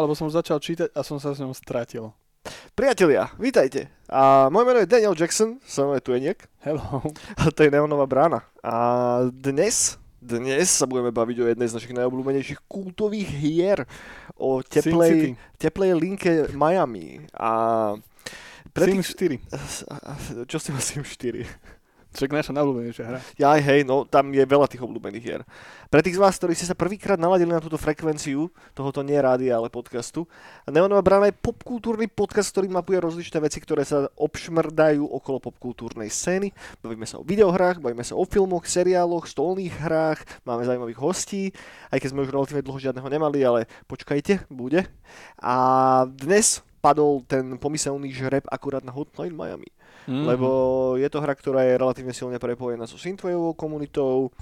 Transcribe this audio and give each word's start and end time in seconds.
lebo 0.00 0.14
som 0.14 0.30
začal 0.30 0.62
čítať 0.62 0.94
a 0.94 1.00
som 1.02 1.18
sa 1.18 1.34
s 1.34 1.42
ňou 1.42 1.54
stratil. 1.54 2.10
Priatelia, 2.72 3.28
vítajte. 3.36 3.90
A 4.08 4.48
moje 4.48 4.64
meno 4.64 4.78
je 4.80 4.88
Daniel 4.88 5.12
Jackson, 5.12 5.60
som 5.66 5.92
je 5.92 6.00
Tueniek. 6.00 6.38
Hello. 6.64 7.02
A 7.40 7.50
to 7.52 7.66
je 7.66 7.74
Neonová 7.74 8.06
brána. 8.08 8.46
A 8.62 9.26
dnes, 9.28 9.98
dnes 10.22 10.70
sa 10.70 10.86
budeme 10.88 11.12
baviť 11.12 11.36
o 11.42 11.48
jednej 11.50 11.68
z 11.68 11.76
našich 11.76 11.96
najobľúbenejších 11.98 12.64
kultových 12.70 13.28
hier. 13.28 13.78
O 14.38 14.62
teplej, 14.62 15.36
teplej 15.58 15.92
linke 15.98 16.48
Miami. 16.54 17.26
A 17.34 17.98
pre 18.72 18.94
Sims 18.94 19.10
4. 19.12 20.46
Čo 20.46 20.58
si 20.62 20.70
Sim 20.78 21.02
4? 21.02 21.77
Však 22.18 22.34
naša 22.34 22.50
najobľúbenejšia 22.50 23.04
hra. 23.06 23.18
Ja 23.38 23.54
aj 23.54 23.62
hej, 23.62 23.80
no 23.86 24.02
tam 24.02 24.34
je 24.34 24.42
veľa 24.42 24.66
tých 24.66 24.82
obľúbených 24.82 25.22
hier. 25.22 25.46
Pre 25.86 26.02
tých 26.02 26.18
z 26.18 26.22
vás, 26.26 26.34
ktorí 26.34 26.50
ste 26.58 26.66
sa 26.66 26.74
prvýkrát 26.74 27.14
naladili 27.14 27.54
na 27.54 27.62
túto 27.62 27.78
frekvenciu 27.78 28.50
tohoto 28.74 29.06
nie 29.06 29.14
rádia, 29.14 29.54
ale 29.54 29.70
podcastu, 29.70 30.26
Neonová 30.66 30.98
brána 30.98 31.30
je 31.30 31.38
popkultúrny 31.38 32.10
podcast, 32.10 32.50
ktorý 32.50 32.74
mapuje 32.74 32.98
rozličné 32.98 33.38
veci, 33.38 33.62
ktoré 33.62 33.86
sa 33.86 34.10
obšmrdajú 34.18 35.06
okolo 35.06 35.38
popkultúrnej 35.46 36.10
scény. 36.10 36.50
Bavíme 36.82 37.06
sa 37.06 37.22
o 37.22 37.24
videohrách, 37.24 37.78
bavíme 37.78 38.02
sa 38.02 38.18
o 38.18 38.26
filmoch, 38.26 38.66
seriáloch, 38.66 39.30
stolných 39.30 39.78
hrách, 39.78 40.26
máme 40.42 40.66
zaujímavých 40.66 40.98
hostí, 40.98 41.54
aj 41.94 42.02
keď 42.02 42.08
sme 42.10 42.26
už 42.26 42.34
relatívne 42.34 42.66
dlho 42.66 42.82
žiadneho 42.82 43.06
nemali, 43.06 43.38
ale 43.46 43.70
počkajte, 43.86 44.50
bude. 44.50 44.90
A 45.38 45.54
dnes 46.10 46.66
padol 46.82 47.22
ten 47.30 47.54
pomyselný 47.62 48.10
žreb 48.10 48.42
akurát 48.50 48.82
na 48.82 48.90
Hotline 48.90 49.38
Miami 49.38 49.70
mm. 50.08 50.24
lebo 50.24 50.48
je 50.96 51.08
to 51.12 51.20
hra, 51.20 51.36
ktorá 51.36 51.60
je 51.68 51.76
relatívne 51.76 52.16
silne 52.16 52.40
prepojená 52.40 52.88
so 52.88 52.96
synthwaveovou 52.96 53.52
komunitou. 53.52 54.32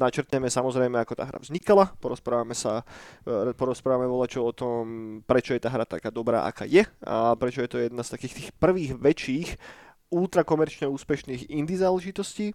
Načrtneme 0.00 0.48
samozrejme, 0.48 0.96
ako 0.96 1.12
tá 1.12 1.28
hra 1.28 1.38
vznikala, 1.44 1.92
porozprávame 2.00 2.56
sa, 2.56 2.80
e, 3.28 3.52
porozprávame 3.52 4.08
čo 4.26 4.48
o 4.48 4.56
tom, 4.56 4.82
prečo 5.28 5.52
je 5.52 5.60
tá 5.60 5.68
hra 5.68 5.84
taká 5.84 6.08
dobrá, 6.08 6.48
aká 6.48 6.64
je 6.64 6.88
a 7.04 7.36
prečo 7.36 7.60
je 7.60 7.70
to 7.70 7.78
jedna 7.78 8.00
z 8.00 8.12
takých 8.16 8.34
tých 8.34 8.48
prvých 8.56 8.96
väčších 8.96 9.48
ultrakomerčne 10.08 10.86
úspešných 10.88 11.50
indie 11.52 11.76
záležitostí 11.76 12.54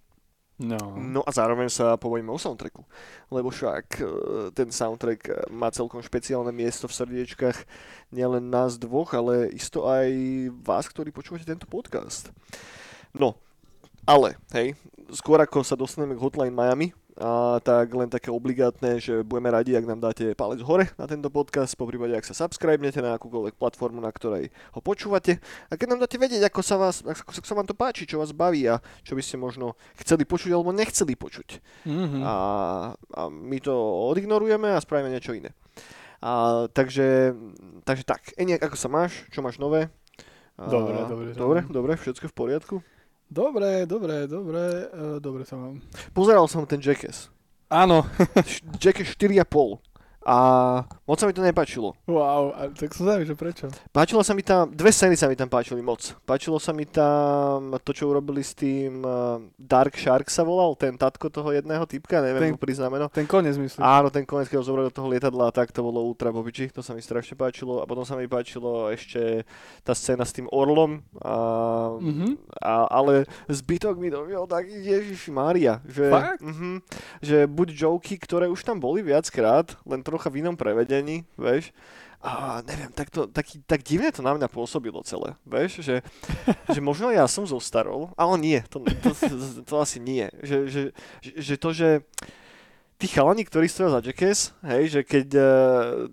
No. 0.62 0.94
no 0.94 1.20
a 1.26 1.30
zároveň 1.34 1.66
sa 1.66 1.98
pobojíme 1.98 2.30
o 2.30 2.38
soundtracku, 2.38 2.86
lebo 3.34 3.50
však 3.50 3.86
e, 3.98 4.04
ten 4.54 4.70
soundtrack 4.70 5.20
e, 5.26 5.32
má 5.50 5.74
celkom 5.74 5.98
špeciálne 5.98 6.54
miesto 6.54 6.86
v 6.86 6.96
srdiečkach 6.96 7.66
nielen 8.14 8.46
nás 8.46 8.78
dvoch, 8.78 9.10
ale 9.18 9.50
isto 9.50 9.90
aj 9.90 10.08
vás, 10.62 10.86
ktorí 10.86 11.10
počúvate 11.10 11.42
tento 11.42 11.66
podcast. 11.66 12.30
No, 13.10 13.34
ale, 14.06 14.38
hej, 14.54 14.78
skôr 15.10 15.42
ako 15.42 15.66
sa 15.66 15.74
dostaneme 15.74 16.14
k 16.14 16.22
Hotline 16.22 16.54
Miami, 16.54 16.94
a 17.20 17.60
tak 17.60 17.92
len 17.92 18.08
také 18.08 18.32
obligátne, 18.32 18.96
že 18.96 19.20
budeme 19.20 19.52
radi, 19.52 19.76
ak 19.76 19.84
nám 19.84 20.00
dáte 20.00 20.32
palec 20.32 20.64
hore 20.64 20.88
na 20.96 21.04
tento 21.04 21.28
podcast, 21.28 21.76
po 21.76 21.84
prípade, 21.84 22.16
ak 22.16 22.24
sa 22.24 22.32
subscribnete 22.32 23.04
na 23.04 23.20
akúkoľvek 23.20 23.60
platformu, 23.60 24.00
na 24.00 24.08
ktorej 24.08 24.48
ho 24.72 24.80
počúvate. 24.80 25.36
A 25.68 25.76
keď 25.76 25.92
nám 25.92 26.00
dáte 26.08 26.16
vedieť, 26.16 26.48
ako 26.48 26.60
sa, 26.64 26.80
vás, 26.80 27.04
ako 27.04 27.44
sa 27.44 27.52
vám 27.52 27.68
to 27.68 27.76
páči, 27.76 28.08
čo 28.08 28.16
vás 28.16 28.32
baví 28.32 28.64
a 28.64 28.80
čo 29.04 29.12
by 29.12 29.20
ste 29.20 29.36
možno 29.36 29.76
chceli 30.00 30.24
počuť 30.24 30.56
alebo 30.56 30.72
nechceli 30.72 31.12
počuť. 31.12 31.48
Mm-hmm. 31.84 32.22
A, 32.24 32.34
a 32.96 33.20
my 33.28 33.58
to 33.60 33.76
odignorujeme 34.08 34.72
a 34.72 34.80
spravíme 34.80 35.12
niečo 35.12 35.36
iné. 35.36 35.52
A, 36.24 36.64
takže, 36.72 37.36
takže 37.84 38.08
tak, 38.08 38.32
Eniak, 38.40 38.72
ako 38.72 38.76
sa 38.80 38.88
máš? 38.88 39.28
Čo 39.28 39.44
máš 39.44 39.60
nové? 39.60 39.92
Dobre, 40.56 40.96
dobre. 41.04 41.28
Dobre, 41.36 41.60
dobre, 41.68 41.92
všetko 42.00 42.32
v 42.32 42.36
poriadku? 42.36 42.76
Dobre, 43.32 43.88
dobre, 43.88 44.28
dobre, 44.28 44.60
uh, 44.92 45.16
dobre 45.16 45.48
sa 45.48 45.56
mám. 45.56 45.80
Pozeral 46.12 46.44
som 46.52 46.68
ten 46.68 46.76
Jackass. 46.84 47.32
Áno. 47.72 48.04
Jackass 48.76 49.16
4,5 49.16 49.80
a 50.28 50.38
moc 51.12 51.20
sa 51.20 51.28
mi 51.28 51.36
to 51.36 51.44
nepáčilo. 51.44 51.92
Wow, 52.08 52.56
a 52.56 52.72
tak 52.72 52.96
som 52.96 53.04
zaujímavý, 53.04 53.28
že 53.28 53.36
prečo? 53.36 53.64
Páčilo 53.92 54.24
sa 54.24 54.32
mi 54.32 54.40
tam, 54.40 54.72
dve 54.72 54.88
scény 54.88 55.12
sa 55.12 55.28
mi 55.28 55.36
tam 55.36 55.52
páčili 55.52 55.84
moc. 55.84 56.16
Páčilo 56.24 56.56
sa 56.56 56.72
mi 56.72 56.88
tam 56.88 57.76
to, 57.84 57.92
čo 57.92 58.08
urobili 58.08 58.40
s 58.40 58.56
tým 58.56 59.04
uh, 59.04 59.36
Dark 59.60 59.92
Shark 60.00 60.32
sa 60.32 60.40
volal, 60.40 60.72
ten 60.80 60.96
tatko 60.96 61.28
toho 61.28 61.52
jedného 61.52 61.84
typka, 61.84 62.24
neviem 62.24 62.48
ten, 62.48 62.52
mu 62.56 62.58
priznameno. 62.58 63.12
Ten 63.12 63.28
konec 63.28 63.60
myslím. 63.60 63.84
Áno, 63.84 64.08
ten 64.08 64.24
konec, 64.24 64.48
keď 64.48 64.64
ho 64.64 64.64
zobrali 64.64 64.88
do 64.88 64.96
toho 64.96 65.12
lietadla, 65.12 65.52
tak 65.52 65.68
to 65.68 65.84
bolo 65.84 66.00
ultra 66.00 66.32
bobiči, 66.32 66.72
to 66.72 66.80
sa 66.80 66.96
mi 66.96 67.04
strašne 67.04 67.36
páčilo. 67.36 67.82
A 67.82 67.84
potom 67.84 68.08
sa 68.08 68.16
mi 68.16 68.24
páčilo 68.24 68.88
ešte 68.88 69.44
tá 69.84 69.92
scéna 69.92 70.24
s 70.24 70.32
tým 70.32 70.48
orlom, 70.48 71.04
a, 71.20 71.34
mm-hmm. 72.00 72.32
a, 72.56 72.88
ale 72.88 73.28
zbytok 73.52 74.00
mi 74.00 74.08
to 74.08 74.24
tak 74.48 74.64
Ježiš 74.64 75.28
Mária, 75.28 75.84
že, 75.84 76.08
Fakt? 76.08 76.40
Mm-hmm, 76.40 76.74
že 77.20 77.44
buď 77.44 77.68
joky, 77.74 78.16
ktoré 78.16 78.46
už 78.48 78.64
tam 78.64 78.80
boli 78.80 79.04
viackrát, 79.04 79.76
len 79.84 80.00
trocha 80.00 80.30
v 80.30 80.40
inom 80.40 80.54
prevedení, 80.54 81.01
vieš. 81.34 81.74
A 82.22 82.62
neviem, 82.62 82.86
tak, 82.94 83.10
to, 83.10 83.26
taký, 83.26 83.58
tak 83.66 83.82
divne 83.82 84.14
to 84.14 84.22
na 84.22 84.30
mňa 84.38 84.46
pôsobilo 84.46 85.02
celé, 85.02 85.34
vieš, 85.42 85.82
že, 85.82 86.06
že 86.70 86.78
možno 86.78 87.10
ja 87.10 87.26
som 87.26 87.42
zostarol, 87.42 88.14
ale 88.14 88.38
nie, 88.38 88.58
to, 88.70 88.78
to, 88.78 89.10
to, 89.10 89.36
to 89.66 89.74
asi 89.82 89.98
nie. 89.98 90.30
Že, 90.38 90.58
že, 90.70 90.82
že 91.18 91.54
to, 91.58 91.74
že 91.74 92.06
tí 92.94 93.10
chalani, 93.10 93.42
ktorí 93.42 93.66
stojí 93.66 93.90
za 93.90 93.98
Jackass, 93.98 94.54
hej, 94.62 94.82
že 94.86 95.00
keď 95.02 95.28
uh, 95.34 95.44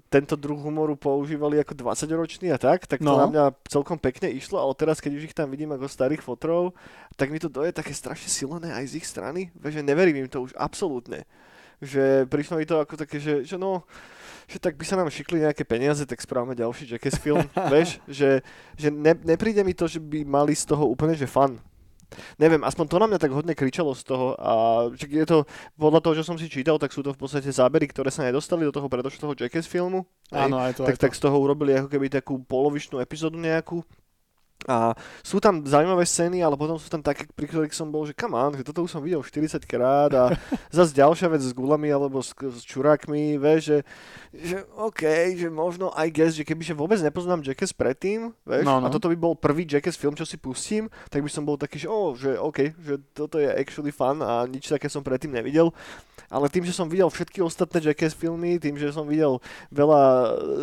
tento 0.10 0.34
druh 0.34 0.58
humoru 0.58 0.98
používali 0.98 1.62
ako 1.62 1.78
20-roční 1.78 2.50
a 2.50 2.58
tak, 2.58 2.90
tak 2.90 3.06
to 3.06 3.14
no. 3.14 3.22
na 3.22 3.28
mňa 3.30 3.44
celkom 3.70 4.02
pekne 4.02 4.34
išlo, 4.34 4.58
ale 4.58 4.74
teraz, 4.74 4.98
keď 4.98 5.14
už 5.14 5.30
ich 5.30 5.38
tam 5.38 5.54
vidím 5.54 5.70
ako 5.78 5.86
starých 5.86 6.26
fotrov, 6.26 6.74
tak 7.22 7.30
mi 7.30 7.38
to 7.38 7.54
doje 7.54 7.70
také 7.70 7.94
strašne 7.94 8.34
silené 8.34 8.74
aj 8.74 8.90
z 8.90 8.98
ich 8.98 9.06
strany, 9.06 9.54
že 9.62 9.86
neverím 9.86 10.26
im 10.26 10.30
to 10.34 10.42
už 10.42 10.58
absolútne 10.58 11.30
že 11.80 12.28
prišlo 12.28 12.60
mi 12.60 12.68
to 12.68 12.84
ako 12.84 13.00
také, 13.00 13.24
že, 13.24 13.48
že 13.48 13.56
no, 13.56 13.88
že 14.50 14.58
tak 14.58 14.74
by 14.74 14.84
sa 14.84 14.98
nám 14.98 15.14
šikli 15.14 15.46
nejaké 15.46 15.62
peniaze, 15.62 16.02
tak 16.10 16.18
správame 16.18 16.58
ďalší 16.58 16.90
Jackass 16.90 17.22
film, 17.22 17.46
vieš, 17.74 18.02
že, 18.10 18.42
že 18.74 18.90
ne, 18.90 19.14
nepríde 19.22 19.62
mi 19.62 19.78
to, 19.78 19.86
že 19.86 20.02
by 20.02 20.26
mali 20.26 20.58
z 20.58 20.66
toho 20.66 20.90
úplne, 20.90 21.14
že 21.14 21.30
fan. 21.30 21.62
Neviem, 22.42 22.66
aspoň 22.66 22.86
to 22.90 22.98
na 22.98 23.06
mňa 23.06 23.20
tak 23.22 23.30
hodne 23.38 23.54
kričalo 23.54 23.94
z 23.94 24.02
toho 24.02 24.34
a 24.42 24.54
je 24.98 25.26
to, 25.30 25.46
podľa 25.78 26.02
toho, 26.02 26.14
čo 26.18 26.24
som 26.26 26.42
si 26.42 26.50
čítal, 26.50 26.82
tak 26.82 26.90
sú 26.90 27.06
to 27.06 27.14
v 27.14 27.22
podstate 27.22 27.54
zábery, 27.54 27.86
ktoré 27.86 28.10
sa 28.10 28.26
nedostali 28.26 28.66
do 28.66 28.74
toho 28.74 28.90
predošlého 28.90 29.38
Jackass 29.38 29.70
filmu. 29.70 30.10
Áno, 30.34 30.58
aj 30.58 30.82
to, 30.82 30.90
tak, 30.90 30.98
aj 30.98 30.98
to. 30.98 31.04
tak 31.06 31.14
z 31.14 31.22
toho 31.22 31.38
urobili 31.38 31.78
ako 31.78 31.86
keby 31.94 32.10
takú 32.10 32.42
polovičnú 32.42 32.98
epizódu 32.98 33.38
nejakú 33.38 33.86
a 34.68 34.92
sú 35.24 35.40
tam 35.40 35.64
zaujímavé 35.64 36.04
scény, 36.04 36.44
ale 36.44 36.60
potom 36.60 36.76
sú 36.76 36.92
tam 36.92 37.00
také, 37.00 37.24
pri 37.32 37.48
ktorých 37.48 37.72
som 37.72 37.88
bol, 37.88 38.04
že 38.04 38.12
come 38.12 38.36
on, 38.36 38.52
že 38.60 38.68
toto 38.68 38.84
už 38.84 38.92
som 38.92 39.00
videl 39.00 39.24
40 39.24 39.64
krát 39.64 40.12
a 40.12 40.36
zase 40.76 40.92
ďalšia 41.00 41.32
vec 41.32 41.40
s 41.40 41.56
gulami 41.56 41.88
alebo 41.88 42.20
s, 42.20 42.36
s 42.36 42.68
čurákmi, 42.68 43.40
vieš, 43.40 43.62
že, 43.64 43.80
že 44.36 44.58
OK, 44.76 45.08
že 45.40 45.48
možno 45.48 45.96
I 45.96 46.12
guess, 46.12 46.36
že 46.36 46.44
kebyže 46.44 46.76
vôbec 46.76 47.00
nepoznám 47.00 47.40
Jackass 47.40 47.72
predtým, 47.72 48.36
vieš, 48.44 48.68
no, 48.68 48.84
no. 48.84 48.88
a 48.88 48.92
toto 48.92 49.08
by 49.08 49.16
bol 49.16 49.34
prvý 49.40 49.64
Jackass 49.64 49.96
film, 49.96 50.20
čo 50.20 50.28
si 50.28 50.36
pustím, 50.36 50.92
tak 51.08 51.24
by 51.24 51.32
som 51.32 51.48
bol 51.48 51.56
taký, 51.56 51.80
že 51.80 51.88
oh, 51.88 52.12
že 52.20 52.36
OK, 52.36 52.76
že 52.84 53.00
toto 53.16 53.40
je 53.40 53.48
actually 53.48 53.96
fun 53.96 54.20
a 54.20 54.44
nič 54.44 54.68
také 54.68 54.92
som 54.92 55.00
predtým 55.00 55.32
nevidel. 55.32 55.72
Ale 56.30 56.46
tým, 56.46 56.62
že 56.62 56.78
som 56.78 56.86
videl 56.86 57.10
všetky 57.10 57.42
ostatné 57.42 57.82
Jackass 57.82 58.14
filmy, 58.14 58.62
tým, 58.62 58.78
že 58.78 58.94
som 58.94 59.10
videl 59.10 59.42
veľa 59.74 60.02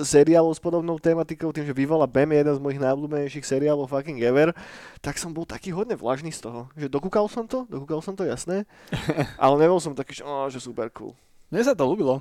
seriálov 0.06 0.54
s 0.54 0.62
podobnou 0.62 0.94
tematikou, 1.02 1.50
tým, 1.50 1.66
že 1.66 1.74
Vivala 1.74 2.06
Bam 2.06 2.30
je 2.30 2.38
jeden 2.38 2.54
z 2.54 2.62
mojich 2.62 2.78
najobľúbenejších 2.78 3.42
seriálov 3.42 3.85
fucking 3.86 4.20
ever, 4.22 4.52
tak 5.00 5.16
som 5.16 5.32
bol 5.32 5.48
taký 5.48 5.72
hodne 5.72 5.94
vlažný 5.94 6.30
z 6.34 6.46
toho. 6.46 6.68
Že 6.74 6.92
dokúkal 6.92 7.26
som 7.30 7.46
to, 7.46 7.64
dokúkal 7.66 8.02
som 8.02 8.14
to, 8.18 8.26
jasné, 8.26 8.66
ale 9.42 9.54
nebol 9.58 9.78
som 9.78 9.94
taký, 9.94 10.20
že, 10.20 10.22
oh, 10.22 10.46
že 10.50 10.62
super 10.62 10.90
cool. 10.94 11.14
Mne 11.48 11.62
sa 11.62 11.74
to 11.74 11.86
ľúbilo. 11.86 12.20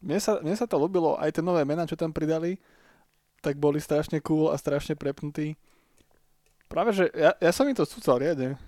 Mne 0.00 0.18
sa, 0.22 0.38
mne 0.38 0.54
sa 0.54 0.70
to 0.70 0.78
ľúbilo, 0.78 1.18
aj 1.18 1.34
tie 1.34 1.42
nové 1.42 1.66
mená, 1.66 1.82
čo 1.88 1.98
tam 1.98 2.14
pridali, 2.14 2.62
tak 3.42 3.58
boli 3.58 3.82
strašne 3.82 4.22
cool 4.22 4.50
a 4.50 4.56
strašne 4.56 4.94
prepnutí. 4.94 5.58
Práve, 6.66 6.94
že 6.94 7.04
ja, 7.14 7.34
ja 7.38 7.50
som 7.54 7.66
im 7.66 7.74
to 7.74 7.86
cúcal 7.86 8.18
riadne. 8.18 8.58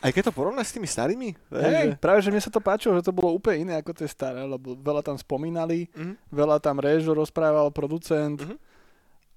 Aj 0.00 0.08
keď 0.08 0.32
to 0.32 0.36
porovnáš 0.36 0.72
s 0.72 0.74
tými 0.80 0.88
starými? 0.88 1.36
Hej, 1.52 1.92
že... 1.92 2.00
práve, 2.00 2.24
že 2.24 2.32
mne 2.32 2.40
sa 2.40 2.48
to 2.48 2.64
páčilo, 2.64 2.96
že 2.96 3.04
to 3.04 3.12
bolo 3.12 3.36
úplne 3.36 3.68
iné 3.68 3.74
ako 3.76 3.92
tie 3.92 4.08
staré, 4.08 4.40
lebo 4.40 4.72
veľa 4.72 5.04
tam 5.04 5.20
spomínali, 5.20 5.92
mm-hmm. 5.92 6.32
veľa 6.32 6.56
tam 6.64 6.80
réžo 6.80 7.12
rozprával 7.12 7.68
producent 7.68 8.40
mm-hmm. 8.40 8.58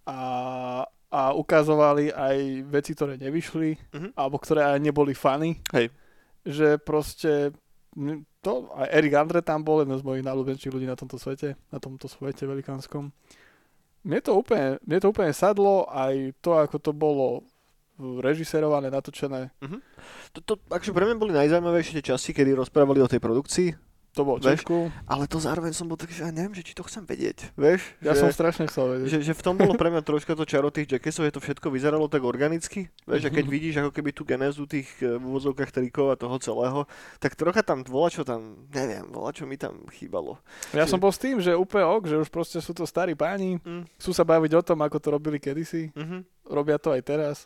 a 0.07 0.17
a 1.09 1.33
ukazovali 1.33 2.13
aj 2.13 2.37
veci, 2.69 2.93
ktoré 2.93 3.17
nevyšli, 3.17 3.69
uh-huh. 3.73 4.09
alebo 4.13 4.37
ktoré 4.37 4.61
aj 4.65 4.79
neboli 4.79 5.17
fany. 5.17 5.57
Hej. 5.73 5.89
Že 6.45 6.67
proste 6.85 7.51
to, 8.45 8.53
aj 8.77 8.87
Erik 8.93 9.17
Andre 9.17 9.41
tam 9.41 9.65
bol, 9.65 9.81
jeden 9.81 9.97
z 9.97 10.05
mojich 10.05 10.21
najľúbenejších 10.23 10.73
ľudí 10.73 10.85
na 10.85 10.93
tomto 10.93 11.17
svete, 11.17 11.57
na 11.73 11.81
tomto 11.81 12.05
svete 12.05 12.45
velikánskom. 12.45 13.09
Mne 14.05 14.19
to 14.21 14.37
úplne, 14.37 14.77
mne 14.85 14.99
to 15.01 15.09
úplne 15.09 15.33
sadlo, 15.33 15.89
aj 15.89 16.31
to, 16.39 16.55
ako 16.55 16.77
to 16.79 16.91
bolo 16.93 17.43
režiserované, 17.99 18.87
natočené. 18.93 19.49
Uh-huh. 19.59 19.81
To, 20.37 20.39
to, 20.45 20.53
akže 20.69 20.93
pre 20.93 21.03
mňa 21.09 21.19
boli 21.19 21.33
najzaujímavejšie 21.35 21.99
tie 21.99 22.15
časti, 22.15 22.31
kedy 22.31 22.55
rozprávali 22.55 23.01
o 23.01 23.11
tej 23.11 23.19
produkcii, 23.19 23.69
To 24.17 24.25
bolo 24.25 24.41
cool. 24.65 24.89
Ale 25.05 25.29
to 25.29 25.37
zároveň 25.37 25.69
som 25.69 25.85
bol 25.85 25.93
taký, 25.93 26.11
že 26.11 26.25
ja 26.25 26.33
neviem, 26.33 26.51
že 26.51 26.65
či 26.65 26.73
to 26.73 26.81
chcem 26.81 27.05
vedieť. 27.05 27.53
Vieš? 27.53 27.81
Ja 28.01 28.17
že, 28.17 28.19
som 28.19 28.29
strašne 28.29 28.65
chcel 28.65 28.97
vedieť. 28.97 29.07
že, 29.07 29.17
že, 29.21 29.33
v 29.33 29.43
tom 29.43 29.55
bolo 29.55 29.77
pre 29.77 29.87
mňa 29.87 30.01
troška 30.01 30.33
to 30.33 30.43
čaro 30.43 30.67
tých 30.67 30.89
Jackassov, 30.89 31.23
že 31.23 31.31
to 31.31 31.39
všetko 31.39 31.69
vyzeralo 31.69 32.05
tak 32.05 32.21
organicky. 32.21 32.89
Vieš, 33.05 33.23
a 33.23 33.31
keď 33.31 33.45
Mhm. 33.45 33.51
vidíš 33.51 33.75
ako 33.77 33.91
keby 33.91 34.09
tú 34.09 34.23
genézu 34.23 34.65
tých 34.65 34.89
eh, 34.99 35.13
v 35.13 35.23
úvodzovkách 35.23 35.71
trikov 35.71 36.09
a 36.09 36.17
toho 36.17 36.35
celého, 36.37 36.79
tak 37.17 37.35
trocha 37.35 37.61
tam 37.61 37.81
bola 37.81 38.09
čo 38.09 38.25
tam, 38.25 38.65
neviem, 38.67 39.05
bola 39.05 39.29
čo 39.29 39.45
mi 39.45 39.55
tam 39.55 39.85
chýbalo. 39.89 40.41
Ja 40.73 40.83
že- 40.83 40.89
som 40.89 40.97
bol 40.97 41.13
s 41.13 41.19
tým, 41.19 41.37
že 41.37 41.53
úplne 41.53 41.85
ok, 41.85 42.03
že 42.07 42.17
už 42.17 42.29
proste 42.29 42.57
sú 42.57 42.73
to 42.73 42.83
starí 42.83 43.13
páni, 43.13 43.61
Mm. 43.61 43.85
chcú 43.95 44.11
sa 44.11 44.23
baviť 44.23 44.51
o 44.53 44.61
tom, 44.63 44.81
ako 44.81 44.97
to 44.97 45.07
robili 45.11 45.37
kedysi, 45.37 45.93
Mhm. 45.93 46.49
robia 46.49 46.75
to 46.75 46.89
aj 46.89 47.01
teraz. 47.03 47.37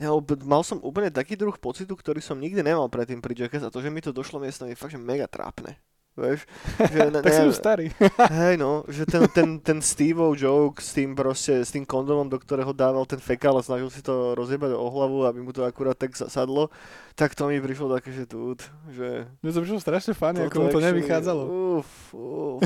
Ja, 0.00 0.12
mal 0.44 0.62
som 0.62 0.78
úplne 0.82 1.12
taký 1.12 1.34
druh 1.34 1.54
pocitu, 1.56 1.94
ktorý 1.94 2.20
som 2.20 2.38
nikdy 2.38 2.62
nemal 2.62 2.88
predtým 2.90 3.20
pri 3.20 3.34
Jackass 3.34 3.66
a 3.66 3.72
to, 3.72 3.82
že 3.82 3.92
mi 3.92 4.00
to 4.00 4.14
došlo 4.14 4.42
miestami 4.42 4.72
je 4.74 4.80
fakt, 4.80 4.94
že 4.94 5.00
mega 5.00 5.26
trápne. 5.28 5.76
Vieš? 6.16 6.48
Že, 6.80 7.12
ne, 7.12 7.20
Tak 7.24 7.32
si 7.32 7.42
ne- 7.44 7.48
už 7.52 7.56
starý. 7.60 7.86
Hej 8.40 8.56
no, 8.56 8.88
že 8.88 9.04
ten, 9.04 9.28
ten, 9.28 9.48
ten 9.60 9.78
Steveov 9.84 10.32
joke 10.32 10.80
s 10.80 10.96
tým 10.96 11.12
proste, 11.12 11.60
s 11.60 11.68
tým 11.68 11.84
kondomom, 11.84 12.24
do 12.24 12.40
ktorého 12.40 12.72
dával 12.72 13.04
ten 13.04 13.20
fekál 13.20 13.60
a 13.60 13.62
snažil 13.62 13.92
si 13.92 14.00
to 14.00 14.32
rozjebať 14.32 14.72
o 14.72 14.88
hlavu, 14.88 15.28
aby 15.28 15.44
mu 15.44 15.52
to 15.52 15.60
akurát 15.68 15.92
tak 15.92 16.16
sa- 16.16 16.32
sadlo, 16.32 16.72
tak 17.12 17.36
to 17.36 17.52
mi 17.52 17.60
prišlo 17.60 17.92
také, 18.00 18.16
že 18.16 18.24
tu, 18.24 18.56
že... 18.88 19.28
Mne 19.44 19.52
to 19.52 19.60
prišlo 19.60 19.80
strašne 19.84 20.16
funny, 20.16 20.48
ako 20.48 20.56
mu 20.56 20.68
to 20.72 20.80
nevychádzalo. 20.80 21.42
Uf, 21.84 21.90
uf. 22.16 22.64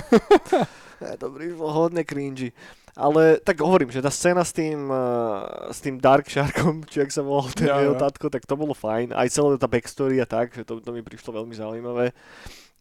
ja, 1.03 1.19
to 1.19 1.35
prišlo 1.35 1.67
hodne 1.75 2.06
cringy. 2.06 2.55
Ale 3.00 3.41
tak 3.41 3.56
hovorím, 3.58 3.88
že 3.88 4.05
tá 4.05 4.12
scéna 4.12 4.44
s 4.44 4.52
tým, 4.52 4.93
uh, 4.93 5.73
s 5.73 5.81
tým 5.81 5.97
Dark 5.97 6.29
Sharkom, 6.29 6.85
či 6.85 7.00
ak 7.00 7.08
sa 7.08 7.25
volal 7.25 7.49
ten 7.50 7.64
Ja, 7.67 7.81
jeho 7.81 7.97
ja. 7.97 8.02
tatko, 8.05 8.29
tak 8.29 8.44
to 8.44 8.61
bolo 8.61 8.76
fajn. 8.76 9.17
Aj 9.17 9.25
celá 9.32 9.56
tá 9.56 9.64
backstory 9.64 10.20
a 10.20 10.29
tak, 10.29 10.52
že 10.52 10.69
to, 10.69 10.85
to 10.85 10.93
mi 10.93 11.00
prišlo 11.00 11.32
veľmi 11.32 11.56
zaujímavé. 11.56 12.12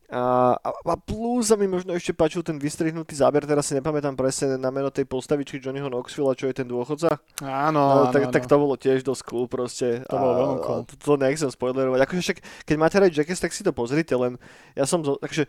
A, 0.10 0.58
a, 0.58 0.70
a 0.74 0.96
plus 0.98 1.48
sa 1.48 1.56
mi 1.56 1.70
možno 1.70 1.94
ešte 1.94 2.18
páčil 2.18 2.42
ten 2.42 2.58
vystrihnutý 2.58 3.14
záber, 3.14 3.46
teraz 3.46 3.70
si 3.70 3.78
nepamätám 3.78 4.18
presne 4.18 4.58
na 4.58 4.74
meno 4.74 4.90
tej 4.90 5.06
postavičky 5.06 5.62
Johnnyho 5.62 5.86
Knoxville, 5.86 6.34
čo 6.34 6.50
je 6.50 6.58
ten 6.58 6.66
dôchodca. 6.66 7.22
Áno, 7.40 7.78
No, 7.78 8.10
áno, 8.10 8.12
tak, 8.12 8.28
áno. 8.28 8.34
tak 8.34 8.50
to 8.50 8.58
bolo 8.58 8.74
tiež 8.74 9.06
dosť 9.06 9.22
cool 9.30 9.46
proste. 9.46 10.02
To 10.10 10.18
bolo 10.18 10.34
veľmi 10.34 10.58
cool. 10.66 10.82
To, 10.84 10.94
to 10.98 11.12
nechcem 11.16 11.54
spoilerovať. 11.54 12.00
Akože 12.10 12.22
však, 12.26 12.38
keď 12.66 12.76
máte 12.82 12.98
rád 12.98 13.14
Jackass, 13.14 13.38
tak 13.38 13.54
si 13.54 13.62
to 13.62 13.70
pozrite, 13.70 14.12
len 14.18 14.42
ja 14.74 14.90
som, 14.90 15.06
zo, 15.06 15.22
takže 15.22 15.46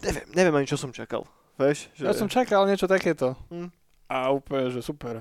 neviem, 0.00 0.24
neviem 0.30 0.54
ani 0.54 0.70
čo 0.70 0.78
som 0.78 0.94
čakal. 0.94 1.26
Vieš? 1.60 1.92
Že... 1.92 2.04
Ja 2.08 2.16
som 2.16 2.32
čakal 2.32 2.64
niečo 2.64 2.88
takéto. 2.88 3.36
Hm. 3.52 3.68
A 4.08 4.32
úplne, 4.32 4.72
že 4.72 4.80
super. 4.80 5.20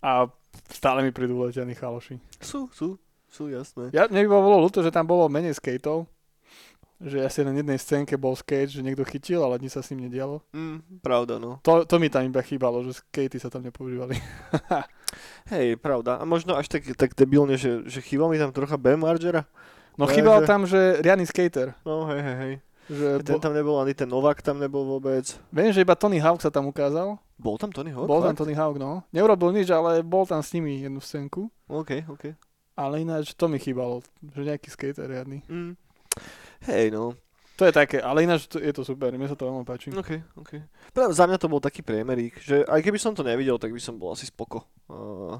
A 0.00 0.26
stále 0.72 1.04
mi 1.04 1.12
prídu 1.12 1.36
letení 1.36 1.76
chaloši. 1.76 2.16
Sú, 2.40 2.72
sú, 2.72 2.96
sú, 3.28 3.52
jasné. 3.52 3.92
Ja, 3.92 4.08
mne 4.08 4.26
by 4.26 4.28
bolo 4.32 4.64
ľúto, 4.64 4.80
že 4.80 4.90
tam 4.90 5.04
bolo 5.06 5.28
menej 5.28 5.54
skateov. 5.60 6.08
Že 7.02 7.18
asi 7.26 7.42
len 7.42 7.58
jednej 7.58 7.78
scénke 7.82 8.14
bol 8.14 8.34
skate, 8.38 8.78
že 8.78 8.82
niekto 8.82 9.02
chytil, 9.02 9.42
ale 9.42 9.58
nič 9.58 9.74
sa 9.74 9.82
s 9.82 9.90
ním 9.90 10.06
nedialo. 10.06 10.38
Mm, 10.54 11.02
pravda, 11.02 11.38
no. 11.42 11.58
To, 11.66 11.82
to 11.82 11.98
mi 11.98 12.06
tam 12.06 12.22
iba 12.22 12.38
chýbalo, 12.42 12.82
že 12.86 13.02
skatey 13.02 13.42
sa 13.42 13.50
tam 13.50 13.66
nepoužívali. 13.66 14.14
Hej, 15.52 15.82
pravda. 15.82 16.22
A 16.22 16.24
možno 16.24 16.54
až 16.54 16.70
tak, 16.70 16.86
tak 16.94 17.18
debilne, 17.18 17.58
že, 17.58 17.82
že 17.90 17.98
chýbal 18.00 18.30
mi 18.30 18.38
tam 18.38 18.54
trocha 18.54 18.78
Ben 18.78 19.02
Margera. 19.02 19.50
No 19.98 20.06
chýbal 20.06 20.42
že- 20.42 20.48
tam, 20.48 20.62
že 20.64 21.02
riadny 21.02 21.26
skater. 21.26 21.74
No, 21.82 22.06
hej, 22.08 22.22
hej, 22.22 22.36
hej. 22.38 22.54
Že 22.90 23.22
Ten 23.22 23.38
bo, 23.38 23.42
tam 23.42 23.54
nebol, 23.54 23.76
ani 23.78 23.94
ten 23.94 24.10
Novak 24.10 24.42
tam 24.42 24.58
nebol 24.58 24.82
vôbec. 24.82 25.22
viem, 25.54 25.70
že 25.70 25.86
iba 25.86 25.94
Tony 25.94 26.18
Hawk 26.18 26.42
sa 26.42 26.50
tam 26.50 26.66
ukázal. 26.66 27.14
Bol 27.38 27.56
tam 27.58 27.70
Tony 27.70 27.94
Hawk? 27.94 28.10
bol 28.10 28.22
tam 28.22 28.34
fakt? 28.34 28.42
Tony 28.42 28.54
Hawk, 28.58 28.76
no. 28.78 29.06
Neurobil 29.14 29.54
nič, 29.54 29.70
ale 29.70 30.02
bol 30.02 30.26
tam 30.26 30.42
s 30.42 30.50
nimi 30.54 30.82
jednu 30.82 30.98
scénku. 30.98 31.46
OK, 31.70 32.10
OK. 32.10 32.34
Ale 32.74 33.04
ináč 33.04 33.36
to 33.38 33.46
mi 33.46 33.62
chýbalo, 33.62 34.02
že 34.34 34.42
nejaký 34.42 34.68
skater 34.72 35.06
riadny. 35.06 35.44
Mm. 35.46 35.78
Hej, 36.66 36.90
no. 36.90 37.14
To 37.60 37.68
je 37.68 37.72
také, 37.72 38.00
ale 38.00 38.24
ináč 38.24 38.48
to, 38.48 38.58
je 38.58 38.72
to 38.72 38.82
super, 38.82 39.12
mne 39.12 39.28
sa 39.28 39.36
to 39.38 39.44
veľmi 39.46 39.62
páči. 39.62 39.92
OK, 39.92 40.40
OK. 40.40 40.52
Práve 40.90 41.12
za 41.14 41.28
mňa 41.28 41.38
to 41.38 41.52
bol 41.52 41.60
taký 41.60 41.84
priemerík, 41.84 42.40
že 42.40 42.64
aj 42.64 42.80
keby 42.80 42.98
som 42.98 43.12
to 43.14 43.22
nevidel, 43.22 43.60
tak 43.60 43.70
by 43.70 43.78
som 43.78 44.00
bol 44.00 44.16
asi 44.16 44.26
spoko. 44.26 44.66
Uh, 44.88 45.38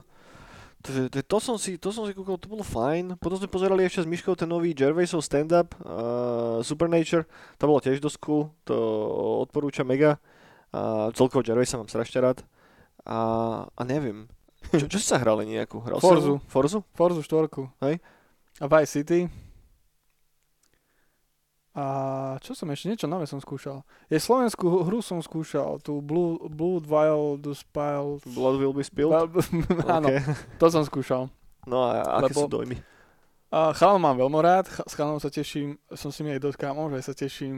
takže 0.83 1.09
to, 1.09 1.19
to, 1.23 1.39
som 1.39 1.57
si, 1.57 1.79
to 1.79 1.95
som 1.95 2.05
si 2.05 2.13
kúkol, 2.13 2.37
to 2.37 2.51
bolo 2.51 2.67
fajn. 2.67 3.17
Potom 3.23 3.39
sme 3.39 3.47
pozerali 3.47 3.87
ešte 3.87 4.03
s 4.03 4.11
Myškou 4.11 4.35
ten 4.35 4.51
nový 4.51 4.75
Gervaisov 4.75 5.23
stand-up, 5.23 5.73
uh, 5.87 6.59
Supernature, 6.61 7.25
to 7.57 7.65
bolo 7.71 7.79
tiež 7.79 8.03
dosť 8.03 8.19
cool, 8.19 8.51
to 8.67 8.77
odporúča 9.47 9.87
mega. 9.87 10.19
A 10.75 11.15
celkovo 11.15 11.47
Gervaisa 11.47 11.79
mám 11.79 11.87
strašne 11.87 12.19
rád. 12.19 12.39
A, 13.07 13.19
a 13.71 13.83
neviem, 13.87 14.27
čo, 14.71 14.87
čo 14.87 14.99
si 14.99 15.07
sa 15.07 15.19
hrali 15.19 15.45
nejakú? 15.49 15.83
Hral 15.83 15.99
Forzu. 15.99 16.39
Forzu? 16.47 16.81
Forzu 16.95 17.21
4. 17.25 17.51
Hej. 17.83 17.95
A 18.63 18.67
Vice 18.71 18.91
City. 18.91 19.27
A 21.73 21.85
čo 22.39 22.53
som 22.53 22.69
ešte? 22.69 22.85
Niečo 22.87 23.07
nové 23.07 23.25
som 23.25 23.39
skúšal. 23.39 23.81
Je 24.07 24.17
slovenskú 24.17 24.85
hru 24.85 25.01
som 25.01 25.19
skúšal, 25.19 25.81
tú 25.81 25.99
Blue, 25.99 26.37
Blood 26.45 26.85
Wild 26.85 27.49
Spile. 27.51 28.21
Blood 28.29 28.57
will 28.57 28.73
be 28.73 28.85
spilled? 28.85 29.33
Áno, 29.89 30.07
OK. 30.07 30.21
to 30.57 30.67
som 30.69 30.83
skúšal. 30.83 31.33
No 31.65 31.89
a 31.89 32.21
aké 32.21 32.29
Lebo- 32.31 32.41
sú 32.41 32.51
dojmy? 32.51 32.77
A 33.49 33.73
chalan 33.73 34.01
mám 34.01 34.17
veľmi 34.17 34.41
rád, 34.41 34.65
ch- 34.65 34.81
s 34.83 34.97
chalanom 34.97 35.17
sa 35.17 35.29
teším, 35.29 35.77
som 35.91 36.09
si 36.09 36.21
mi 36.21 36.33
aj 36.33 36.41
dosť 36.41 36.57
kámo, 36.59 36.89
že 36.89 37.05
sa 37.05 37.13
teším 37.13 37.57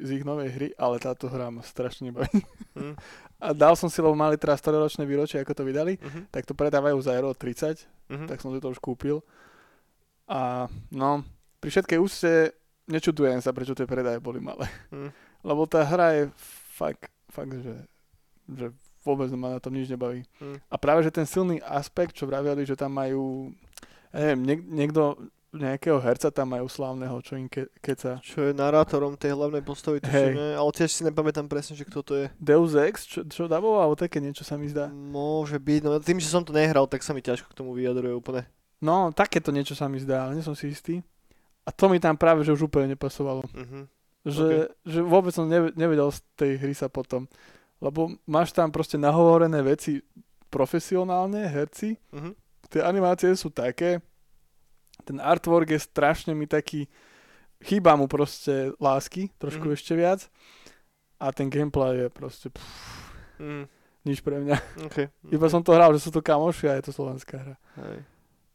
z 0.00 0.10
ich 0.12 0.24
novej 0.24 0.50
hry, 0.50 0.68
ale 0.74 0.98
táto 0.98 1.26
hra 1.26 1.46
ma 1.48 1.62
strašne 1.62 2.10
baví. 2.10 2.42
Hm. 2.74 2.98
A 3.40 3.50
dal 3.50 3.72
som 3.72 3.86
si, 3.86 3.98
lebo 3.98 4.12
mali 4.12 4.34
teraz 4.34 4.58
100 4.58 4.74
výročie, 5.00 5.38
ako 5.38 5.54
to 5.54 5.62
vydali, 5.62 5.94
Mhm. 5.96 6.28
tak 6.28 6.44
to 6.44 6.52
predávajú 6.52 6.98
za 6.98 7.14
euro 7.14 7.30
30, 7.32 7.78
Mhm. 8.06 8.26
tak 8.26 8.38
som 8.38 8.50
si 8.50 8.58
to 8.58 8.68
už 8.68 8.78
kúpil. 8.78 9.22
A 10.26 10.66
no, 10.90 11.22
pri 11.58 11.70
všetkej 11.72 11.98
úste 11.98 12.50
nečudujem 12.90 13.38
sa, 13.38 13.54
prečo 13.54 13.72
tie 13.72 13.86
predaje 13.86 14.18
boli 14.18 14.42
malé. 14.42 14.66
Hm. 14.90 15.14
Lebo 15.48 15.64
tá 15.64 15.86
hra 15.86 16.18
je 16.18 16.24
fakt, 16.74 17.08
fakt 17.30 17.54
že, 17.62 17.86
že 18.50 18.66
vôbec 19.00 19.30
ma 19.32 19.56
na 19.56 19.60
tom 19.62 19.72
nič 19.72 19.88
nebaví. 19.88 20.26
Hm. 20.42 20.58
A 20.68 20.74
práve, 20.76 21.06
že 21.06 21.14
ten 21.14 21.24
silný 21.24 21.62
aspekt, 21.62 22.18
čo 22.18 22.26
vraveli, 22.28 22.66
že 22.66 22.76
tam 22.76 22.92
majú, 22.92 23.54
ja 24.12 24.18
neviem, 24.20 24.40
niek- 24.44 24.68
niekto, 24.68 25.16
nejakého 25.50 25.98
herca 25.98 26.30
tam 26.30 26.54
majú 26.54 26.70
slávneho, 26.70 27.18
čo 27.26 27.34
im 27.34 27.50
ke- 27.50 27.70
keca. 27.82 28.22
Čo 28.22 28.50
je 28.50 28.52
narátorom 28.54 29.18
tej 29.18 29.34
hlavnej 29.34 29.66
postavy, 29.66 29.98
tuším, 29.98 30.14
Hej. 30.14 30.32
ne? 30.38 30.48
ale 30.54 30.70
tiež 30.70 30.90
si 30.94 31.02
nepamätám 31.02 31.50
presne, 31.50 31.74
že 31.74 31.82
kto 31.82 32.00
to 32.06 32.12
je. 32.14 32.26
Deus 32.38 32.78
Ex, 32.78 33.02
čo, 33.02 33.26
čo 33.26 33.50
daboval, 33.50 33.90
alebo 33.90 33.98
také 33.98 34.22
niečo 34.22 34.46
sa 34.46 34.54
mi 34.54 34.70
zdá. 34.70 34.86
Môže 34.94 35.58
byť, 35.58 35.80
no 35.82 35.98
tým, 35.98 36.22
že 36.22 36.30
som 36.30 36.46
to 36.46 36.54
nehral, 36.54 36.86
tak 36.86 37.02
sa 37.02 37.10
mi 37.10 37.18
ťažko 37.18 37.50
k 37.50 37.58
tomu 37.58 37.74
vyjadruje 37.74 38.14
úplne. 38.14 38.46
No, 38.78 39.10
takéto 39.12 39.50
niečo 39.50 39.74
sa 39.74 39.90
mi 39.90 39.98
zdá, 39.98 40.24
ale 40.30 40.38
nie 40.38 40.46
som 40.46 40.54
si 40.54 40.70
istý. 40.70 41.02
A 41.70 41.72
to 41.72 41.86
mi 41.86 41.96
tam 41.96 42.14
práve, 42.14 42.42
že 42.42 42.50
už 42.50 42.66
úplne 42.66 42.90
nepasovalo. 42.90 43.46
Mhm. 43.48 43.86
Že, 44.20 44.48
že 44.84 45.00
vôbec 45.00 45.30
som 45.30 45.46
neve- 45.46 45.72
nevedel 45.72 46.10
z 46.10 46.20
tej 46.34 46.58
hry 46.58 46.74
sa 46.74 46.88
potom. 46.88 47.24
Lebo 47.78 48.12
máš 48.26 48.50
tam 48.50 48.68
proste 48.68 48.96
nahovorené 48.96 49.62
veci 49.62 50.02
profesionálne, 50.50 51.46
herci. 51.46 51.94
Mhm. 52.10 52.30
Tie 52.68 52.80
animácie 52.80 53.32
sú 53.32 53.48
také. 53.48 54.02
Ten 55.00 55.16
artwork 55.16 55.70
je 55.70 55.80
strašne 55.80 56.32
mi 56.32 56.44
taký... 56.44 56.84
Chýba 57.60 57.92
mu 57.92 58.04
proste 58.06 58.72
lásky, 58.76 59.30
trošku 59.36 59.64
Mhm. 59.64 59.74
ešte 59.74 59.92
viac. 59.94 60.20
A 61.16 61.28
ten 61.30 61.46
gameplay 61.46 61.98
je 61.98 62.08
proste 62.08 62.48
pff, 62.48 62.68
Mm, 63.38 63.64
nič 64.02 64.20
pre 64.20 64.36
mňa. 64.38 64.56
okay. 64.84 65.08
Iba 65.26 65.46
som 65.46 65.60
to 65.60 65.72
hral, 65.72 65.92
že 65.92 66.00
sú 66.00 66.10
to 66.10 66.20
kamoši 66.20 66.66
a 66.66 66.76
je 66.76 66.84
to 66.84 66.92
slovenská 66.92 67.36
hra. 67.36 67.56
Hej. 67.78 68.04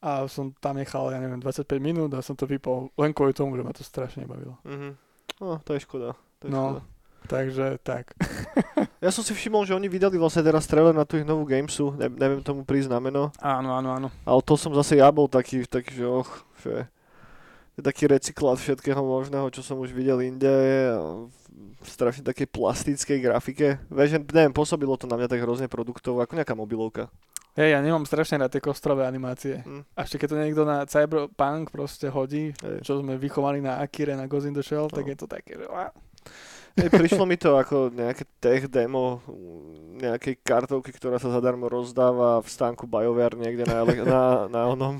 A 0.05 0.29
som 0.29 0.53
tam 0.55 0.77
nechal, 0.77 1.09
ja 1.09 1.17
neviem, 1.17 1.41
25 1.41 1.65
minút 1.81 2.13
a 2.13 2.21
som 2.21 2.37
to 2.37 2.45
vypol 2.45 2.93
len 2.93 3.09
kvôli 3.09 3.33
tomu, 3.33 3.57
že 3.57 3.65
ma 3.65 3.73
to 3.73 3.81
strašne 3.81 4.29
bavilo. 4.29 4.53
Mhm. 4.61 4.93
No, 5.41 5.57
to 5.65 5.73
je 5.73 5.81
škoda. 5.81 6.13
To 6.39 6.43
je 6.45 6.51
No. 6.53 6.61
škoda. 6.77 6.81
Takže 7.25 7.65
tak. 7.81 8.13
Ja 9.01 9.09
som 9.09 9.21
si 9.21 9.33
všimol, 9.33 9.65
že 9.65 9.73
oni 9.73 9.85
vydali 9.85 10.17
vlastne 10.17 10.41
teraz 10.41 10.65
trailer 10.65 10.93
na 10.93 11.05
tú 11.05 11.17
ich 11.17 11.25
novú 11.25 11.45
Gamesu, 11.45 11.93
ne, 11.93 12.05
neviem 12.05 12.41
tomu 12.41 12.61
prísť 12.61 12.89
na 12.89 12.97
meno, 12.97 13.29
Áno, 13.37 13.73
áno, 13.73 13.93
áno. 13.93 14.07
ale 14.21 14.41
to 14.41 14.53
som 14.55 14.73
zase 14.73 14.97
ja 14.97 15.09
bol 15.09 15.25
taký, 15.25 15.61
taký 15.63 15.93
že 15.93 16.05
och, 16.05 16.29
že 16.61 16.89
je 17.77 17.81
taký 17.81 18.09
recyklát 18.09 18.57
všetkého 18.57 18.97
možného, 18.97 19.45
čo 19.49 19.61
som 19.61 19.77
už 19.77 19.89
videl 19.89 20.21
inde, 20.21 20.49
v 21.81 21.87
strašne 21.87 22.23
takej 22.23 22.49
plastickej 22.49 23.17
grafike. 23.21 23.77
Vieš, 23.89 24.25
neviem, 24.31 24.49
pôsobilo 24.49 24.97
to 24.97 25.05
na 25.05 25.17
mňa 25.17 25.29
tak 25.29 25.43
hrozne 25.43 25.69
produktovo, 25.69 26.21
ako 26.21 26.33
nejaká 26.33 26.57
mobilovka. 26.57 27.11
Hej, 27.55 27.71
ja 27.71 27.79
nemám 27.79 28.03
strašne 28.03 28.35
rád 28.37 28.51
tie 28.51 28.59
kostrové 28.59 29.03
animácie. 29.03 29.63
Hm. 29.63 29.87
A 29.89 30.03
ešte 30.03 30.17
keď 30.17 30.27
to 30.27 30.37
niekto 30.37 30.63
na 30.63 30.83
Cyberpunk 30.83 31.69
proste 31.69 32.07
hodí, 32.07 32.51
Hej. 32.53 32.83
čo 32.83 32.99
sme 32.99 33.15
vychovali 33.15 33.59
na 33.59 33.79
Akire, 33.79 34.11
na 34.11 34.25
Ghost 34.25 34.43
in 34.43 34.51
the 34.51 34.59
Shell, 34.59 34.87
tak 34.87 35.01
No. 35.01 35.09
je 35.09 35.17
to 35.17 35.25
také, 35.25 35.55
že... 35.55 35.65
Hej, 36.75 36.91
prišlo 36.91 37.23
mi 37.23 37.37
to 37.37 37.55
ako 37.55 37.87
nejaké 37.89 38.27
tech 38.37 38.67
demo 38.67 39.23
mm, 39.23 40.03
nejakej 40.03 40.43
kartovky, 40.43 40.91
ktorá 40.91 41.15
sa 41.15 41.31
zadarmo 41.31 41.65
rozdáva 41.65 42.37
v 42.37 42.49
stánku 42.49 42.83
BioWare 42.83 43.39
niekde 43.39 43.63
na, 43.63 43.79
ele- 43.79 44.03
na, 44.03 44.21
na 44.45 44.67
onom, 44.67 44.99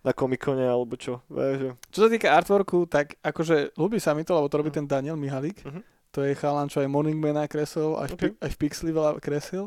na 0.00 0.12
Comicone 0.12 0.62
alebo 0.62 0.94
čo. 0.94 1.18
Vieš. 1.26 1.74
Čo 1.90 1.98
sa 1.98 2.08
týka 2.08 2.30
artworku, 2.30 2.86
tak 2.86 3.18
akože 3.20 3.74
ľúbi 3.74 3.98
sa 3.98 4.14
mi 4.14 4.22
to, 4.22 4.30
lebo 4.32 4.46
to 4.46 4.54
robí 4.56 4.70
Mhm. 4.70 4.76
ten 4.76 4.86
Daniel 4.86 5.18
Mihalík. 5.18 5.66
Mhm. 5.66 5.82
To 6.14 6.22
je 6.22 6.32
chalan, 6.32 6.70
čo 6.70 6.78
aj 6.78 6.86
Morning 6.86 7.18
Man 7.18 7.34
nakreslil, 7.34 7.98
až, 7.98 8.14
Okay. 8.14 8.30
okay. 8.30 8.40
aj 8.40 8.50
v 8.54 8.58
Pixli 8.58 8.90
veľa 8.90 9.18
kreslil. 9.18 9.66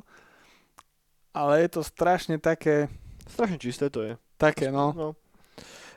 Ale 1.39 1.63
je 1.63 1.69
to 1.79 1.81
strašne 1.87 2.35
také, 2.35 2.91
Strašne 3.31 3.55
čisté 3.55 3.87
to 3.87 4.03
je. 4.03 4.19
také 4.35 4.67
no. 4.67 4.91
no. 4.91 5.07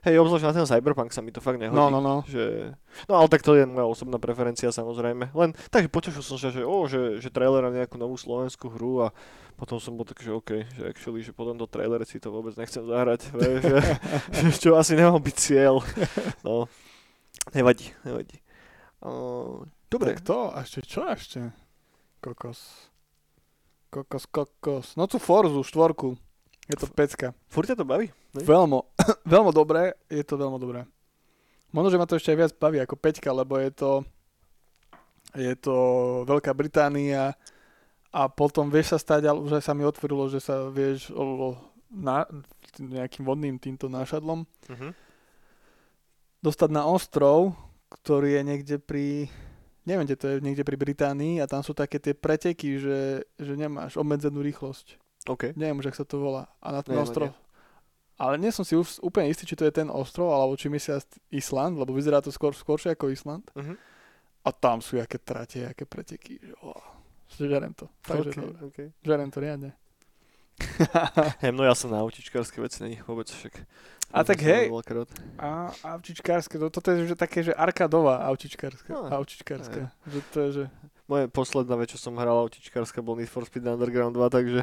Hej, 0.03 0.19
obzvlášť 0.19 0.47
na 0.51 0.55
ten 0.55 0.67
Cyberpunk 0.67 1.15
sa 1.15 1.23
mi 1.23 1.31
to 1.31 1.39
fakt 1.39 1.63
nehodí. 1.63 1.79
No, 1.79 1.87
no, 1.87 2.03
no. 2.03 2.27
Že... 2.27 2.75
No 3.07 3.23
ale 3.23 3.31
tak 3.31 3.47
to 3.47 3.55
je 3.55 3.63
moja 3.63 3.87
osobná 3.87 4.19
preferencia 4.19 4.75
samozrejme. 4.75 5.31
Len 5.31 5.55
takže 5.71 5.87
potešil 5.87 6.27
som 6.27 6.39
sa, 6.43 6.51
že, 6.51 6.67
oh, 6.67 6.91
že, 6.91 7.23
že 7.23 7.31
trailer 7.31 7.63
na 7.63 7.71
nejakú 7.71 8.03
novú 8.03 8.19
slovenskú 8.19 8.67
hru 8.67 9.07
a 9.07 9.15
potom 9.55 9.79
som 9.79 9.95
bol 9.95 10.03
taký, 10.03 10.27
že 10.27 10.35
OK, 10.35 10.51
že 10.75 10.83
actually, 10.91 11.23
že 11.23 11.31
potom 11.31 11.55
do 11.55 11.71
trailer 11.71 12.03
si 12.03 12.19
to 12.19 12.35
vôbec 12.35 12.51
nechcem 12.59 12.83
zahrať, 12.83 13.31
vieš, 13.39 13.63
že, 13.63 13.79
že, 14.35 14.47
čo 14.59 14.75
asi 14.75 14.99
nemal 14.99 15.23
byť 15.23 15.37
cieľ. 15.39 15.79
No, 16.47 16.67
nevadí, 17.55 17.95
nevadí. 18.03 18.43
Uh, 18.99 19.63
dobre. 19.87 20.19
Tak 20.19 20.27
to, 20.27 20.51
a 20.51 20.67
ešte 20.67 20.83
čo 20.83 21.07
ešte? 21.07 21.55
Kokos. 22.19 22.91
Kokos, 23.93 24.25
kokos. 24.25 24.97
No 24.97 25.05
tu 25.05 25.21
Forzu, 25.21 25.61
štvorku. 25.61 26.17
Je 26.65 26.81
to 26.81 26.89
pecka. 26.89 27.37
Furt 27.53 27.69
to 27.69 27.85
baví? 27.85 28.09
Ne? 28.33 28.41
Veľmi 28.41 29.53
dobré, 29.61 29.93
je 30.09 30.25
to 30.25 30.41
veľmi 30.41 30.57
dobré. 30.57 30.89
Možno, 31.77 31.93
že 31.93 32.01
ma 32.01 32.09
to 32.09 32.17
ešte 32.17 32.33
aj 32.33 32.39
viac 32.41 32.53
baví 32.57 32.81
ako 32.81 32.97
peťka, 32.97 33.29
lebo 33.29 33.61
je 33.61 33.69
to, 33.69 33.91
je 35.37 35.53
to 35.61 35.77
Veľká 36.25 36.57
Británia 36.57 37.37
a 38.09 38.33
potom 38.33 38.73
vieš 38.73 38.97
sa 38.97 38.99
stať, 39.01 39.29
ale 39.29 39.45
už 39.45 39.61
aj 39.61 39.65
sa 39.69 39.77
mi 39.77 39.85
otvorilo, 39.85 40.25
že 40.33 40.41
sa 40.41 40.73
vieš 40.73 41.13
o, 41.13 41.53
na, 41.93 42.25
nejakým 42.81 43.29
vodným 43.29 43.61
týmto 43.61 43.93
nášadlom 43.93 44.49
uh-huh. 44.49 44.93
dostať 46.41 46.71
na 46.73 46.89
ostrov, 46.89 47.53
ktorý 47.93 48.41
je 48.41 48.43
niekde 48.45 48.77
pri 48.81 49.29
neviem, 49.87 50.07
kde 50.07 50.17
to 50.19 50.27
je, 50.29 50.37
niekde 50.43 50.63
pri 50.63 50.77
Británii 50.79 51.43
a 51.43 51.51
tam 51.51 51.63
sú 51.67 51.75
také 51.75 51.99
tie 51.99 52.15
preteky, 52.15 52.79
že, 52.79 53.01
že 53.39 53.53
nemáš 53.55 53.99
obmedzenú 53.99 54.43
rýchlosť. 54.43 54.99
Okay. 55.27 55.55
Neviem 55.55 55.79
už, 55.79 55.95
ak 55.95 55.99
sa 55.99 56.07
to 56.07 56.19
volá. 56.19 56.51
A 56.59 56.75
na 56.75 56.81
ten 56.83 56.99
nie, 56.99 57.03
ostrov. 57.03 57.31
Nie. 57.31 57.39
Ale 58.19 58.39
nie 58.39 58.55
som 58.55 58.63
si 58.63 58.79
úplne 58.79 59.31
istý, 59.31 59.47
či 59.47 59.59
to 59.59 59.67
je 59.67 59.75
ten 59.75 59.91
ostrov, 59.91 60.31
alebo 60.31 60.55
či 60.55 60.71
myslia 60.71 61.03
Island, 61.31 61.79
lebo 61.79 61.95
vyzerá 61.95 62.23
to 62.23 62.31
skôr, 62.31 62.55
skôršie 62.55 62.95
ako 62.95 63.11
Island. 63.11 63.47
Uh-huh. 63.55 63.75
A 64.43 64.51
tam 64.51 64.83
sú 64.83 64.99
aké 64.99 65.19
trate, 65.23 65.67
aké 65.67 65.87
preteky. 65.87 66.39
Že, 66.39 66.55
oh, 66.63 66.83
žerem 67.39 67.75
to. 67.75 67.87
Takže 68.03 68.31
okay, 68.31 68.43
to, 68.43 68.47
okay. 68.71 68.87
Žerem 69.03 69.31
to 69.31 69.39
riadne. 69.39 69.71
hej, 71.43 71.51
no 71.53 71.63
ja 71.67 71.75
som 71.77 71.93
na 71.93 72.03
autičkárske 72.03 72.59
veci 72.63 72.83
není 72.83 72.99
vôbec 73.05 73.29
však. 73.31 73.63
A 74.13 74.29
tak 74.29 74.45
hej, 74.45 74.69
a 75.41 75.73
autičkárske, 75.97 76.61
to, 76.61 76.69
toto 76.69 76.93
je 76.93 77.09
že 77.09 77.17
také, 77.17 77.41
že 77.41 77.57
arkadová 77.57 78.21
autičkárska. 78.29 78.93
No, 78.93 79.09
autičkárska. 79.09 79.89
Že 80.05 80.21
to 80.29 80.39
je, 80.45 80.49
že 80.53 80.65
moje 81.09 81.29
posledná 81.33 81.77
vec, 81.81 81.93
čo 81.93 81.99
som 82.01 82.17
hral 82.21 82.37
autičkárska, 82.45 83.01
bol 83.01 83.17
Need 83.17 83.33
for 83.33 83.49
Speed 83.49 83.65
Underground 83.65 84.13
2, 84.17 84.29
takže 84.29 84.61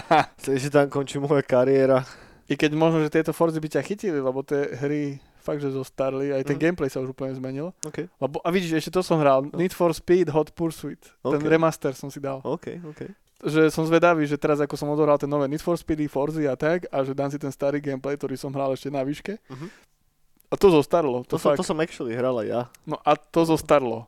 že 0.60 0.68
tam 0.68 0.92
končí 0.92 1.16
moja 1.16 1.40
kariéra. 1.40 2.04
I 2.52 2.56
keď 2.58 2.76
možno, 2.76 3.00
že 3.00 3.08
tieto 3.08 3.32
Forzy 3.32 3.56
by 3.56 3.68
ťa 3.80 3.80
chytili, 3.80 4.20
lebo 4.20 4.44
tie 4.44 4.76
hry 4.76 5.16
fakt, 5.40 5.64
že 5.64 5.72
zostarli, 5.72 6.30
aj 6.30 6.46
ten 6.46 6.60
mm. 6.60 6.62
gameplay 6.62 6.92
sa 6.92 7.00
už 7.00 7.16
úplne 7.16 7.34
zmenil. 7.34 7.74
Okay. 7.82 8.06
Lebo, 8.20 8.38
a 8.44 8.48
vidíš, 8.52 8.78
ešte 8.78 8.94
to 8.94 9.02
som 9.02 9.18
hral. 9.18 9.48
Need 9.56 9.74
for 9.74 9.90
Speed 9.96 10.30
Hot 10.30 10.54
Pursuit, 10.54 11.00
okay. 11.24 11.40
ten 11.40 11.42
remaster 11.48 11.96
som 11.96 12.12
si 12.12 12.20
dal. 12.22 12.44
Okay, 12.44 12.78
okay. 12.84 13.10
Že 13.42 13.74
som 13.74 13.82
zvedavý, 13.82 14.22
že 14.22 14.38
teraz 14.38 14.62
ako 14.62 14.78
som 14.78 14.86
odohral 14.94 15.18
ten 15.18 15.26
nové 15.26 15.50
Need 15.50 15.62
for 15.62 15.74
Speed, 15.74 16.06
Forzy 16.06 16.46
a 16.46 16.54
tak, 16.54 16.86
a 16.88 17.02
že 17.02 17.10
dám 17.10 17.28
si 17.28 17.42
ten 17.42 17.50
starý 17.50 17.82
gameplay, 17.82 18.14
ktorý 18.14 18.38
som 18.38 18.54
hral 18.54 18.70
ešte 18.70 18.86
na 18.86 19.02
výške. 19.02 19.34
Uh-huh. 19.36 19.68
A 20.46 20.54
to 20.54 20.70
zostarlo. 20.70 21.26
To, 21.26 21.34
to, 21.34 21.42
som, 21.42 21.58
to 21.58 21.66
som 21.66 21.80
actually 21.82 22.14
hral 22.14 22.38
aj 22.38 22.46
ja. 22.46 22.62
No 22.86 23.02
a 23.02 23.18
to 23.18 23.42
zostarlo. 23.42 24.06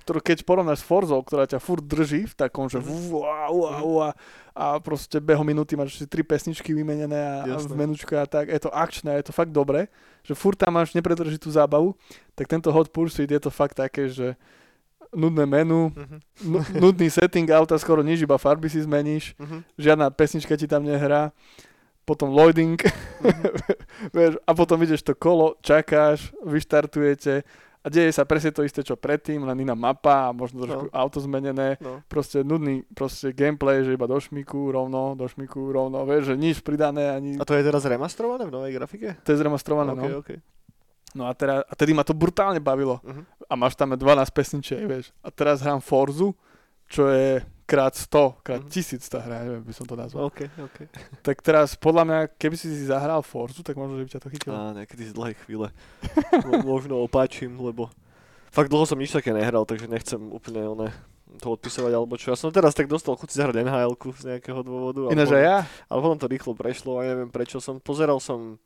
Ktorú 0.00 0.18
keď 0.22 0.42
porovnáš 0.42 0.82
s 0.82 0.86
Forzou, 0.86 1.20
ktorá 1.22 1.46
ťa 1.46 1.62
furt 1.62 1.84
drží 1.84 2.26
v 2.26 2.34
takom, 2.34 2.66
že 2.66 2.80
wow, 2.80 3.52
wow, 3.52 3.84
wow, 3.84 4.10
a 4.54 4.76
proste 4.82 5.22
behom 5.22 5.46
minúty 5.46 5.78
máš 5.78 5.96
si 5.96 6.06
tri 6.08 6.20
pesničky 6.20 6.74
vymenené 6.74 7.16
a, 7.16 7.36
a 7.46 7.56
v 7.56 7.74
menučka 7.74 8.22
a 8.22 8.26
tak, 8.26 8.50
je 8.50 8.60
to 8.60 8.70
akčné, 8.72 9.16
je 9.20 9.30
to 9.30 9.32
fakt 9.32 9.54
dobré, 9.54 9.88
že 10.26 10.34
furt 10.34 10.58
tam 10.58 10.76
máš 10.76 10.92
nepretržitú 10.92 11.48
zábavu, 11.48 11.94
tak 12.34 12.50
tento 12.50 12.68
Hot 12.74 12.90
Pursuit 12.90 13.30
je 13.30 13.40
to 13.40 13.48
fakt 13.48 13.78
také, 13.78 14.10
že 14.10 14.34
nudné 15.10 15.46
menu, 15.46 15.90
uh-huh. 15.90 16.62
nudný 16.78 17.10
setting 17.10 17.50
auta, 17.50 17.78
skoro 17.78 18.02
nič, 18.02 18.22
iba 18.22 18.38
farby 18.38 18.70
si 18.70 18.82
zmeníš, 18.82 19.34
uh-huh. 19.36 19.60
žiadna 19.78 20.10
pesnička 20.14 20.54
ti 20.54 20.70
tam 20.70 20.86
nehrá, 20.86 21.34
potom 22.06 22.30
loading, 22.30 22.78
uh-huh. 22.82 24.38
a 24.46 24.50
potom 24.54 24.78
ideš 24.82 25.02
to 25.02 25.14
kolo, 25.18 25.58
čakáš, 25.62 26.30
vyštartujete, 26.46 27.42
a 27.80 27.86
deje 27.88 28.12
sa 28.12 28.28
presne 28.28 28.52
to 28.52 28.60
isté, 28.60 28.84
čo 28.84 28.92
predtým, 28.92 29.40
len 29.40 29.64
iná 29.64 29.72
mapa 29.72 30.28
a 30.28 30.36
možno 30.36 30.68
trošku 30.68 30.92
no. 30.92 30.92
auto 30.92 31.16
zmenené. 31.24 31.80
No. 31.80 32.04
Proste 32.12 32.44
nudný 32.44 32.84
proste 32.92 33.32
gameplay, 33.32 33.80
že 33.80 33.96
iba 33.96 34.04
do 34.04 34.20
šmiku, 34.20 34.68
rovno, 34.68 35.16
do 35.16 35.24
šmiku, 35.24 35.72
rovno, 35.72 36.04
vieš, 36.04 36.28
že 36.28 36.34
nič 36.36 36.60
pridané 36.60 37.08
ani... 37.08 37.40
A 37.40 37.44
to 37.48 37.56
je 37.56 37.64
teraz 37.64 37.80
remastrované 37.88 38.44
v 38.44 38.52
novej 38.52 38.76
grafike? 38.76 39.16
To 39.24 39.28
je 39.32 39.40
zremastrované, 39.40 39.96
okay, 39.96 40.04
no. 40.04 40.20
Okay. 40.20 40.38
No 41.16 41.26
a, 41.26 41.32
teda, 41.32 41.64
a 41.64 41.72
tedy 41.74 41.96
ma 41.96 42.04
to 42.04 42.12
brutálne 42.12 42.60
bavilo. 42.60 43.00
Uh-huh. 43.00 43.24
A 43.50 43.58
máš 43.58 43.74
tam 43.74 43.98
12 43.98 44.30
pesničiek, 44.30 44.86
vieš. 44.86 45.10
A 45.26 45.34
teraz 45.34 45.58
hrám 45.58 45.82
Forzu, 45.82 46.30
čo 46.86 47.10
je 47.10 47.42
krát 47.66 47.94
100, 47.94 48.42
krát 48.42 48.62
mm. 48.62 48.70
tisíc 48.70 49.06
tá 49.06 49.22
hra, 49.22 49.46
neviem, 49.46 49.62
by 49.62 49.74
som 49.74 49.86
to 49.86 49.94
nazval. 49.94 50.30
Okay, 50.30 50.50
okay. 50.58 50.86
Tak 51.26 51.38
teraz, 51.42 51.74
podľa 51.74 52.02
mňa, 52.06 52.18
keby 52.34 52.54
si 52.58 52.66
si 52.66 52.86
zahral 52.86 53.22
Forzu, 53.22 53.62
tak 53.62 53.78
možno, 53.78 53.98
že 53.98 54.06
by 54.06 54.10
ťa 54.10 54.22
to 54.22 54.30
chytilo. 54.30 54.54
Á, 54.54 54.74
niekedy 54.74 55.02
z 55.06 55.14
dlhej 55.14 55.34
chvíle. 55.46 55.70
možno 56.66 57.02
opáčim, 57.02 57.54
lebo 57.58 57.90
fakt 58.50 58.70
dlho 58.70 58.86
som 58.86 58.98
nič 58.98 59.14
také 59.14 59.30
nehral, 59.30 59.62
takže 59.62 59.86
nechcem 59.86 60.18
úplne 60.30 60.66
one, 60.66 60.90
to 61.38 61.54
odpisovať 61.54 61.92
alebo 61.94 62.18
čo. 62.18 62.34
Ja 62.34 62.38
som 62.38 62.50
teraz 62.50 62.74
tak 62.74 62.90
dostal 62.90 63.14
chuť 63.14 63.30
zahrať 63.30 63.62
nhl 63.62 63.94
z 64.18 64.24
nejakého 64.34 64.60
dôvodu. 64.66 65.06
Ináč 65.14 65.30
ja? 65.30 65.62
Ale 65.86 65.98
potom 66.02 66.18
to 66.18 66.26
rýchlo 66.26 66.58
prešlo 66.58 66.98
a 66.98 67.06
neviem 67.06 67.30
prečo 67.30 67.62
som, 67.62 67.78
pozeral 67.78 68.18
som 68.18 68.58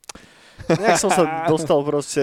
Nejak 0.80 0.96
som 0.96 1.12
sa 1.12 1.44
dostal 1.44 1.76
proste 1.84 2.22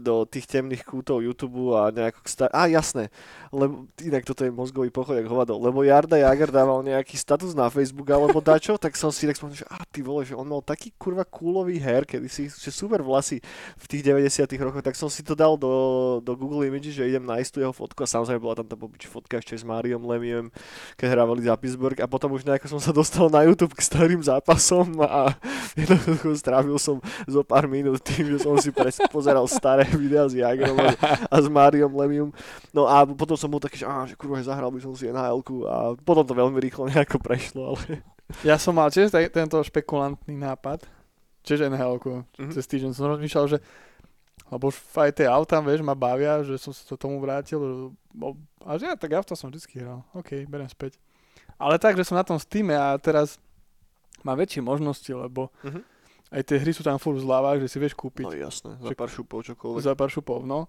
do 0.00 0.24
tých 0.24 0.48
temných 0.48 0.80
kútov 0.86 1.20
YouTube 1.20 1.76
a 1.76 1.92
nejak 1.92 2.24
star... 2.24 2.48
Á, 2.48 2.64
jasné, 2.70 3.12
lebo 3.52 3.84
inak 4.00 4.24
toto 4.24 4.48
je 4.48 4.50
mozgový 4.54 4.88
pochod, 4.88 5.12
jak 5.12 5.28
hovado, 5.28 5.60
lebo 5.60 5.84
Jarda 5.84 6.16
Jager 6.16 6.48
dával 6.48 6.80
nejaký 6.80 7.20
status 7.20 7.52
na 7.52 7.68
Facebook 7.68 8.08
alebo 8.08 8.40
dačo, 8.40 8.80
tak 8.80 8.96
som 8.96 9.12
si 9.12 9.28
tak 9.28 9.36
spomenul, 9.36 9.60
že 9.60 9.68
a 9.68 9.84
ty 9.84 10.00
vole, 10.00 10.24
že 10.24 10.32
on 10.32 10.48
mal 10.48 10.64
taký 10.64 10.88
kurva 10.96 11.28
kúlový 11.28 11.76
her, 11.76 12.08
kedy 12.08 12.28
si, 12.32 12.48
že 12.48 12.72
super 12.72 13.04
vlasy 13.04 13.44
v 13.76 13.84
tých 13.84 14.02
90 14.08 14.48
rokoch, 14.56 14.80
tak 14.80 14.96
som 14.96 15.12
si 15.12 15.20
to 15.20 15.36
dal 15.36 15.60
do, 15.60 16.24
do 16.24 16.32
Google 16.32 16.64
Image, 16.64 16.96
že 16.96 17.04
idem 17.04 17.28
nájsť 17.28 17.50
tú 17.52 17.58
jeho 17.60 17.74
fotku 17.76 18.00
a 18.00 18.08
samozrejme 18.08 18.40
bola 18.40 18.56
tam 18.56 18.68
tá 18.72 18.76
popič 18.78 19.04
fotka 19.04 19.36
ešte 19.36 19.52
s 19.52 19.68
Máriom 19.68 20.00
Lemiem, 20.08 20.48
keď 20.96 21.12
hrávali 21.12 21.44
za 21.44 21.52
Pittsburgh 21.60 22.00
a 22.00 22.08
potom 22.08 22.32
už 22.32 22.48
nejako 22.48 22.72
som 22.72 22.80
sa 22.80 22.96
dostal 22.96 23.28
na 23.28 23.44
YouTube 23.44 23.76
k 23.76 23.84
starým 23.84 24.24
zápasom 24.24 24.96
a 25.04 25.36
jednoducho 25.80 26.32
strávil 26.40 26.80
som 26.80 27.04
zo 27.28 27.44
pár 27.44 27.68
minút 27.72 28.04
tým, 28.04 28.36
že 28.36 28.44
som 28.44 28.52
si 28.60 28.68
pres- 28.68 29.00
pozeral 29.08 29.48
staré 29.48 29.88
videá 29.88 30.28
s 30.28 30.36
Jagrom 30.36 30.76
a 30.76 31.36
s 31.40 31.46
Mariom 31.48 31.96
Lemium. 31.96 32.30
No 32.76 32.84
a 32.84 33.08
potom 33.08 33.32
som 33.40 33.48
bol 33.48 33.56
taký, 33.56 33.80
že, 33.80 33.88
á, 33.88 34.04
že 34.04 34.12
kurva, 34.12 34.44
zahral 34.44 34.68
by 34.68 34.80
som 34.84 34.92
si 34.92 35.08
nhl 35.08 35.40
a 35.64 35.96
potom 36.04 36.24
to 36.28 36.36
veľmi 36.36 36.60
rýchlo 36.60 36.92
nejako 36.92 37.16
prešlo, 37.16 37.72
ale... 37.72 38.04
Ja 38.44 38.60
som 38.60 38.76
mal 38.76 38.92
tiež 38.92 39.08
tento 39.32 39.56
špekulantný 39.64 40.36
nápad, 40.36 40.84
čiže 41.40 41.72
nhl 41.72 41.96
mm-hmm. 41.96 42.52
cez 42.52 42.64
týždeň 42.68 42.92
som 42.92 43.08
rozmýšľal, 43.16 43.56
že 43.56 43.58
lebo 44.52 44.68
už 44.68 44.76
aj 45.00 45.16
tie 45.16 45.24
auta, 45.24 45.64
vieš, 45.64 45.80
ma 45.80 45.96
bavia, 45.96 46.44
že 46.44 46.60
som 46.60 46.76
sa 46.76 46.92
tomu 47.00 47.16
vrátil. 47.24 47.88
A 48.60 48.76
že 48.76 48.84
ja 48.84 49.00
tak 49.00 49.16
auta 49.16 49.32
som 49.32 49.48
vždy 49.48 49.80
hral. 49.80 50.04
OK, 50.12 50.44
berem 50.44 50.68
späť. 50.68 51.00
Ale 51.56 51.80
tak, 51.80 51.96
že 51.96 52.04
som 52.04 52.20
na 52.20 52.24
tom 52.26 52.36
Steam 52.36 52.68
a 52.68 53.00
teraz 53.00 53.40
mám 54.20 54.36
väčšie 54.36 54.60
možnosti, 54.60 55.08
lebo 55.08 55.48
uh-huh 55.64 55.91
aj 56.32 56.42
tie 56.48 56.56
hry 56.56 56.72
sú 56.72 56.80
tam 56.80 56.96
furt 56.96 57.20
v 57.20 57.28
zľavách, 57.28 57.58
že 57.60 57.68
si 57.68 57.76
vieš 57.76 57.92
kúpiť. 57.92 58.24
No 58.24 58.32
jasné, 58.32 58.80
za 58.80 58.96
pár 58.96 59.12
šupov 59.12 59.44
čokoľvek. 59.44 59.84
Za 59.84 59.92
pár 59.92 60.08
šupov, 60.08 60.48
no. 60.48 60.66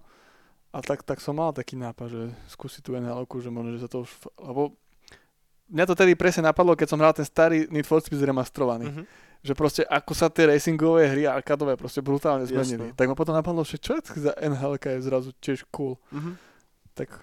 A 0.74 0.82
tak, 0.84 1.06
tak 1.06 1.22
som 1.24 1.38
mal 1.38 1.54
taký 1.54 1.78
nápad, 1.78 2.06
že 2.10 2.22
skúsiť 2.50 2.82
tú 2.82 2.92
nhl 2.98 3.24
že 3.40 3.48
možno, 3.48 3.78
že 3.78 3.86
sa 3.86 3.88
to 3.88 4.04
už... 4.04 4.10
Lebo 4.42 4.74
mňa 5.70 5.84
to 5.86 5.94
tedy 5.94 6.12
presne 6.18 6.50
napadlo, 6.50 6.74
keď 6.74 6.88
som 6.90 6.98
hral 7.00 7.14
ten 7.14 7.24
starý 7.24 7.70
Need 7.70 7.86
for 7.86 8.02
Speed 8.02 8.18
zremastrovaný. 8.18 8.90
Uh-huh. 8.90 9.06
Že 9.46 9.52
proste 9.54 9.82
ako 9.86 10.12
sa 10.12 10.26
tie 10.26 10.50
racingové 10.50 11.06
hry 11.06 11.30
a 11.30 11.38
arkadové 11.38 11.78
proste 11.78 12.02
brutálne 12.02 12.42
zmenili. 12.42 12.90
Jasné. 12.90 12.98
Tak 12.98 13.06
ma 13.06 13.14
potom 13.14 13.32
napadlo, 13.38 13.62
že 13.62 13.78
čo 13.78 13.96
za 14.02 14.34
nhl 14.34 14.74
je 14.76 15.00
zrazu 15.00 15.30
tiež 15.38 15.62
cool. 15.70 15.94
Uh-huh. 16.10 16.34
Tak 16.98 17.22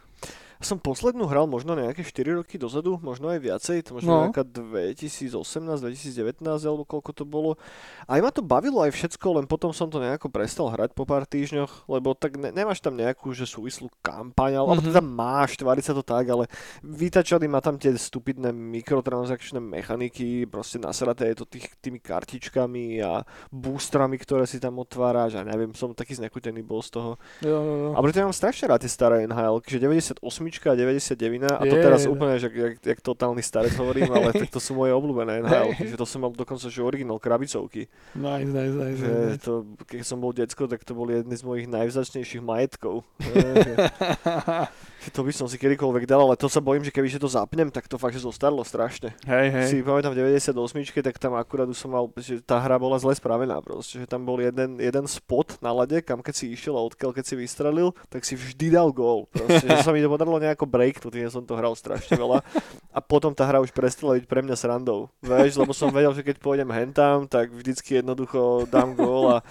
som 0.62 0.78
poslednú 0.78 1.26
hral 1.26 1.50
možno 1.50 1.74
nejaké 1.74 2.06
4 2.06 2.42
roky 2.42 2.56
dozadu, 2.62 3.02
možno 3.02 3.34
aj 3.34 3.40
viacej, 3.42 3.78
to 3.86 3.98
možno 3.98 4.10
no. 4.10 4.20
nejaká 4.30 4.46
2018, 4.46 5.34
2019 5.34 6.42
alebo 6.46 6.84
koľko 6.86 7.12
to 7.18 7.24
bolo. 7.26 7.58
Aj 8.06 8.22
ma 8.22 8.30
to 8.30 8.46
bavilo 8.46 8.86
aj 8.86 8.94
všetko, 8.94 9.42
len 9.42 9.46
potom 9.50 9.74
som 9.74 9.90
to 9.90 9.98
nejako 9.98 10.30
prestal 10.30 10.70
hrať 10.70 10.94
po 10.94 11.10
pár 11.10 11.26
týždňoch, 11.26 11.90
lebo 11.90 12.14
tak 12.14 12.38
ne, 12.38 12.54
nemáš 12.54 12.80
tam 12.80 12.94
nejakú 12.94 13.34
že 13.34 13.50
súvislú 13.50 13.90
kampaň, 14.06 14.62
alebo 14.62 14.78
mm-hmm. 14.78 14.94
teda 14.94 15.02
máš, 15.02 15.58
tvári 15.58 15.82
sa 15.82 15.98
to 15.98 16.06
tak, 16.06 16.30
ale 16.30 16.46
vytačali 16.86 17.50
ma 17.50 17.64
tam 17.64 17.82
tie 17.82 17.92
stupidné 17.98 18.54
mikrotransakčné 18.54 19.58
mechaniky, 19.58 20.46
proste 20.46 20.78
nasraté 20.78 21.34
je 21.34 21.42
to 21.42 21.46
tých, 21.50 21.68
tými 21.82 21.98
kartičkami 21.98 23.02
a 23.02 23.26
boostrami, 23.50 24.20
ktoré 24.22 24.46
si 24.46 24.62
tam 24.62 24.78
otváraš 24.78 25.40
a 25.40 25.48
neviem, 25.48 25.74
som 25.74 25.96
taký 25.98 26.20
znechutený 26.20 26.62
bol 26.62 26.86
z 26.86 26.94
toho. 26.94 27.12
Jo, 27.42 27.58
jo, 27.58 27.76
jo. 27.88 27.90
A 27.96 28.00
preto 28.06 28.22
ja 28.22 28.28
mám 28.28 28.36
strašne 28.36 28.70
rád 28.70 28.86
tie 28.86 28.92
staré 28.92 29.26
NHL, 29.26 29.64
že 29.66 29.82
98 29.82 30.51
a 30.60 30.76
99 30.76 31.48
a 31.48 31.64
to 31.64 31.76
teraz 31.80 32.04
úplne, 32.04 32.36
že 32.36 32.52
jak, 32.52 32.76
jak 32.84 33.00
totálny 33.00 33.40
starec 33.40 33.72
hovorím, 33.80 34.12
ale 34.12 34.36
tak 34.36 34.52
to 34.56 34.60
sú 34.60 34.76
moje 34.76 34.92
obľúbené 34.92 35.40
NHL, 35.40 35.70
že 35.80 35.96
to 35.96 36.04
som 36.04 36.26
mal 36.26 36.36
dokonca, 36.36 36.68
že 36.68 36.84
originál 36.84 37.22
krabicovky. 37.22 37.88
Nice, 38.18 38.52
nice, 38.52 38.76
nice. 38.76 39.00
Že 39.00 39.12
nice. 39.12 39.40
to, 39.40 39.64
keď 39.88 40.02
som 40.04 40.18
bol 40.20 40.36
decko, 40.36 40.68
tak 40.68 40.84
to 40.84 40.92
boli 40.92 41.24
jedny 41.24 41.36
z 41.40 41.44
mojich 41.48 41.68
najvzácnejších 41.72 42.44
majetkov. 42.44 43.08
to 45.10 45.26
by 45.26 45.34
som 45.34 45.50
si 45.50 45.58
kedykoľvek 45.58 46.06
dal, 46.06 46.22
ale 46.22 46.38
to 46.38 46.46
sa 46.46 46.62
bojím, 46.62 46.86
že 46.86 46.94
keby 46.94 47.10
to 47.18 47.26
zapnem, 47.26 47.74
tak 47.74 47.90
to 47.90 47.98
fakt, 47.98 48.14
že 48.14 48.22
zostarlo 48.22 48.62
strašne. 48.62 49.18
Hej, 49.26 49.48
hej. 49.50 49.66
Si 49.74 49.76
pamätám 49.82 50.14
v 50.14 50.38
98 50.38 50.54
tak 51.02 51.18
tam 51.18 51.34
akurát 51.34 51.66
už 51.66 51.78
som 51.82 51.90
mal, 51.90 52.06
že 52.22 52.38
tá 52.46 52.62
hra 52.62 52.78
bola 52.78 53.02
zle 53.02 53.18
spravená 53.18 53.58
proste, 53.66 53.98
že 53.98 54.06
tam 54.06 54.22
bol 54.22 54.38
jeden, 54.38 54.78
jeden 54.78 55.06
spot 55.10 55.58
na 55.58 55.74
lade, 55.74 56.06
kam 56.06 56.22
keď 56.22 56.34
si 56.38 56.46
išiel 56.54 56.78
a 56.78 56.86
odkiaľ 56.86 57.18
keď 57.18 57.26
si 57.26 57.36
vystrelil, 57.40 57.98
tak 58.14 58.22
si 58.22 58.38
vždy 58.38 58.78
dal 58.78 58.94
gól. 58.94 59.26
Proste, 59.34 59.66
že 59.66 59.82
sa 59.82 59.90
mi 59.90 60.06
to 60.06 60.12
podarilo 60.12 60.38
nejako 60.38 60.70
break, 60.70 61.02
tým 61.02 61.32
som 61.32 61.42
to 61.42 61.58
hral 61.58 61.74
strašne 61.74 62.14
veľa. 62.20 62.46
A 62.92 63.00
potom 63.00 63.32
tá 63.34 63.48
hra 63.48 63.64
už 63.64 63.74
prestala 63.74 64.20
byť 64.20 64.26
pre 64.28 64.44
mňa 64.44 64.56
srandou. 64.60 65.08
Vieš, 65.24 65.58
lebo 65.58 65.72
som 65.72 65.90
vedel, 65.90 66.12
že 66.12 66.28
keď 66.28 66.44
pôjdem 66.44 66.70
hentam, 66.70 67.24
tak 67.26 67.50
vždycky 67.56 68.04
jednoducho 68.04 68.68
dám 68.68 68.94
gól 68.94 69.40
a 69.40 69.44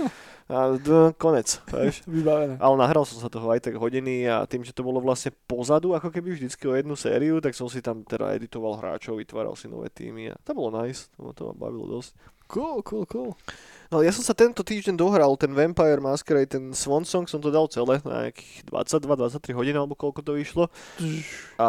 a 0.51 0.75
d- 0.75 1.15
konec, 1.15 1.63
vieš. 1.71 2.03
Vybavené. 2.11 2.59
Ale 2.59 2.75
nahral 2.75 3.07
som 3.07 3.23
sa 3.23 3.31
toho 3.31 3.47
aj 3.55 3.71
tak 3.71 3.79
hodiny 3.79 4.27
a 4.27 4.43
tým, 4.51 4.67
že 4.67 4.75
to 4.75 4.83
bolo 4.83 4.99
vlastne 4.99 5.31
pozadu, 5.47 5.95
ako 5.95 6.11
keby 6.11 6.35
vždycky 6.35 6.67
o 6.67 6.75
jednu 6.75 6.99
sériu, 6.99 7.39
tak 7.39 7.55
som 7.55 7.71
si 7.71 7.79
tam 7.79 8.03
teda 8.03 8.35
editoval 8.35 8.75
hráčov, 8.83 9.23
vytváral 9.23 9.55
si 9.55 9.71
nové 9.71 9.87
týmy 9.95 10.35
a 10.35 10.37
to 10.43 10.51
bolo 10.51 10.75
nice, 10.75 11.07
to, 11.15 11.31
to 11.31 11.55
ma 11.55 11.71
bavilo 11.71 11.87
dosť. 11.87 12.19
Cool, 12.51 12.83
cool, 12.83 13.07
cool. 13.07 13.31
No 13.95 14.03
ja 14.03 14.11
som 14.11 14.27
sa 14.27 14.35
tento 14.35 14.67
týždeň 14.67 14.99
dohral, 14.99 15.39
ten 15.39 15.55
Vampire 15.55 16.03
Masquerade, 16.03 16.51
ten 16.51 16.75
Swan 16.75 17.07
Song 17.07 17.31
som 17.31 17.39
to 17.39 17.47
dal 17.55 17.71
celé, 17.71 18.03
na 18.03 18.27
nejakých 18.27 18.67
22-23 18.67 19.55
hodín 19.55 19.79
alebo 19.79 19.95
koľko 19.95 20.27
to 20.27 20.35
vyšlo. 20.35 20.67
A 21.63 21.69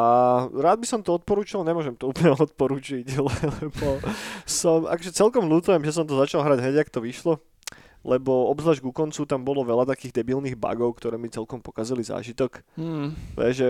rád 0.50 0.82
by 0.82 0.88
som 0.90 1.06
to 1.06 1.14
odporúčal, 1.14 1.62
nemôžem 1.62 1.94
to 1.94 2.10
úplne 2.10 2.34
odporúčiť, 2.50 3.06
lebo 3.30 4.02
som, 4.50 4.90
akže 4.90 5.14
celkom 5.14 5.46
ľútujem, 5.46 5.86
že 5.86 5.94
som 5.94 6.06
to 6.10 6.18
začal 6.18 6.42
hrať 6.42 6.66
hneď, 6.66 6.82
ak 6.82 6.90
to 6.90 7.06
vyšlo 7.06 7.38
lebo 8.01 8.50
obzvlášť 8.50 8.81
ku 8.81 8.89
koncu 8.89 9.22
tam 9.29 9.46
bolo 9.46 9.62
veľa 9.62 9.86
takých 9.93 10.22
debilných 10.22 10.58
bugov, 10.58 10.98
ktoré 10.98 11.22
mi 11.22 11.29
celkom 11.29 11.62
pokazili 11.62 12.01
zážitok. 12.01 12.65
Hmm. 12.74 13.13
Vieš, 13.38 13.53
že 13.62 13.67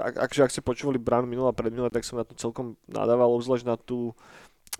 ak, 0.00 0.14
ak, 0.24 0.30
ak 0.48 0.50
ste 0.52 0.64
počúvali 0.64 0.96
Bránu 0.96 1.28
minulá 1.28 1.52
predminulá, 1.52 1.92
tak 1.92 2.08
som 2.08 2.16
na 2.16 2.24
to 2.24 2.32
celkom 2.32 2.80
nadával, 2.88 3.28
obzvlášť 3.36 3.64
na 3.68 3.76
tú, 3.76 4.16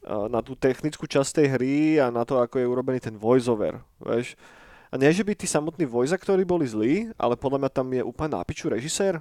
na 0.09 0.41
tú 0.41 0.57
technickú 0.57 1.05
časť 1.05 1.45
tej 1.45 1.47
hry 1.53 1.77
a 2.01 2.09
na 2.09 2.25
to, 2.25 2.41
ako 2.41 2.57
je 2.57 2.71
urobený 2.71 2.99
ten 3.05 3.17
voiceover. 3.17 3.85
Vieš. 4.01 4.41
A 4.89 4.97
nie, 4.97 5.11
že 5.11 5.27
by 5.27 5.35
tí 5.35 5.51
samotní 5.51 5.85
voice 5.91 6.15
ktorí 6.15 6.47
boli 6.47 6.65
zlí, 6.65 7.11
ale 7.19 7.35
podľa 7.35 7.67
mňa 7.67 7.71
tam 7.75 7.91
je 7.91 8.03
úplne 8.07 8.39
nápiču 8.41 8.71
režisér, 8.71 9.19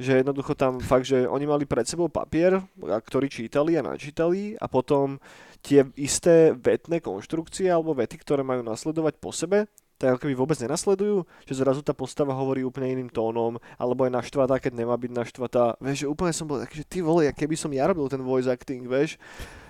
že 0.00 0.24
jednoducho 0.24 0.56
tam 0.56 0.80
fakt, 0.80 1.04
že 1.04 1.28
oni 1.28 1.44
mali 1.44 1.68
pred 1.68 1.84
sebou 1.84 2.08
papier, 2.08 2.56
ktorý 2.80 3.28
čítali 3.28 3.76
a 3.76 3.84
načítali 3.84 4.56
a 4.56 4.64
potom 4.64 5.20
tie 5.60 5.84
isté 6.00 6.56
vetné 6.56 7.04
konštrukcie 7.04 7.68
alebo 7.68 7.92
vety, 7.92 8.16
ktoré 8.16 8.40
majú 8.40 8.64
nasledovať 8.64 9.14
po 9.20 9.28
sebe, 9.28 9.68
tak 10.00 10.16
ako 10.16 10.24
keby 10.24 10.32
vôbec 10.32 10.56
nenasledujú, 10.64 11.28
že 11.44 11.60
zrazu 11.60 11.84
tá 11.84 11.92
postava 11.92 12.32
hovorí 12.32 12.64
úplne 12.64 12.96
iným 12.96 13.12
tónom, 13.12 13.60
alebo 13.76 14.08
je 14.08 14.16
naštvatá, 14.16 14.56
keď 14.56 14.72
nemá 14.80 14.96
byť 14.96 15.12
naštvatá. 15.12 15.76
Vieš, 15.76 15.98
že 16.02 16.06
úplne 16.08 16.32
som 16.32 16.48
bol 16.48 16.64
taký, 16.64 16.80
že 16.80 16.88
ty 16.88 17.04
vole, 17.04 17.28
keby 17.28 17.52
som 17.52 17.68
ja 17.68 17.84
robil 17.84 18.08
ten 18.08 18.24
voice 18.24 18.48
acting, 18.48 18.88
vieš, 18.88 19.20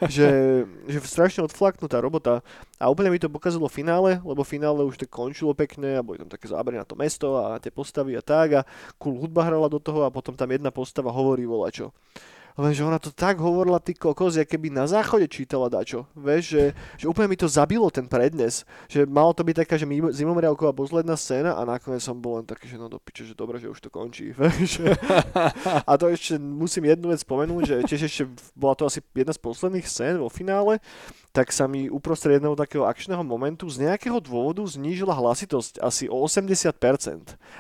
že, 0.07 0.31
že 0.93 1.03
strašne 1.03 1.43
odflaknutá 1.43 1.99
robota. 1.99 2.47
A 2.79 2.87
úplne 2.87 3.11
mi 3.11 3.19
to 3.19 3.27
pokazilo 3.27 3.67
v 3.67 3.83
finále, 3.83 4.11
lebo 4.23 4.47
v 4.47 4.53
finále 4.55 4.87
už 4.87 5.03
to 5.03 5.11
končilo 5.11 5.51
pekne 5.51 5.99
a 5.99 6.07
boli 6.07 6.23
tam 6.23 6.31
také 6.31 6.47
zábery 6.47 6.79
na 6.79 6.87
to 6.87 6.95
mesto 6.95 7.35
a 7.35 7.59
tie 7.59 7.75
postavy 7.75 8.15
a 8.15 8.23
tak 8.23 8.63
a 8.63 8.67
cool 9.03 9.19
hudba 9.19 9.51
hrala 9.51 9.67
do 9.67 9.83
toho 9.83 10.07
a 10.07 10.15
potom 10.15 10.39
tam 10.39 10.47
jedna 10.47 10.71
postava 10.71 11.11
hovorí 11.11 11.43
volačo. 11.43 11.91
Lenže 12.61 12.85
ona 12.85 13.01
to 13.01 13.09
tak 13.09 13.41
hovorila, 13.41 13.81
ty 13.81 13.97
kokos, 13.97 14.37
keby 14.37 14.69
na 14.69 14.85
záchode 14.85 15.25
čítala 15.33 15.73
dačo. 15.73 16.05
Vieš, 16.13 16.45
že, 16.45 16.65
že 17.01 17.09
úplne 17.09 17.33
mi 17.33 17.41
to 17.41 17.49
zabilo 17.49 17.89
ten 17.89 18.05
prednes. 18.05 18.69
Že 18.93 19.09
malo 19.09 19.33
to 19.33 19.41
byť 19.41 19.65
taká, 19.65 19.81
že 19.81 19.89
zimomriavková 19.89 20.77
pozledná 20.77 21.17
scéna 21.17 21.57
a 21.57 21.65
nakoniec 21.65 22.05
som 22.05 22.21
bol 22.21 22.37
len 22.37 22.45
taký, 22.45 22.69
že 22.69 22.77
no 22.77 22.93
do 22.93 23.01
piče, 23.01 23.25
že 23.25 23.33
dobre, 23.33 23.57
že 23.57 23.73
už 23.73 23.81
to 23.81 23.89
končí. 23.89 24.35
Vieš. 24.37 24.85
a 25.89 25.93
to 25.97 26.13
ešte 26.13 26.37
musím 26.37 26.93
jednu 26.93 27.09
vec 27.09 27.25
spomenúť, 27.25 27.63
že 27.65 27.77
tiež 27.89 28.03
ešte 28.13 28.23
bola 28.53 28.77
to 28.77 28.85
asi 28.85 29.01
jedna 29.17 29.33
z 29.33 29.41
posledných 29.41 29.87
scén 29.89 30.21
vo 30.21 30.29
finále, 30.29 30.85
tak 31.31 31.55
sa 31.55 31.71
mi 31.71 31.87
uprostred 31.87 32.43
jedného 32.43 32.59
takého 32.59 32.83
akčného 32.83 33.23
momentu 33.23 33.71
z 33.71 33.87
nejakého 33.87 34.19
dôvodu 34.19 34.67
znížila 34.67 35.15
hlasitosť 35.15 35.79
asi 35.79 36.11
o 36.11 36.19
80%. 36.27 36.75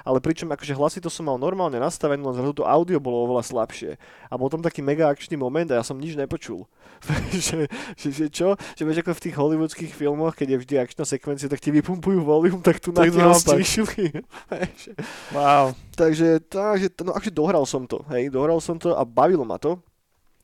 Ale 0.02 0.18
pričom 0.18 0.50
akože 0.50 0.74
hlasitosť 0.74 1.14
som 1.22 1.30
mal 1.30 1.38
normálne 1.38 1.78
nastavenú, 1.78 2.30
len 2.30 2.36
zrazu 2.42 2.52
to 2.58 2.64
audio 2.66 2.98
bolo 2.98 3.30
oveľa 3.30 3.46
slabšie. 3.46 3.94
A 4.26 4.34
bol 4.34 4.50
tam 4.50 4.58
taký 4.58 4.82
mega 4.90 5.06
akčný 5.06 5.38
moment 5.38 5.70
a 5.70 5.78
ja 5.78 5.84
som 5.86 5.94
nič 5.94 6.18
nepočul. 6.18 6.66
že, 7.32 7.70
že, 7.94 8.08
že, 8.10 8.26
čo? 8.28 8.58
Že 8.74 8.82
vieš 8.84 8.98
ako 9.06 9.12
v 9.14 9.24
tých 9.24 9.36
hollywoodských 9.38 9.92
filmoch, 9.94 10.34
keď 10.34 10.58
je 10.58 10.60
vždy 10.66 10.74
akčná 10.82 11.04
sekvencia, 11.06 11.46
tak 11.46 11.62
ti 11.62 11.70
vypumpujú 11.70 12.26
volium, 12.26 12.58
tak 12.58 12.82
tu 12.82 12.90
na 12.90 13.06
ti 13.06 13.14
zvýšili. 13.14 14.20
wow. 15.36 15.72
Takže, 15.94 16.42
takže, 16.50 16.90
no 17.06 17.14
akože 17.14 17.32
dohral 17.32 17.64
som 17.64 17.86
to, 17.86 18.02
hej, 18.10 18.28
dohral 18.34 18.58
som 18.58 18.76
to 18.76 18.92
a 18.98 19.06
bavilo 19.06 19.46
ma 19.46 19.56
to. 19.56 19.78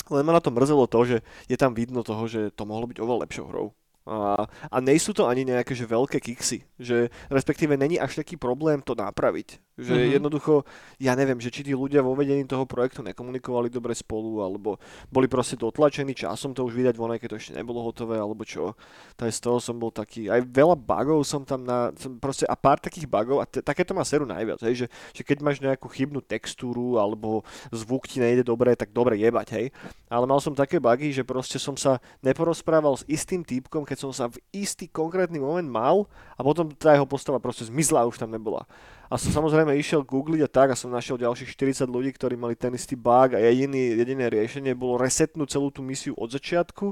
Len 0.06 0.22
ma 0.22 0.38
na 0.38 0.40
to 0.40 0.54
mrzelo 0.54 0.86
to, 0.86 1.02
že 1.02 1.16
je 1.50 1.58
tam 1.58 1.74
vidno 1.74 2.06
toho, 2.06 2.30
že 2.30 2.54
to 2.54 2.62
mohlo 2.62 2.86
byť 2.86 3.02
oveľa 3.02 3.26
lepšou 3.26 3.50
hrou. 3.50 3.74
A, 4.06 4.46
a 4.46 4.76
nejsú 4.78 5.10
to 5.10 5.26
ani 5.26 5.42
nejaké 5.42 5.74
že 5.74 5.82
veľké 5.82 6.22
kiksy, 6.22 6.62
že 6.78 7.10
respektíve 7.26 7.74
není 7.74 7.98
až 7.98 8.22
taký 8.22 8.38
problém 8.38 8.78
to 8.78 8.94
napraviť. 8.94 9.58
Že 9.76 9.92
mm-hmm. 9.92 10.14
jednoducho, 10.16 10.64
ja 10.96 11.12
neviem, 11.12 11.36
že 11.36 11.52
či 11.52 11.60
tí 11.60 11.76
ľudia 11.76 12.00
vo 12.00 12.16
vedení 12.16 12.48
toho 12.48 12.64
projektu 12.64 13.04
nekomunikovali 13.04 13.68
dobre 13.68 13.92
spolu, 13.92 14.40
alebo 14.40 14.80
boli 15.12 15.28
proste 15.28 15.52
dotlačení 15.60 16.16
časom 16.16 16.56
to 16.56 16.64
už 16.64 16.72
vydať 16.72 16.96
von, 16.96 17.12
keď 17.12 17.36
to 17.36 17.36
ešte 17.36 17.52
nebolo 17.52 17.84
hotové, 17.84 18.16
alebo 18.16 18.40
čo. 18.48 18.72
Tak 19.20 19.28
z 19.28 19.36
toho 19.36 19.60
som 19.60 19.76
bol 19.76 19.92
taký, 19.92 20.32
aj 20.32 20.48
veľa 20.48 20.80
bugov 20.80 21.28
som 21.28 21.44
tam 21.44 21.60
na, 21.60 21.92
som 22.00 22.16
proste, 22.16 22.48
a 22.48 22.56
pár 22.56 22.80
takých 22.80 23.04
bugov, 23.04 23.44
a 23.44 23.46
t- 23.46 23.60
takéto 23.60 23.92
má 23.92 24.00
seru 24.00 24.24
najviac, 24.24 24.64
hej, 24.64 24.84
že, 24.84 24.86
že 25.12 25.20
keď 25.20 25.44
máš 25.44 25.60
nejakú 25.60 25.92
chybnú 25.92 26.24
textúru, 26.24 26.96
alebo 26.96 27.44
zvuk 27.68 28.08
ti 28.08 28.16
nejde 28.16 28.48
dobre, 28.48 28.72
tak 28.80 28.96
dobre 28.96 29.20
jebať, 29.20 29.48
hej. 29.60 29.66
Ale 30.08 30.24
mal 30.24 30.40
som 30.40 30.56
také 30.56 30.80
bugy, 30.80 31.12
že 31.12 31.20
proste 31.20 31.60
som 31.60 31.76
sa 31.76 32.00
neporozprával 32.24 32.96
s 32.96 33.04
istým 33.04 33.44
týpkom, 33.44 33.84
keď 33.84 34.08
som 34.08 34.12
sa 34.16 34.32
v 34.32 34.40
istý 34.56 34.88
konkrétny 34.88 35.36
moment 35.36 35.68
mal, 35.68 36.08
a 36.32 36.40
potom 36.40 36.72
tá 36.72 36.96
jeho 36.96 37.04
postava 37.04 37.36
proste 37.36 37.68
zmizla 37.68 38.08
už 38.08 38.16
tam 38.16 38.32
nebola. 38.32 38.64
A 39.06 39.14
som 39.14 39.30
samozrejme 39.30 39.70
išiel 39.78 40.02
googliť 40.02 40.42
a 40.42 40.50
tak 40.50 40.68
a 40.74 40.78
som 40.78 40.90
našiel 40.90 41.14
ďalších 41.14 41.54
40 41.54 41.86
ľudí, 41.86 42.10
ktorí 42.10 42.34
mali 42.34 42.58
ten 42.58 42.74
istý 42.74 42.98
bug 42.98 43.34
a 43.34 43.40
jediný, 43.40 43.94
jediné 43.94 44.26
riešenie 44.26 44.74
bolo 44.74 44.98
resetnúť 44.98 45.46
celú 45.54 45.70
tú 45.70 45.78
misiu 45.86 46.10
od 46.18 46.26
začiatku, 46.34 46.90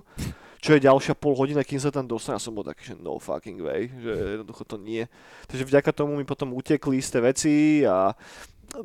čo 0.63 0.71
je 0.73 0.87
ďalšia 0.87 1.19
pol 1.19 1.35
hodina, 1.35 1.67
kým 1.67 1.83
sa 1.83 1.91
tam 1.91 2.07
dostane. 2.07 2.39
A 2.39 2.43
som 2.43 2.55
bol 2.55 2.63
taký, 2.63 2.95
že 2.95 2.95
no 2.95 3.19
fucking 3.19 3.59
way, 3.59 3.91
že 3.99 4.39
jednoducho 4.39 4.63
to 4.63 4.79
nie. 4.79 5.11
Takže 5.51 5.67
vďaka 5.67 5.91
tomu 5.91 6.15
mi 6.15 6.25
potom 6.25 6.55
utekli 6.55 7.03
isté 7.03 7.19
veci 7.19 7.83
a 7.83 8.15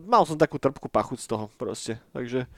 mal 0.10 0.26
som 0.26 0.36
takú 0.36 0.58
trpku 0.58 0.90
pachuť 0.90 1.20
z 1.22 1.28
toho 1.30 1.46
proste. 1.54 1.94
Takže 2.12 2.50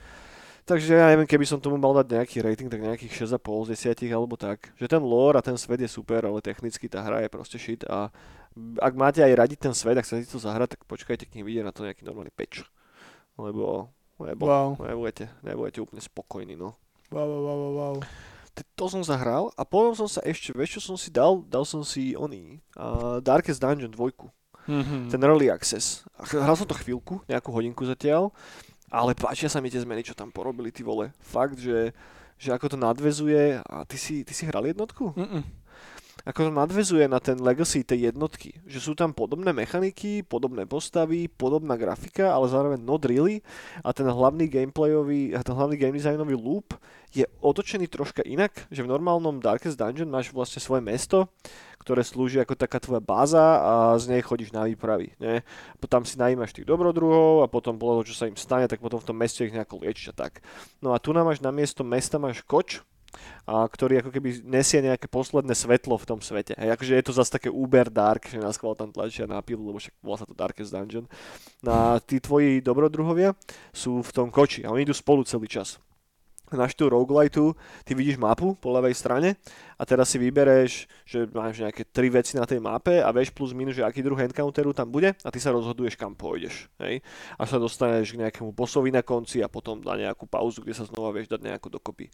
Takže 0.71 0.95
ja 0.95 1.11
neviem, 1.11 1.27
keby 1.27 1.43
som 1.43 1.59
tomu 1.59 1.75
mal 1.75 1.91
dať 1.99 2.15
nejaký 2.15 2.47
rating, 2.47 2.71
tak 2.71 2.79
nejakých 2.79 3.27
6,5 3.27 3.75
z 3.75 3.91
10 3.91 4.15
alebo 4.15 4.39
tak. 4.39 4.71
Že 4.79 4.87
ten 4.87 5.03
lore 5.03 5.35
a 5.35 5.43
ten 5.43 5.59
svet 5.59 5.83
je 5.83 5.91
super, 5.91 6.23
ale 6.23 6.39
technicky 6.39 6.87
tá 6.87 7.03
hra 7.03 7.27
je 7.27 7.27
proste 7.27 7.59
shit 7.59 7.83
a 7.91 8.07
ak 8.79 8.93
máte 8.95 9.19
aj 9.19 9.35
radiť 9.35 9.59
ten 9.67 9.75
svet, 9.75 9.99
ak 9.99 10.07
sa 10.07 10.15
to 10.23 10.39
zahrať, 10.39 10.79
tak 10.79 10.87
počkajte, 10.87 11.27
kým 11.27 11.43
vyjde 11.43 11.67
na 11.67 11.75
to 11.75 11.83
nejaký 11.83 12.07
normálny 12.07 12.31
peč. 12.31 12.63
Lebo, 13.35 13.91
lebo 14.15 14.43
wow. 14.47 14.79
nebudete, 14.79 15.27
nebudete 15.43 15.83
úplne 15.83 15.99
spokojní, 15.99 16.55
no. 16.55 16.79
Wow, 17.11 17.27
wow, 17.27 17.43
wow, 17.43 17.73
wow. 17.75 17.95
To 18.79 18.85
som 18.87 19.03
zahral 19.03 19.51
a 19.59 19.67
potom 19.67 19.91
som 19.91 20.07
sa 20.07 20.23
ešte, 20.23 20.55
vieš 20.55 20.79
čo 20.79 20.95
som 20.95 20.95
si 20.95 21.11
dal? 21.11 21.43
Dal 21.51 21.67
som 21.67 21.83
si 21.83 22.15
oný, 22.15 22.63
uh, 22.79 23.19
Darkest 23.19 23.59
Dungeon 23.59 23.91
2. 23.91 24.71
Mm-hmm. 24.71 25.01
Ten 25.11 25.19
Early 25.19 25.51
Access. 25.51 26.07
Hral 26.15 26.55
som 26.55 26.63
to 26.63 26.77
chvíľku, 26.77 27.19
nejakú 27.27 27.49
hodinku 27.51 27.83
zatiaľ, 27.83 28.31
ale 28.91 29.15
páčia 29.15 29.47
sa 29.47 29.63
mi 29.63 29.71
tie 29.71 29.79
zmeny, 29.79 30.03
čo 30.03 30.11
tam 30.11 30.29
porobili, 30.29 30.69
ty 30.69 30.83
vole. 30.83 31.15
Fakt, 31.23 31.57
že, 31.57 31.95
že 32.35 32.51
ako 32.51 32.75
to 32.75 32.77
nadvezuje. 32.77 33.63
A 33.63 33.87
ty 33.87 33.95
si, 33.95 34.27
ty 34.27 34.35
si 34.35 34.43
hral 34.43 34.67
jednotku? 34.67 35.15
Mm-mm 35.15 35.60
ako 36.25 36.49
to 36.49 36.51
nadvezuje 36.53 37.05
na 37.09 37.17
ten 37.17 37.37
legacy 37.41 37.81
tej 37.81 38.13
jednotky, 38.13 38.57
že 38.69 38.79
sú 38.81 38.93
tam 38.93 39.13
podobné 39.13 39.53
mechaniky, 39.53 40.21
podobné 40.21 40.69
postavy, 40.69 41.25
podobná 41.27 41.77
grafika, 41.77 42.33
ale 42.33 42.49
zároveň 42.49 42.79
not 42.81 43.05
really 43.05 43.41
a 43.81 43.89
ten 43.93 44.05
hlavný 44.05 44.45
gameplayový, 44.45 45.33
ten 45.33 45.55
hlavný 45.55 45.75
game 45.77 45.97
designový 45.97 46.37
loop 46.37 46.77
je 47.11 47.27
otočený 47.43 47.91
troška 47.91 48.23
inak, 48.23 48.55
že 48.71 48.87
v 48.87 48.91
normálnom 48.91 49.43
Darkest 49.43 49.75
Dungeon 49.75 50.07
máš 50.07 50.31
vlastne 50.31 50.63
svoje 50.63 50.79
mesto, 50.79 51.27
ktoré 51.83 52.05
slúži 52.05 52.39
ako 52.39 52.53
taká 52.53 52.77
tvoja 52.77 53.01
báza 53.01 53.41
a 53.41 53.73
z 53.97 54.15
nej 54.15 54.21
chodíš 54.21 54.53
na 54.53 54.69
výpravy. 54.69 55.17
Nie? 55.17 55.41
Potom 55.81 56.05
si 56.05 56.15
najímaš 56.15 56.53
tých 56.53 56.69
dobrodruhov 56.69 57.43
a 57.43 57.51
potom 57.51 57.75
podľa 57.75 58.01
toho, 58.01 58.09
čo 58.13 58.15
sa 58.15 58.29
im 58.29 58.37
stane, 58.37 58.69
tak 58.69 58.79
potom 58.79 59.01
v 59.01 59.07
tom 59.09 59.17
meste 59.17 59.43
ich 59.43 59.51
nejako 59.51 59.81
liečiš 59.81 60.13
a 60.13 60.29
tak. 60.29 60.45
No 60.79 60.93
a 60.93 61.01
tu 61.01 61.11
nám 61.11 61.27
máš 61.27 61.41
na 61.41 61.49
miesto 61.49 61.81
mesta 61.81 62.21
máš 62.21 62.45
koč, 62.45 62.85
a 63.45 63.67
ktorý 63.67 64.01
ako 64.01 64.09
keby 64.15 64.45
nesie 64.47 64.79
nejaké 64.79 65.11
posledné 65.11 65.51
svetlo 65.51 65.99
v 65.99 66.07
tom 66.07 66.19
svete. 66.23 66.55
Hej, 66.55 66.73
akože 66.75 66.93
je 66.95 67.05
to 67.05 67.13
zase 67.13 67.31
také 67.31 67.49
uber 67.51 67.91
dark, 67.91 68.31
že 68.31 68.39
nás 68.39 68.55
tam 68.57 68.89
tlačia 68.89 69.27
na 69.27 69.43
pilu, 69.43 69.67
lebo 69.67 69.77
však 69.77 69.95
volá 69.99 70.17
sa 70.17 70.25
to 70.25 70.35
Darkest 70.37 70.71
Dungeon. 70.71 71.05
No 71.59 71.71
a 71.71 71.83
tí 71.99 72.23
tvoji 72.23 72.63
dobrodruhovia 72.63 73.35
sú 73.75 73.99
v 73.99 74.11
tom 74.15 74.27
koči 74.31 74.63
a 74.63 74.71
oni 74.71 74.87
idú 74.87 74.95
spolu 74.95 75.27
celý 75.27 75.51
čas 75.51 75.81
na 76.55 76.67
štýl 76.67 76.91
rogueliteu, 76.91 77.55
ty 77.87 77.95
vidíš 77.95 78.19
mapu 78.19 78.55
po 78.59 78.69
ľavej 78.75 78.95
strane 78.95 79.39
a 79.79 79.83
teraz 79.87 80.13
si 80.13 80.21
vybereš, 80.21 80.85
že 81.09 81.25
máš 81.33 81.63
nejaké 81.63 81.89
tri 81.89 82.11
veci 82.13 82.37
na 82.37 82.45
tej 82.45 82.61
mape 82.61 83.01
a 83.01 83.09
vieš 83.09 83.33
plus 83.33 83.55
minus, 83.55 83.79
že 83.79 83.87
aký 83.87 84.05
druh 84.05 84.19
encounteru 84.19 84.75
tam 84.77 84.93
bude 84.93 85.17
a 85.17 85.29
ty 85.33 85.39
sa 85.41 85.49
rozhoduješ, 85.49 85.97
kam 85.97 86.13
pôjdeš. 86.13 86.69
Hej? 86.77 87.01
A 87.39 87.43
sa 87.49 87.57
dostaneš 87.57 88.13
k 88.13 88.21
nejakému 88.21 88.53
bossovi 88.53 88.93
na 88.93 89.01
konci 89.01 89.41
a 89.41 89.49
potom 89.49 89.81
na 89.81 89.97
nejakú 89.97 90.29
pauzu, 90.29 90.61
kde 90.61 90.77
sa 90.77 90.85
znova 90.85 91.09
vieš 91.09 91.33
dať 91.33 91.41
nejako 91.41 91.81
dokopy. 91.81 92.13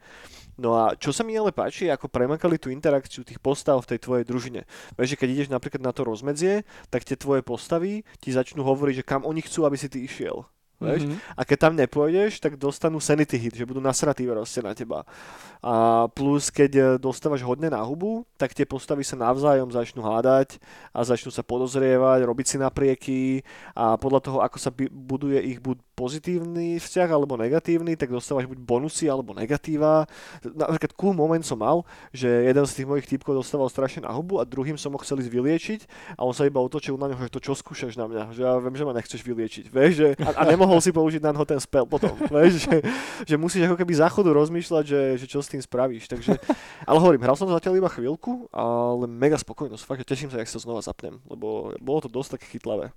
No 0.55 0.79
a 0.79 0.95
čo 0.95 1.11
sa 1.11 1.27
mi 1.27 1.35
ale 1.35 1.51
páči, 1.51 1.91
ako 1.91 2.07
premakali 2.07 2.55
tú 2.55 2.71
interakciu 2.71 3.27
tých 3.27 3.43
postav 3.43 3.83
v 3.83 3.89
tej 3.95 3.99
tvojej 3.99 4.23
družine. 4.23 4.61
Vieš, 4.95 5.17
že 5.17 5.19
keď 5.19 5.29
ideš 5.35 5.49
napríklad 5.51 5.83
na 5.83 5.91
to 5.91 6.07
rozmedzie, 6.07 6.63
tak 6.87 7.03
tie 7.03 7.19
tvoje 7.19 7.43
postavy 7.43 8.07
ti 8.23 8.31
začnú 8.31 8.63
hovoriť, 8.63 9.03
že 9.03 9.07
kam 9.07 9.27
oni 9.27 9.43
chcú, 9.43 9.67
aby 9.67 9.75
si 9.75 9.91
ty 9.91 10.07
išiel. 10.07 10.47
Vieš? 10.77 11.09
Mm-hmm. 11.09 11.19
A 11.33 11.41
keď 11.41 11.57
tam 11.57 11.73
nepôjdeš, 11.73 12.37
tak 12.37 12.53
dostanú 12.53 13.01
sanity 13.01 13.33
hit, 13.33 13.57
že 13.57 13.65
budú 13.65 13.81
nasratí 13.81 14.29
proste 14.29 14.61
na 14.61 14.77
teba. 14.77 15.09
A 15.57 16.05
plus, 16.13 16.53
keď 16.53 16.71
e, 16.77 16.83
dostávaš 17.01 17.41
hodne 17.41 17.73
na 17.73 17.81
hubu, 17.81 18.29
tak 18.37 18.53
tie 18.53 18.61
postavy 18.61 19.01
sa 19.01 19.17
navzájom 19.17 19.73
začnú 19.73 20.05
hádať 20.05 20.61
a 20.93 21.01
začnú 21.01 21.33
sa 21.33 21.41
podozrievať, 21.41 22.29
robiť 22.29 22.45
si 22.45 22.57
naprieky 22.61 23.21
a 23.73 23.97
podľa 23.97 24.21
toho, 24.21 24.37
ako 24.45 24.57
sa 24.61 24.69
buduje 24.93 25.41
ich 25.49 25.57
buď 25.57 25.81
pozitívny 25.97 26.77
vzťah 26.77 27.09
alebo 27.09 27.33
negatívny, 27.41 27.97
tak 27.97 28.13
dostávaš 28.13 28.45
buď 28.45 28.61
bonusy 28.61 29.09
alebo 29.09 29.33
negatíva. 29.33 30.05
Napríklad 30.45 30.93
cool 30.93 31.17
moment 31.17 31.41
som 31.41 31.57
mal, 31.57 31.81
že 32.13 32.29
jeden 32.29 32.61
z 32.69 32.75
tých 32.77 32.87
mojich 32.87 33.09
typkov 33.09 33.33
dostával 33.33 33.65
strašne 33.65 34.05
na 34.05 34.13
hubu 34.13 34.37
a 34.37 34.45
druhým 34.45 34.77
som 34.77 34.93
ho 34.93 35.01
chcel 35.01 35.25
ísť 35.25 35.33
vyliečiť 35.33 35.81
a 36.13 36.21
on 36.21 36.37
sa 36.37 36.45
iba 36.45 36.61
otočil 36.61 37.01
na 37.01 37.09
ňo, 37.09 37.17
že 37.17 37.33
to 37.33 37.41
čo 37.41 37.57
skúšaš 37.57 37.97
na 37.97 38.05
mňa, 38.05 38.23
že 38.29 38.45
ja 38.45 38.61
viem, 38.61 38.77
že 38.77 38.85
ma 38.85 38.93
nechceš 38.93 39.25
vyliečiť, 39.25 39.65
vieš, 39.73 39.91
že, 39.97 40.09
a, 40.21 40.29
a 40.37 40.41
nemohol 40.45 40.77
si 40.77 40.93
použiť 40.93 41.25
na 41.25 41.33
ten 41.41 41.57
spell 41.57 41.89
potom, 41.89 42.13
vieš, 42.29 42.69
že, 42.69 42.77
že 43.25 43.35
musíš 43.41 43.65
ako 43.65 43.81
keby 43.81 43.97
záchodu 43.97 44.29
rozmýšľať, 44.29 44.83
že, 44.85 45.01
že 45.17 45.25
čo 45.25 45.41
s 45.41 45.49
tým 45.49 45.65
spravíš, 45.65 46.05
takže, 46.13 46.37
ale 46.85 46.97
hovorím, 47.01 47.25
hral 47.25 47.33
som 47.33 47.49
zatiaľ 47.49 47.81
iba 47.81 47.89
chvíľku, 47.89 48.53
ale 48.53 49.09
mega 49.09 49.41
spokojnosť, 49.41 49.81
fakt, 49.81 50.05
že 50.05 50.11
teším 50.13 50.29
sa, 50.29 50.37
ak 50.37 50.51
sa 50.51 50.61
znova 50.61 50.85
zapnem, 50.85 51.17
lebo 51.25 51.73
bolo 51.81 52.05
to 52.05 52.09
dosť 52.13 52.37
také 52.37 52.45
chytlavé. 52.53 52.93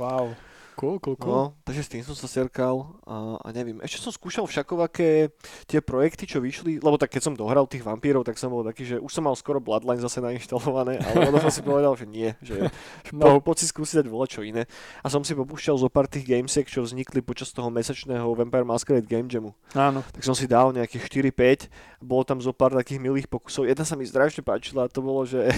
Wow. 0.00 0.32
Cool, 0.74 0.98
cool, 0.98 1.14
cool. 1.14 1.30
No, 1.30 1.44
takže 1.62 1.86
s 1.86 1.90
tým 1.90 2.02
som 2.02 2.18
sa 2.18 2.26
serkal 2.26 2.98
a, 3.06 3.38
a 3.38 3.48
neviem. 3.54 3.78
Ešte 3.78 4.02
som 4.02 4.10
skúšal 4.10 4.50
všakovaké 4.50 5.30
tie 5.70 5.78
projekty, 5.78 6.26
čo 6.26 6.42
vyšli, 6.42 6.82
lebo 6.82 6.98
tak 6.98 7.14
keď 7.14 7.30
som 7.30 7.38
dohral 7.38 7.70
tých 7.70 7.86
vampírov, 7.86 8.26
tak 8.26 8.34
som 8.34 8.50
bol 8.50 8.66
taký, 8.66 8.82
že 8.82 8.96
už 8.98 9.06
som 9.06 9.22
mal 9.22 9.38
skoro 9.38 9.62
Bloodline 9.62 10.02
zase 10.02 10.18
nainštalované, 10.18 10.98
ale 10.98 11.30
ono 11.30 11.38
som 11.38 11.54
si 11.54 11.62
povedal, 11.62 11.94
že 11.94 12.10
nie, 12.10 12.34
že, 12.42 12.66
no. 13.14 13.38
po, 13.38 13.54
poď 13.54 13.62
si 13.62 13.66
skúsiť 13.70 14.02
dať 14.02 14.10
čo 14.26 14.42
iné. 14.42 14.66
A 15.00 15.06
som 15.06 15.22
si 15.22 15.38
popúšťal 15.38 15.78
zo 15.78 15.86
pár 15.86 16.10
tých 16.10 16.26
gamesiek, 16.26 16.66
čo 16.66 16.82
vznikli 16.82 17.22
počas 17.22 17.54
toho 17.54 17.70
mesačného 17.70 18.26
Vampire 18.34 18.66
Masquerade 18.66 19.06
Game 19.06 19.30
Jamu. 19.30 19.54
Áno. 19.78 20.02
Tak 20.10 20.26
som 20.26 20.34
si 20.34 20.50
dal 20.50 20.74
nejakých 20.74 21.30
4-5, 21.30 22.02
bolo 22.02 22.26
tam 22.26 22.42
zo 22.42 22.50
pár 22.50 22.74
takých 22.74 22.98
milých 22.98 23.30
pokusov. 23.30 23.70
Jedna 23.70 23.86
sa 23.86 23.94
mi 23.94 24.02
strašne 24.10 24.42
páčila, 24.42 24.90
to 24.90 24.98
bolo, 24.98 25.22
že 25.22 25.48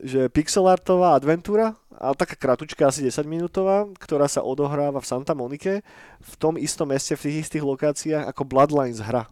že 0.00 0.32
pixelartová 0.32 1.12
adventúra, 1.16 1.76
ale 2.00 2.16
taká 2.16 2.32
kratučka, 2.32 2.88
asi 2.88 3.04
10 3.04 3.28
minútová, 3.28 3.84
ktorá 4.00 4.24
sa 4.24 4.40
odohráva 4.40 5.04
v 5.04 5.10
Santa 5.12 5.36
Monike, 5.36 5.84
v 6.18 6.34
tom 6.40 6.56
istom 6.56 6.88
meste, 6.88 7.12
v 7.12 7.28
tých 7.28 7.36
istých 7.46 7.64
lokáciách 7.64 8.24
ako 8.24 8.42
Bloodlines 8.48 9.04
hra. 9.04 9.28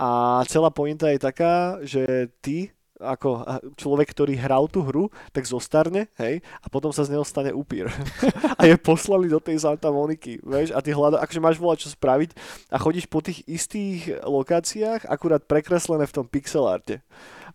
A 0.00 0.40
celá 0.48 0.72
pointa 0.72 1.12
je 1.12 1.20
taká, 1.20 1.78
že 1.84 2.32
ty 2.40 2.72
ako 3.02 3.42
človek, 3.74 4.14
ktorý 4.14 4.38
hral 4.38 4.70
tú 4.70 4.86
hru, 4.86 5.10
tak 5.34 5.42
zostarne, 5.42 6.06
hej, 6.22 6.38
a 6.62 6.66
potom 6.70 6.94
sa 6.94 7.02
z 7.02 7.12
neho 7.12 7.26
stane 7.26 7.50
upír. 7.50 7.90
a 8.58 8.62
je 8.62 8.78
poslali 8.78 9.26
do 9.26 9.42
tej 9.42 9.58
Santa 9.66 9.90
Moniky, 9.90 10.38
vieš, 10.38 10.70
a 10.70 10.78
ty 10.78 10.94
hľada, 10.94 11.18
akože 11.18 11.42
máš 11.42 11.58
volať 11.58 11.78
čo 11.82 11.90
spraviť 11.98 12.30
a 12.70 12.76
chodíš 12.78 13.10
po 13.10 13.18
tých 13.18 13.42
istých 13.50 14.22
lokáciách, 14.22 15.10
akurát 15.10 15.42
prekreslené 15.42 16.06
v 16.06 16.14
tom 16.14 16.26
pixel 16.30 16.64
arte 16.70 17.02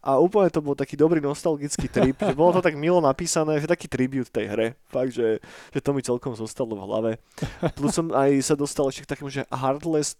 a 0.07 0.15
úplne 0.15 0.47
to 0.47 0.63
bol 0.63 0.71
taký 0.71 0.95
dobrý 0.95 1.19
nostalgický 1.19 1.91
trip, 1.91 2.15
že 2.15 2.31
bolo 2.31 2.55
to 2.55 2.61
tak 2.63 2.79
milo 2.79 3.03
napísané, 3.03 3.59
že 3.59 3.67
taký 3.67 3.91
tribut 3.91 4.31
tej 4.31 4.47
hre, 4.47 4.67
fakt, 4.87 5.11
že, 5.11 5.43
že 5.75 5.79
to 5.83 5.91
mi 5.91 5.99
celkom 5.99 6.31
zostalo 6.31 6.79
v 6.79 6.83
hlave. 6.87 7.11
Plus 7.75 7.91
som 7.91 8.07
aj 8.15 8.31
sa 8.39 8.55
dostal 8.55 8.87
ešte 8.87 9.03
k 9.03 9.11
takému, 9.11 9.27
že 9.27 9.43
Heartless 9.51 10.15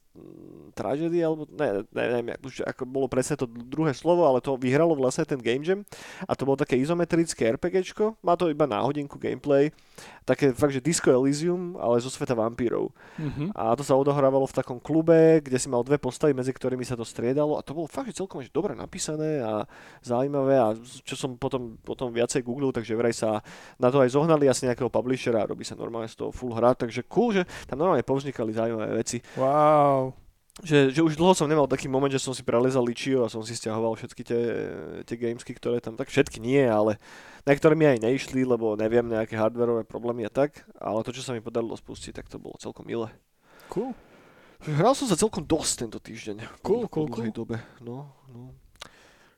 tragedy, 0.78 1.26
alebo 1.26 1.50
ne, 1.50 1.82
ne, 1.90 2.04
neviem, 2.22 2.38
už 2.46 2.62
ako 2.62 2.86
bolo 2.86 3.08
presne 3.10 3.34
to 3.34 3.50
druhé 3.50 3.98
slovo, 3.98 4.30
ale 4.30 4.38
to 4.46 4.54
vyhralo 4.54 4.94
vlastne 4.94 5.26
ten 5.26 5.42
Game 5.42 5.66
Jam 5.66 5.82
a 6.30 6.38
to 6.38 6.46
bolo 6.46 6.62
také 6.62 6.78
izometrické 6.78 7.50
RPGčko, 7.58 8.22
má 8.22 8.38
to 8.38 8.54
iba 8.54 8.70
na 8.70 8.86
hodinku 8.86 9.18
gameplay, 9.18 9.74
také 10.22 10.54
fakt, 10.54 10.78
že 10.78 10.84
Disco 10.84 11.10
Elysium, 11.10 11.74
ale 11.82 11.98
zo 11.98 12.14
sveta 12.14 12.38
vampírov. 12.38 12.94
Mm-hmm. 13.18 13.58
A 13.58 13.74
to 13.74 13.82
sa 13.82 13.98
odohrávalo 13.98 14.46
v 14.46 14.58
takom 14.60 14.78
klube, 14.78 15.42
kde 15.42 15.58
si 15.58 15.66
mal 15.66 15.82
dve 15.82 15.98
postavy, 15.98 16.38
medzi 16.38 16.54
ktorými 16.54 16.86
sa 16.86 16.94
to 16.94 17.08
striedalo 17.08 17.58
a 17.58 17.66
to 17.66 17.74
bolo 17.74 17.90
fakt, 17.90 18.14
že 18.14 18.22
celkom 18.22 18.46
že 18.46 18.54
dobre 18.54 18.78
napísané 18.78 19.42
a 19.42 19.66
zaujímavé 20.06 20.62
a 20.62 20.78
čo 21.02 21.18
som 21.18 21.34
potom, 21.40 21.82
potom 21.82 22.14
viacej 22.14 22.46
googlil, 22.46 22.70
takže 22.70 22.94
vraj 22.94 23.16
sa 23.18 23.42
na 23.82 23.90
to 23.90 23.98
aj 24.04 24.14
zohnali 24.14 24.46
asi 24.46 24.70
nejakého 24.70 24.94
publishera 24.94 25.42
a 25.42 25.50
robí 25.50 25.66
sa 25.66 25.74
normálne 25.74 26.12
z 26.12 26.22
toho 26.22 26.30
full 26.30 26.54
hra, 26.54 26.78
takže 26.78 27.02
cool, 27.10 27.34
že 27.34 27.50
tam 27.66 27.82
normálne 27.82 28.06
povznikali 28.06 28.54
zaujímavé 28.54 28.94
veci. 29.02 29.18
Wow. 29.40 30.07
Že, 30.58 30.90
že 30.90 31.02
už 31.06 31.14
dlho 31.14 31.38
som 31.38 31.46
nemal 31.46 31.70
taký 31.70 31.86
moment, 31.86 32.10
že 32.10 32.18
som 32.18 32.34
si 32.34 32.42
prelezal 32.42 32.82
ličio 32.82 33.22
a 33.22 33.30
som 33.30 33.46
si 33.46 33.54
stiahoval 33.54 33.94
všetky 33.94 34.22
tie, 34.26 34.42
tie 35.06 35.18
gamesky, 35.18 35.54
ktoré 35.54 35.78
tam, 35.78 35.94
tak 35.94 36.10
všetky 36.10 36.42
nie, 36.42 36.66
ale 36.66 36.98
niektoré 37.46 37.78
mi 37.78 37.86
aj 37.86 38.02
neišli, 38.02 38.42
lebo 38.42 38.74
neviem, 38.74 39.06
nejaké 39.06 39.38
hardwareové 39.38 39.86
problémy 39.86 40.26
a 40.26 40.34
tak, 40.34 40.66
ale 40.82 41.06
to, 41.06 41.14
čo 41.14 41.22
sa 41.22 41.38
mi 41.38 41.46
podarilo 41.46 41.78
spustiť, 41.78 42.10
tak 42.18 42.26
to 42.26 42.42
bolo 42.42 42.58
celkom 42.58 42.90
milé. 42.90 43.14
Cool. 43.70 43.94
Hral 44.66 44.98
som 44.98 45.06
sa 45.06 45.14
celkom 45.14 45.46
dosť 45.46 45.86
tento 45.86 46.02
týždeň. 46.02 46.66
Cool, 46.66 46.90
cool, 46.90 47.06
cool. 47.06 47.30
dobe. 47.30 47.62
No, 47.78 48.10
no. 48.34 48.58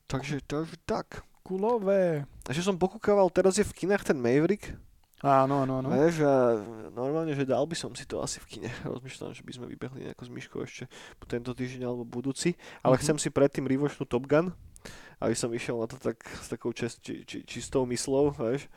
Takže, 0.07 0.39
takže 0.47 0.79
tak. 0.87 1.27
Kulové. 1.43 2.23
Takže 2.47 2.63
som 2.63 2.79
pokúkaval, 2.79 3.27
teraz 3.33 3.59
je 3.59 3.65
v 3.67 3.75
kinách 3.75 4.07
ten 4.07 4.15
Maverick. 4.15 4.71
Áno, 5.19 5.67
áno, 5.67 5.83
áno. 5.83 5.91
Vieš, 5.91 6.23
a 6.23 6.63
normálne, 6.95 7.35
že 7.35 7.43
dal 7.43 7.67
by 7.67 7.75
som 7.75 7.91
si 7.91 8.07
to 8.07 8.23
asi 8.23 8.39
v 8.39 8.55
kine. 8.55 8.69
Rozmýšľam, 8.87 9.35
že 9.35 9.43
by 9.43 9.51
sme 9.51 9.65
vybehli 9.67 10.07
nejako 10.07 10.23
s 10.23 10.31
Myškou 10.31 10.59
ešte 10.63 10.87
po 11.19 11.27
tento 11.27 11.51
týždeň 11.51 11.83
alebo 11.83 12.07
budúci. 12.07 12.55
Ale 12.79 12.95
mm-hmm. 12.95 13.03
chcem 13.03 13.17
si 13.19 13.27
predtým 13.27 13.67
rivošnú 13.67 14.07
Top 14.07 14.23
Gun, 14.23 14.55
aby 15.19 15.35
som 15.35 15.51
išiel 15.51 15.75
na 15.75 15.91
to 15.91 15.99
tak 15.99 16.23
s 16.23 16.47
takou 16.47 16.71
čest, 16.71 17.03
či, 17.03 17.27
či, 17.27 17.43
čistou 17.43 17.83
myslou, 17.91 18.31
vieš. 18.31 18.71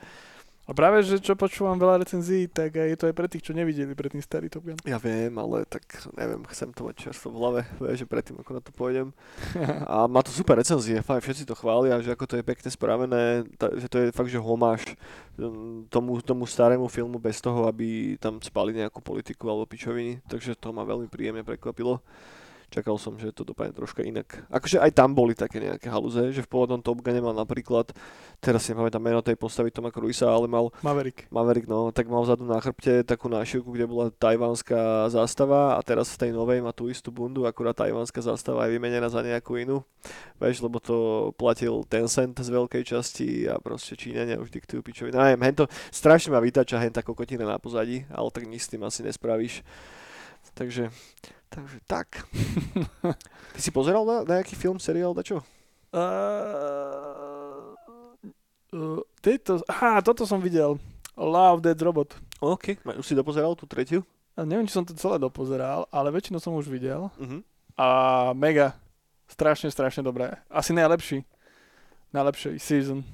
A 0.63 0.71
práve, 0.71 1.03
že 1.03 1.19
čo 1.19 1.35
počúvam 1.35 1.75
veľa 1.75 2.07
recenzií, 2.07 2.47
tak 2.47 2.79
je 2.79 2.95
to 2.95 3.11
aj 3.11 3.15
pre 3.15 3.27
tých, 3.27 3.43
čo 3.43 3.51
nevideli 3.51 3.91
predtým 3.91 4.23
starý 4.23 4.47
Top 4.47 4.63
Gun. 4.63 4.79
Ja 4.87 4.95
viem, 4.95 5.35
ale 5.35 5.67
tak 5.67 5.83
neviem, 6.15 6.39
chcem 6.47 6.71
to 6.71 6.87
mať 6.87 7.11
často 7.11 7.27
v 7.27 7.35
hlave, 7.35 7.59
vieš, 7.83 8.03
že 8.03 8.07
predtým 8.07 8.39
ako 8.39 8.51
na 8.55 8.61
to 8.63 8.71
pôjdem. 8.71 9.11
A 9.91 10.07
má 10.07 10.23
to 10.23 10.31
super 10.31 10.55
recenzie, 10.55 11.03
fakt 11.03 11.27
všetci 11.27 11.43
to 11.43 11.59
chvália, 11.59 11.99
že 11.99 12.15
ako 12.15 12.23
to 12.31 12.39
je 12.39 12.47
pekne 12.47 12.69
spravené, 12.71 13.43
že 13.75 13.87
to 13.91 13.97
je 13.99 14.15
fakt, 14.15 14.31
že 14.31 14.39
homáš 14.39 14.95
um, 15.35 15.83
tomu, 15.91 16.23
tomu 16.23 16.47
starému 16.47 16.87
filmu 16.87 17.19
bez 17.19 17.43
toho, 17.43 17.67
aby 17.67 18.15
tam 18.15 18.39
spali 18.39 18.71
nejakú 18.71 19.03
politiku 19.03 19.51
alebo 19.51 19.67
pičoviny, 19.67 20.23
takže 20.31 20.55
to 20.55 20.71
ma 20.71 20.87
veľmi 20.87 21.11
príjemne 21.11 21.43
prekvapilo 21.43 21.99
čakal 22.73 22.97
som, 22.97 23.13
že 23.21 23.29
to 23.29 23.45
dopadne 23.45 23.69
troška 23.77 24.01
inak. 24.01 24.49
Akože 24.49 24.81
aj 24.81 24.91
tam 24.97 25.13
boli 25.13 25.37
také 25.37 25.61
nejaké 25.61 25.93
halúze, 25.93 26.33
že 26.33 26.41
v 26.41 26.49
pôvodnom 26.49 26.81
Top 26.81 27.05
Gune 27.05 27.21
mal 27.21 27.37
napríklad, 27.37 27.93
teraz 28.41 28.65
si 28.65 28.73
nepamätám 28.73 28.97
meno 28.97 29.21
tej 29.21 29.37
postavy 29.37 29.69
Toma 29.69 29.93
Cruisa, 29.93 30.25
ale 30.25 30.49
mal... 30.49 30.73
Maverick. 30.81 31.29
Maverick, 31.29 31.69
no, 31.69 31.93
tak 31.93 32.09
mal 32.09 32.25
vzadu 32.25 32.49
na 32.49 32.57
chrbte 32.57 33.05
takú 33.05 33.29
nášivku, 33.29 33.69
kde 33.69 33.85
bola 33.85 34.09
tajvanská 34.09 35.13
zástava 35.13 35.77
a 35.77 35.79
teraz 35.85 36.09
v 36.17 36.27
tej 36.27 36.31
novej 36.33 36.65
má 36.65 36.73
tú 36.73 36.89
istú 36.89 37.13
bundu, 37.13 37.45
akurát 37.45 37.77
tajvanská 37.77 38.25
zástava 38.25 38.65
je 38.65 38.73
vymenená 38.73 39.05
za 39.13 39.21
nejakú 39.21 39.61
inú. 39.61 39.85
Vieš, 40.41 40.65
lebo 40.65 40.81
to 40.81 41.29
platil 41.37 41.85
Tencent 41.85 42.35
z 42.35 42.49
veľkej 42.49 42.83
časti 42.83 43.47
a 43.47 43.61
proste 43.61 43.95
Číňania 43.95 44.41
už 44.41 44.51
diktujú 44.51 44.81
pičovi. 44.83 45.13
Neviem, 45.13 45.39
hento 45.45 45.69
strašne 45.93 46.33
ma 46.33 46.43
vytača 46.43 46.81
henta 46.81 47.05
kokotina 47.05 47.45
na 47.47 47.61
pozadí, 47.61 48.03
ale 48.11 48.27
tak 48.33 48.49
nič 48.49 48.67
s 48.67 48.71
tým 48.73 48.83
asi 48.83 49.05
nespravíš. 49.05 49.61
Takže 50.53 50.93
Takže 51.53 51.77
tak. 51.85 52.25
Ty 53.53 53.59
si 53.61 53.69
pozeral 53.69 54.01
na, 54.09 54.25
na 54.25 54.41
nejaký 54.41 54.57
film, 54.57 54.81
seriál, 54.81 55.13
dačo? 55.13 55.45
Uh, 55.93 57.77
uh, 58.73 59.01
tieto, 59.21 59.61
aha, 59.69 60.01
toto 60.01 60.25
som 60.25 60.41
videl. 60.41 60.81
Love 61.13 61.61
Dead 61.61 61.77
Robot. 61.77 62.17
OK, 62.41 62.81
už 62.81 63.05
si 63.05 63.13
dopozeral 63.13 63.53
tú 63.53 63.69
tretiu? 63.69 64.01
A 64.33 64.41
neviem, 64.49 64.65
či 64.65 64.73
som 64.73 64.81
to 64.81 64.97
celé 64.97 65.21
dopozeral, 65.21 65.85
ale 65.93 66.09
väčšinu 66.09 66.41
som 66.41 66.57
už 66.57 66.65
videl. 66.65 67.13
Uh-huh. 67.21 67.45
A 67.77 67.87
mega. 68.33 68.73
Strašne, 69.29 69.69
strašne 69.69 70.01
dobré. 70.01 70.33
Asi 70.49 70.73
najlepší. 70.73 71.21
Najlepší 72.09 72.57
season. 72.57 73.05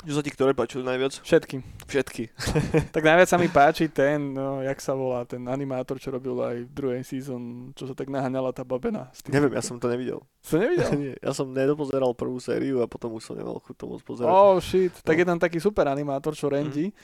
Čo 0.00 0.16
sa 0.16 0.24
ti 0.24 0.32
ktoré 0.32 0.56
páčili 0.56 0.80
najviac? 0.80 1.20
Všetky. 1.20 1.60
Všetky. 1.84 2.32
tak 2.96 3.04
najviac 3.04 3.28
sa 3.28 3.36
mi 3.36 3.52
páči 3.52 3.84
ten, 3.92 4.32
no, 4.32 4.64
jak 4.64 4.80
sa 4.80 4.96
volá, 4.96 5.28
ten 5.28 5.44
animátor, 5.44 6.00
čo 6.00 6.08
robil 6.08 6.40
aj 6.40 6.56
v 6.64 6.72
druhej 6.72 7.02
season, 7.04 7.72
čo 7.76 7.84
sa 7.84 7.92
tak 7.92 8.08
naháňala 8.08 8.56
tá 8.56 8.64
babena. 8.64 9.12
Neviem, 9.28 9.52
ja 9.52 9.60
som 9.60 9.76
to 9.76 9.92
nevidel. 9.92 10.24
Si 10.40 10.56
nevidel? 10.56 10.88
Nie, 11.00 11.14
ja 11.20 11.36
som 11.36 11.52
nedopozeral 11.52 12.16
prvú 12.16 12.40
sériu 12.40 12.80
a 12.80 12.88
potom 12.88 13.12
už 13.12 13.28
som 13.28 13.36
nemal 13.36 13.60
chuť 13.60 13.76
to 13.76 13.84
moc 13.92 14.00
pozerať. 14.00 14.32
Oh 14.32 14.56
shit, 14.56 14.96
tak 15.04 15.14
no. 15.14 15.20
je 15.20 15.26
tam 15.28 15.38
taký 15.38 15.60
super 15.60 15.84
animátor, 15.92 16.32
čo 16.32 16.48
rendí. 16.48 16.88
Mm. 16.88 16.96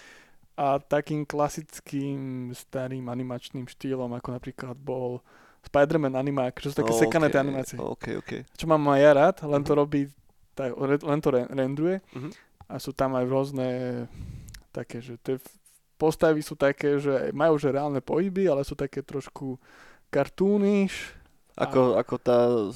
A 0.57 0.81
takým 0.81 1.29
klasickým 1.29 2.49
starým 2.57 3.13
animačným 3.13 3.69
štýlom, 3.69 4.09
ako 4.17 4.41
napríklad 4.41 4.73
bol 4.81 5.21
Spider-Man 5.69 6.17
animák, 6.17 6.65
čo 6.65 6.73
sú 6.73 6.81
také 6.81 6.97
okay, 6.97 7.03
sekané 7.05 7.29
tie 7.29 7.45
animácie. 7.45 7.77
Okay, 7.77 8.17
okay. 8.17 8.41
Čo 8.57 8.65
mám 8.65 8.81
aj 8.89 9.01
ja 9.05 9.13
rád, 9.13 9.37
len 9.45 9.61
to 9.61 9.77
mhm. 9.77 9.81
robí, 9.85 10.09
tak, 10.57 10.73
len 10.81 11.21
to 11.21 11.29
renduje. 11.53 12.01
Mm-hmm 12.17 12.46
a 12.67 12.83
sú 12.83 12.91
tam 12.91 13.15
aj 13.15 13.25
rôzne 13.27 13.69
také, 14.75 14.99
že 14.99 15.17
tie 15.23 15.39
postavy 15.97 16.45
sú 16.45 16.59
také, 16.59 17.01
že 17.01 17.33
majú 17.33 17.57
že 17.57 17.73
reálne 17.73 18.05
pohyby, 18.05 18.51
ale 18.51 18.67
sú 18.67 18.77
také 18.77 19.01
trošku 19.01 19.57
kartúniš. 20.13 21.17
Ako, 21.57 21.97
a... 21.97 22.05
ako 22.05 22.15
tá 22.21 22.39
uh, 22.53 22.71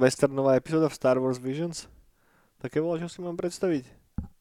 westernová 0.00 0.56
epizóda 0.56 0.88
v 0.88 0.96
Star 0.96 1.20
Wars 1.20 1.36
Visions? 1.36 1.90
Také 2.58 2.80
bola, 2.80 2.98
čo 2.98 3.06
si 3.12 3.20
mám 3.20 3.36
predstaviť? 3.36 3.84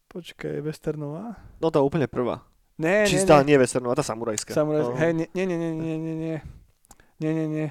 Počkaj, 0.07 0.63
westernová? 0.63 1.35
No 1.59 1.67
tá 1.67 1.83
úplne 1.83 2.07
prvá. 2.07 2.47
Nie, 2.79 3.09
Čistá, 3.09 3.43
nie, 3.43 3.53
nie. 3.53 3.59
nie 3.59 3.67
westernová, 3.67 3.99
tá 3.99 4.05
samurajská. 4.07 4.55
Samurajská, 4.55 4.95
oh. 4.95 5.01
hej, 5.01 5.11
nie, 5.17 5.27
nie, 5.33 5.45
nie, 5.45 5.57
nie, 5.57 5.73
nie, 5.75 5.97
nie, 5.97 6.37
nie, 7.19 7.31
nie, 7.33 7.47
nie. 7.49 7.67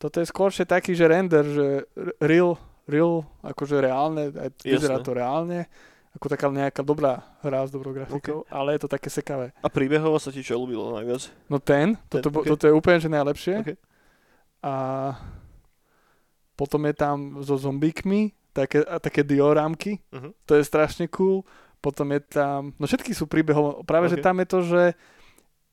Toto 0.00 0.22
je 0.22 0.30
skôršie 0.30 0.64
taký, 0.64 0.96
že 0.96 1.10
render, 1.10 1.44
že 1.44 1.66
real, 2.22 2.56
real, 2.88 3.26
akože 3.44 3.82
reálne, 3.82 4.32
vyzerá 4.62 5.02
to 5.02 5.12
reálne 5.12 5.68
ako 6.10 6.26
taká 6.26 6.50
nejaká 6.50 6.82
dobrá 6.82 7.22
hra 7.38 7.62
s 7.66 7.70
dobrou 7.70 7.94
grafikou, 7.94 8.42
okay. 8.42 8.50
ale 8.50 8.74
je 8.74 8.80
to 8.82 8.90
také 8.90 9.06
sekavé. 9.06 9.54
A 9.62 9.70
príbehovo 9.70 10.18
sa 10.18 10.34
ti 10.34 10.42
čo 10.42 10.58
ľúbilo 10.58 10.90
najviac? 10.98 11.30
No 11.46 11.62
ten, 11.62 11.94
ten 12.10 12.18
toto, 12.18 12.42
okay. 12.42 12.50
toto 12.50 12.64
je 12.66 12.74
úplne 12.74 12.98
že 12.98 13.06
najlepšie. 13.06 13.54
Okay. 13.62 13.76
A 14.66 14.74
potom 16.58 16.82
je 16.90 16.94
tam 16.98 17.40
so 17.46 17.54
zombíkmi 17.54 18.34
také, 18.50 18.82
také 18.98 19.22
diorámky, 19.22 20.02
uh-huh. 20.10 20.34
to 20.44 20.58
je 20.58 20.66
strašne 20.66 21.06
cool. 21.14 21.46
Potom 21.80 22.12
je 22.12 22.20
tam, 22.20 22.76
no 22.76 22.84
všetky 22.84 23.16
sú 23.16 23.24
príbehovo, 23.24 23.80
práve 23.86 24.10
okay. 24.10 24.18
že 24.18 24.24
tam 24.26 24.36
je 24.42 24.46
to, 24.50 24.58
že 24.66 24.82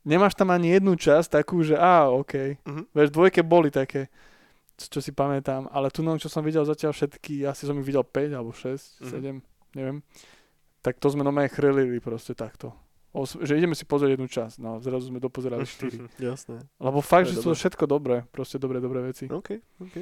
nemáš 0.07 0.37
tam 0.39 0.53
ani 0.53 0.79
jednu 0.79 0.95
časť 0.95 1.41
takú, 1.41 1.59
že 1.65 1.75
á, 1.75 2.07
OK. 2.13 2.61
Uh-huh. 2.61 2.85
Vieš, 2.93 3.09
dvojke 3.09 3.41
boli 3.41 3.73
také, 3.73 4.07
čo 4.77 5.01
si 5.01 5.09
pamätám, 5.11 5.65
ale 5.73 5.89
tu, 5.89 6.05
čo 6.21 6.29
som 6.29 6.45
videl 6.45 6.63
zatiaľ 6.63 6.93
všetky, 6.93 7.43
asi 7.43 7.65
som 7.65 7.75
ich 7.81 7.89
videl 7.89 8.05
5 8.05 8.37
alebo 8.37 8.53
6, 8.53 9.01
uh-huh. 9.01 9.41
7 9.41 9.56
neviem, 9.77 10.01
tak 10.81 10.97
to 10.97 11.13
sme 11.13 11.21
normálne 11.21 11.53
chrlili 11.53 12.01
proste 12.01 12.33
takto. 12.33 12.73
O, 13.13 13.23
že 13.25 13.57
ideme 13.57 13.73
si 13.73 13.85
pozrieť 13.85 14.17
jednu 14.17 14.27
časť, 14.29 14.55
no 14.57 14.81
zrazu 14.81 15.13
sme 15.13 15.21
dopozerali 15.21 15.63
štyri. 15.77 16.09
Jasné. 16.17 16.65
Lebo 16.81 16.99
fakt, 17.05 17.29
že 17.29 17.37
sú 17.37 17.53
všetko 17.53 17.85
dobré, 17.85 18.25
proste 18.33 18.57
dobré, 18.57 18.81
dobré 18.81 19.05
veci. 19.05 19.29
OK, 19.29 19.61
OK. 19.81 19.95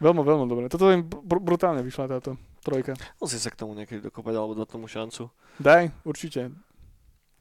Veľmi, 0.00 0.24
veľmi 0.24 0.44
dobré. 0.48 0.64
Toto 0.72 0.88
im 0.88 1.04
br- 1.04 1.44
brutálne 1.44 1.84
vyšla 1.84 2.08
táto 2.08 2.40
trojka. 2.64 2.96
Musím 3.20 3.40
sa 3.40 3.52
k 3.52 3.60
tomu 3.60 3.76
niekedy 3.76 4.00
dokopať, 4.00 4.32
alebo 4.32 4.56
dať 4.56 4.68
tomu 4.72 4.88
šancu. 4.88 5.28
Daj, 5.60 5.92
určite. 6.08 6.48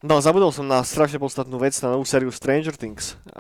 No, 0.04 0.20
zabudol 0.20 0.52
som 0.52 0.68
na 0.68 0.84
strašne 0.84 1.20
podstatnú 1.20 1.56
vec, 1.60 1.76
na 1.80 1.96
novú 1.96 2.04
sériu 2.04 2.32
Stranger 2.32 2.76
Things. 2.76 3.16
A 3.36 3.40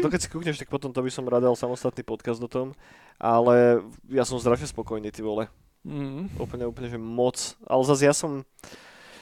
to 0.00 0.08
keď 0.08 0.20
si 0.20 0.28
kúkneš, 0.32 0.60
tak 0.60 0.72
potom 0.72 0.92
to 0.92 1.00
by 1.00 1.08
som 1.12 1.28
radal 1.28 1.56
samostatný 1.56 2.04
podcast 2.04 2.40
o 2.40 2.48
tom. 2.48 2.72
Ale 3.20 3.84
ja 4.08 4.24
som 4.24 4.40
strašne 4.40 4.68
spokojný, 4.68 5.12
ty 5.12 5.20
vole. 5.20 5.48
Mm. 5.84 6.28
Úplne, 6.36 6.64
úplne, 6.68 6.88
že 6.92 7.00
moc. 7.00 7.56
Ale 7.64 7.82
zase 7.88 8.04
ja 8.04 8.14
som 8.14 8.44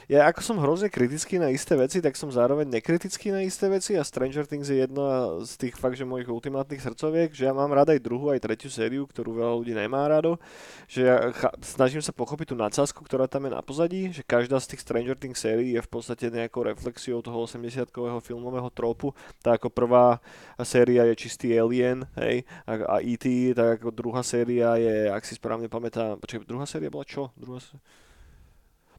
ja 0.09 0.25
ako 0.25 0.41
som 0.41 0.57
hrozne 0.57 0.89
kritický 0.89 1.37
na 1.37 1.53
isté 1.53 1.77
veci, 1.77 2.01
tak 2.01 2.17
som 2.17 2.33
zároveň 2.33 2.65
nekritický 2.65 3.29
na 3.29 3.45
isté 3.45 3.69
veci 3.69 3.93
a 3.93 4.01
Stranger 4.01 4.49
Things 4.49 4.65
je 4.65 4.81
jedna 4.81 5.37
z 5.45 5.53
tých 5.53 5.77
fakt, 5.77 6.01
že 6.01 6.09
mojich 6.09 6.25
ultimátnych 6.25 6.81
srdcoviek, 6.81 7.29
že 7.29 7.45
ja 7.45 7.53
mám 7.53 7.69
rada 7.69 7.93
aj 7.93 8.01
druhú, 8.01 8.33
aj 8.33 8.41
tretiu 8.41 8.73
sériu, 8.73 9.05
ktorú 9.05 9.37
veľa 9.37 9.53
ľudí 9.61 9.77
nemá 9.77 10.09
rado, 10.09 10.41
že 10.89 11.05
ja 11.05 11.29
cha- 11.29 11.53
snažím 11.61 12.01
sa 12.01 12.09
pochopiť 12.09 12.49
tú 12.49 12.55
nadsázku, 12.57 13.05
ktorá 13.05 13.29
tam 13.29 13.45
je 13.45 13.51
na 13.53 13.61
pozadí, 13.61 14.09
že 14.09 14.25
každá 14.25 14.57
z 14.57 14.73
tých 14.73 14.81
Stranger 14.81 15.13
Things 15.13 15.37
sérií 15.37 15.77
je 15.77 15.85
v 15.85 15.91
podstate 15.93 16.33
nejakou 16.33 16.65
reflexiou 16.65 17.21
toho 17.21 17.45
80-kového 17.45 18.17
filmového 18.17 18.73
tropu, 18.73 19.13
tak 19.45 19.61
ako 19.61 19.69
prvá 19.69 20.17
séria 20.65 21.05
je 21.05 21.21
čistý 21.21 21.53
Alien, 21.53 22.09
hej, 22.17 22.49
a, 22.65 22.97
a 22.97 23.05
E.T., 23.05 23.53
tak 23.53 23.77
ako 23.77 23.93
druhá 23.93 24.25
séria 24.25 24.73
je, 24.81 25.05
ak 25.13 25.21
si 25.21 25.37
správne 25.37 25.69
pamätám, 25.69 26.17
počkaj, 26.17 26.49
druhá 26.49 26.65
séria 26.65 26.89
bola 26.89 27.05
čo? 27.05 27.29
Druhá 27.37 27.61
séria? 27.61 28.08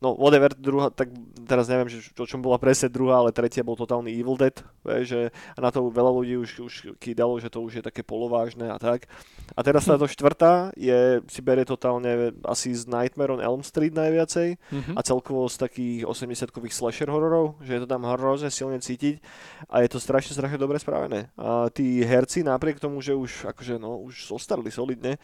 No 0.01 0.17
whatever, 0.17 0.57
druhá, 0.57 0.89
tak 0.89 1.13
teraz 1.45 1.69
neviem, 1.69 1.93
že, 1.93 2.09
o 2.17 2.25
čom 2.25 2.41
bola 2.41 2.57
presne 2.57 2.89
druhá, 2.89 3.21
ale 3.21 3.37
tretia 3.37 3.61
bol 3.61 3.77
totálny 3.77 4.09
Evil 4.17 4.41
Dead, 4.41 4.57
vie, 4.89 5.05
že 5.05 5.21
a 5.55 5.59
na 5.61 5.69
to 5.69 5.93
veľa 5.93 6.11
ľudí 6.17 6.41
už, 6.41 6.51
už 6.65 6.75
kýdalo, 6.97 7.37
že 7.37 7.53
to 7.53 7.61
už 7.61 7.81
je 7.81 7.83
také 7.85 8.01
polovážne 8.01 8.73
a 8.73 8.81
tak. 8.81 9.05
A 9.53 9.61
teraz 9.61 9.85
táto 9.85 10.09
štvrtá 10.09 10.73
je, 10.73 11.21
si 11.29 11.41
berie 11.45 11.69
totálne 11.69 12.33
asi 12.49 12.73
z 12.73 12.89
Nightmare 12.89 13.37
on 13.37 13.45
Elm 13.45 13.61
Street 13.61 13.93
najviacej 13.93 14.57
mm-hmm. 14.57 14.95
a 14.97 15.01
celkovo 15.05 15.45
z 15.53 15.57
takých 15.61 16.09
80-kových 16.09 16.73
slasher 16.73 17.13
hororov, 17.13 17.61
že 17.61 17.77
je 17.77 17.81
to 17.85 17.89
tam 17.89 18.09
hrozne 18.09 18.49
silne 18.49 18.81
cítiť 18.81 19.21
a 19.69 19.85
je 19.85 19.89
to 19.93 20.01
strašne, 20.01 20.33
strašne 20.33 20.57
dobre 20.57 20.81
spravené. 20.81 21.29
A 21.37 21.69
tí 21.69 22.01
herci 22.01 22.41
napriek 22.41 22.81
tomu, 22.81 23.05
že 23.05 23.13
už 23.13 23.53
akože 23.53 23.77
no, 23.77 24.01
už 24.01 24.33
zostarli 24.33 24.73
solidne, 24.73 25.21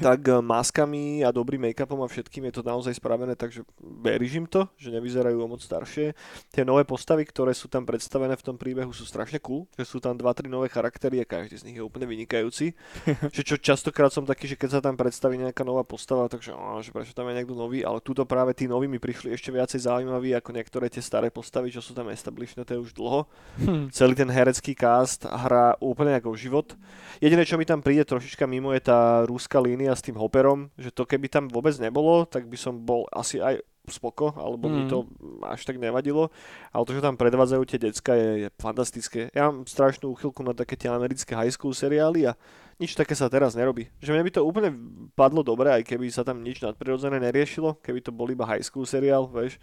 tak 0.00 0.20
eh, 0.28 0.38
maskami 0.40 1.26
a 1.26 1.34
dobrým 1.34 1.70
make-upom 1.70 2.00
a 2.02 2.08
všetkým 2.08 2.48
je 2.50 2.60
to 2.60 2.62
naozaj 2.62 2.94
spravené, 2.96 3.34
takže 3.34 3.66
veríš 3.80 4.38
im 4.38 4.46
to, 4.46 4.70
že 4.78 4.94
nevyzerajú 4.94 5.36
o 5.38 5.46
moc 5.50 5.60
staršie. 5.60 6.14
Tie 6.54 6.62
nové 6.62 6.86
postavy, 6.86 7.26
ktoré 7.26 7.52
sú 7.52 7.66
tam 7.66 7.82
predstavené 7.84 8.38
v 8.38 8.44
tom 8.44 8.56
príbehu 8.56 8.94
sú 8.94 9.02
strašne 9.04 9.42
cool, 9.42 9.66
že 9.74 9.84
sú 9.84 9.98
tam 9.98 10.14
2-3 10.14 10.46
nové 10.46 10.70
charaktery 10.70 11.20
a 11.20 11.26
každý 11.26 11.58
z 11.58 11.66
nich 11.66 11.76
je 11.78 11.84
úplne 11.84 12.06
vynikajúci. 12.06 12.72
že 13.36 13.42
čo 13.42 13.58
častokrát 13.58 14.14
som 14.14 14.22
taký, 14.22 14.54
že 14.54 14.56
keď 14.56 14.78
sa 14.78 14.80
tam 14.80 14.94
predstaví 14.94 15.34
nejaká 15.36 15.66
nová 15.66 15.82
postava, 15.82 16.30
takže 16.30 16.54
oh, 16.54 16.78
že 16.78 16.94
prečo 16.94 17.16
tam 17.16 17.26
je 17.32 17.42
niekto 17.42 17.56
nový, 17.58 17.82
ale 17.82 17.98
túto 17.98 18.22
práve 18.22 18.54
tí 18.54 18.70
noví 18.70 18.86
mi 18.86 19.02
prišli 19.02 19.34
ešte 19.34 19.50
viacej 19.50 19.90
zaujímaví 19.90 20.32
ako 20.38 20.50
niektoré 20.54 20.86
tie 20.86 21.02
staré 21.02 21.28
postavy, 21.28 21.74
čo 21.74 21.82
sú 21.82 21.92
tam 21.92 22.08
establishnuté 22.08 22.78
už 22.78 22.94
dlho. 22.94 23.26
Hmm. 23.58 23.90
Celý 23.90 24.14
ten 24.14 24.30
herecký 24.30 24.78
cast 24.78 25.26
hrá 25.26 25.74
úplne 25.82 26.14
ako 26.16 26.38
život. 26.38 26.78
Jediné, 27.18 27.42
čo 27.42 27.58
mi 27.58 27.66
tam 27.66 27.82
príde 27.82 28.06
trošička 28.06 28.46
mimo 28.46 28.70
je 28.76 28.82
tá 28.84 29.24
rúska 29.26 29.63
línia 29.64 29.96
s 29.96 30.04
tým 30.04 30.20
Hopperom, 30.20 30.68
že 30.76 30.92
to 30.92 31.08
keby 31.08 31.32
tam 31.32 31.48
vôbec 31.48 31.72
nebolo, 31.80 32.28
tak 32.28 32.44
by 32.44 32.54
som 32.60 32.76
bol 32.76 33.08
asi 33.10 33.40
aj 33.40 33.64
spoko, 33.88 34.32
alebo 34.36 34.68
mm. 34.68 34.72
mi 34.72 34.82
to 34.88 35.04
až 35.44 35.64
tak 35.64 35.76
nevadilo. 35.76 36.32
Ale 36.72 36.84
to, 36.88 36.96
že 36.96 37.04
tam 37.04 37.20
predvádzajú 37.20 37.62
tie 37.68 37.80
decka, 37.80 38.12
je, 38.16 38.30
je 38.44 38.48
fantastické. 38.56 39.28
Ja 39.36 39.48
mám 39.48 39.68
strašnú 39.68 40.12
úchylku 40.12 40.40
na 40.40 40.56
také 40.56 40.76
tie 40.76 40.88
americké 40.88 41.36
high 41.36 41.52
school 41.52 41.76
seriály 41.76 42.28
a 42.28 42.36
nič 42.80 42.96
také 42.96 43.12
sa 43.12 43.28
teraz 43.28 43.52
nerobí. 43.52 43.92
Že 44.00 44.16
mne 44.16 44.24
by 44.24 44.32
to 44.32 44.40
úplne 44.40 44.70
padlo 45.12 45.44
dobre, 45.44 45.68
aj 45.68 45.84
keby 45.84 46.08
sa 46.08 46.24
tam 46.24 46.40
nič 46.40 46.64
nadprirodzené 46.64 47.20
neriešilo, 47.20 47.76
keby 47.84 48.00
to 48.00 48.10
bol 48.12 48.28
iba 48.28 48.48
high 48.48 48.64
school 48.64 48.88
seriál, 48.88 49.28
vieš 49.28 49.60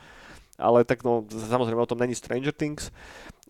ale 0.62 0.86
tak 0.86 1.02
no, 1.02 1.26
samozrejme 1.26 1.82
o 1.82 1.90
tom 1.90 1.98
není 1.98 2.14
Stranger 2.14 2.54
Things. 2.54 2.94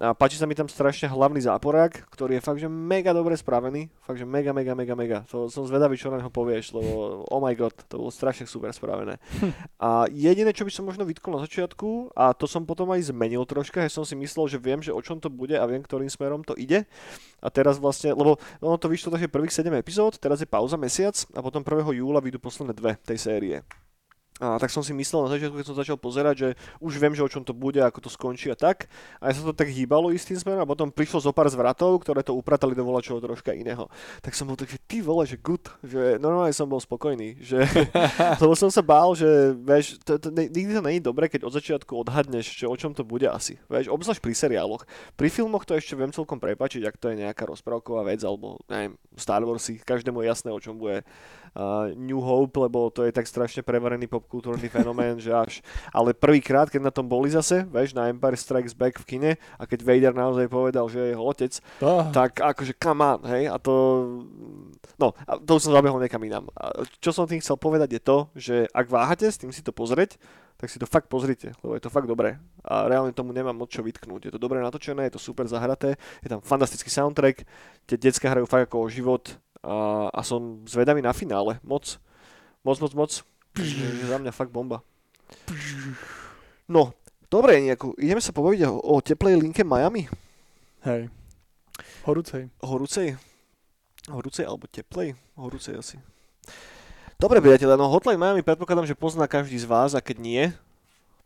A 0.01 0.17
páči 0.17 0.33
sa 0.33 0.49
mi 0.49 0.57
tam 0.57 0.65
strašne 0.65 1.05
hlavný 1.05 1.45
záporák, 1.45 2.09
ktorý 2.09 2.41
je 2.41 2.41
fakt, 2.41 2.57
že 2.57 2.65
mega 2.65 3.13
dobre 3.13 3.37
spravený. 3.37 3.85
Fakt, 4.01 4.17
že 4.17 4.25
mega, 4.25 4.49
mega, 4.49 4.73
mega, 4.73 4.97
mega. 4.97 5.19
To 5.29 5.45
som 5.45 5.61
zvedavý, 5.69 5.93
čo 5.93 6.09
na 6.09 6.17
neho 6.17 6.33
povieš, 6.33 6.73
lebo 6.73 7.21
oh 7.29 7.37
my 7.37 7.53
god, 7.53 7.77
to 7.85 8.01
bolo 8.01 8.09
strašne 8.09 8.49
super 8.49 8.73
spravené. 8.73 9.21
A 9.77 10.09
jediné, 10.09 10.57
čo 10.57 10.65
by 10.65 10.73
som 10.73 10.89
možno 10.89 11.05
vytkol 11.05 11.37
na 11.37 11.45
začiatku, 11.45 12.17
a 12.17 12.33
to 12.33 12.49
som 12.49 12.65
potom 12.65 12.89
aj 12.89 13.13
zmenil 13.13 13.45
troška, 13.45 13.85
že 13.85 13.93
som 13.93 14.01
si 14.01 14.17
myslel, 14.17 14.49
že 14.49 14.57
viem, 14.57 14.81
že 14.81 14.89
o 14.89 14.97
čom 15.05 15.21
to 15.21 15.29
bude 15.29 15.53
a 15.53 15.69
viem, 15.69 15.85
ktorým 15.85 16.09
smerom 16.09 16.41
to 16.41 16.57
ide. 16.57 16.89
A 17.37 17.53
teraz 17.53 17.77
vlastne, 17.77 18.17
lebo 18.17 18.41
ono 18.57 18.81
to 18.81 18.89
vyšlo 18.89 19.13
takže 19.13 19.29
prvých 19.29 19.53
7 19.53 19.69
epizód, 19.77 20.17
teraz 20.17 20.41
je 20.41 20.49
pauza 20.49 20.81
mesiac 20.81 21.13
a 21.37 21.45
potom 21.45 21.61
1. 21.61 21.77
júla 22.01 22.17
vyjdú 22.25 22.41
posledné 22.41 22.73
dve 22.73 22.97
tej 23.05 23.21
série. 23.21 23.61
A 24.41 24.57
tak 24.57 24.73
som 24.73 24.81
si 24.81 24.89
myslel 24.89 25.29
na 25.29 25.37
začiatku, 25.37 25.53
keď 25.53 25.67
som 25.69 25.77
začal 25.77 26.01
pozerať, 26.01 26.35
že 26.35 26.49
už 26.81 26.97
viem, 26.97 27.13
že 27.13 27.21
o 27.21 27.29
čom 27.29 27.45
to 27.45 27.53
bude, 27.53 27.77
ako 27.77 28.01
to 28.01 28.09
skončí 28.09 28.49
a 28.49 28.57
tak. 28.57 28.89
A 29.21 29.29
ja 29.29 29.37
sa 29.37 29.45
to 29.45 29.53
tak 29.53 29.69
hýbalo 29.69 30.09
istým 30.09 30.33
smerom 30.33 30.65
a 30.65 30.65
potom 30.65 30.89
prišlo 30.89 31.21
zo 31.21 31.29
pár 31.29 31.45
zvratov, 31.45 32.01
ktoré 32.01 32.25
to 32.25 32.33
upratali 32.33 32.73
do 32.73 32.81
volačoho 32.81 33.21
troška 33.21 33.53
iného. 33.53 33.85
Tak 34.25 34.33
som 34.33 34.49
bol 34.49 34.57
tak, 34.57 34.73
že 34.73 34.81
ty 34.81 35.05
vole, 35.05 35.29
že 35.29 35.37
good, 35.37 35.61
že 35.85 36.17
normálne 36.17 36.57
som 36.57 36.65
bol 36.65 36.81
spokojný. 36.81 37.37
Že, 37.37 37.69
lebo 38.41 38.57
som 38.57 38.73
sa 38.73 38.81
bál, 38.81 39.13
že 39.13 39.53
vieš, 39.61 40.01
to, 40.01 40.17
to, 40.17 40.33
nikdy 40.33 40.73
to 40.73 40.81
není 40.81 40.97
dobré, 40.97 41.29
keď 41.29 41.45
od 41.45 41.53
začiatku 41.61 41.93
odhadneš, 42.01 42.49
že 42.49 42.65
o 42.65 42.73
čom 42.73 42.97
to 42.97 43.05
bude 43.05 43.29
asi. 43.29 43.61
Vieš, 43.69 43.93
obzvlášť 43.93 44.25
pri 44.25 44.33
seriáloch. 44.33 44.89
Pri 45.13 45.29
filmoch 45.29 45.69
to 45.69 45.77
ešte 45.77 45.93
viem 45.93 46.09
celkom 46.09 46.41
prepačiť, 46.41 46.81
ak 46.89 46.97
to 46.97 47.13
je 47.13 47.29
nejaká 47.29 47.45
rozprávková 47.45 48.09
vec, 48.09 48.25
alebo 48.25 48.57
neviem, 48.65 48.97
Star 49.13 49.45
Warsy, 49.45 49.77
každému 49.85 50.25
je 50.25 50.33
jasné, 50.33 50.49
o 50.49 50.57
čom 50.57 50.81
bude 50.81 51.05
uh, 51.05 51.93
New 51.93 52.17
Hope, 52.23 52.57
lebo 52.57 52.89
to 52.89 53.05
je 53.05 53.13
tak 53.13 53.29
strašne 53.29 53.61
prevarený 53.61 54.09
pop 54.09 54.30
popkultúrny 54.31 54.71
fenomén, 54.71 55.19
že 55.19 55.35
až. 55.35 55.59
Ale 55.91 56.15
prvýkrát, 56.15 56.71
keď 56.71 56.87
na 56.87 56.95
tom 56.95 57.03
boli 57.03 57.27
zase, 57.27 57.67
vieš, 57.67 57.91
na 57.91 58.07
Empire 58.07 58.39
Strikes 58.39 58.71
Back 58.71 59.03
v 59.03 59.05
kine 59.05 59.31
a 59.59 59.67
keď 59.67 59.83
Vader 59.83 60.15
naozaj 60.15 60.47
povedal, 60.47 60.87
že 60.87 61.03
je 61.03 61.11
jeho 61.11 61.23
otec, 61.27 61.51
oh. 61.83 62.07
tak 62.15 62.39
akože 62.39 62.79
come 62.79 63.03
on, 63.03 63.19
hej, 63.27 63.51
a 63.51 63.59
to... 63.59 63.75
No, 64.95 65.11
a 65.27 65.35
to 65.35 65.59
som 65.59 65.75
zabehol 65.75 65.99
niekam 65.99 66.23
inám. 66.23 66.47
A 66.55 66.87
čo 67.03 67.11
som 67.11 67.27
tým 67.27 67.43
chcel 67.43 67.59
povedať 67.59 67.99
je 67.99 68.01
to, 68.01 68.17
že 68.39 68.55
ak 68.71 68.87
váhate 68.87 69.27
s 69.27 69.35
tým 69.35 69.51
si 69.51 69.59
to 69.59 69.75
pozrieť, 69.75 70.15
tak 70.55 70.69
si 70.69 70.77
to 70.77 70.85
fakt 70.85 71.09
pozrite, 71.09 71.51
lebo 71.65 71.73
je 71.73 71.83
to 71.83 71.89
fakt 71.91 72.05
dobré. 72.05 72.37
A 72.61 72.85
reálne 72.85 73.11
tomu 73.11 73.33
nemám 73.33 73.57
moc 73.57 73.73
čo 73.73 73.81
vytknúť. 73.81 74.29
Je 74.29 74.33
to 74.37 74.39
dobre 74.39 74.61
natočené, 74.61 75.09
je 75.09 75.17
to 75.17 75.21
super 75.21 75.49
zahraté, 75.49 75.97
je 76.21 76.29
tam 76.29 76.39
fantastický 76.39 76.87
soundtrack, 76.87 77.43
tie 77.89 77.97
decka 77.97 78.29
hrajú 78.29 78.45
fakt 78.45 78.69
ako 78.69 78.85
o 78.85 78.87
život 78.87 79.41
a, 79.65 80.07
a 80.13 80.21
som 80.21 80.61
zvedavý 80.69 81.01
na 81.01 81.17
finále. 81.17 81.57
Moc, 81.65 81.97
moc, 82.61 82.77
moc, 82.77 82.93
moc. 82.93 83.11
Je 83.59 84.07
za 84.07 84.17
mňa 84.17 84.31
fakt 84.31 84.53
bomba. 84.53 84.79
No, 86.71 86.95
dobre, 87.27 87.59
nejako, 87.59 87.99
ideme 87.99 88.23
sa 88.23 88.31
pobaviť 88.31 88.63
o, 88.67 88.79
o 88.79 88.95
teplej 89.03 89.35
linke 89.39 89.67
Miami. 89.67 90.07
Hej. 90.87 91.11
Horúcej. 92.07 92.47
Horúcej? 92.63 93.19
Horúcej 94.07 94.47
alebo 94.47 94.65
teplej? 94.71 95.13
Horúcej 95.35 95.75
asi. 95.77 95.99
Dobre, 97.21 97.37
priateľe, 97.37 97.77
no 97.77 97.91
Hotline 97.91 98.17
Miami 98.17 98.41
predpokladám, 98.41 98.89
že 98.89 98.97
pozná 98.97 99.29
každý 99.29 99.53
z 99.59 99.69
vás 99.69 99.93
a 99.93 100.01
keď 100.01 100.17
nie, 100.17 100.43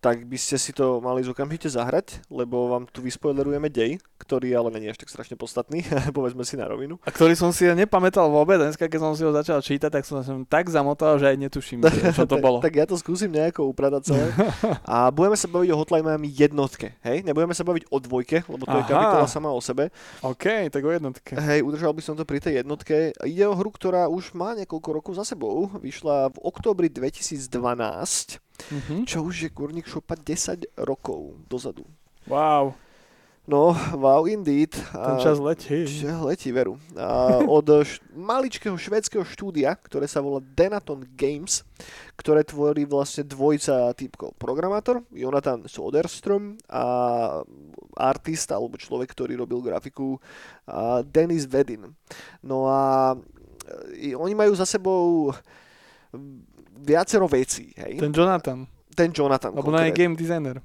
tak 0.06 0.22
by 0.30 0.38
ste 0.38 0.62
si 0.62 0.70
to 0.70 1.02
mali 1.02 1.26
okamžite 1.26 1.66
zahrať, 1.66 2.22
lebo 2.30 2.70
vám 2.70 2.86
tu 2.86 3.02
vyspoilerujeme 3.02 3.74
dej, 3.74 3.98
ktorý 4.22 4.54
ale 4.54 4.70
není 4.78 4.94
až 4.94 5.02
tak 5.02 5.10
strašne 5.10 5.34
podstatný, 5.34 5.82
povedzme 6.18 6.46
si 6.46 6.54
na 6.54 6.70
rovinu. 6.70 7.02
A 7.02 7.10
ktorý 7.10 7.34
som 7.34 7.50
si 7.50 7.66
nepamätal 7.66 8.30
vôbec, 8.30 8.62
dneska 8.62 8.86
keď 8.86 9.02
som 9.02 9.18
si 9.18 9.26
ho 9.26 9.34
začal 9.34 9.66
čítať, 9.66 9.90
tak 9.90 10.06
som 10.06 10.22
sa 10.22 10.38
tak 10.46 10.70
zamotal, 10.70 11.18
že 11.18 11.34
aj 11.34 11.38
netuším, 11.50 11.82
čo 12.14 12.30
to 12.30 12.38
bolo. 12.46 12.62
tak 12.62 12.78
ja 12.78 12.86
to 12.86 12.94
skúsim 13.02 13.34
nejako 13.34 13.66
upratať 13.74 14.14
celé. 14.14 14.30
A 14.86 15.10
budeme 15.10 15.34
sa 15.34 15.50
baviť 15.50 15.74
o 15.74 15.80
Hotline 15.82 16.06
Miami 16.06 16.30
jednotke, 16.30 17.02
hej? 17.02 17.26
Nebudeme 17.26 17.58
sa 17.58 17.66
baviť 17.66 17.90
o 17.90 17.98
dvojke, 17.98 18.46
lebo 18.46 18.62
to 18.70 18.78
Aha. 18.78 18.86
je 18.86 18.90
kapitola 18.94 19.26
sama 19.26 19.50
o 19.50 19.58
sebe. 19.58 19.90
OK, 20.22 20.70
tak 20.70 20.86
o 20.86 20.94
jednotke. 20.94 21.34
Hej, 21.34 21.66
udržal 21.66 21.98
by 21.98 22.02
som 22.06 22.14
to 22.14 22.30
pri 22.30 22.38
tej 22.38 22.62
jednotke. 22.62 23.10
Ide 23.26 23.50
o 23.50 23.58
hru, 23.58 23.74
ktorá 23.74 24.06
už 24.06 24.38
má 24.38 24.54
niekoľko 24.54 24.90
rokov 25.02 25.18
za 25.18 25.26
sebou. 25.26 25.74
Vyšla 25.82 26.30
v 26.30 26.38
októbri 26.46 26.94
2012 26.94 28.45
mm-hmm. 28.58 29.00
čo 29.06 29.24
už 29.24 29.48
je 29.48 29.50
kurník 29.52 29.88
šopa 29.88 30.16
10 30.20 30.76
rokov 30.80 31.36
dozadu. 31.50 31.86
Wow. 32.26 32.74
No, 33.46 33.78
wow 33.94 34.26
indeed. 34.26 34.74
Ten 34.74 35.22
čas 35.22 35.38
letí. 35.38 35.86
A, 36.10 36.26
letí, 36.26 36.50
veru. 36.50 36.82
A 36.98 37.38
od 37.46 37.86
š- 37.86 38.02
maličkého 38.18 38.74
švedského 38.74 39.22
štúdia, 39.22 39.78
ktoré 39.78 40.10
sa 40.10 40.18
volá 40.18 40.42
Denaton 40.42 41.06
Games, 41.14 41.62
ktoré 42.18 42.42
tvorí 42.42 42.90
vlastne 42.90 43.22
dvojca 43.22 43.94
typkov. 43.94 44.34
Programátor, 44.42 45.06
Jonathan 45.14 45.62
Soderstrom 45.70 46.58
a 46.66 46.84
artist, 47.94 48.50
alebo 48.50 48.82
človek, 48.82 49.14
ktorý 49.14 49.38
robil 49.38 49.62
grafiku, 49.62 50.18
Denis 51.06 51.46
Vedin. 51.46 51.94
No 52.42 52.66
a 52.66 53.14
e, 53.94 54.18
oni 54.18 54.34
majú 54.34 54.58
za 54.58 54.66
sebou 54.66 55.30
viacero 56.78 57.28
vecí. 57.28 57.72
Hej? 57.78 58.00
Ten 58.00 58.12
Jonathan. 58.12 58.68
Ten 58.96 59.12
Jonathan. 59.12 59.52
Lebo 59.56 59.72
je 59.76 59.92
game 59.92 60.16
designer. 60.16 60.60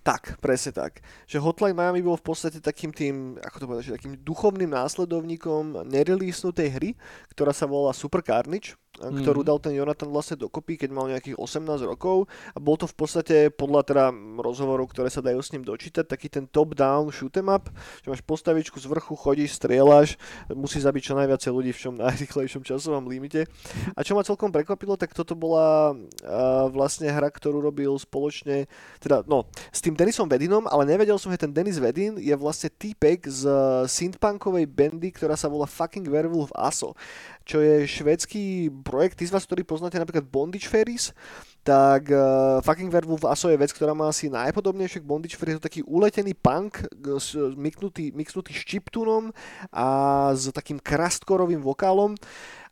Tak, 0.00 0.40
presne 0.40 0.72
tak. 0.72 1.04
Že 1.28 1.44
Hotline 1.44 1.76
Miami 1.76 2.00
bol 2.00 2.16
v 2.16 2.24
podstate 2.32 2.56
takým 2.64 2.88
tým, 2.88 3.36
ako 3.44 3.56
to 3.60 3.64
povedať, 3.68 3.84
takým 4.00 4.16
duchovným 4.24 4.72
následovníkom 4.72 5.84
nereleasenutej 5.84 6.68
hry, 6.72 6.90
ktorá 7.36 7.52
sa 7.52 7.68
volá 7.68 7.92
Super 7.92 8.24
Carnage. 8.24 8.80
Ktorú 9.00 9.40
dal 9.40 9.56
ten 9.56 9.72
Jonathan 9.72 10.12
vlastne 10.12 10.36
dokopy, 10.36 10.76
keď 10.76 10.90
mal 10.92 11.08
nejakých 11.08 11.40
18 11.40 11.64
rokov. 11.88 12.28
A 12.52 12.58
bol 12.60 12.76
to 12.76 12.84
v 12.84 12.94
podstate 12.96 13.36
podľa 13.48 13.80
teda 13.88 14.04
rozhovorov, 14.36 14.92
ktoré 14.92 15.08
sa 15.08 15.24
dajú 15.24 15.40
s 15.40 15.50
ním 15.56 15.64
dočítať, 15.64 16.04
taký 16.04 16.28
ten 16.28 16.44
top-down 16.44 17.08
shoot 17.08 17.32
em 17.40 17.48
up, 17.48 17.72
že 18.04 18.12
máš 18.12 18.20
postavičku 18.20 18.76
z 18.76 18.86
vrchu, 18.86 19.16
chodíš, 19.16 19.56
strieľaš, 19.56 20.20
musí 20.52 20.78
zabiť 20.78 21.02
čo 21.02 21.14
najviac 21.16 21.40
ľudí 21.48 21.72
v 21.72 21.80
čom 21.80 21.94
najrychlejšom 21.96 22.62
časovom 22.62 23.08
limite. 23.08 23.48
A 23.96 24.04
čo 24.04 24.12
ma 24.12 24.26
celkom 24.26 24.52
prekvapilo, 24.52 25.00
tak 25.00 25.16
toto 25.16 25.32
bola 25.32 25.96
uh, 25.96 26.68
vlastne 26.68 27.08
hra, 27.08 27.32
ktorú 27.32 27.64
robil 27.64 27.96
spoločne, 27.96 28.68
teda 29.00 29.24
no, 29.24 29.48
s 29.72 29.80
tým 29.80 29.96
Denisom 29.96 30.28
Vedinom, 30.28 30.68
ale 30.68 30.84
nevedel 30.84 31.16
som, 31.16 31.32
že 31.32 31.40
ten 31.40 31.52
Denis 31.52 31.80
Vedin 31.80 32.20
je 32.20 32.34
vlastne 32.36 32.68
týpek 32.68 33.24
z 33.24 33.48
synthpunkovej 33.88 34.68
bandy, 34.68 35.08
ktorá 35.14 35.34
sa 35.38 35.48
volá 35.48 35.64
Fucking 35.64 36.06
Werewolf 36.06 36.52
Aso 36.52 36.92
čo 37.44 37.58
je 37.60 37.88
švedský 37.88 38.70
projekt. 38.84 39.18
Tí 39.18 39.26
z 39.26 39.34
vás, 39.34 39.44
ktorí 39.44 39.64
poznáte 39.64 39.98
napríklad 39.98 40.28
Bondage 40.28 40.68
Ferries, 40.68 41.16
tak 41.60 42.08
uh, 42.08 42.62
Fucking 42.64 42.88
Werewolf 42.88 43.26
Aso 43.28 43.52
je 43.52 43.60
vec, 43.60 43.72
ktorá 43.74 43.92
má 43.92 44.08
asi 44.08 44.32
najpodobnejšie 44.32 45.04
k 45.04 45.08
Bondage 45.08 45.36
Ferries. 45.36 45.56
Je 45.56 45.60
to 45.60 45.68
taký 45.68 45.82
uletený 45.84 46.32
punk, 46.36 46.84
s, 47.20 47.36
mixnutý, 47.58 48.12
mixnutý 48.16 48.56
s 48.56 48.64
chiptunom 48.64 49.34
a 49.72 49.86
s 50.32 50.48
takým 50.52 50.80
krastkorovým 50.80 51.60
vokálom. 51.60 52.16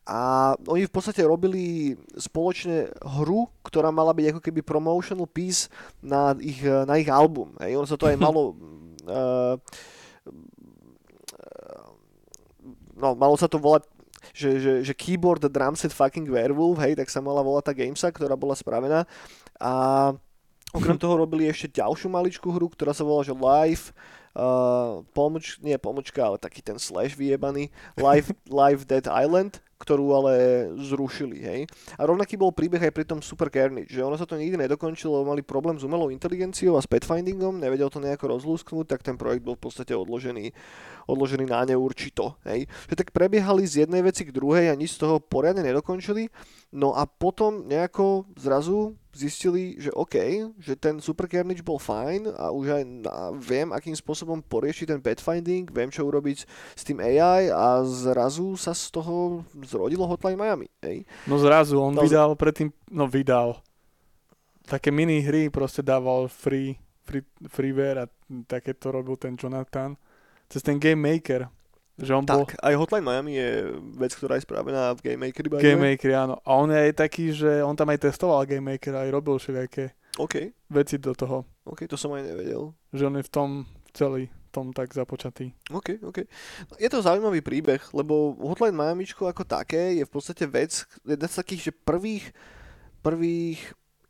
A 0.08 0.56
oni 0.64 0.88
v 0.88 0.94
podstate 0.94 1.20
robili 1.20 1.92
spoločne 2.16 2.88
hru, 3.04 3.44
ktorá 3.60 3.92
mala 3.92 4.16
byť 4.16 4.32
ako 4.32 4.40
keby 4.40 4.64
promotional 4.64 5.28
piece 5.28 5.68
na 6.00 6.32
ich, 6.40 6.64
na 6.64 6.96
ich 6.96 7.12
album. 7.12 7.52
Hej. 7.60 7.76
Ono 7.76 7.88
sa 7.88 8.00
to 8.00 8.08
aj 8.08 8.16
malo... 8.24 8.56
Uh, 9.04 9.60
no, 12.96 13.12
malo 13.14 13.36
sa 13.36 13.52
to 13.52 13.60
volať 13.60 13.97
že, 14.38 14.62
že, 14.62 14.72
že 14.86 14.94
keyboard 14.94 15.42
drumset 15.50 15.90
fucking 15.90 16.30
werewolf, 16.30 16.78
hej, 16.78 16.94
tak 16.94 17.10
sa 17.10 17.18
mala 17.18 17.42
volať 17.42 17.64
tá 17.66 17.72
gamesa, 17.74 18.14
ktorá 18.14 18.38
bola 18.38 18.54
spravená. 18.54 19.02
A 19.58 19.72
okrem 20.70 20.94
toho 21.02 21.18
robili 21.18 21.50
ešte 21.50 21.82
ďalšiu 21.82 22.06
maličkú 22.06 22.54
hru, 22.54 22.70
ktorá 22.70 22.94
sa 22.94 23.02
volá, 23.02 23.26
že 23.26 23.34
Live, 23.34 23.90
uh, 24.38 25.02
pomoč, 25.10 25.58
nie 25.58 25.74
pomočka, 25.76 26.22
ale 26.22 26.38
taký 26.38 26.62
ten 26.62 26.78
slash 26.78 27.18
vyjebaný, 27.18 27.74
Live, 27.98 28.30
Live 28.62 28.86
Dead 28.86 29.04
Island, 29.10 29.58
ktorú 29.78 30.10
ale 30.10 30.34
zrušili, 30.74 31.38
hej. 31.38 31.60
A 31.94 32.02
rovnaký 32.02 32.34
bol 32.34 32.50
príbeh 32.50 32.82
aj 32.82 32.92
pri 32.94 33.06
tom 33.06 33.22
Super 33.22 33.46
Carnage, 33.46 33.94
že 33.94 34.02
ono 34.02 34.18
sa 34.18 34.26
to 34.26 34.34
nikdy 34.34 34.58
nedokončilo, 34.58 35.22
mali 35.22 35.46
problém 35.46 35.78
s 35.78 35.86
umelou 35.86 36.10
inteligenciou 36.10 36.74
a 36.74 36.82
s 36.82 36.90
pathfindingom, 36.90 37.62
nevedel 37.62 37.86
to 37.86 38.02
nejako 38.02 38.34
rozlúsknuť, 38.34 38.86
tak 38.90 39.06
ten 39.06 39.14
projekt 39.14 39.46
bol 39.46 39.54
v 39.54 39.70
podstate 39.70 39.94
odložený, 39.94 40.50
odložený 41.06 41.46
na 41.46 41.62
neurčito, 41.62 42.34
hej. 42.50 42.66
Že 42.90 43.06
tak 43.06 43.14
prebiehali 43.14 43.62
z 43.70 43.86
jednej 43.86 44.02
veci 44.02 44.26
k 44.26 44.34
druhej 44.34 44.66
a 44.70 44.74
nič 44.74 44.98
z 44.98 45.06
toho 45.06 45.22
poriadne 45.22 45.62
nedokončili, 45.62 46.26
no 46.74 46.90
a 46.98 47.06
potom 47.06 47.70
nejako 47.70 48.26
zrazu 48.34 48.98
zistili, 49.18 49.74
že 49.82 49.90
OK, 49.90 50.14
že 50.62 50.78
ten 50.78 51.02
Super 51.02 51.26
Carnage 51.26 51.66
bol 51.66 51.82
fajn 51.82 52.30
a 52.38 52.54
už 52.54 52.66
aj 52.78 52.82
viem, 53.42 53.68
akým 53.74 53.98
spôsobom 53.98 54.38
poriešiť 54.46 54.94
ten 54.94 55.00
pathfinding, 55.02 55.66
viem, 55.74 55.90
čo 55.90 56.06
urobiť 56.06 56.46
s 56.78 56.82
tým 56.86 57.02
AI 57.02 57.50
a 57.50 57.82
zrazu 57.82 58.54
sa 58.54 58.70
z 58.70 58.94
toho 58.94 59.42
zrodilo 59.66 60.06
Hotline 60.06 60.38
Miami. 60.38 60.70
Hej. 60.86 61.02
No 61.26 61.42
zrazu, 61.42 61.82
on 61.82 61.98
no, 61.98 62.06
vydal 62.06 62.38
predtým, 62.38 62.70
no 62.94 63.10
vydal 63.10 63.58
také 64.68 64.94
mini 64.94 65.24
hry, 65.24 65.50
proste 65.50 65.82
dával 65.82 66.30
free, 66.30 66.78
free, 67.02 67.26
freeware 67.50 68.04
a 68.04 68.06
takéto 68.46 68.94
robil 68.94 69.18
ten 69.18 69.34
Jonathan 69.34 69.98
cez 70.48 70.62
ten 70.62 70.80
Game 70.80 71.00
Maker. 71.00 71.48
Že 71.98 72.12
on 72.22 72.24
tak, 72.24 72.38
bol... 72.38 72.46
aj 72.62 72.74
Hotline 72.78 73.06
Miami 73.06 73.32
je 73.34 73.50
vec, 73.98 74.14
ktorá 74.14 74.38
je 74.38 74.46
spravená 74.46 74.94
v 74.94 75.02
Game 75.02 75.26
Maker. 75.26 75.50
Game 75.58 75.82
Maker, 75.82 76.14
áno. 76.14 76.38
A 76.46 76.50
on 76.54 76.70
je 76.70 76.78
aj 76.78 76.92
taký, 76.94 77.34
že 77.34 77.58
on 77.66 77.74
tam 77.74 77.90
aj 77.90 78.06
testoval 78.06 78.46
Game 78.46 78.70
Maker, 78.70 78.94
aj 78.94 79.10
robil 79.10 79.34
všelijaké 79.34 79.98
okay. 80.14 80.54
veci 80.70 80.96
do 81.02 81.10
toho. 81.10 81.42
OK, 81.66 81.90
to 81.90 81.98
som 81.98 82.14
aj 82.14 82.22
nevedel. 82.22 82.70
Že 82.94 83.02
on 83.10 83.14
je 83.18 83.24
v 83.26 83.32
tom 83.34 83.50
celý 83.90 84.30
tom 84.48 84.72
tak 84.72 84.90
započatý. 84.90 85.52
OK, 85.70 86.02
OK. 86.02 86.24
Je 86.80 86.88
to 86.90 87.04
zaujímavý 87.04 87.44
príbeh, 87.44 87.82
lebo 87.92 88.34
Hotline 88.40 88.74
Miami 88.74 89.04
ako 89.06 89.44
také 89.44 90.00
je 90.00 90.04
v 90.08 90.12
podstate 90.12 90.48
vec, 90.48 90.88
jedna 91.04 91.28
z 91.28 91.38
takých, 91.38 91.62
že 91.70 91.72
prvých, 91.84 92.32
prvých 93.04 93.60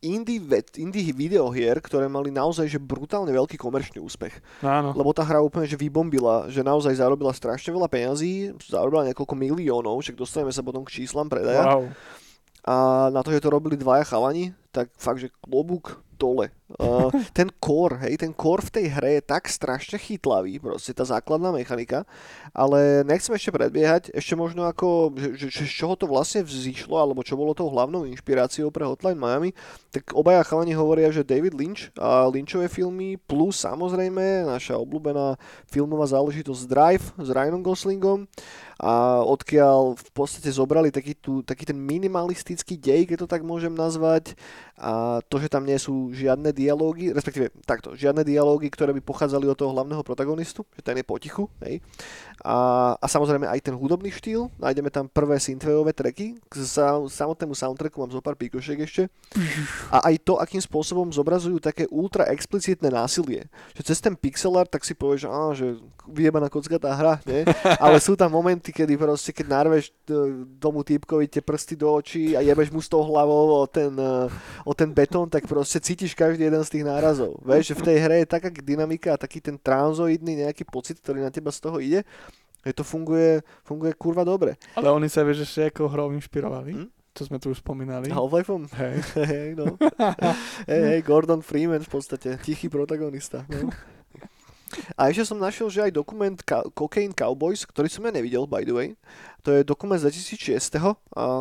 indie, 0.03 0.39
indie 0.79 1.11
videohier, 1.11 1.79
ktoré 1.83 2.07
mali 2.07 2.31
naozaj 2.31 2.71
že 2.71 2.79
brutálne 2.79 3.31
veľký 3.35 3.59
komerčný 3.59 3.99
úspech. 3.99 4.39
Áno. 4.63 4.95
Lebo 4.95 5.11
tá 5.11 5.27
hra 5.27 5.43
úplne 5.43 5.67
že 5.67 5.79
vybombila, 5.79 6.47
že 6.51 6.63
naozaj 6.63 6.99
zarobila 6.99 7.35
strašne 7.35 7.75
veľa 7.75 7.89
peňazí, 7.91 8.55
zarobila 8.65 9.07
niekoľko 9.11 9.35
miliónov, 9.35 10.01
však 10.03 10.19
dostaneme 10.19 10.55
sa 10.55 10.63
potom 10.63 10.87
k 10.87 11.03
číslam 11.03 11.27
predaja. 11.27 11.67
Wow. 11.67 11.91
A 12.69 12.75
na 13.09 13.25
to, 13.25 13.33
že 13.33 13.41
to 13.41 13.49
robili 13.49 13.81
dvaja 13.81 14.05
chalani, 14.05 14.53
tak 14.71 14.93
fakt, 14.95 15.25
že 15.25 15.33
klobúk 15.41 16.05
dole. 16.19 16.51
Uh, 16.77 17.09
ten 17.39 17.49
core, 17.57 17.97
hej, 18.05 18.21
ten 18.21 18.37
core 18.37 18.61
v 18.61 18.75
tej 18.75 18.87
hre 18.93 19.11
je 19.17 19.23
tak 19.25 19.49
strašne 19.49 19.97
chytlavý, 19.97 20.61
proste 20.61 20.93
tá 20.93 21.07
základná 21.07 21.49
mechanika, 21.49 22.05
ale 22.53 23.07
nechcem 23.09 23.33
ešte 23.33 23.55
predbiehať, 23.55 24.13
ešte 24.13 24.37
možno 24.37 24.69
ako, 24.69 25.17
že, 25.17 25.49
že, 25.49 25.65
z 25.65 25.73
čoho 25.73 25.97
to 25.97 26.05
vlastne 26.05 26.45
vzýšlo, 26.45 26.99
alebo 27.01 27.25
čo 27.25 27.41
bolo 27.41 27.57
tou 27.57 27.73
hlavnou 27.73 28.05
inšpiráciou 28.05 28.69
pre 28.69 28.85
Hotline 28.85 29.17
Miami, 29.17 29.57
tak 29.89 30.13
obaja 30.13 30.45
chalani 30.45 30.77
hovoria, 30.77 31.09
že 31.09 31.25
David 31.25 31.57
Lynch 31.57 31.89
a 31.97 32.29
Lynchové 32.29 32.69
filmy, 32.69 33.17
plus 33.17 33.65
samozrejme 33.65 34.45
naša 34.45 34.77
obľúbená 34.77 35.41
filmová 35.73 36.05
záležitosť 36.05 36.69
Drive 36.69 37.07
s 37.17 37.29
Ryanom 37.33 37.65
Goslingom, 37.65 38.29
a 38.79 39.27
odkiaľ 39.27 39.99
v 39.99 40.11
podstate 40.15 40.55
zobrali 40.55 40.95
taký, 40.95 41.19
tú, 41.19 41.43
taký 41.43 41.67
ten 41.67 41.75
minimalistický 41.75 42.79
dej, 42.79 43.11
keď 43.11 43.27
to 43.27 43.29
tak 43.29 43.43
môžem 43.43 43.75
nazvať 43.75 44.39
a 44.79 45.19
to, 45.27 45.43
že 45.43 45.51
tam 45.51 45.67
nie 45.67 45.75
sú 45.83 46.08
žiadne 46.13 46.51
dialógy, 46.53 47.11
respektíve 47.13 47.51
takto, 47.65 47.95
žiadne 47.95 48.23
dialógy, 48.23 48.69
ktoré 48.69 48.93
by 48.97 49.03
pochádzali 49.03 49.47
od 49.49 49.57
toho 49.59 49.73
hlavného 49.73 50.03
protagonistu, 50.05 50.65
že 50.77 50.83
ten 50.85 50.97
je 50.99 51.05
potichu, 51.05 51.49
hej. 51.65 51.81
A, 52.47 52.95
a 52.95 53.07
samozrejme 53.11 53.51
aj 53.51 53.67
ten 53.67 53.75
hudobný 53.75 54.15
štýl, 54.15 54.47
nájdeme 54.63 54.95
tam 54.95 55.11
prvé 55.11 55.43
synthwaveové 55.43 55.91
tracky, 55.91 56.39
k 56.39 56.55
samotnému 57.11 57.55
soundtracku 57.55 57.99
mám 57.99 58.15
zo 58.15 58.23
pár 58.23 58.39
píkošiek 58.39 58.79
ešte. 58.87 59.03
A 59.91 60.07
aj 60.07 60.15
to, 60.23 60.39
akým 60.39 60.63
spôsobom 60.63 61.11
zobrazujú 61.11 61.59
také 61.59 61.91
ultra 61.91 62.31
explicitné 62.31 62.95
násilie, 62.95 63.51
že 63.75 63.83
cez 63.83 63.99
ten 63.99 64.15
pixel 64.15 64.55
art 64.55 64.71
tak 64.71 64.87
si 64.87 64.95
povieš, 64.95 65.27
že, 65.27 65.29
á, 65.29 65.43
že 65.55 65.67
vyjebaná 66.09 66.47
kocka 66.47 66.79
tá 66.79 66.95
hra, 66.95 67.21
nie? 67.27 67.43
ale 67.85 67.99
sú 67.99 68.15
tam 68.15 68.33
momenty, 68.33 68.71
kedy 68.71 68.95
proste, 68.95 69.35
keď 69.35 69.47
narveš 69.51 69.91
e, 70.09 70.47
tomu 70.57 70.81
týpkovi 70.87 71.29
tie 71.29 71.43
prsty 71.45 71.75
do 71.75 71.91
očí 71.91 72.33
a 72.33 72.41
jebeš 72.41 72.73
mu 72.73 72.81
s 72.81 72.89
tou 72.89 73.05
hlavou 73.05 73.61
o 73.61 73.67
ten, 73.69 73.93
e, 73.93 74.31
o 74.65 74.73
ten 74.73 74.89
betón, 74.95 75.29
tak 75.29 75.45
proste 75.45 75.83
cítiš 75.83 76.15
každý 76.17 76.49
jeden 76.49 76.63
z 76.65 76.71
tých 76.71 76.85
nárazov. 76.87 77.37
Vieš, 77.45 77.75
že 77.75 77.79
v 77.79 77.83
tej 77.85 77.97
hre 78.01 78.17
je 78.25 78.29
taká 78.29 78.49
dynamika 78.49 79.15
a 79.15 79.21
taký 79.21 79.43
ten 79.43 79.61
transoidný 79.61 80.49
nejaký 80.49 80.65
pocit, 80.65 81.03
ktorý 81.03 81.21
na 81.21 81.33
teba 81.33 81.53
z 81.53 81.61
toho 81.61 81.77
ide, 81.83 82.01
že 82.65 82.73
to 82.75 82.85
funguje, 82.85 83.41
funguje 83.63 83.93
kurva 83.95 84.27
dobre. 84.27 84.59
Ale 84.75 84.91
oni 84.91 85.07
sa 85.07 85.23
vieš 85.23 85.49
ešte 85.49 85.73
ako 85.75 85.89
hrou 85.91 86.09
inšpirovali. 86.15 86.73
Hm? 86.75 86.89
To 87.19 87.23
sme 87.27 87.43
tu 87.43 87.51
už 87.51 87.59
spomínali. 87.67 88.15
Half-Lifeom? 88.15 88.71
Hej. 88.79 88.97
hej, 89.33 89.49
no. 89.59 89.75
hej, 90.71 90.83
hej, 90.95 91.01
Gordon 91.03 91.43
Freeman 91.43 91.83
v 91.83 91.91
podstate, 91.91 92.39
tichý 92.39 92.71
protagonista. 92.71 93.43
No. 93.51 93.75
A 95.01 95.09
ešte 95.09 95.33
som 95.33 95.41
našiel, 95.41 95.69
že 95.73 95.81
aj 95.89 95.97
dokument 95.97 96.37
Cocaine 96.77 97.17
Cowboys, 97.17 97.65
ktorý 97.65 97.89
som 97.89 98.05
ja 98.05 98.13
nevidel, 98.13 98.45
by 98.45 98.63
the 98.69 98.75
way. 98.77 98.89
To 99.47 99.55
je 99.57 99.65
dokument 99.65 99.97
z 99.97 100.13
2006, 100.13 100.77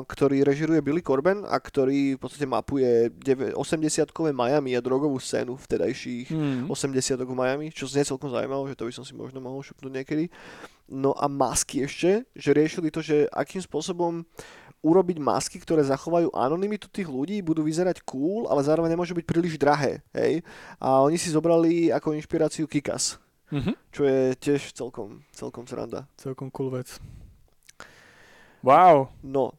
ktorý 0.08 0.48
režiruje 0.48 0.80
Billy 0.80 1.04
Corben 1.04 1.44
a 1.44 1.60
ktorý 1.60 2.16
v 2.16 2.20
podstate 2.22 2.48
mapuje 2.48 3.12
80-kové 3.52 4.32
Miami 4.32 4.80
a 4.80 4.82
drogovú 4.82 5.20
scénu 5.20 5.60
vtedajších 5.60 6.32
mm. 6.32 6.72
80 6.72 7.20
v 7.20 7.34
Miami, 7.36 7.68
čo 7.76 7.84
znie 7.90 8.08
celkom 8.08 8.32
zaujímavé, 8.32 8.72
že 8.72 8.80
to 8.80 8.88
by 8.88 8.94
som 8.96 9.04
si 9.04 9.12
možno 9.12 9.44
mohol 9.44 9.60
šupnúť 9.60 9.92
niekedy. 9.92 10.32
No 10.88 11.12
a 11.12 11.28
masky 11.28 11.84
ešte, 11.84 12.24
že 12.32 12.56
riešili 12.56 12.88
to, 12.88 13.04
že 13.04 13.28
akým 13.30 13.60
spôsobom 13.60 14.24
urobiť 14.80 15.18
masky, 15.20 15.58
ktoré 15.60 15.84
zachovajú 15.84 16.32
anonymitu 16.32 16.88
tých 16.88 17.12
ľudí, 17.12 17.44
budú 17.44 17.66
vyzerať 17.66 18.00
cool, 18.08 18.48
ale 18.48 18.64
zároveň 18.64 18.96
nemôžu 18.96 19.12
byť 19.18 19.26
príliš 19.28 19.60
drahé. 19.60 20.00
Hej? 20.16 20.46
A 20.80 21.04
oni 21.04 21.20
si 21.20 21.34
zobrali 21.34 21.92
ako 21.92 22.16
inšpiráciu 22.16 22.70
Kikas, 22.70 23.20
mm-hmm. 23.52 23.74
čo 23.92 24.02
je 24.08 24.22
tiež 24.40 24.72
celkom, 24.72 25.28
celkom 25.36 25.68
sranda. 25.68 26.08
Celkom 26.16 26.48
cool 26.54 26.72
vec. 26.72 27.02
Wow. 28.64 29.12
No, 29.26 29.58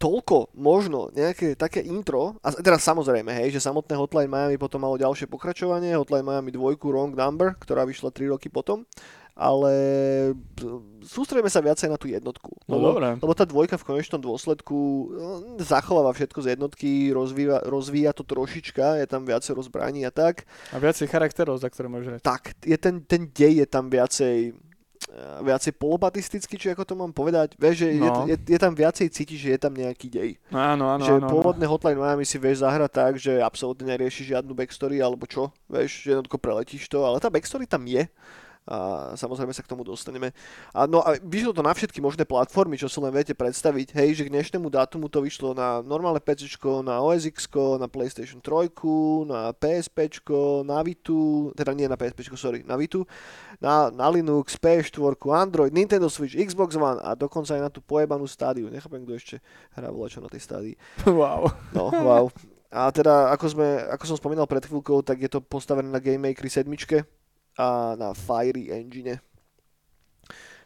toľko 0.00 0.52
možno 0.58 1.08
nejaké 1.14 1.56
také 1.56 1.80
intro, 1.80 2.36
a 2.44 2.52
teraz 2.52 2.84
samozrejme, 2.84 3.30
hej, 3.30 3.56
že 3.56 3.64
samotné 3.64 3.96
Hotline 3.96 4.28
Miami 4.28 4.60
potom 4.60 4.84
malo 4.84 5.00
ďalšie 5.00 5.30
pokračovanie, 5.30 5.96
Hotline 5.96 6.26
Miami 6.26 6.52
2 6.52 6.76
Wrong 6.76 7.12
Number, 7.14 7.56
ktorá 7.56 7.88
vyšla 7.88 8.12
3 8.12 8.32
roky 8.32 8.52
potom 8.52 8.84
ale 9.34 9.74
sústredíme 11.02 11.50
sa 11.50 11.58
viacej 11.58 11.90
na 11.90 11.98
tú 11.98 12.06
jednotku. 12.06 12.54
No 12.70 12.78
lebo, 12.78 12.88
dobré. 12.94 13.18
lebo 13.18 13.34
tá 13.34 13.42
dvojka 13.42 13.74
v 13.82 13.86
konečnom 13.90 14.22
dôsledku 14.22 14.78
no, 15.10 15.58
zachováva 15.58 16.14
všetko 16.14 16.38
z 16.38 16.48
jednotky, 16.54 17.10
rozvíja, 17.10 17.66
rozvíja 17.66 18.14
to 18.14 18.22
trošička, 18.22 19.02
je 19.02 19.06
tam 19.10 19.26
viacej 19.26 19.58
rozbraní 19.58 20.06
a 20.06 20.14
tak. 20.14 20.46
A 20.70 20.78
viacej 20.78 21.10
charakterov, 21.10 21.58
za 21.58 21.66
ktoré 21.66 21.90
môžeš 21.90 22.08
hrať. 22.14 22.22
Tak, 22.22 22.42
je 22.62 22.78
ten, 22.78 23.02
ten 23.02 23.26
dej 23.26 23.66
je 23.66 23.66
tam 23.66 23.90
viacej 23.90 24.54
eh, 24.54 25.38
viacej 25.42 25.82
polopatistický, 25.82 26.54
či 26.54 26.70
ako 26.70 26.86
to 26.86 26.94
mám 26.94 27.10
povedať. 27.10 27.58
Vieš, 27.58 27.74
že 27.74 27.88
no. 27.98 28.30
je, 28.30 28.38
je, 28.38 28.54
je 28.54 28.58
tam 28.62 28.70
viacej 28.70 29.10
cítiť, 29.10 29.38
že 29.38 29.48
je 29.50 29.58
tam 29.58 29.74
nejaký 29.74 30.14
dej. 30.14 30.30
Áno, 30.54 30.94
áno, 30.94 31.02
že 31.02 31.10
áno, 31.10 31.26
pôvodné 31.26 31.66
Hotline 31.66 31.98
Miami 31.98 32.22
si 32.22 32.38
vieš 32.38 32.62
zahrať 32.62 32.90
tak, 32.94 33.12
že 33.18 33.42
absolútne 33.42 33.90
nerieši 33.98 34.30
žiadnu 34.30 34.54
backstory 34.54 35.02
alebo 35.02 35.26
čo, 35.26 35.50
vieš, 35.66 36.06
že 36.06 36.14
jednoducho 36.14 36.38
preletíš 36.38 36.86
to, 36.86 37.02
ale 37.02 37.18
tá 37.18 37.26
backstory 37.26 37.66
tam 37.66 37.82
je 37.82 38.06
a 38.64 39.12
samozrejme 39.12 39.52
sa 39.52 39.60
k 39.60 39.68
tomu 39.68 39.84
dostaneme. 39.84 40.32
A, 40.72 40.88
no 40.88 41.04
a 41.04 41.20
vyšlo 41.20 41.52
to 41.52 41.60
na 41.60 41.76
všetky 41.76 42.00
možné 42.00 42.24
platformy, 42.24 42.80
čo 42.80 42.88
si 42.88 42.96
len 42.96 43.12
viete 43.12 43.36
predstaviť. 43.36 43.92
Hej, 43.92 44.20
že 44.20 44.24
k 44.24 44.32
dnešnému 44.32 44.72
dátumu 44.72 45.12
to 45.12 45.20
vyšlo 45.20 45.52
na 45.52 45.84
normálne 45.84 46.20
PC, 46.20 46.48
na 46.80 47.04
OS 47.04 47.28
X, 47.28 47.44
na 47.76 47.84
PlayStation 47.84 48.40
3, 48.40 48.72
na 49.28 49.52
PSP, 49.52 50.08
na 50.64 50.80
Vitu, 50.80 51.52
teda 51.52 51.76
nie 51.76 51.84
na 51.84 52.00
PSP, 52.00 52.24
sorry, 52.40 52.64
na 52.64 52.80
Vitu, 52.80 53.04
na, 53.60 53.92
na 53.92 54.08
Linux, 54.08 54.56
PS4, 54.56 55.12
Android, 55.36 55.72
Nintendo 55.76 56.08
Switch, 56.08 56.32
Xbox 56.32 56.80
One 56.80 57.04
a 57.04 57.12
dokonca 57.12 57.52
aj 57.52 57.62
na 57.62 57.70
tú 57.70 57.84
pojebanú 57.84 58.24
stádiu. 58.24 58.72
Nechápem, 58.72 59.04
kto 59.04 59.12
ešte 59.12 59.36
hrá 59.76 59.92
čo 60.08 60.24
na 60.24 60.32
tej 60.32 60.40
stádii. 60.40 60.76
Wow. 61.14 61.46
No, 61.70 61.94
wow. 61.94 62.24
A 62.74 62.90
teda, 62.90 63.30
ako, 63.30 63.54
sme, 63.54 63.86
ako 63.86 64.04
som 64.10 64.16
spomínal 64.18 64.50
pred 64.50 64.66
chvíľkou, 64.66 64.98
tak 65.06 65.22
je 65.22 65.30
to 65.30 65.38
postavené 65.38 65.86
na 65.86 66.02
Game 66.02 66.26
Maker 66.26 66.50
7, 66.50 66.66
a 67.58 67.94
na 67.94 68.14
Fiery 68.14 68.70
Engine. 68.70 69.18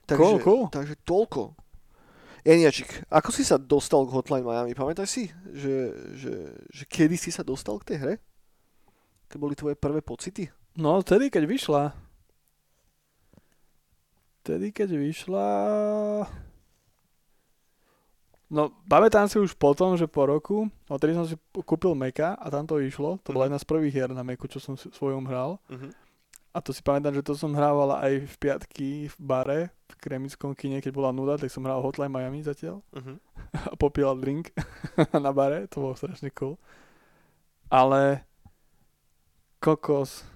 Takže, 0.09 0.17
cool, 0.17 0.37
cool. 0.41 0.63
takže 0.73 0.97
toľko. 1.05 1.53
Eniačik, 2.49 3.05
ako 3.13 3.29
si 3.29 3.45
sa 3.45 3.61
dostal 3.61 4.09
k 4.09 4.15
Hotline 4.17 4.47
Miami? 4.47 4.73
Pamätaj 4.73 5.05
si, 5.05 5.29
že, 5.53 5.93
že, 6.17 6.33
že 6.73 6.85
kedy 6.89 7.21
si 7.21 7.29
sa 7.29 7.45
dostal 7.45 7.77
k 7.83 7.93
tej 7.93 7.99
hre? 8.01 8.15
Keď 9.29 9.37
boli 9.37 9.53
tvoje 9.53 9.77
prvé 9.77 10.01
pocity? 10.01 10.49
No, 10.79 11.05
tedy, 11.05 11.29
keď 11.29 11.45
vyšla. 11.45 11.83
Tedy, 14.49 14.73
keď 14.73 14.97
vyšla... 14.97 15.47
No, 18.49 18.73
pamätám 18.89 19.29
si 19.29 19.37
už 19.37 19.53
potom, 19.53 19.93
že 20.01 20.09
po 20.09 20.25
roku, 20.25 20.73
odtedy 20.89 21.13
som 21.13 21.29
si 21.29 21.37
kúpil 21.53 21.93
Meka 21.93 22.33
a 22.33 22.49
tam 22.49 22.65
to 22.65 22.81
išlo. 22.81 23.21
To 23.29 23.37
bola 23.37 23.45
mhm. 23.45 23.49
jedna 23.53 23.61
z 23.61 23.69
prvých 23.69 23.93
hier 23.93 24.09
na 24.09 24.25
Meku, 24.25 24.49
čo 24.49 24.57
som 24.57 24.73
svojom 24.73 25.29
hral. 25.29 25.61
Uh-huh. 25.69 25.93
A 26.59 26.63
to 26.63 26.75
si 26.75 26.83
pamätám, 26.83 27.15
že 27.15 27.23
to 27.23 27.39
som 27.39 27.55
hrával 27.55 27.95
aj 28.03 28.27
v 28.27 28.35
piatky 28.43 28.89
v 29.07 29.17
bare, 29.23 29.71
v 29.87 29.95
kremickom 30.03 30.59
kine, 30.59 30.83
keď 30.83 30.91
bola 30.91 31.15
nuda, 31.15 31.39
tak 31.39 31.55
som 31.55 31.63
hral 31.63 31.79
Hotline 31.79 32.11
Miami 32.11 32.43
zatiaľ. 32.43 32.83
Uh-huh. 32.91 33.15
A 33.71 33.79
popíjal 33.79 34.19
drink 34.19 34.51
na 35.15 35.31
bare, 35.31 35.71
to 35.71 35.79
bolo 35.79 35.95
strašne 35.95 36.35
cool. 36.35 36.59
Ale 37.71 38.27
kokos, 39.63 40.27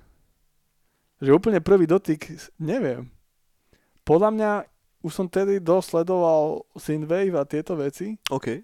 že 1.18 1.34
úplne 1.34 1.58
prvý 1.58 1.90
dotyk, 1.90 2.30
neviem. 2.62 3.10
Podľa 4.06 4.30
mňa 4.30 4.50
už 5.02 5.10
som 5.10 5.26
tedy 5.26 5.58
dosledoval 5.58 6.62
Synthwave 6.78 7.34
a 7.34 7.42
tieto 7.42 7.74
veci. 7.74 8.14
OK. 8.30 8.62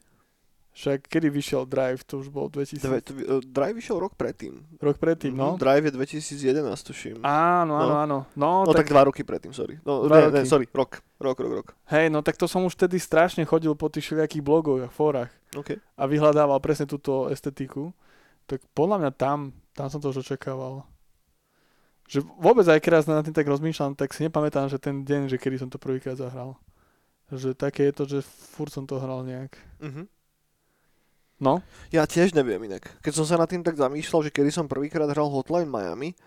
Však 0.78 1.10
kedy 1.10 1.26
vyšiel 1.34 1.66
Drive, 1.66 2.06
to 2.06 2.22
už 2.22 2.30
bol 2.30 2.46
2000... 2.46 2.78
Dve, 2.78 3.02
uh, 3.02 3.42
Drive 3.42 3.82
vyšiel 3.82 3.98
rok 3.98 4.14
predtým. 4.14 4.62
Rok 4.78 5.02
predtým, 5.02 5.34
no. 5.34 5.58
Drive 5.58 5.90
je 5.90 5.92
2011, 5.98 6.62
tuším. 6.86 7.16
Áno, 7.26 7.74
áno, 7.74 7.90
no. 7.90 7.94
áno. 7.98 8.18
No, 8.38 8.50
no 8.62 8.70
tak... 8.70 8.86
tak 8.86 8.94
dva 8.94 9.10
roky 9.10 9.26
predtým, 9.26 9.50
sorry. 9.50 9.82
No, 9.82 10.06
dva 10.06 10.22
ne, 10.22 10.24
roky. 10.30 10.38
ne, 10.38 10.42
sorry, 10.46 10.70
rok. 10.70 11.02
Rok, 11.18 11.34
rok, 11.34 11.52
rok. 11.58 11.68
Hej, 11.90 12.14
no 12.14 12.22
tak 12.22 12.38
to 12.38 12.46
som 12.46 12.62
už 12.62 12.78
vtedy 12.78 13.02
strašne 13.02 13.42
chodil 13.42 13.74
po 13.74 13.90
tých 13.90 14.06
všelijakých 14.06 14.38
blogoch 14.46 14.86
a 14.86 14.86
fórach. 14.86 15.34
Okay. 15.50 15.82
A 15.98 16.06
vyhľadával 16.06 16.62
presne 16.62 16.86
túto 16.86 17.26
estetiku. 17.26 17.90
Tak 18.46 18.62
podľa 18.70 19.02
mňa 19.02 19.10
tam, 19.18 19.50
tam 19.74 19.90
som 19.90 19.98
to 19.98 20.14
už 20.14 20.22
očakával. 20.22 20.86
Že 22.06 22.22
vôbec 22.38 22.70
aj 22.70 22.78
keď 22.78 23.02
raz 23.02 23.04
na 23.10 23.18
tým 23.26 23.34
tak 23.34 23.50
rozmýšľam, 23.50 23.98
tak 23.98 24.14
si 24.14 24.22
nepamätám, 24.22 24.70
že 24.70 24.78
ten 24.78 25.02
deň, 25.02 25.26
že 25.26 25.42
kedy 25.42 25.58
som 25.58 25.66
to 25.66 25.82
prvýkrát 25.82 26.14
zahral. 26.14 26.54
Že 27.34 27.58
také 27.58 27.90
je 27.90 27.94
to, 27.98 28.04
že 28.06 28.18
furt 28.22 28.70
som 28.70 28.86
to 28.86 29.02
hral 29.02 29.26
nejak. 29.26 29.58
Mm-hmm. 29.82 30.17
No. 31.38 31.62
Ja 31.94 32.02
tiež 32.02 32.34
neviem 32.34 32.58
inak. 32.66 32.98
Keď 33.02 33.12
som 33.14 33.26
sa 33.26 33.38
nad 33.38 33.46
tým 33.46 33.62
tak 33.62 33.78
zamýšľal, 33.78 34.26
že 34.26 34.34
kedy 34.34 34.50
som 34.50 34.66
prvýkrát 34.66 35.06
hral 35.06 35.30
Hotline 35.30 35.70
Miami, 35.70 36.18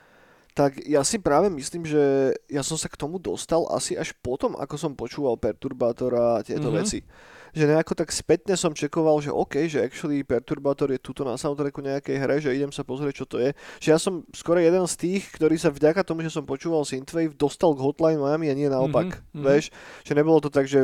tak 0.51 0.83
ja 0.83 1.03
si 1.03 1.19
práve 1.19 1.47
myslím, 1.51 1.87
že 1.87 2.35
ja 2.51 2.63
som 2.63 2.75
sa 2.75 2.91
k 2.91 2.99
tomu 2.99 3.19
dostal 3.19 3.63
asi 3.71 3.95
až 3.95 4.11
potom, 4.19 4.55
ako 4.59 4.75
som 4.75 4.91
počúval 4.95 5.39
Perturbátora 5.39 6.39
a 6.39 6.43
tieto 6.43 6.71
mm-hmm. 6.71 6.79
veci. 6.83 6.99
Že 7.51 7.67
nejako 7.67 7.93
tak 7.95 8.09
spätne 8.11 8.55
som 8.55 8.71
čekoval, 8.71 9.19
že 9.19 9.31
OK, 9.31 9.67
že 9.67 9.83
actually 9.83 10.23
Perturbator 10.23 10.91
je 10.91 10.99
tuto 10.99 11.27
na 11.27 11.35
soundtracku 11.35 11.83
nejakej 11.83 12.15
hre, 12.17 12.35
že 12.39 12.55
idem 12.55 12.71
sa 12.71 12.87
pozrieť, 12.87 13.23
čo 13.23 13.25
to 13.27 13.37
je. 13.43 13.51
Že 13.83 13.87
ja 13.91 13.99
som 13.99 14.23
skoro 14.31 14.59
jeden 14.59 14.83
z 14.87 14.95
tých, 14.95 15.23
ktorý 15.35 15.59
sa 15.59 15.69
vďaka 15.69 16.03
tomu, 16.07 16.23
že 16.23 16.31
som 16.31 16.47
počúval 16.47 16.87
Synthwave, 16.87 17.35
dostal 17.35 17.75
k 17.75 17.83
Hotline 17.83 18.19
Miami 18.19 18.47
a 18.51 18.55
nie 18.55 18.71
naopak. 18.71 19.19
Mm-hmm. 19.19 19.43
Vieš, 19.43 19.65
že 20.07 20.13
nebolo 20.15 20.39
to 20.39 20.47
tak, 20.47 20.65
že 20.67 20.79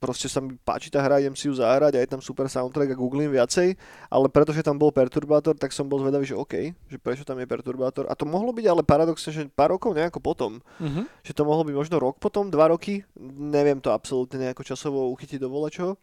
proste 0.00 0.28
sa 0.32 0.40
mi 0.40 0.56
páči 0.56 0.88
tá 0.88 1.04
hra, 1.04 1.20
idem 1.20 1.36
si 1.36 1.52
ju 1.52 1.54
zahrať 1.56 1.96
a 1.96 2.00
je 2.00 2.08
tam 2.08 2.20
super 2.24 2.48
soundtrack 2.48 2.92
a 2.92 2.96
googlím 2.96 3.32
viacej, 3.36 3.76
ale 4.08 4.26
pretože 4.32 4.64
tam 4.64 4.80
bol 4.80 4.88
Perturbator, 4.88 5.52
tak 5.56 5.76
som 5.76 5.84
bol 5.84 6.00
zvedavý, 6.00 6.24
že 6.24 6.36
OK, 6.36 6.72
že 6.88 6.96
prečo 6.96 7.28
tam 7.28 7.36
je 7.40 7.46
Perturbator. 7.46 8.08
A 8.08 8.16
to 8.16 8.24
mohlo 8.24 8.56
byť 8.56 8.66
ale 8.68 8.80
paradoxne, 8.80 9.30
že 9.32 9.42
pár 9.52 9.76
rokov 9.76 9.92
nejako 9.92 10.18
potom. 10.24 10.64
Mm-hmm. 10.80 11.04
Že 11.26 11.32
to 11.36 11.42
mohlo 11.44 11.62
byť 11.68 11.74
možno 11.76 11.96
rok 12.00 12.16
potom, 12.16 12.48
dva 12.48 12.72
roky, 12.72 13.04
neviem 13.36 13.78
to 13.82 13.92
absolútne 13.92 14.40
nejako 14.40 14.64
časovo 14.64 15.12
uchytiť 15.12 15.42
do 15.42 15.52
volečoho 15.52 15.98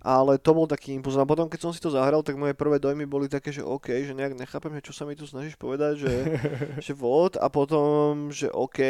ale 0.00 0.40
to 0.40 0.56
bol 0.56 0.64
taký 0.64 0.96
impuls. 0.96 1.20
A 1.20 1.28
potom, 1.28 1.44
keď 1.44 1.60
som 1.60 1.72
si 1.76 1.80
to 1.80 1.92
zahral, 1.92 2.24
tak 2.24 2.40
moje 2.40 2.56
prvé 2.56 2.80
dojmy 2.80 3.04
boli 3.04 3.28
také, 3.28 3.52
že 3.52 3.60
OK, 3.60 3.92
že 3.92 4.16
nejak 4.16 4.32
nechápem, 4.32 4.72
že 4.80 4.88
čo 4.88 4.96
sa 4.96 5.04
mi 5.04 5.12
tu 5.12 5.28
snažíš 5.28 5.60
povedať, 5.60 6.08
že, 6.08 6.14
že 6.88 6.92
vod 6.96 7.36
a 7.36 7.52
potom, 7.52 8.32
že 8.32 8.48
OK, 8.48 8.80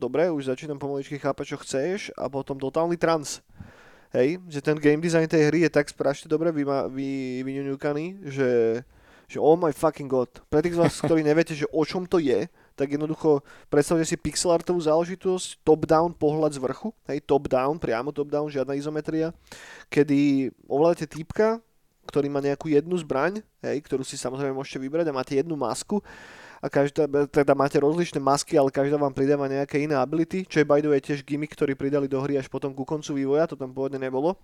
dobre, 0.00 0.32
už 0.32 0.48
začínam 0.48 0.80
pomaličky 0.80 1.20
chápať, 1.20 1.54
čo 1.54 1.56
chceš 1.60 1.98
a 2.16 2.32
potom 2.32 2.56
totálny 2.56 2.96
trans. 2.96 3.44
Hej, 4.14 4.38
že 4.46 4.62
ten 4.62 4.78
game 4.78 5.02
design 5.02 5.26
tej 5.26 5.50
hry 5.50 5.66
je 5.66 5.74
tak 5.74 5.90
strašne 5.90 6.30
dobre 6.30 6.54
vy, 6.54 6.62
vyňuňukaný, 7.42 8.30
že, 8.30 8.80
že 9.26 9.38
oh 9.42 9.58
my 9.58 9.74
fucking 9.74 10.06
god. 10.06 10.30
Pre 10.46 10.62
tých 10.62 10.78
z 10.78 10.80
vás, 10.80 10.94
ktorí 11.02 11.26
neviete, 11.26 11.52
že 11.52 11.66
o 11.74 11.82
čom 11.82 12.06
to 12.06 12.22
je, 12.22 12.46
tak 12.74 12.94
jednoducho 12.94 13.42
predstavte 13.70 14.02
si 14.02 14.18
pixelartovú 14.18 14.78
záležitosť, 14.82 15.62
top-down 15.62 16.14
pohľad 16.14 16.54
z 16.54 16.60
vrchu, 16.62 16.90
hej, 17.06 17.22
top-down, 17.22 17.78
priamo 17.78 18.10
top-down, 18.10 18.50
žiadna 18.50 18.74
izometria, 18.74 19.30
kedy 19.88 20.50
ovládate 20.66 21.06
týpka, 21.06 21.62
ktorý 22.04 22.28
má 22.28 22.42
nejakú 22.42 22.68
jednu 22.68 22.94
zbraň, 23.00 23.40
hej, 23.64 23.78
ktorú 23.86 24.04
si 24.04 24.20
samozrejme 24.20 24.52
môžete 24.52 24.82
vybrať 24.82 25.08
a 25.08 25.16
máte 25.16 25.34
jednu 25.38 25.56
masku 25.56 26.02
a 26.64 26.72
každá, 26.72 27.04
teda 27.28 27.52
máte 27.52 27.76
rozličné 27.76 28.16
masky, 28.16 28.56
ale 28.56 28.72
každá 28.72 28.96
vám 28.96 29.12
pridáva 29.12 29.44
nejaké 29.52 29.84
iné 29.84 29.92
ability, 30.00 30.48
čo 30.48 30.64
je 30.64 30.66
by 30.68 30.80
the 30.80 30.88
way 30.88 30.96
tiež 30.96 31.20
gimmick, 31.20 31.52
ktorý 31.52 31.76
pridali 31.76 32.08
do 32.08 32.16
hry 32.24 32.40
až 32.40 32.48
potom 32.48 32.72
ku 32.72 32.88
koncu 32.88 33.20
vývoja, 33.20 33.44
to 33.44 33.52
tam 33.52 33.76
pôvodne 33.76 34.00
nebolo. 34.00 34.40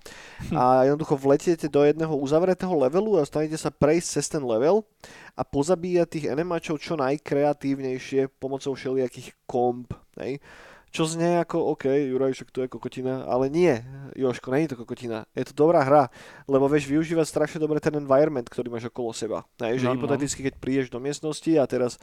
Hm. 0.52 0.56
A 0.60 0.84
jednoducho 0.84 1.16
vletiete 1.16 1.72
do 1.72 1.80
jedného 1.80 2.12
uzavretého 2.12 2.76
levelu 2.76 3.16
a 3.16 3.24
stanete 3.24 3.56
sa 3.56 3.72
prejsť 3.72 4.08
cez 4.20 4.26
ten 4.28 4.44
level 4.44 4.84
a 5.32 5.40
pozabíjať 5.48 6.08
tých 6.12 6.26
enemáčov 6.28 6.76
čo 6.76 7.00
najkreatívnejšie 7.00 8.36
pomocou 8.36 8.76
všelijakých 8.76 9.32
komp. 9.48 9.96
Hej 10.20 10.44
čo 10.90 11.06
znie 11.06 11.38
ako, 11.38 11.78
OK, 11.78 11.86
Juraj, 11.86 12.34
však 12.34 12.50
to 12.50 12.66
je 12.66 12.68
kokotina, 12.68 13.22
ale 13.30 13.46
nie, 13.46 13.78
Joško, 14.18 14.50
je 14.58 14.74
to 14.74 14.80
kokotina. 14.82 15.22
Je 15.38 15.46
to 15.46 15.54
dobrá 15.54 15.86
hra, 15.86 16.10
lebo 16.50 16.66
vieš 16.66 16.90
využívať 16.90 17.26
strašne 17.30 17.58
dobre 17.62 17.78
ten 17.78 17.94
environment, 17.94 18.50
ktorý 18.50 18.74
máš 18.74 18.90
okolo 18.90 19.14
seba. 19.14 19.46
Hej, 19.62 19.82
že 19.82 19.86
no, 19.86 19.94
no. 19.94 20.02
hypoteticky, 20.02 20.42
keď 20.42 20.54
prídeš 20.58 20.88
do 20.90 20.98
miestnosti 20.98 21.50
a 21.54 21.64
teraz 21.70 22.02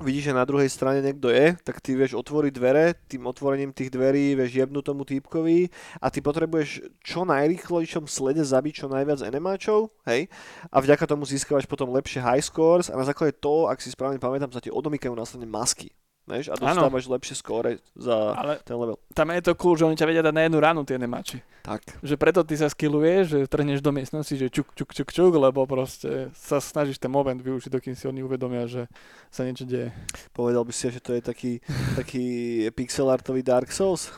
vidíš, 0.00 0.32
že 0.32 0.36
na 0.36 0.44
druhej 0.44 0.68
strane 0.68 1.00
niekto 1.00 1.32
je, 1.32 1.56
tak 1.64 1.80
ty 1.80 1.96
vieš 1.96 2.16
otvoriť 2.16 2.52
dvere, 2.52 2.96
tým 3.08 3.24
otvorením 3.28 3.72
tých 3.72 3.88
dverí 3.88 4.36
vieš 4.36 4.56
jebnúť 4.56 4.84
tomu 4.92 5.08
týpkovi 5.08 5.72
a 6.00 6.12
ty 6.12 6.20
potrebuješ 6.20 6.84
čo 7.00 7.24
najrýchlejšom 7.24 8.04
slede 8.04 8.44
zabiť 8.44 8.84
čo 8.84 8.86
najviac 8.92 9.24
enemáčov, 9.24 9.88
hej, 10.04 10.28
a 10.68 10.76
vďaka 10.84 11.04
tomu 11.08 11.24
získavaš 11.24 11.64
potom 11.64 11.92
lepšie 11.96 12.20
high 12.20 12.44
scores 12.44 12.92
a 12.92 12.96
na 12.96 13.08
základe 13.08 13.40
toho, 13.40 13.72
ak 13.72 13.80
si 13.80 13.88
správne 13.88 14.20
pamätám, 14.20 14.52
sa 14.52 14.60
ti 14.60 14.68
odomykajú 14.68 15.16
následne 15.16 15.48
masky. 15.48 15.92
Vieš, 16.26 16.50
a 16.50 16.58
dostávaš 16.58 17.06
ano. 17.06 17.14
lepšie 17.14 17.38
skóre 17.38 17.78
za 17.94 18.34
Ale 18.34 18.58
ten 18.66 18.74
level. 18.74 18.98
Tam 19.14 19.30
je 19.30 19.46
to 19.46 19.54
cool, 19.54 19.78
že 19.78 19.86
oni 19.86 19.94
ťa 19.94 20.10
vedia 20.10 20.26
dať 20.26 20.34
na 20.34 20.42
jednu 20.42 20.58
ránu 20.58 20.82
tie 20.82 20.98
nemáči. 20.98 21.38
Tak. 21.62 22.02
Že 22.02 22.18
preto 22.18 22.42
ty 22.42 22.58
sa 22.58 22.66
skilluješ, 22.66 23.24
že 23.30 23.38
trhneš 23.46 23.78
do 23.78 23.94
miestnosti, 23.94 24.34
že 24.34 24.50
čuk, 24.50 24.74
čuk, 24.74 24.90
čuk, 24.90 25.06
čuk, 25.14 25.32
lebo 25.38 25.62
proste 25.70 26.34
sa 26.34 26.58
snažíš 26.58 26.98
ten 26.98 27.14
moment 27.14 27.38
využiť, 27.38 27.70
dokým 27.70 27.94
si 27.94 28.10
oni 28.10 28.26
uvedomia, 28.26 28.66
že 28.66 28.90
sa 29.30 29.46
niečo 29.46 29.62
deje. 29.70 29.94
Povedal 30.34 30.66
by 30.66 30.74
si, 30.74 30.90
že 30.90 30.98
to 30.98 31.14
je 31.14 31.22
taký, 31.22 31.52
taký 31.94 32.26
pixelartový 32.74 33.46
Dark 33.46 33.70
Souls? 33.70 34.10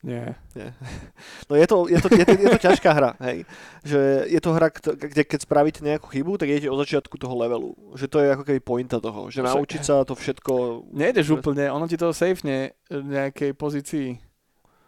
Nie. 0.00 0.32
Nie. 0.56 0.72
No 1.44 1.60
je 1.60 1.66
to, 1.68 1.84
je 1.84 2.00
to, 2.00 2.08
je 2.08 2.24
to, 2.24 2.32
je 2.32 2.48
to 2.56 2.60
ťažká 2.60 2.90
hra, 2.96 3.10
hej. 3.20 3.44
Že 3.84 4.00
je 4.32 4.40
to 4.40 4.50
hra, 4.56 4.72
kde 4.72 5.22
keď 5.28 5.40
spravíte 5.44 5.80
nejakú 5.84 6.08
chybu, 6.08 6.40
tak 6.40 6.48
idete 6.48 6.72
od 6.72 6.80
začiatku 6.80 7.20
toho 7.20 7.36
levelu. 7.36 7.76
Že 8.00 8.06
to 8.08 8.16
je 8.24 8.28
ako 8.32 8.44
keby 8.48 8.60
pointa 8.64 8.96
toho. 8.96 9.28
Že 9.28 9.44
naučiť 9.44 9.82
sa 9.84 10.00
to 10.08 10.16
všetko... 10.16 10.88
Nejdeš 10.96 11.36
úplne, 11.36 11.68
ono 11.68 11.84
ti 11.84 12.00
to 12.00 12.16
safene 12.16 12.72
v 12.88 13.08
nejakej 13.12 13.52
pozícii. 13.52 14.16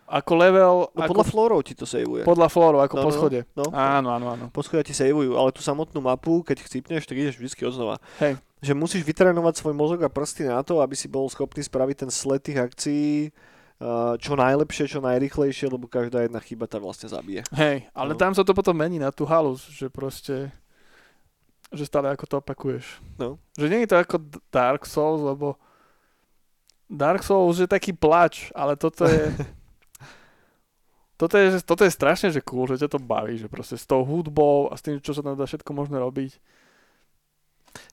Ako 0.08 0.32
level... 0.32 0.88
No 0.96 1.08
podľa 1.08 1.24
ako, 1.24 1.32
florov 1.32 1.60
ti 1.64 1.76
to 1.76 1.84
saveuje. 1.84 2.24
Podľa 2.24 2.48
florov, 2.48 2.80
ako 2.80 2.96
no, 2.96 3.02
po 3.04 3.10
no, 3.12 3.16
schode. 3.16 3.40
No, 3.52 3.64
áno, 3.72 4.08
áno, 4.16 4.26
áno. 4.32 4.44
Po 4.48 4.64
schode 4.64 4.88
ti 4.88 4.96
saveujú, 4.96 5.36
ale 5.36 5.52
tú 5.52 5.60
samotnú 5.60 6.00
mapu, 6.00 6.40
keď 6.40 6.64
chcípneš, 6.64 7.04
tak 7.04 7.20
ideš 7.20 7.36
vždy 7.36 7.68
odznova. 7.68 8.00
Hej. 8.20 8.40
Že 8.64 8.72
musíš 8.76 9.02
vytrénovať 9.04 9.60
svoj 9.60 9.76
mozog 9.76 10.00
a 10.04 10.12
prsty 10.12 10.48
na 10.48 10.60
to, 10.64 10.80
aby 10.80 10.96
si 10.96 11.08
bol 11.08 11.28
schopný 11.32 11.60
spraviť 11.64 12.08
ten 12.08 12.10
sled 12.12 12.44
tých 12.44 12.60
akcií 12.60 13.32
čo 14.22 14.38
najlepšie, 14.38 14.84
čo 14.86 15.00
najrychlejšie, 15.02 15.66
lebo 15.66 15.90
každá 15.90 16.22
jedna 16.22 16.38
chyba 16.38 16.70
tá 16.70 16.78
vlastne 16.78 17.10
zabije. 17.10 17.42
Hej, 17.56 17.90
ale 17.90 18.12
no. 18.14 18.18
tam 18.18 18.32
sa 18.36 18.46
to 18.46 18.54
potom 18.54 18.76
mení 18.76 19.02
na 19.02 19.10
tú 19.10 19.26
halus, 19.26 19.66
že 19.72 19.90
proste 19.90 20.54
že 21.72 21.88
stále 21.88 22.12
ako 22.12 22.28
to 22.28 22.36
opakuješ. 22.36 23.00
No. 23.16 23.40
Že 23.56 23.66
nie 23.72 23.80
je 23.82 23.90
to 23.90 23.96
ako 23.96 24.16
Dark 24.52 24.84
Souls, 24.84 25.24
lebo 25.24 25.56
Dark 26.84 27.24
Souls 27.24 27.56
je 27.56 27.64
taký 27.64 27.96
plač, 27.96 28.52
ale 28.52 28.76
toto 28.76 29.08
je 29.08 29.32
toto 31.20 31.40
je, 31.40 31.56
toto 31.64 31.82
je 31.88 31.96
strašne 31.96 32.28
že 32.28 32.44
cool, 32.44 32.68
že 32.68 32.84
ťa 32.84 32.92
to 32.92 33.00
baví, 33.00 33.40
že 33.40 33.48
proste 33.48 33.80
s 33.80 33.88
tou 33.88 34.04
hudbou 34.04 34.68
a 34.68 34.76
s 34.76 34.84
tým, 34.84 35.00
čo 35.00 35.16
sa 35.16 35.24
tam 35.24 35.32
dá 35.32 35.48
všetko 35.48 35.72
možné 35.72 35.96
robiť. 35.96 36.36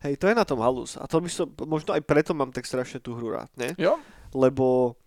Hej, 0.03 0.19
to 0.19 0.27
je 0.27 0.35
na 0.35 0.43
tom 0.43 0.59
halus. 0.59 0.99
A 0.99 1.07
to 1.07 1.23
by 1.23 1.31
som, 1.31 1.47
možno 1.63 1.95
aj 1.95 2.03
preto 2.03 2.35
mám 2.35 2.51
tak 2.51 2.67
strašne 2.67 2.99
tú 2.99 3.15
hru 3.15 3.31
rád, 3.31 3.47
ne? 3.55 3.71
Jo. 3.79 3.95
Lebo 4.35 4.99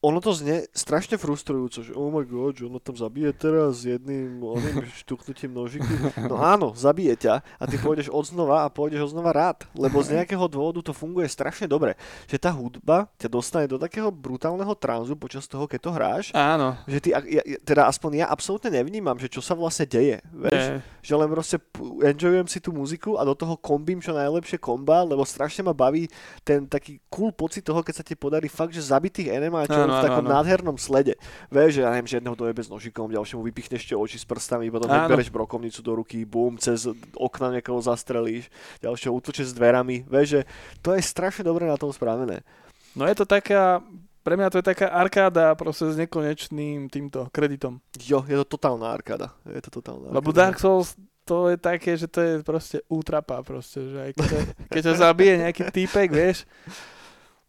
ono 0.00 0.16
to 0.24 0.32
znie 0.32 0.64
strašne 0.72 1.20
frustrujúco, 1.20 1.84
že 1.84 1.92
oh 1.92 2.08
my 2.08 2.24
god, 2.24 2.56
že 2.56 2.64
ono 2.64 2.80
tam 2.80 2.96
zabije 2.96 3.36
teraz 3.36 3.84
s 3.84 3.92
jedným 3.92 4.40
oným 4.40 4.88
štuknutím 5.04 5.52
nožiku. 5.52 5.92
No 6.24 6.40
áno, 6.40 6.72
zabije 6.72 7.28
ťa 7.28 7.44
a 7.44 7.64
ty 7.68 7.76
pôjdeš 7.76 8.08
od 8.08 8.24
znova 8.24 8.64
a 8.64 8.72
pôjdeš 8.72 9.12
od 9.12 9.12
znova 9.12 9.36
rád, 9.36 9.68
lebo 9.76 10.00
z 10.00 10.16
nejakého 10.16 10.48
dôvodu 10.48 10.80
to 10.80 10.96
funguje 10.96 11.28
strašne 11.28 11.68
dobre. 11.68 12.00
Že 12.32 12.36
tá 12.40 12.48
hudba 12.48 13.12
ťa 13.20 13.28
dostane 13.28 13.68
do 13.68 13.76
takého 13.76 14.08
brutálneho 14.08 14.72
tranzu 14.72 15.12
počas 15.20 15.44
toho, 15.44 15.68
keď 15.68 15.80
to 15.84 15.90
hráš. 15.92 16.24
Áno. 16.32 16.80
Že 16.88 16.98
ty, 17.04 17.08
ja, 17.12 17.42
teda 17.60 17.84
aspoň 17.84 18.24
ja 18.24 18.26
absolútne 18.32 18.72
nevnímam, 18.72 19.20
že 19.20 19.28
čo 19.28 19.44
sa 19.44 19.52
vlastne 19.52 19.84
deje. 19.84 20.24
Vieš? 20.32 20.80
Že 21.04 21.14
len 21.20 21.28
proste 21.28 21.56
enjoyujem 22.00 22.48
si 22.48 22.56
tú 22.56 22.72
muziku 22.72 23.20
a 23.20 23.22
do 23.28 23.36
toho 23.36 23.52
kombím 23.60 24.00
čo 24.00 24.16
najlepšie 24.16 24.56
komba, 24.56 25.04
lebo 25.04 25.28
strašne 25.28 25.60
ma 25.60 25.76
baví 25.76 26.08
ten 26.40 26.64
taký 26.64 27.04
cool 27.12 27.36
pocit 27.36 27.68
toho, 27.68 27.84
keď 27.84 28.00
sa 28.00 28.04
ti 28.04 28.16
podarí 28.16 28.48
fakt, 28.48 28.72
že 28.72 28.80
zabitých 28.80 29.36
enemáčov 29.36 29.89
v 29.90 30.04
takom 30.06 30.24
áno. 30.26 30.32
nádhernom 30.38 30.76
slede. 30.78 31.18
Vieš, 31.50 31.78
že 31.78 31.80
ja 31.82 31.90
neviem, 31.90 32.06
že 32.06 32.16
jedného 32.22 32.38
doje 32.38 32.52
bez 32.54 32.70
nožikom, 32.70 33.10
ďalšiemu 33.10 33.42
vypichneš 33.42 33.82
tie 33.90 33.96
oči 33.98 34.22
s 34.22 34.26
prstami, 34.26 34.70
potom 34.70 34.86
bereš 34.86 35.34
brokovnicu 35.34 35.80
do 35.82 35.92
ruky, 35.98 36.22
bum, 36.22 36.54
cez 36.56 36.86
okna 37.18 37.58
niekoho 37.58 37.82
zastrelíš, 37.82 38.46
ďalšieho 38.80 39.12
útočíš 39.12 39.50
s 39.50 39.54
dverami. 39.58 40.06
Vieš, 40.06 40.26
že 40.28 40.40
to 40.80 40.94
je 40.94 41.02
strašne 41.02 41.42
dobre 41.42 41.66
na 41.66 41.74
tom 41.74 41.90
spravené. 41.90 42.46
No 42.94 43.06
je 43.06 43.14
to 43.14 43.26
taká, 43.26 43.82
pre 44.22 44.34
mňa 44.34 44.50
to 44.50 44.58
je 44.62 44.66
taká 44.66 44.90
arkáda 44.90 45.54
proste 45.54 45.90
s 45.90 45.96
nekonečným 45.98 46.90
týmto 46.90 47.30
kreditom. 47.30 47.78
Jo, 48.02 48.26
je 48.26 48.34
to 48.42 48.58
totálna 48.58 48.90
arkáda. 48.90 49.34
Je 49.46 49.62
to 49.62 49.82
totálna 49.82 50.10
arkáda. 50.10 50.18
Lebo 50.18 50.30
Dark 50.34 50.58
Souls 50.58 50.98
to 51.30 51.46
je 51.46 51.56
také, 51.62 51.94
že 51.94 52.10
to 52.10 52.18
je 52.18 52.32
proste 52.42 52.82
útrapa 52.90 53.38
proste, 53.46 53.78
že 53.86 53.98
aj 54.02 54.12
keď, 54.18 54.42
keď 54.66 54.80
ťa 54.82 54.94
zabije 54.98 55.34
nejaký 55.46 55.62
týpek, 55.70 56.08
vieš, 56.10 56.42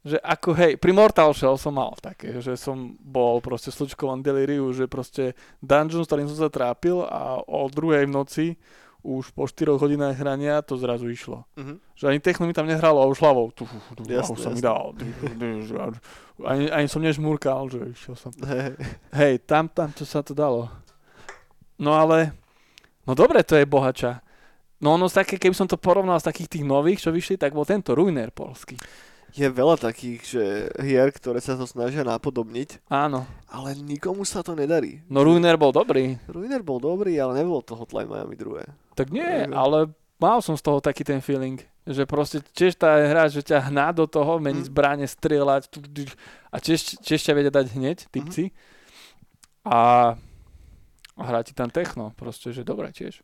že 0.01 0.17
ako 0.17 0.57
hej, 0.57 0.71
pri 0.81 0.91
Mortal 0.97 1.29
Shell 1.37 1.61
som 1.61 1.77
mal 1.77 1.93
také, 2.01 2.41
že 2.41 2.57
som 2.57 2.97
bol 2.97 3.37
proste 3.37 3.69
slučkovaný 3.69 4.25
deliriu, 4.25 4.73
že 4.73 4.89
proste 4.89 5.37
dungeon, 5.61 6.01
s 6.01 6.09
ktorým 6.09 6.25
som 6.25 6.41
sa 6.41 6.49
trápil 6.49 7.05
a 7.05 7.37
o 7.45 7.69
druhej 7.69 8.09
v 8.09 8.13
noci 8.13 8.45
už 9.01 9.33
po 9.33 9.49
4 9.49 9.81
hodinách 9.81 10.13
hrania 10.13 10.61
to 10.61 10.77
zrazu 10.77 11.09
išlo. 11.09 11.45
Uh-huh. 11.57 11.81
Že 11.97 12.05
ani 12.13 12.19
techno 12.21 12.45
mi 12.45 12.53
tam 12.53 12.69
nehralo 12.69 13.01
a 13.01 13.09
už 13.09 13.17
hlavou. 13.17 13.49
Tu, 13.49 13.65
tu, 13.97 14.05
jasne, 14.05 14.37
som 14.37 14.53
mi 14.53 14.61
dal. 14.61 14.93
Ani, 16.45 16.69
ani 16.69 16.85
som 16.85 17.01
nežmúrkal, 17.01 17.65
že 17.69 17.81
išiel 17.97 18.13
som. 18.13 18.29
Hey. 18.45 18.77
Hej, 19.09 19.33
tam, 19.49 19.65
tam, 19.73 19.89
čo 19.97 20.05
sa 20.05 20.21
to 20.21 20.37
dalo. 20.37 20.69
No 21.81 21.97
ale, 21.97 22.29
no 23.09 23.17
dobre, 23.17 23.41
to 23.41 23.57
je 23.57 23.65
bohača. 23.65 24.21
No 24.81 24.97
ono 24.97 25.09
také, 25.09 25.41
keby 25.41 25.57
som 25.57 25.65
to 25.65 25.81
porovnal 25.81 26.21
s 26.21 26.25
takých 26.25 26.57
tých 26.57 26.65
nových, 26.65 27.01
čo 27.01 27.09
vyšli, 27.09 27.41
tak 27.41 27.57
bol 27.57 27.65
tento 27.65 27.97
Ruiner 27.97 28.29
polský 28.29 28.77
je 29.31 29.47
veľa 29.47 29.79
takých 29.79 30.19
že 30.23 30.43
hier, 30.79 31.07
ktoré 31.11 31.39
sa 31.39 31.55
to 31.55 31.63
snažia 31.63 32.03
napodobniť. 32.03 32.83
Áno. 32.91 33.23
Ale 33.47 33.75
nikomu 33.79 34.27
sa 34.27 34.43
to 34.43 34.55
nedarí. 34.55 35.03
No 35.07 35.23
Ruiner 35.23 35.55
bol 35.55 35.71
dobrý. 35.71 36.19
Ruiner 36.27 36.59
bol 36.63 36.83
dobrý, 36.83 37.15
ale 37.19 37.39
nebol 37.39 37.63
to 37.63 37.75
Hotline 37.75 38.11
Miami 38.11 38.35
2. 38.35 38.97
Tak 38.99 39.07
nie, 39.09 39.47
ale 39.51 39.91
mal 40.19 40.43
som 40.43 40.55
z 40.55 40.63
toho 40.63 40.83
taký 40.83 41.07
ten 41.07 41.23
feeling, 41.23 41.63
že 41.87 42.03
proste 42.03 42.43
tiež 42.53 42.75
tá 42.75 42.99
hra, 42.99 43.31
že 43.31 43.41
ťa 43.41 43.71
hná 43.71 43.95
do 43.95 44.05
toho, 44.05 44.37
meniť 44.37 44.67
mm. 44.67 44.71
zbranie, 44.71 45.07
strieľať 45.07 45.71
a 46.51 46.57
tiež, 46.59 46.99
tiež 46.99 47.19
ťa 47.23 47.33
vedia 47.33 47.51
dať 47.51 47.67
hneď, 47.73 47.97
typci. 48.11 48.51
Mm-hmm. 48.51 49.69
A 49.71 49.79
A 51.21 51.23
hrá 51.27 51.43
ti 51.43 51.53
tam 51.53 51.69
techno, 51.69 52.15
proste, 52.17 52.49
že 52.49 52.65
dobré 52.65 52.89
tiež. 52.89 53.21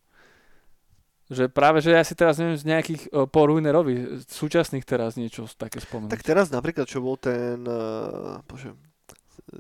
Že 1.28 1.52
práve, 1.52 1.84
že 1.84 1.92
ja 1.92 2.04
si 2.08 2.16
teraz 2.16 2.40
neviem 2.40 2.56
z 2.56 2.64
nejakých 2.64 3.02
uh, 3.12 3.28
po 3.28 3.52
Ruinerovi, 3.52 4.24
súčasných 4.32 4.88
teraz 4.88 5.20
niečo 5.20 5.44
také 5.60 5.84
spomenúť. 5.84 6.12
Tak 6.16 6.24
teraz 6.24 6.48
napríklad, 6.48 6.88
čo 6.88 7.04
bol 7.04 7.20
ten, 7.20 7.68
uh, 7.68 8.40
bože, 8.48 8.72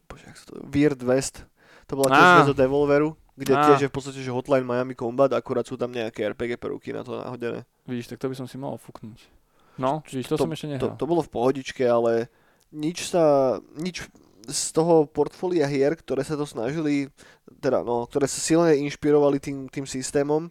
bože, 0.07 0.31
to, 0.47 0.63
Weird 0.71 1.03
West, 1.03 1.43
to 1.87 1.99
bola 1.99 2.15
tiež 2.15 2.55
vec 2.55 2.55
Devolveru, 2.55 3.19
kde 3.35 3.53
Á. 3.55 3.63
tiež 3.67 3.79
je 3.83 3.89
v 3.91 3.95
podstate, 3.95 4.19
že 4.23 4.31
Hotline 4.31 4.63
Miami 4.63 4.95
Combat, 4.95 5.27
akurát 5.35 5.67
sú 5.67 5.75
tam 5.75 5.91
nejaké 5.91 6.23
RPG 6.31 6.55
prvky 6.55 6.95
na 6.95 7.03
to 7.03 7.19
nahodené. 7.19 7.67
Vidíš, 7.83 8.15
tak 8.15 8.23
to 8.23 8.31
by 8.31 8.35
som 8.39 8.47
si 8.47 8.55
mohol 8.55 8.79
fúknuť. 8.79 9.19
No, 9.77 10.01
čiže 10.07 10.33
to, 10.33 10.39
to 10.39 10.47
som 10.47 10.55
ešte 10.55 10.67
nehral. 10.71 10.95
To, 10.95 10.99
to 10.99 11.05
bolo 11.05 11.19
v 11.19 11.31
pohodičke, 11.31 11.83
ale 11.83 12.31
nič 12.71 13.11
sa, 13.11 13.57
nič 13.75 14.07
z 14.47 14.63
toho 14.71 15.05
portfólia 15.05 15.67
hier, 15.67 15.93
ktoré 15.99 16.23
sa 16.23 16.39
to 16.39 16.47
snažili, 16.47 17.11
teda 17.59 17.83
no, 17.83 18.07
ktoré 18.07 18.25
sa 18.25 18.39
silne 18.39 18.73
inšpirovali 18.79 19.37
tým, 19.43 19.67
tým 19.67 19.83
systémom, 19.83 20.47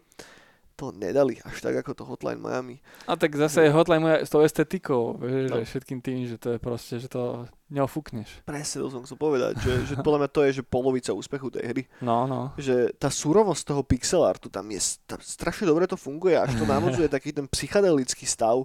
to 0.77 0.93
nedali 0.93 1.41
až 1.41 1.57
tak 1.65 1.81
ako 1.81 1.91
to 1.97 2.03
Hotline 2.05 2.37
Miami. 2.37 2.77
A 3.09 3.17
tak 3.17 3.33
zase 3.33 3.65
je 3.65 3.73
Hotline 3.73 4.05
Miami 4.05 4.21
s 4.21 4.29
tou 4.29 4.45
estetikou, 4.45 5.17
vieš, 5.17 5.49
no. 5.49 5.57
všetkým 5.65 5.99
tým, 6.05 6.29
že 6.29 6.37
to 6.37 6.53
je 6.53 6.59
proste, 6.61 7.01
že 7.01 7.09
to 7.09 7.49
neofúkneš. 7.67 8.47
Presne 8.47 8.79
to 8.79 8.87
som 8.87 9.03
chcel 9.03 9.19
povedať, 9.19 9.59
že, 9.59 9.73
že 9.91 9.93
podľa 9.99 10.23
mňa 10.23 10.29
to 10.31 10.41
je 10.47 10.51
že 10.59 10.63
polovica 10.63 11.11
úspechu 11.11 11.51
tej 11.51 11.63
hry. 11.67 11.83
No, 11.99 12.23
no. 12.23 12.55
Že 12.55 12.95
tá 12.95 13.11
surovosť 13.11 13.61
toho 13.67 13.83
pixel 13.83 14.23
artu 14.23 14.47
tam 14.47 14.71
je, 14.71 14.79
tam 15.03 15.19
strašne 15.19 15.67
dobre 15.67 15.83
to 15.83 15.99
funguje, 15.99 16.39
až 16.39 16.55
to 16.55 16.63
namodzuje 16.63 17.11
taký 17.11 17.35
ten 17.35 17.43
psychedelický 17.43 18.23
stav, 18.23 18.63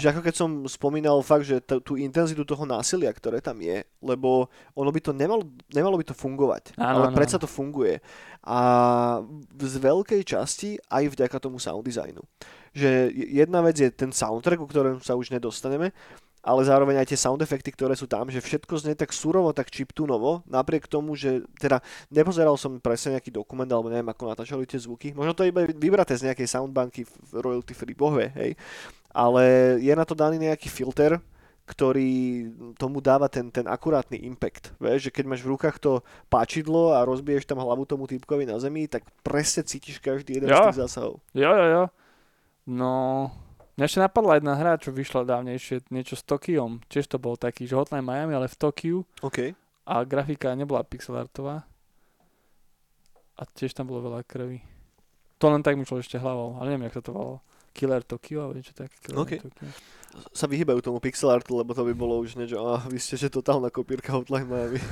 že 0.00 0.14
ako 0.14 0.20
keď 0.22 0.34
som 0.38 0.50
spomínal 0.70 1.18
fakt, 1.26 1.50
že 1.50 1.58
t- 1.58 1.82
tú 1.82 1.98
intenzitu 1.98 2.46
toho 2.46 2.62
násilia, 2.62 3.10
ktoré 3.10 3.42
tam 3.42 3.58
je, 3.58 3.82
lebo 3.98 4.46
ono 4.78 4.90
by 4.94 5.00
to 5.02 5.10
nemalo, 5.10 5.42
nemalo 5.74 5.98
by 5.98 6.06
to 6.06 6.14
fungovať, 6.14 6.78
áno, 6.78 7.02
ale 7.02 7.06
áno. 7.10 7.16
predsa 7.18 7.42
to 7.42 7.50
funguje. 7.50 7.98
A 8.46 8.60
z 9.58 9.74
veľkej 9.82 10.22
časti 10.22 10.78
aj 10.86 11.18
vďaka 11.18 11.42
tomu 11.42 11.58
sound 11.58 11.82
designu. 11.82 12.22
Že 12.70 13.10
jedna 13.10 13.58
vec 13.66 13.74
je 13.74 13.90
ten 13.90 14.14
soundtrack, 14.14 14.62
o 14.62 14.70
ktorom 14.70 15.02
sa 15.02 15.18
už 15.18 15.34
nedostaneme, 15.34 15.90
ale 16.46 16.62
zároveň 16.62 17.02
aj 17.02 17.10
tie 17.10 17.18
sound 17.18 17.42
efekty, 17.42 17.74
ktoré 17.74 17.98
sú 17.98 18.06
tam, 18.06 18.30
že 18.30 18.38
všetko 18.38 18.78
znie 18.78 18.94
tak 18.94 19.10
surovo, 19.10 19.50
tak 19.50 19.66
chiptunovo, 19.66 20.46
napriek 20.46 20.86
tomu, 20.86 21.18
že 21.18 21.42
teda 21.58 21.82
nepozeral 22.06 22.54
som 22.54 22.78
presne 22.78 23.18
nejaký 23.18 23.34
dokument, 23.34 23.66
alebo 23.66 23.90
neviem, 23.90 24.06
ako 24.06 24.30
natáčali 24.30 24.62
tie 24.62 24.78
zvuky. 24.78 25.10
Možno 25.10 25.34
to 25.34 25.42
je 25.42 25.50
iba 25.50 25.66
vybraté 25.66 26.14
z 26.14 26.30
nejakej 26.30 26.46
soundbanky 26.46 27.02
v 27.02 27.30
royalty 27.42 27.74
free 27.74 27.98
bohve, 27.98 28.30
hej. 28.38 28.54
Ale 29.10 29.42
je 29.82 29.90
na 29.90 30.06
to 30.06 30.14
daný 30.14 30.38
nejaký 30.38 30.70
filter, 30.70 31.18
ktorý 31.66 32.46
tomu 32.78 33.02
dáva 33.02 33.26
ten, 33.26 33.50
ten 33.50 33.66
akurátny 33.66 34.22
impact. 34.22 34.70
Vieš, 34.78 35.10
že 35.10 35.14
keď 35.14 35.24
máš 35.26 35.42
v 35.42 35.58
rukách 35.58 35.82
to 35.82 35.92
páčidlo 36.30 36.94
a 36.94 37.02
rozbiješ 37.02 37.42
tam 37.42 37.58
hlavu 37.58 37.82
tomu 37.82 38.06
týpkovi 38.06 38.46
na 38.46 38.62
zemi, 38.62 38.86
tak 38.86 39.02
presne 39.26 39.66
cítiš 39.66 39.98
každý 39.98 40.38
jeden 40.38 40.46
jo. 40.46 40.54
z 40.54 40.62
tých 40.70 40.80
zásahov. 40.86 41.18
Jo, 41.34 41.50
jo, 41.50 41.66
jo. 41.66 41.84
No, 42.70 42.94
mňa 43.74 43.84
ešte 43.84 43.98
napadla 43.98 44.38
jedna 44.38 44.54
hra, 44.54 44.78
čo 44.78 44.94
vyšla 44.94 45.26
dávnejšie, 45.26 45.90
niečo 45.90 46.14
s 46.14 46.22
Tokiom. 46.22 46.86
Tiež 46.86 47.10
to 47.10 47.18
bol 47.18 47.34
taký, 47.34 47.66
že 47.66 47.74
Hotline 47.74 48.06
Miami, 48.06 48.38
ale 48.38 48.46
v 48.46 48.56
Tokiu. 48.56 48.98
OK. 49.26 49.50
A 49.86 49.94
grafika 50.06 50.54
nebola 50.54 50.86
pixelartová. 50.86 51.66
A 53.36 53.42
tiež 53.42 53.74
tam 53.74 53.90
bolo 53.90 54.06
veľa 54.06 54.22
krvi. 54.22 54.62
To 55.42 55.50
len 55.50 55.60
tak 55.66 55.74
myšlo 55.74 55.98
ešte 55.98 56.16
hlavou, 56.16 56.56
ale 56.62 56.72
neviem, 56.72 56.88
jak 56.88 57.02
sa 57.02 57.04
to 57.04 57.12
volalo. 57.12 57.38
Killer 57.76 58.00
Tokyo 58.00 58.48
alebo 58.48 58.56
niečo 58.56 58.72
také. 58.72 58.96
Killer 59.04 59.20
okay. 59.20 59.38
Tokyo. 59.44 59.68
Sa 60.32 60.48
vyhýbajú 60.48 60.80
tomu 60.80 60.96
pixel 60.96 61.28
artu, 61.28 61.52
lebo 61.60 61.76
to 61.76 61.84
by 61.84 61.92
bolo 61.92 62.16
už 62.24 62.40
niečo, 62.40 62.56
ah, 62.64 62.80
vy 62.88 62.96
ste 62.96 63.20
že 63.20 63.28
totálna 63.28 63.68
kopírka 63.68 64.16
Hotline 64.16 64.48
Miami. 64.48 64.80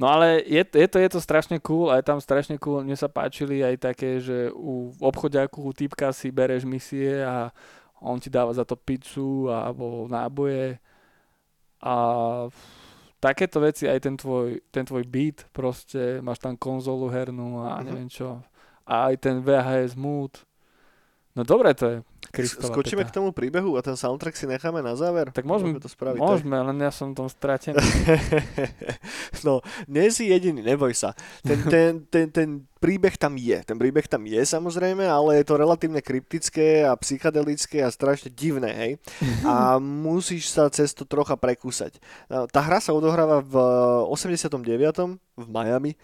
No 0.00 0.08
ale 0.08 0.40
je, 0.48 0.64
je, 0.64 0.88
to, 0.88 0.96
je 0.96 1.10
to 1.12 1.20
strašne 1.20 1.60
cool 1.60 1.92
a 1.92 2.00
je 2.00 2.08
tam 2.08 2.16
strašne 2.24 2.56
cool. 2.56 2.80
Mne 2.80 2.96
sa 2.96 3.12
páčili 3.12 3.60
aj 3.60 3.84
také, 3.84 4.16
že 4.16 4.48
u 4.48 4.96
obchodiaku 4.96 5.60
u 5.60 5.76
typka 5.76 6.08
si 6.16 6.32
bereš 6.32 6.64
misie 6.64 7.20
a 7.20 7.52
on 8.00 8.16
ti 8.16 8.32
dáva 8.32 8.48
za 8.56 8.64
to 8.64 8.80
pizzu 8.80 9.52
alebo 9.52 10.08
náboje 10.08 10.80
a 11.84 11.94
takéto 13.20 13.60
veci, 13.60 13.88
aj 13.88 14.00
ten 14.00 14.16
tvoj, 14.16 14.60
ten 14.72 14.84
tvoj 14.84 15.04
beat, 15.04 15.44
proste 15.52 16.24
máš 16.24 16.40
tam 16.40 16.56
konzolu 16.56 17.08
hernú 17.12 17.60
a 17.60 17.76
mm-hmm. 17.76 17.84
neviem 17.84 18.08
čo. 18.08 18.40
A 18.84 19.12
aj 19.12 19.14
ten 19.20 19.44
VHS 19.44 19.96
mood 19.96 20.40
No 21.38 21.46
dobre 21.46 21.70
to 21.78 21.86
je. 21.86 21.98
Skočíme 22.30 23.02
peta. 23.02 23.10
k 23.10 23.16
tomu 23.18 23.34
príbehu 23.34 23.74
a 23.74 23.82
ten 23.82 23.98
soundtrack 23.98 24.38
si 24.38 24.46
necháme 24.46 24.82
na 24.86 24.94
záver? 24.94 25.34
Tak 25.34 25.42
môžeme, 25.42 25.82
to 25.82 25.90
spraviť. 25.90 26.18
Môžeme, 26.22 26.58
tak? 26.58 26.66
len 26.70 26.78
ja 26.78 26.90
som 26.94 27.10
tom 27.10 27.26
stratený. 27.26 27.82
no, 29.46 29.58
nie 29.90 30.06
si 30.14 30.30
jediný, 30.30 30.62
neboj 30.62 30.94
sa. 30.94 31.10
Ten, 31.42 31.58
ten, 31.66 31.90
ten, 32.06 32.26
ten 32.30 32.48
príbeh 32.78 33.18
tam 33.18 33.34
je. 33.34 33.58
Ten 33.66 33.74
príbeh 33.74 34.06
tam 34.06 34.30
je 34.30 34.38
samozrejme, 34.46 35.02
ale 35.02 35.42
je 35.42 35.44
to 35.46 35.58
relatívne 35.58 35.98
kryptické 35.98 36.86
a 36.86 36.94
psychedelické 36.98 37.82
a 37.82 37.90
strašne 37.90 38.30
divné, 38.30 38.70
hej. 38.70 38.92
A 39.42 39.78
musíš 40.06 40.54
sa 40.54 40.70
cez 40.70 40.94
to 40.94 41.02
trocha 41.02 41.34
prekúsať. 41.34 41.98
Tá 42.30 42.60
hra 42.62 42.78
sa 42.78 42.94
odohráva 42.94 43.42
v 43.42 43.54
89. 44.06 45.18
v 45.34 45.46
Miami 45.50 45.98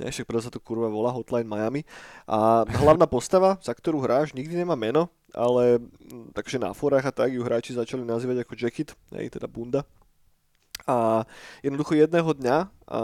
ne, 0.00 0.08
však 0.08 0.24
preto 0.24 0.48
sa 0.48 0.52
to 0.52 0.58
kurva 0.58 0.88
volá 0.88 1.12
Hotline 1.12 1.46
Miami. 1.46 1.84
A 2.24 2.64
hlavná 2.64 3.04
postava, 3.04 3.60
za 3.60 3.76
ktorú 3.76 4.00
hráš, 4.00 4.32
nikdy 4.32 4.64
nemá 4.64 4.74
meno, 4.74 5.12
ale 5.36 5.78
mm, 5.78 6.32
takže 6.32 6.56
na 6.56 6.72
forách 6.72 7.12
a 7.12 7.12
tak 7.12 7.36
ju 7.36 7.44
hráči 7.44 7.76
začali 7.76 8.02
nazývať 8.02 8.42
ako 8.42 8.52
Jacket, 8.56 8.90
hej, 9.12 9.28
teda 9.28 9.44
bunda. 9.44 9.84
A 10.88 11.28
jednoducho 11.60 11.92
jedného 11.92 12.32
dňa 12.32 12.56
a 12.88 13.00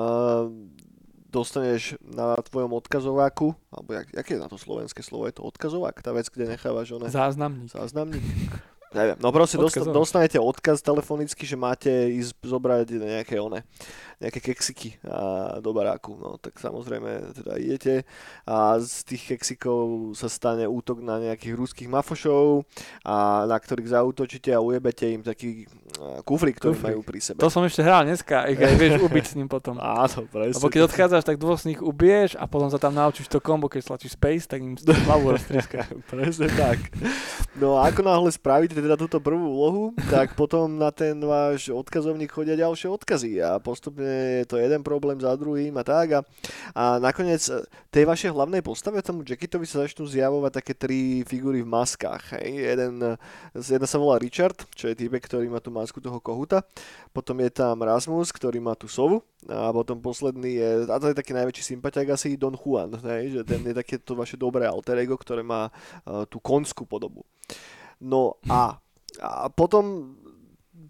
dostaneš 1.28 2.00
na 2.00 2.32
tvojom 2.40 2.72
odkazováku, 2.72 3.52
alebo 3.68 3.92
jak, 3.92 4.08
jak 4.08 4.26
je 4.30 4.38
na 4.40 4.48
to 4.48 4.56
slovenské 4.56 5.04
slovo, 5.04 5.28
je 5.28 5.36
to 5.36 5.44
odkazovák, 5.44 6.00
tá 6.00 6.16
vec, 6.16 6.32
kde 6.32 6.56
nechávaš 6.56 6.96
one... 6.96 7.12
Záznamník. 7.12 7.68
Záznamník. 7.68 8.24
Neviem, 8.96 9.18
no 9.20 9.28
proste 9.28 9.58
dostanete 9.92 10.40
odkaz 10.40 10.80
telefonicky, 10.80 11.44
že 11.44 11.58
máte 11.58 11.90
ísť 11.90 12.38
zobrať 12.40 12.96
nejaké 12.96 13.36
one 13.36 13.60
nejaké 14.16 14.40
keksiky 14.40 14.96
a 15.04 15.60
do 15.60 15.76
baráku. 15.76 16.16
No 16.16 16.40
tak 16.40 16.56
samozrejme 16.56 17.36
teda 17.36 17.52
idete 17.60 17.94
a 18.48 18.80
z 18.80 19.04
tých 19.04 19.36
keksikov 19.36 20.16
sa 20.16 20.32
stane 20.32 20.64
útok 20.64 21.04
na 21.04 21.20
nejakých 21.20 21.52
ruských 21.52 21.88
mafošov 21.92 22.64
a 23.04 23.44
na 23.44 23.56
ktorých 23.60 23.92
zautočíte 23.92 24.56
a 24.56 24.64
ujebete 24.64 25.04
im 25.12 25.20
taký 25.20 25.68
kufrik, 26.24 26.56
ktorý 26.56 26.80
kufrik. 26.80 26.88
majú 26.96 27.00
pri 27.04 27.18
sebe. 27.20 27.38
To 27.44 27.52
som 27.52 27.60
ešte 27.68 27.84
hral 27.84 28.08
dneska, 28.08 28.48
ich 28.48 28.56
aj 28.56 28.74
vieš 28.80 29.04
ubiť 29.04 29.24
s 29.28 29.34
ním 29.36 29.48
potom. 29.52 29.76
Áno, 29.84 30.24
presne. 30.32 30.56
Lebo 30.56 30.72
keď 30.72 30.80
odchádzaš, 30.88 31.24
tak 31.28 31.36
dvoch 31.36 31.60
z 31.60 31.76
nich 31.76 31.80
ubiješ 31.84 32.40
a 32.40 32.48
potom 32.48 32.72
sa 32.72 32.80
tam 32.80 32.96
naučíš 32.96 33.28
to 33.28 33.36
kombo, 33.36 33.68
keď 33.68 33.84
stlačíš 33.84 34.16
space, 34.16 34.48
tak 34.48 34.64
im 34.64 34.80
hlavu 34.80 35.36
roztrieska. 35.36 35.84
presne 36.12 36.48
tak. 36.56 36.80
No 37.60 37.76
a 37.76 37.92
ako 37.92 38.00
náhle 38.00 38.30
spravíte 38.32 38.76
teda 38.76 38.96
túto 38.96 39.20
prvú 39.20 39.44
úlohu, 39.44 39.84
tak 40.08 40.32
potom 40.32 40.72
na 40.80 40.88
ten 40.88 41.20
váš 41.20 41.68
odkazovník 41.68 42.32
chodia 42.32 42.56
ďalšie 42.56 42.88
odkazy 42.88 43.44
a 43.44 43.60
postupne 43.60 44.05
je 44.06 44.46
to 44.46 44.56
jeden 44.56 44.86
problém 44.86 45.18
za 45.18 45.34
druhým 45.34 45.74
a 45.76 45.84
tak. 45.84 46.08
A, 46.16 46.20
a 46.72 46.84
nakoniec 47.02 47.42
e, 47.50 47.66
tej 47.90 48.06
vašej 48.06 48.30
hlavnej 48.30 48.62
postave, 48.62 49.02
tomu 49.02 49.26
Jacketovi 49.26 49.66
sa 49.66 49.82
začnú 49.82 50.06
zjavovať 50.06 50.52
také 50.62 50.72
tri 50.78 51.26
figúry 51.26 51.66
v 51.66 51.68
maskách. 51.68 52.38
Hej. 52.38 52.48
Jeden, 52.54 52.94
e, 53.02 53.14
jedna 53.58 53.86
sa 53.90 53.98
volá 53.98 54.16
Richard, 54.22 54.56
čo 54.72 54.86
je 54.86 54.94
týpek, 54.94 55.26
ktorý 55.26 55.50
má 55.50 55.58
tú 55.58 55.74
masku 55.74 55.98
toho 55.98 56.22
kohuta. 56.22 56.62
Potom 57.10 57.36
je 57.42 57.50
tam 57.50 57.82
Rasmus, 57.82 58.30
ktorý 58.30 58.62
má 58.62 58.78
tú 58.78 58.86
sovu. 58.86 59.26
A 59.46 59.70
potom 59.70 60.02
posledný 60.02 60.58
je, 60.58 60.70
a 60.90 60.96
to 60.98 61.06
je 61.10 61.18
taký 61.18 61.30
najväčší 61.30 61.78
sympatiak 61.78 62.18
asi 62.18 62.34
Don 62.34 62.58
Juan, 62.58 62.98
hej, 62.98 63.30
že 63.30 63.40
ten 63.46 63.62
je 63.62 63.78
také 63.78 64.02
to 64.02 64.18
vaše 64.18 64.34
dobré 64.34 64.66
alter 64.66 64.98
ego, 64.98 65.14
ktoré 65.14 65.46
má 65.46 65.70
uh, 65.70 66.26
tú 66.26 66.42
konskú 66.42 66.82
podobu. 66.82 67.22
No 68.02 68.42
a, 68.50 68.74
a 69.22 69.46
potom 69.46 70.16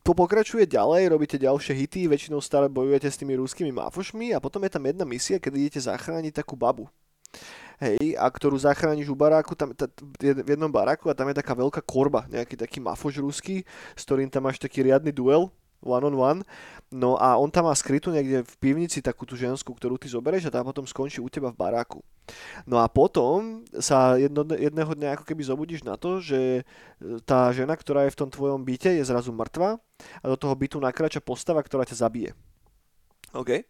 to 0.06 0.14
pokračuje 0.14 0.70
ďalej, 0.70 1.10
robíte 1.10 1.34
ďalšie 1.34 1.74
hity, 1.74 2.06
väčšinou 2.06 2.38
stále 2.38 2.70
bojujete 2.70 3.10
s 3.10 3.18
tými 3.18 3.34
ruskými 3.42 3.74
mafošmi 3.74 4.30
a 4.30 4.38
potom 4.38 4.62
je 4.62 4.70
tam 4.70 4.86
jedna 4.86 5.02
misia, 5.02 5.42
keď 5.42 5.52
idete 5.58 5.80
zachrániť 5.82 6.30
takú 6.30 6.54
babu. 6.54 6.86
Hej, 7.82 8.14
a 8.14 8.24
ktorú 8.30 8.54
zachrániš 8.54 9.10
u 9.10 9.18
baráku, 9.18 9.58
tam, 9.58 9.74
t- 9.74 9.90
v 10.22 10.46
jednom 10.46 10.70
baráku 10.70 11.10
a 11.10 11.18
tam 11.18 11.26
je 11.28 11.42
taká 11.42 11.58
veľká 11.58 11.82
korba, 11.82 12.22
nejaký 12.30 12.54
taký 12.54 12.78
mafoš 12.78 13.18
ruský, 13.18 13.66
s 13.98 14.02
ktorým 14.06 14.30
tam 14.30 14.46
máš 14.46 14.62
taký 14.62 14.86
riadny 14.86 15.10
duel, 15.10 15.50
one 15.80 16.04
on 16.06 16.14
one. 16.16 16.40
No 16.88 17.18
a 17.18 17.34
on 17.34 17.50
tam 17.50 17.66
má 17.66 17.74
skrytú 17.74 18.14
niekde 18.14 18.46
v 18.46 18.54
pivnici 18.62 19.02
takú 19.02 19.26
tú 19.26 19.34
ženskú, 19.34 19.74
ktorú 19.74 19.98
ty 19.98 20.06
zoberieš 20.06 20.48
a 20.48 20.54
tá 20.54 20.60
potom 20.62 20.86
skončí 20.86 21.18
u 21.18 21.26
teba 21.26 21.50
v 21.50 21.58
baráku. 21.58 22.00
No 22.62 22.78
a 22.78 22.86
potom 22.86 23.66
sa 23.82 24.14
jedno, 24.14 24.46
jedného 24.46 24.94
dňa 24.94 25.18
ako 25.18 25.24
keby 25.26 25.42
zobudíš 25.42 25.82
na 25.82 25.98
to, 25.98 26.22
že 26.22 26.62
e, 26.62 26.62
tá 27.26 27.50
žena, 27.50 27.74
ktorá 27.74 28.06
je 28.06 28.14
v 28.14 28.20
tom 28.22 28.30
tvojom 28.30 28.62
byte, 28.62 28.90
je 28.90 29.02
zrazu 29.02 29.34
mŕtva 29.34 29.82
a 30.22 30.24
do 30.26 30.38
toho 30.38 30.54
bytu 30.54 30.78
nakrača 30.78 31.18
postava, 31.18 31.58
ktorá 31.62 31.82
ťa 31.82 32.06
zabije. 32.06 32.30
OK? 33.34 33.66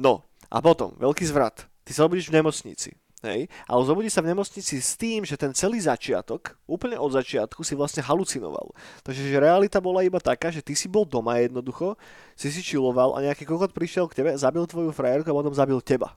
No 0.00 0.24
a 0.48 0.60
potom, 0.64 0.96
veľký 0.96 1.24
zvrat. 1.28 1.68
Ty 1.84 1.90
sa 1.92 2.08
obudíš 2.08 2.32
v 2.32 2.40
nemocnici. 2.40 2.96
Hej? 3.24 3.48
Ale 3.64 3.80
zobudí 3.88 4.12
sa 4.12 4.20
v 4.20 4.36
nemocnici 4.36 4.76
s 4.78 4.94
tým, 5.00 5.24
že 5.24 5.40
ten 5.40 5.56
celý 5.56 5.80
začiatok, 5.80 6.60
úplne 6.68 7.00
od 7.00 7.16
začiatku 7.16 7.64
si 7.64 7.72
vlastne 7.72 8.04
halucinoval. 8.04 8.76
Takže 9.00 9.24
že 9.24 9.40
realita 9.40 9.80
bola 9.80 10.04
iba 10.04 10.20
taká, 10.20 10.52
že 10.52 10.60
ty 10.60 10.76
si 10.76 10.86
bol 10.86 11.08
doma 11.08 11.40
jednoducho, 11.40 11.96
si 12.36 12.52
si 12.52 12.60
čiloval 12.60 13.16
a 13.16 13.24
nejaký 13.24 13.48
kokot 13.48 13.72
prišiel 13.72 14.06
k 14.12 14.20
tebe, 14.20 14.30
zabil 14.36 14.68
tvoju 14.68 14.92
frajerku 14.92 15.32
a 15.32 15.38
potom 15.40 15.56
zabil 15.56 15.80
teba. 15.80 16.12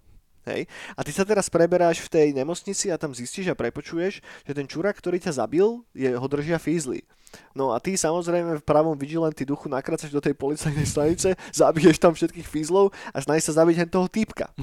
Hej, 0.48 0.66
a 0.96 1.04
ty 1.04 1.12
sa 1.12 1.28
teraz 1.28 1.52
preberáš 1.52 2.02
v 2.04 2.12
tej 2.12 2.28
nemocnici 2.32 2.90
a 2.90 2.98
tam 2.98 3.12
zistíš 3.12 3.52
a 3.52 3.60
prepočuješ, 3.60 4.24
že 4.24 4.54
ten 4.56 4.66
čurák, 4.66 4.96
ktorý 4.96 5.20
ťa 5.20 5.44
zabil, 5.44 5.84
je, 5.92 6.10
ho 6.16 6.28
držia 6.28 6.58
fízli. 6.58 7.04
No 7.52 7.76
a 7.76 7.82
ty 7.82 7.98
samozrejme 8.00 8.62
v 8.62 8.68
pravom 8.68 8.96
vigilanty 8.96 9.44
duchu 9.44 9.68
nakracaš 9.68 10.14
do 10.14 10.24
tej 10.24 10.38
policajnej 10.38 10.88
stanice, 10.88 11.36
zabiješ 11.60 12.00
tam 12.00 12.16
všetkých 12.16 12.48
fízlov 12.48 12.96
a 13.12 13.18
snažíš 13.20 13.52
sa 13.52 13.64
zabiť 13.64 13.76
hen 13.84 13.90
toho 13.92 14.08
týpka. 14.08 14.52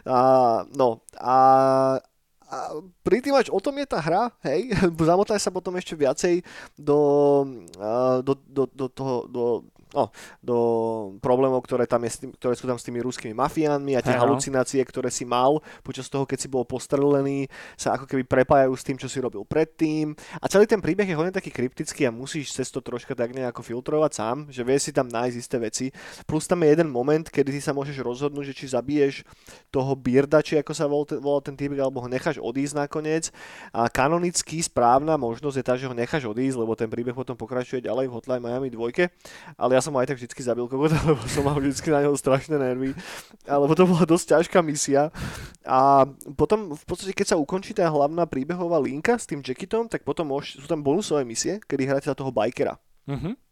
A, 0.00 0.64
no 0.72 1.04
a, 1.20 1.36
a 2.48 2.56
pri 3.04 3.20
tým 3.20 3.36
až 3.36 3.52
o 3.52 3.60
tom 3.60 3.76
je 3.76 3.84
tá 3.84 4.00
hra, 4.00 4.32
hej, 4.42 4.72
zamotaj 5.12 5.36
sa 5.36 5.52
potom 5.52 5.76
ešte 5.76 5.92
viacej 5.92 6.40
do, 6.74 6.98
do, 8.24 8.32
do, 8.48 8.64
do 8.64 8.86
toho, 8.88 9.16
do 9.28 9.42
no, 9.94 10.10
do 10.40 10.56
problémov, 11.18 11.62
ktoré, 11.64 11.86
tam 11.86 12.02
je, 12.06 12.30
ktoré 12.38 12.54
sú 12.54 12.66
tam 12.66 12.78
s 12.78 12.86
tými 12.86 13.02
ruskými 13.02 13.34
mafiánmi 13.34 13.98
a 13.98 14.04
tie 14.04 14.14
hey, 14.14 14.20
halucinácie, 14.22 14.80
ktoré 14.82 15.10
si 15.10 15.26
mal 15.26 15.62
počas 15.82 16.06
toho, 16.06 16.24
keď 16.24 16.38
si 16.38 16.48
bol 16.48 16.64
postrelený, 16.66 17.50
sa 17.74 17.98
ako 17.98 18.06
keby 18.06 18.22
prepájajú 18.26 18.72
s 18.74 18.86
tým, 18.86 18.96
čo 18.98 19.10
si 19.10 19.18
robil 19.18 19.42
predtým. 19.46 20.14
A 20.38 20.46
celý 20.46 20.66
ten 20.66 20.78
príbeh 20.78 21.06
je 21.06 21.18
hodne 21.18 21.34
taký 21.34 21.50
kryptický 21.50 22.06
a 22.06 22.14
musíš 22.14 22.54
cez 22.54 22.70
to 22.70 22.82
troška 22.82 23.14
tak 23.14 23.34
nejako 23.34 23.62
filtrovať 23.62 24.10
sám, 24.14 24.36
že 24.48 24.62
vieš 24.62 24.90
si 24.90 24.92
tam 24.94 25.06
nájsť 25.10 25.36
isté 25.36 25.56
veci. 25.58 25.86
Plus 26.24 26.46
tam 26.46 26.62
je 26.62 26.68
jeden 26.70 26.88
moment, 26.90 27.26
kedy 27.26 27.50
ty 27.54 27.60
sa 27.60 27.74
môžeš 27.74 27.98
rozhodnúť, 28.00 28.52
že 28.52 28.54
či 28.54 28.66
zabiješ 28.72 29.26
toho 29.68 29.92
Birda, 29.94 30.40
či 30.40 30.58
ako 30.58 30.72
sa 30.72 30.86
volal 30.86 31.06
ten, 31.06 31.18
volal 31.18 31.42
ten 31.42 31.56
týpek, 31.58 31.78
alebo 31.82 32.02
ho 32.02 32.08
necháš 32.08 32.38
odísť 32.38 32.86
nakoniec. 32.86 33.34
A 33.74 33.86
kanonicky 33.90 34.62
správna 34.62 35.18
možnosť 35.20 35.56
je 35.56 35.64
tá, 35.64 35.74
že 35.76 35.86
ho 35.88 35.94
necháš 35.94 36.26
odísť, 36.26 36.56
lebo 36.58 36.72
ten 36.78 36.88
príbeh 36.88 37.14
potom 37.14 37.34
pokračuje 37.34 37.84
ďalej 37.84 38.08
v 38.08 38.14
Hotline 38.14 38.42
Miami 38.42 38.68
2. 38.72 39.08
Ale 39.56 39.76
ja 39.76 39.79
ja 39.80 39.88
som 39.88 39.96
aj 39.96 40.12
tak 40.12 40.20
vždy 40.20 40.28
zabil 40.44 40.68
kokota, 40.68 41.00
lebo 41.08 41.24
som 41.24 41.40
mal 41.48 41.56
vždy 41.56 41.88
na 41.88 42.04
neho 42.04 42.12
strašné 42.12 42.60
nervy. 42.60 42.92
Alebo 43.48 43.72
to 43.72 43.88
bola 43.88 44.04
dosť 44.04 44.36
ťažká 44.36 44.60
misia. 44.60 45.08
A 45.64 46.04
potom 46.36 46.76
v 46.76 46.84
podstate, 46.84 47.16
keď 47.16 47.32
sa 47.32 47.40
ukončí 47.40 47.72
tá 47.72 47.88
hlavná 47.88 48.28
príbehová 48.28 48.76
linka 48.76 49.16
s 49.16 49.24
tým 49.24 49.40
Jackitom, 49.40 49.88
tak 49.88 50.04
potom 50.04 50.28
môž, 50.28 50.60
sú 50.60 50.68
tam 50.68 50.84
bonusové 50.84 51.24
misie, 51.24 51.64
kedy 51.64 51.88
hráte 51.88 52.12
za 52.12 52.14
toho 52.14 52.28
bajkera. 52.28 52.76
Mm-hmm 53.08 53.49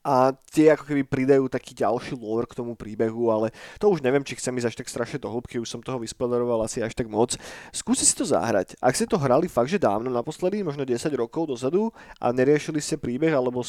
a 0.00 0.32
tie 0.50 0.72
ako 0.72 0.88
keby 0.88 1.02
pridajú 1.04 1.44
taký 1.46 1.76
ďalší 1.76 2.16
lore 2.16 2.48
k 2.48 2.56
tomu 2.56 2.74
príbehu, 2.74 3.28
ale 3.30 3.52
to 3.76 3.92
už 3.92 4.00
neviem, 4.00 4.24
či 4.24 4.38
chcem 4.38 4.54
ísť 4.56 4.68
až 4.72 4.76
tak 4.80 4.88
strašne 4.88 5.18
do 5.20 5.28
hĺbky, 5.28 5.60
už 5.60 5.68
som 5.68 5.80
toho 5.84 6.00
vyspoileroval 6.00 6.64
asi 6.64 6.80
až 6.80 6.96
tak 6.96 7.06
moc. 7.06 7.36
Skúste 7.70 8.08
si 8.08 8.14
to 8.16 8.24
zahrať. 8.24 8.78
Ak 8.80 8.96
ste 8.96 9.04
to 9.04 9.20
hrali 9.20 9.46
fakt, 9.46 9.68
že 9.68 9.78
dávno, 9.78 10.08
naposledy, 10.08 10.64
možno 10.64 10.88
10 10.88 11.10
rokov 11.14 11.50
dozadu 11.50 11.92
a 12.18 12.32
neriešili 12.32 12.80
ste 12.80 12.96
príbeh, 12.96 13.30
alebo 13.30 13.62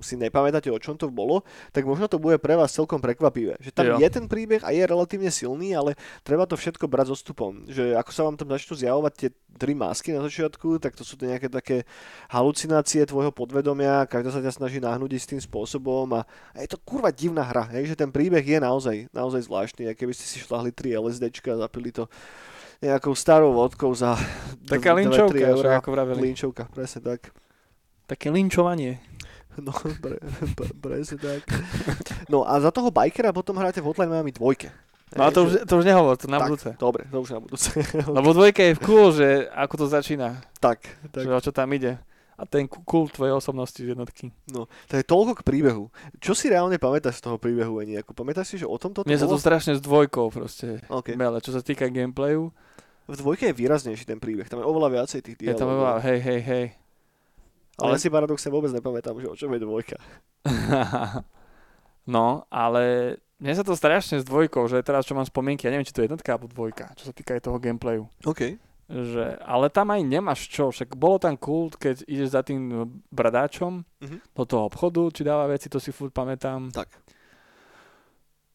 si 0.00 0.14
nepamätáte, 0.16 0.72
o 0.72 0.78
čom 0.80 0.96
to 0.96 1.12
bolo, 1.12 1.44
tak 1.70 1.84
možno 1.84 2.08
to 2.08 2.16
bude 2.16 2.40
pre 2.40 2.56
vás 2.56 2.72
celkom 2.72 2.98
prekvapivé. 2.98 3.60
Že 3.60 3.70
tam 3.70 3.86
jo. 3.94 3.96
je 4.00 4.08
ten 4.08 4.26
príbeh 4.26 4.64
a 4.64 4.72
je 4.72 4.82
relatívne 4.82 5.28
silný, 5.28 5.76
ale 5.76 5.94
treba 6.24 6.48
to 6.48 6.56
všetko 6.56 6.88
brať 6.88 7.12
so 7.12 7.16
stupom. 7.18 7.68
Že 7.68 7.94
ako 8.00 8.10
sa 8.10 8.22
vám 8.26 8.36
tam 8.40 8.48
začnú 8.50 8.74
zjavovať 8.78 9.12
tie 9.14 9.28
tri 9.54 9.72
masky 9.72 10.10
na 10.10 10.20
začiatku, 10.26 10.82
tak 10.82 10.98
to 10.98 11.06
sú 11.06 11.14
to 11.14 11.30
nejaké 11.30 11.46
také 11.46 11.86
halucinácie 12.28 13.06
tvojho 13.06 13.30
podvedomia, 13.30 14.06
každá 14.10 14.34
sa 14.34 14.40
ťa 14.42 14.52
snaží 14.52 14.82
nahnúť 14.82 15.14
istým 15.24 15.40
spôsobom 15.40 16.04
a, 16.12 16.28
a 16.52 16.58
je 16.60 16.68
to 16.68 16.78
kurva 16.84 17.08
divná 17.08 17.40
hra, 17.40 17.72
hej, 17.72 17.96
že 17.96 17.96
ten 17.96 18.12
príbeh 18.12 18.44
je 18.44 18.60
naozaj, 18.60 18.96
naozaj 19.08 19.48
zvláštny, 19.48 19.88
a 19.88 19.96
keby 19.96 20.12
ste 20.12 20.28
si 20.28 20.36
šlahli 20.44 20.68
3 20.68 21.00
LSDčka 21.00 21.56
a 21.56 21.64
zapili 21.64 21.88
to 21.88 22.04
nejakou 22.84 23.16
starou 23.16 23.56
vodkou 23.56 23.88
za 23.96 24.12
Taká 24.68 24.92
linčovka, 24.92 25.40
eurá, 25.40 25.80
ako 25.80 25.88
vraveli. 25.88 26.20
Linčovka, 26.30 26.68
presne 26.68 27.00
tak. 27.00 27.32
Také 28.04 28.28
linčovanie. 28.28 29.00
No, 29.54 29.70
pre, 30.02 30.18
pre, 30.58 30.68
presne 30.82 31.16
tak. 31.16 31.46
No 32.26 32.42
a 32.42 32.58
za 32.58 32.74
toho 32.74 32.90
bikera 32.90 33.30
potom 33.30 33.54
hráte 33.54 33.78
v 33.78 33.86
Hotline 33.86 34.10
Miami 34.10 34.34
2. 34.34 35.14
No 35.14 35.22
a 35.22 35.30
to 35.30 35.46
už, 35.46 35.62
to 35.62 35.78
už 35.78 35.84
nehovor, 35.86 36.18
to 36.18 36.26
na 36.26 36.42
tak, 36.42 36.50
budúce. 36.50 36.70
Dobre, 36.74 37.06
to 37.06 37.22
už 37.22 37.30
na 37.30 37.40
budúce. 37.40 37.70
Lebo 38.18 38.34
dvojka 38.34 38.66
je 38.66 38.72
v 38.74 38.80
cool, 38.82 39.14
že 39.14 39.46
ako 39.54 39.74
to 39.78 39.86
začína. 39.86 40.42
Tak. 40.58 40.82
tak. 41.14 41.22
Že 41.22 41.30
o 41.30 41.40
čo 41.40 41.52
tam 41.54 41.70
ide. 41.70 42.02
A 42.34 42.42
ten 42.46 42.66
kult 42.66 43.14
tvojej 43.14 43.30
osobnosti 43.30 43.78
jednotky. 43.78 44.34
No, 44.50 44.66
to 44.90 44.98
je 44.98 45.04
toľko 45.06 45.38
k 45.38 45.46
príbehu. 45.46 45.86
Čo 46.18 46.34
si 46.34 46.50
reálne 46.50 46.82
pamätáš 46.82 47.22
z 47.22 47.30
toho 47.30 47.36
príbehu, 47.38 47.78
Eni? 47.78 47.94
Ako 48.02 48.10
pamätáš 48.10 48.54
si, 48.54 48.56
že 48.58 48.66
o 48.66 48.74
tomto 48.74 49.02
to 49.02 49.08
Mne 49.08 49.22
sa 49.22 49.30
to 49.30 49.38
strašne 49.38 49.78
s 49.78 49.82
dvojkou 49.82 50.34
proste 50.34 50.82
okay. 50.90 51.14
mele, 51.14 51.38
čo 51.38 51.54
sa 51.54 51.62
týka 51.62 51.86
gameplayu. 51.86 52.50
V 53.04 53.14
dvojke 53.20 53.52
je 53.52 53.54
výraznejší 53.54 54.08
ten 54.08 54.18
príbeh, 54.18 54.48
tam 54.48 54.64
je 54.64 54.66
oveľa 54.66 54.88
viacej 55.02 55.20
tých 55.20 55.36
dialogov. 55.36 55.54
Je 55.54 55.60
tam 55.60 55.70
oveľa, 55.70 55.94
hej, 56.08 56.18
hej, 56.24 56.40
hej. 56.40 56.66
Ale, 57.74 57.94
ale 57.94 58.00
si 58.00 58.08
paradoxne 58.08 58.50
vôbec 58.54 58.70
nepamätám, 58.70 59.18
že 59.18 59.28
o 59.28 59.36
čom 59.36 59.50
je 59.52 59.60
dvojka. 59.60 59.98
no, 62.14 62.46
ale 62.48 63.16
mne 63.42 63.52
sa 63.52 63.66
to 63.66 63.76
strašne 63.76 64.22
s 64.22 64.24
dvojkou, 64.24 64.64
že 64.70 64.80
teraz 64.80 65.04
čo 65.04 65.12
mám 65.12 65.26
spomienky, 65.26 65.68
ja 65.68 65.74
neviem, 65.74 65.84
či 65.84 65.92
to 65.92 66.00
je 66.00 66.08
jednotka 66.08 66.32
alebo 66.32 66.48
dvojka, 66.48 66.94
čo 66.96 67.10
sa 67.10 67.12
týka 67.12 67.36
aj 67.36 67.44
toho 67.44 67.58
gameplayu. 67.60 68.08
OK. 68.24 68.56
Že, 68.94 69.42
ale 69.42 69.66
tam 69.74 69.90
aj 69.90 70.06
nemáš 70.06 70.46
čo, 70.46 70.70
však 70.70 70.94
bolo 70.94 71.18
tam 71.18 71.34
kult, 71.34 71.74
keď 71.74 72.06
ideš 72.06 72.30
za 72.30 72.46
tým 72.46 72.86
bradáčom 73.10 73.82
uh-huh. 73.82 74.18
do 74.22 74.44
toho 74.46 74.70
obchodu, 74.70 75.02
či 75.10 75.26
dáva 75.26 75.50
veci, 75.50 75.66
to 75.66 75.82
si 75.82 75.90
furt 75.90 76.14
pamätám. 76.14 76.70
Tak. 76.70 77.02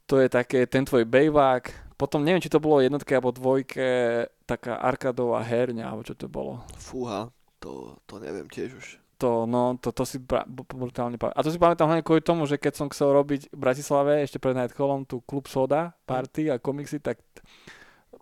To 0.08 0.16
je 0.16 0.32
také, 0.32 0.64
ten 0.64 0.88
tvoj 0.88 1.04
bejvák, 1.04 1.92
potom 2.00 2.24
neviem, 2.24 2.40
či 2.40 2.48
to 2.48 2.64
bolo 2.64 2.80
jednotke 2.80 3.12
alebo 3.12 3.36
dvojke, 3.36 4.32
taká 4.48 4.80
arkadová 4.80 5.44
herňa, 5.44 5.92
alebo 5.92 6.08
čo 6.08 6.16
to 6.16 6.32
bolo. 6.32 6.64
Fúha, 6.80 7.28
to, 7.60 8.00
to 8.08 8.24
neviem 8.24 8.48
tiež 8.48 8.80
už 8.80 8.88
to, 9.20 9.44
no, 9.44 9.76
to, 9.76 9.92
to 9.92 10.08
si 10.08 10.16
bra- 10.16 10.48
brutálne 10.48 11.20
pamätám. 11.20 11.36
A 11.36 11.44
to 11.44 11.52
si 11.52 11.60
pamätám 11.60 11.92
hlavne 11.92 12.08
kvôli 12.08 12.24
tomu, 12.24 12.48
že 12.48 12.56
keď 12.56 12.74
som 12.80 12.88
chcel 12.88 13.12
robiť 13.12 13.52
v 13.52 13.60
Bratislave 13.60 14.24
ešte 14.24 14.40
pred 14.40 14.56
Nightcallom 14.56 15.04
tú 15.04 15.20
klub 15.28 15.52
Soda 15.52 15.92
party 16.08 16.48
a 16.48 16.56
komiksy, 16.56 17.04
tak, 17.04 17.20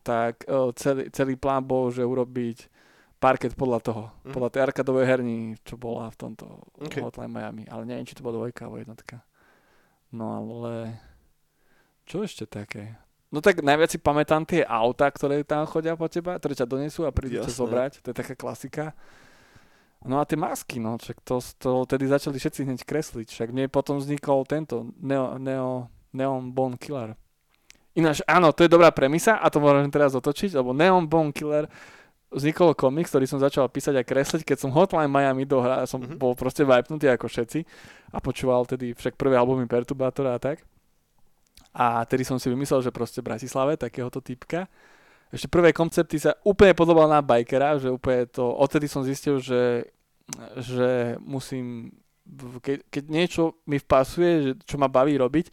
tak 0.08 0.48
celý, 0.80 1.12
celý 1.12 1.36
plán 1.36 1.68
bol, 1.68 1.92
že 1.92 2.08
urobiť 2.08 2.72
parket 3.20 3.58
podľa 3.60 3.80
toho, 3.84 4.04
mm. 4.24 4.32
podľa 4.32 4.50
tej 4.54 4.62
arkadovej 4.72 5.06
herní, 5.10 5.40
čo 5.68 5.76
bola 5.76 6.08
v 6.08 6.18
tomto 6.22 6.64
okay. 6.80 7.04
Hotline 7.04 7.34
Miami. 7.34 7.68
Ale 7.68 7.84
neviem, 7.84 8.08
či 8.08 8.16
to 8.16 8.24
bola 8.24 8.40
dvojka 8.40 8.70
alebo 8.70 8.80
jednotka. 8.80 9.26
No 10.14 10.38
ale 10.40 11.02
čo 12.08 12.24
ešte 12.24 12.48
také? 12.48 12.96
No 13.28 13.44
tak 13.44 13.60
najviac 13.60 13.92
si 13.92 14.00
pamätám 14.00 14.48
tie 14.48 14.64
auta, 14.64 15.12
ktoré 15.12 15.44
tam 15.44 15.68
chodia 15.68 16.00
po 16.00 16.08
teba, 16.08 16.40
ktoré 16.40 16.56
ťa 16.56 16.64
donesú 16.64 17.04
a 17.04 17.12
prídu 17.12 17.44
ťa 17.44 17.52
zobrať. 17.52 18.00
To 18.06 18.14
je 18.14 18.16
taká 18.16 18.40
klasika. 18.40 18.96
No 20.06 20.22
a 20.22 20.24
tie 20.24 20.40
masky, 20.40 20.80
no, 20.80 20.96
však 20.96 21.20
to, 21.26 21.42
to 21.58 21.72
tedy 21.90 22.06
začali 22.08 22.38
všetci 22.38 22.70
hneď 22.70 22.86
kresliť, 22.86 23.28
však 23.34 23.50
mne 23.50 23.66
potom 23.68 23.98
vznikol 23.98 24.46
tento 24.46 24.94
Neo, 25.02 25.42
Neo, 25.42 25.90
Neon 26.14 26.54
Bone 26.54 26.78
Killer. 26.78 27.18
Ináč, 27.98 28.22
áno, 28.30 28.54
to 28.54 28.62
je 28.62 28.70
dobrá 28.70 28.94
premisa 28.94 29.42
a 29.42 29.50
to 29.50 29.58
môžem 29.58 29.90
teraz 29.90 30.14
otočiť, 30.14 30.54
lebo 30.54 30.70
Neon 30.72 31.10
Bone 31.10 31.34
Killer 31.34 31.66
vznikol 32.30 32.78
komiks, 32.78 33.10
ktorý 33.10 33.26
som 33.26 33.42
začal 33.42 33.66
písať 33.72 33.98
a 33.98 34.04
kresliť, 34.06 34.46
keď 34.46 34.58
som 34.62 34.70
Hotline 34.70 35.10
Miami 35.10 35.48
dohral, 35.50 35.88
som 35.90 36.04
mm-hmm. 36.04 36.20
bol 36.20 36.38
proste 36.38 36.62
vypnutý 36.62 37.10
ako 37.10 37.26
všetci 37.26 37.60
a 38.14 38.18
počúval 38.22 38.70
tedy 38.70 38.94
však 38.94 39.18
prvé 39.18 39.34
albumy 39.40 39.66
Perturbátora 39.66 40.38
a 40.38 40.40
tak. 40.40 40.62
A 41.74 42.06
tedy 42.06 42.22
som 42.22 42.38
si 42.38 42.52
vymyslel, 42.54 42.86
že 42.86 42.94
proste 42.94 43.24
v 43.24 43.34
Bratislave 43.34 43.80
takéhoto 43.80 44.22
typka 44.22 44.70
ešte 45.28 45.52
prvé 45.52 45.76
koncepty 45.76 46.24
sa 46.24 46.40
úplne 46.48 46.72
podobal 46.72 47.12
na 47.12 47.20
bikera, 47.20 47.76
že 47.76 47.92
úplne 47.92 48.24
to, 48.32 48.48
odtedy 48.48 48.88
som 48.88 49.04
zistil, 49.04 49.44
že 49.44 49.92
že 50.60 51.16
musím, 51.24 51.96
keď, 52.60 52.84
keď 52.92 53.04
niečo 53.08 53.44
mi 53.64 53.80
vpasuje, 53.80 54.32
že, 54.44 54.52
čo 54.68 54.76
ma 54.76 54.92
baví 54.92 55.16
robiť, 55.16 55.48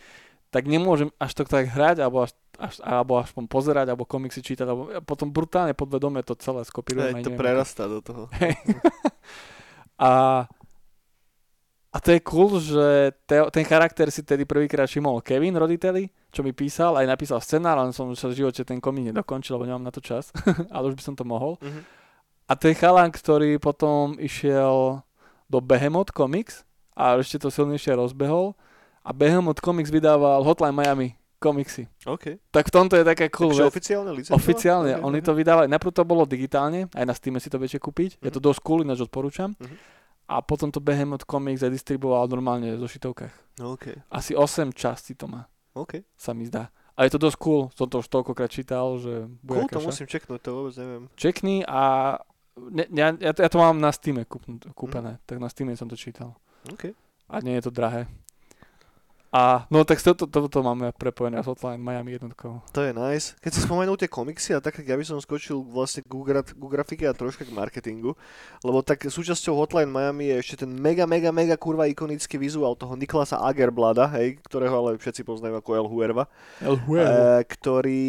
tak 0.54 0.70
nemôžem 0.70 1.10
až 1.18 1.34
to 1.34 1.42
tak 1.42 1.66
hrať, 1.66 1.98
alebo 1.98 2.30
až, 2.30 2.30
až, 2.62 2.78
alebo 2.86 3.18
aspoň 3.18 3.50
pozerať, 3.50 3.90
alebo 3.90 4.06
komiksy 4.06 4.38
čítať, 4.38 4.62
alebo 4.62 4.86
potom 5.02 5.34
brutálne 5.34 5.74
podvedome 5.74 6.22
to 6.22 6.38
celé 6.38 6.62
skopírujem. 6.62 7.10
Aj 7.10 7.26
to 7.26 7.34
prerastá 7.34 7.90
do 7.90 7.98
toho. 7.98 8.30
a, 9.98 10.46
a 11.90 11.96
to 11.98 12.08
je 12.14 12.20
cool, 12.22 12.62
že 12.62 13.18
te, 13.26 13.42
ten 13.50 13.66
charakter 13.66 14.06
si 14.14 14.22
tedy 14.22 14.46
prvýkrát 14.46 14.86
všimol 14.86 15.26
Kevin 15.26 15.58
Roditelli, 15.58 16.06
čo 16.30 16.46
mi 16.46 16.54
písal, 16.54 17.02
aj 17.02 17.10
napísal 17.10 17.42
scenár, 17.42 17.74
ale 17.74 17.90
som 17.90 18.14
sa 18.14 18.30
v 18.30 18.46
živote 18.46 18.62
ten 18.62 18.78
komik 18.78 19.10
nedokončil, 19.10 19.58
lebo 19.58 19.66
nemám 19.66 19.90
na 19.90 19.94
to 19.94 19.98
čas, 19.98 20.30
ale 20.74 20.94
už 20.94 20.94
by 20.94 21.02
som 21.02 21.18
to 21.18 21.26
mohol. 21.26 21.58
Mm-hmm. 21.58 21.82
A 22.46 22.52
to 22.54 22.70
je 22.70 22.78
chalan, 22.78 23.10
ktorý 23.10 23.58
potom 23.58 24.22
išiel 24.22 25.02
do 25.50 25.58
Behemoth 25.58 26.14
Comics 26.14 26.62
a 26.94 27.18
ešte 27.18 27.42
to 27.42 27.50
silnejšie 27.50 27.98
rozbehol 27.98 28.54
a 29.04 29.10
Behemoth 29.12 29.60
Comics 29.60 29.92
vydával 29.92 30.40
Hotline 30.40 30.72
Miami 30.72 31.12
komiksy. 31.44 31.84
Okay. 32.08 32.40
Tak 32.48 32.72
v 32.72 32.72
tomto 32.72 32.96
je 32.96 33.04
také 33.04 33.28
cool 33.28 33.52
Takže 33.52 33.68
oficiálne 33.68 34.10
licencová? 34.16 34.40
Oficiálne, 34.40 34.92
okay, 34.96 35.04
oni 35.04 35.20
okay. 35.20 35.28
to 35.28 35.32
vydávali. 35.36 35.66
Najprv 35.68 35.92
to 35.92 36.04
bolo 36.08 36.24
digitálne, 36.24 36.88
aj 36.88 37.04
na 37.04 37.12
Steam 37.12 37.36
si 37.36 37.52
to 37.52 37.60
viete 37.60 37.76
kúpiť. 37.76 38.16
Mm-hmm. 38.16 38.24
Je 38.24 38.32
to 38.32 38.40
mhm. 38.40 38.46
dosť 38.48 38.60
cool, 38.64 38.80
ináč 38.80 39.04
odporúčam. 39.04 39.52
Mm-hmm. 39.52 39.78
A 40.24 40.40
potom 40.40 40.72
to 40.72 40.80
Behemoth 40.80 41.28
Comics 41.28 41.60
aj 41.60 41.68
distribuoval 41.68 42.32
normálne 42.32 42.80
zo 42.80 42.88
šitovkách. 42.88 43.60
Okay. 43.60 44.00
Asi 44.08 44.32
8 44.32 44.72
častí 44.72 45.12
to 45.12 45.28
má. 45.28 45.44
Okay. 45.76 46.00
Sa 46.16 46.32
mi 46.32 46.48
zdá. 46.48 46.72
A 46.96 47.04
je 47.04 47.12
to 47.12 47.20
dosť 47.20 47.36
cool, 47.36 47.68
som 47.76 47.90
to 47.92 48.00
už 48.00 48.08
toľkokrát 48.08 48.48
čítal, 48.48 48.96
že... 48.96 49.28
Cool, 49.44 49.68
to 49.68 49.84
musím 49.84 50.08
čeknúť, 50.08 50.40
to 50.40 50.50
vôbec 50.54 50.74
neviem. 50.78 51.04
Čekni 51.18 51.66
a 51.66 52.16
ne, 52.56 52.86
ja, 52.94 53.12
ja, 53.18 53.32
ja 53.34 53.48
to 53.50 53.58
mám 53.58 53.82
na 53.82 53.90
Steam 53.90 54.22
kúpené, 54.72 55.18
mm. 55.18 55.22
tak 55.26 55.36
na 55.42 55.50
Steam 55.50 55.68
som 55.74 55.90
to 55.90 55.98
čítal. 55.98 56.38
Okay. 56.70 56.94
A 57.28 57.42
nie 57.42 57.58
je 57.58 57.66
to 57.66 57.72
drahé. 57.74 58.06
A 59.34 59.66
no 59.66 59.82
tak 59.82 59.98
toto, 59.98 60.30
to, 60.30 60.46
to 60.46 60.60
máme 60.62 60.94
prepojené 60.94 61.42
s 61.42 61.50
Hotline 61.50 61.82
Miami 61.82 62.14
jednotkou. 62.14 62.62
To 62.70 62.86
je 62.86 62.94
nice. 62.94 63.34
Keď 63.42 63.50
si 63.50 63.66
spomenul 63.66 63.98
tie 63.98 64.06
komiksy 64.06 64.54
a 64.54 64.62
tak, 64.62 64.78
tak 64.78 64.86
ja 64.86 64.94
by 64.94 65.02
som 65.02 65.18
skočil 65.18 65.58
vlastne 65.58 66.06
ku, 66.06 66.22
gra- 66.22 66.46
ku 66.46 66.70
grafike 66.70 67.02
a 67.02 67.10
troška 67.10 67.42
k 67.42 67.50
marketingu, 67.50 68.14
lebo 68.62 68.78
tak 68.86 69.02
súčasťou 69.02 69.58
Hotline 69.58 69.90
Miami 69.90 70.30
je 70.30 70.36
ešte 70.38 70.62
ten 70.62 70.70
mega, 70.70 71.02
mega, 71.02 71.34
mega 71.34 71.58
kurva 71.58 71.90
ikonický 71.90 72.38
vizuál 72.38 72.78
toho 72.78 72.94
Niklasa 72.94 73.42
Agerblada, 73.42 74.06
hej, 74.14 74.38
ktorého 74.46 74.70
ale 74.70 75.02
všetci 75.02 75.26
poznajú 75.26 75.58
ako 75.58 75.70
El 75.82 75.86
Huerva. 75.90 76.30
El 76.62 76.78
Huerva. 76.86 77.42
E, 77.42 77.50
ktorý 77.50 78.06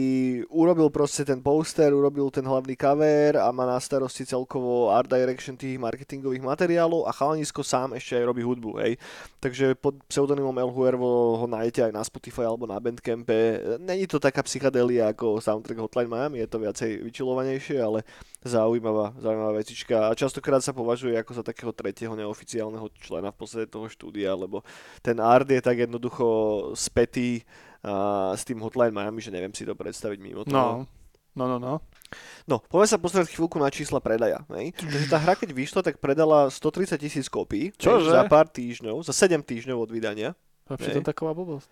urobil 0.53 0.93
proste 0.93 1.25
ten 1.25 1.41
poster, 1.41 1.89
urobil 1.89 2.29
ten 2.29 2.45
hlavný 2.45 2.77
cover 2.77 3.41
a 3.41 3.49
má 3.49 3.65
na 3.65 3.81
starosti 3.81 4.29
celkovo 4.29 4.93
art 4.93 5.09
direction 5.09 5.57
tých 5.57 5.81
marketingových 5.81 6.45
materiálov 6.45 7.09
a 7.09 7.11
chalanisko 7.17 7.65
sám 7.65 7.97
ešte 7.97 8.13
aj 8.13 8.29
robí 8.29 8.45
hudbu, 8.45 8.77
hej. 8.85 9.01
Takže 9.41 9.73
pod 9.73 9.97
pseudonymom 10.05 10.53
El 10.61 10.69
Huervo 10.69 11.14
ho 11.41 11.45
nájdete 11.47 11.89
aj 11.89 11.93
na 11.93 12.03
Spotify 12.03 12.45
alebo 12.47 12.67
na 12.69 12.77
Bandcampe. 12.77 13.61
Není 13.81 14.05
to 14.05 14.21
taká 14.21 14.43
psychadelia 14.43 15.11
ako 15.11 15.41
soundtrack 15.41 15.81
Hotline 15.81 16.11
Miami, 16.11 16.43
je 16.43 16.49
to 16.49 16.57
viacej 16.61 16.91
vyčilovanejšie, 17.05 17.77
ale 17.81 18.03
zaujímavá, 18.45 19.17
zaujímavá 19.17 19.53
vecička. 19.57 20.09
A 20.09 20.17
častokrát 20.17 20.61
sa 20.61 20.71
považuje 20.71 21.17
ako 21.17 21.41
za 21.41 21.43
takého 21.43 21.73
tretieho 21.73 22.13
neoficiálneho 22.13 22.87
člena 23.01 23.33
v 23.33 23.39
podstate 23.41 23.67
toho 23.67 23.89
štúdia, 23.89 24.37
lebo 24.37 24.61
ten 25.01 25.17
art 25.17 25.49
je 25.49 25.61
tak 25.61 25.81
jednoducho 25.81 26.25
spätý 26.77 27.41
uh, 27.85 28.35
s 28.37 28.45
tým 28.45 28.61
Hotline 28.61 28.93
Miami, 28.93 29.19
že 29.21 29.33
neviem 29.33 29.53
si 29.53 29.65
to 29.65 29.73
predstaviť 29.73 30.19
mimo 30.21 30.45
toho. 30.45 30.85
No, 31.35 31.45
no, 31.45 31.45
no, 31.45 31.57
no. 31.57 31.73
No, 32.45 32.61
poďme 32.61 32.87
sa 32.87 33.01
pozrieť 33.01 33.33
chvíľku 33.33 33.57
na 33.57 33.73
čísla 33.73 33.97
predaja. 33.97 34.45
Ne? 34.47 34.69
Takže 34.69 35.09
tá 35.09 35.17
hra, 35.17 35.33
keď 35.33 35.49
vyšla, 35.51 35.81
tak 35.81 35.97
predala 35.97 36.47
130 36.53 37.01
tisíc 37.01 37.25
kópií 37.25 37.73
Čože? 37.75 38.13
za 38.13 38.23
pár 38.29 38.45
týždňov, 38.47 39.01
za 39.01 39.13
7 39.13 39.41
týždňov 39.41 39.77
od 39.81 39.89
vydania. 39.89 40.37
A 40.65 40.81
pritom 40.81 41.05
taková 41.05 41.37
blbosť. 41.37 41.69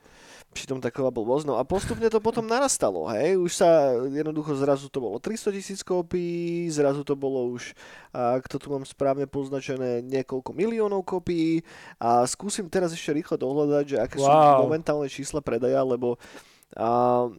Pritom 0.53 0.77
taková 0.77 1.09
blbosť. 1.09 1.49
No 1.49 1.57
a 1.57 1.65
postupne 1.65 2.05
to 2.13 2.21
potom 2.21 2.45
narastalo, 2.45 3.09
hej. 3.09 3.41
Už 3.41 3.57
sa 3.57 3.97
jednoducho 4.05 4.53
zrazu 4.53 4.85
to 4.85 5.01
bolo 5.01 5.17
300 5.17 5.49
tisíc 5.49 5.81
kópií, 5.81 6.69
zrazu 6.69 7.01
to 7.01 7.17
bolo 7.17 7.49
už, 7.57 7.73
ak 8.13 8.45
to 8.45 8.61
tu 8.61 8.69
mám 8.69 8.85
správne 8.85 9.25
poznačené, 9.25 10.05
niekoľko 10.05 10.53
miliónov 10.53 11.01
kópií 11.09 11.65
a 11.97 12.21
skúsim 12.29 12.69
teraz 12.69 12.93
ešte 12.93 13.17
rýchlo 13.17 13.33
dohľadať, 13.33 13.85
že 13.89 13.97
aké 13.97 14.21
wow. 14.21 14.29
sú 14.29 14.69
momentálne 14.69 15.09
čísla 15.09 15.41
predaja, 15.41 15.81
lebo 15.81 16.21
a, 16.77 17.33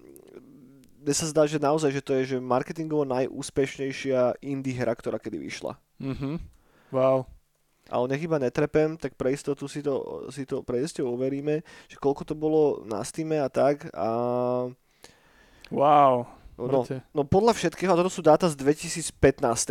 mne 1.07 1.15
sa 1.15 1.31
zdá, 1.31 1.47
že 1.47 1.63
naozaj, 1.63 1.95
že 1.95 2.03
to 2.03 2.19
je 2.19 2.35
že 2.35 2.37
marketingovo 2.43 3.07
najúspešnejšia 3.07 4.43
indie 4.43 4.75
hra, 4.75 4.91
ktorá 4.91 5.23
kedy 5.23 5.39
vyšla. 5.39 5.79
Mhm. 6.03 6.43
Wow 6.91 7.31
ale 7.91 8.05
nech 8.09 8.25
iba 8.25 8.41
netrepem, 8.41 8.97
tak 8.97 9.17
pre 9.17 9.33
istotu 9.35 9.69
si 9.69 9.85
to, 9.85 10.27
si 10.33 10.49
to 10.49 10.65
pre 10.65 10.81
istotu 10.81 11.09
overíme, 11.09 11.61
že 11.89 11.97
koľko 12.01 12.23
to 12.25 12.35
bolo 12.37 12.85
na 12.89 13.05
Steam 13.05 13.33
a 13.37 13.49
tak 13.53 13.89
a... 13.93 14.09
Wow. 15.73 16.29
No, 16.55 16.87
no 16.87 17.23
podľa 17.27 17.59
všetkého, 17.59 17.91
a 17.91 17.99
toto 17.99 18.13
sú 18.13 18.23
dáta 18.23 18.47
z 18.47 18.55
2015, 18.55 19.11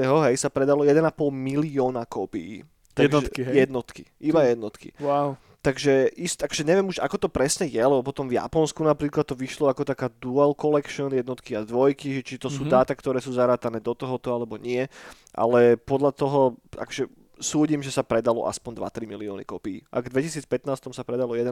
hej, 0.04 0.36
sa 0.36 0.52
predalo 0.52 0.84
1,5 0.84 1.00
milióna 1.32 2.04
kópií. 2.04 2.68
Takže 2.94 3.08
jednotky, 3.08 3.40
hej? 3.42 3.56
Jednotky, 3.66 4.04
iba 4.20 4.42
jednotky. 4.44 4.90
Wow. 5.00 5.40
Takže, 5.64 6.12
ist, 6.20 6.44
takže 6.44 6.68
neviem 6.68 6.92
už, 6.92 7.00
ako 7.00 7.16
to 7.16 7.30
presne 7.32 7.64
je, 7.72 7.80
lebo 7.80 8.04
potom 8.04 8.28
v 8.28 8.36
Japonsku 8.36 8.84
napríklad 8.84 9.24
to 9.24 9.32
vyšlo 9.32 9.72
ako 9.72 9.88
taká 9.88 10.12
dual 10.20 10.52
collection 10.52 11.08
jednotky 11.08 11.56
a 11.56 11.64
dvojky, 11.64 12.20
či 12.20 12.36
to 12.36 12.52
sú 12.52 12.68
mm-hmm. 12.68 12.76
dáta, 12.76 12.92
ktoré 12.92 13.24
sú 13.24 13.32
zarátané 13.32 13.80
do 13.80 13.96
tohoto 13.96 14.36
alebo 14.36 14.60
nie. 14.60 14.84
Ale 15.32 15.80
podľa 15.80 16.12
toho, 16.20 16.60
akže 16.76 17.08
súdim, 17.40 17.82
že 17.82 17.90
sa 17.90 18.06
predalo 18.06 18.46
aspoň 18.46 18.84
2-3 18.84 19.10
milióny 19.10 19.44
kopií. 19.48 19.82
Ak 19.90 20.10
v 20.10 20.22
2015 20.22 20.94
sa 20.94 21.04
predalo 21.06 21.34
1,5, 21.34 21.50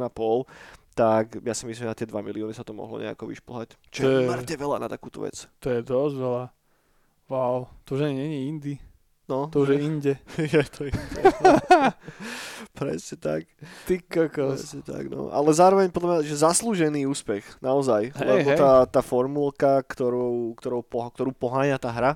tak 0.94 1.40
ja 1.42 1.54
si 1.56 1.64
myslím, 1.66 1.84
že 1.88 1.92
na 1.92 1.98
tie 1.98 2.08
2 2.10 2.14
milióny 2.22 2.54
sa 2.54 2.66
to 2.66 2.76
mohlo 2.76 3.02
nejako 3.02 3.30
vyšplhať. 3.30 3.80
Čo 3.90 4.04
je 4.06 4.30
mŕte 4.30 4.56
veľa 4.58 4.78
na 4.82 4.88
takúto 4.92 5.24
vec. 5.26 5.48
To 5.64 5.68
je 5.70 5.80
dosť 5.82 6.16
veľa. 6.18 6.44
Wow, 7.32 7.72
to 7.88 7.96
už 7.96 8.12
nie 8.12 8.28
je 8.28 8.42
indie. 8.52 8.78
No, 9.32 9.48
to 9.48 9.64
už 9.64 9.70
je 9.72 9.80
inde. 9.88 10.14
je 10.36 10.64
to 10.68 10.92
inde. 10.92 11.20
Presne 12.80 13.16
tak. 13.16 13.48
Ty 13.88 13.96
kokos. 14.04 14.60
Presne 14.60 14.82
tak, 14.84 15.08
no. 15.08 15.32
Ale 15.32 15.50
zároveň 15.56 15.88
podľa 15.88 16.20
mňa, 16.20 16.28
že 16.28 16.44
zaslúžený 16.44 17.08
úspech, 17.08 17.48
naozaj. 17.64 18.12
Hey, 18.12 18.28
lebo 18.28 18.50
hey. 18.52 18.60
Tá, 18.60 18.84
tá 18.84 19.00
formulka, 19.00 19.80
ktorou, 19.88 20.52
ktorou, 20.60 20.84
ktorú 20.84 21.32
poháňa 21.32 21.80
tá 21.80 21.96
hra, 21.96 22.12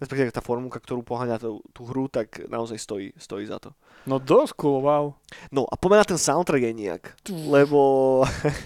respektíve 0.00 0.34
tá 0.34 0.44
formulka, 0.44 0.80
ktorú 0.80 1.00
poháňa 1.02 1.40
tú, 1.40 1.60
tú 1.72 1.88
hru, 1.88 2.08
tak 2.10 2.44
naozaj 2.48 2.78
stojí, 2.78 3.08
stojí 3.16 3.44
za 3.48 3.60
to. 3.60 3.72
No 4.06 4.22
dosť 4.22 4.52
cool, 4.54 4.86
wow. 4.86 5.18
No 5.50 5.66
a 5.66 5.74
poďme 5.74 5.98
na 5.98 6.06
ten 6.06 6.20
soundtrack 6.20 6.62
je 6.62 6.74
nejak, 6.78 7.04
lebo 7.50 7.80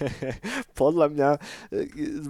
podľa 0.81 1.07
mňa 1.09 1.29
e, 1.33 1.39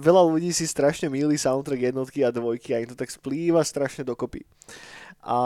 veľa 0.00 0.22
ľudí 0.32 0.48
si 0.56 0.64
strašne 0.64 1.12
milí 1.12 1.36
soundtrack 1.36 1.92
jednotky 1.92 2.24
a 2.24 2.32
dvojky 2.32 2.72
a 2.72 2.80
im 2.80 2.88
to 2.88 2.96
tak 2.96 3.12
splýva 3.12 3.60
strašne 3.66 4.06
dokopy. 4.06 4.48
A 5.22 5.36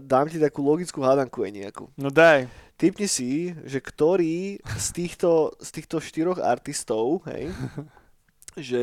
dám 0.00 0.30
ti 0.30 0.38
takú 0.38 0.62
logickú 0.62 1.02
hádanku 1.02 1.44
je 1.44 1.50
nejakú. 1.60 1.84
No 1.98 2.08
daj. 2.08 2.46
Typni 2.80 3.04
si, 3.04 3.52
že 3.68 3.82
ktorý 3.82 4.56
z 4.64 4.88
týchto, 4.96 5.52
z 5.60 5.68
týchto 5.68 6.00
štyroch 6.00 6.40
artistov, 6.40 7.26
hej, 7.28 7.52
že 8.70 8.82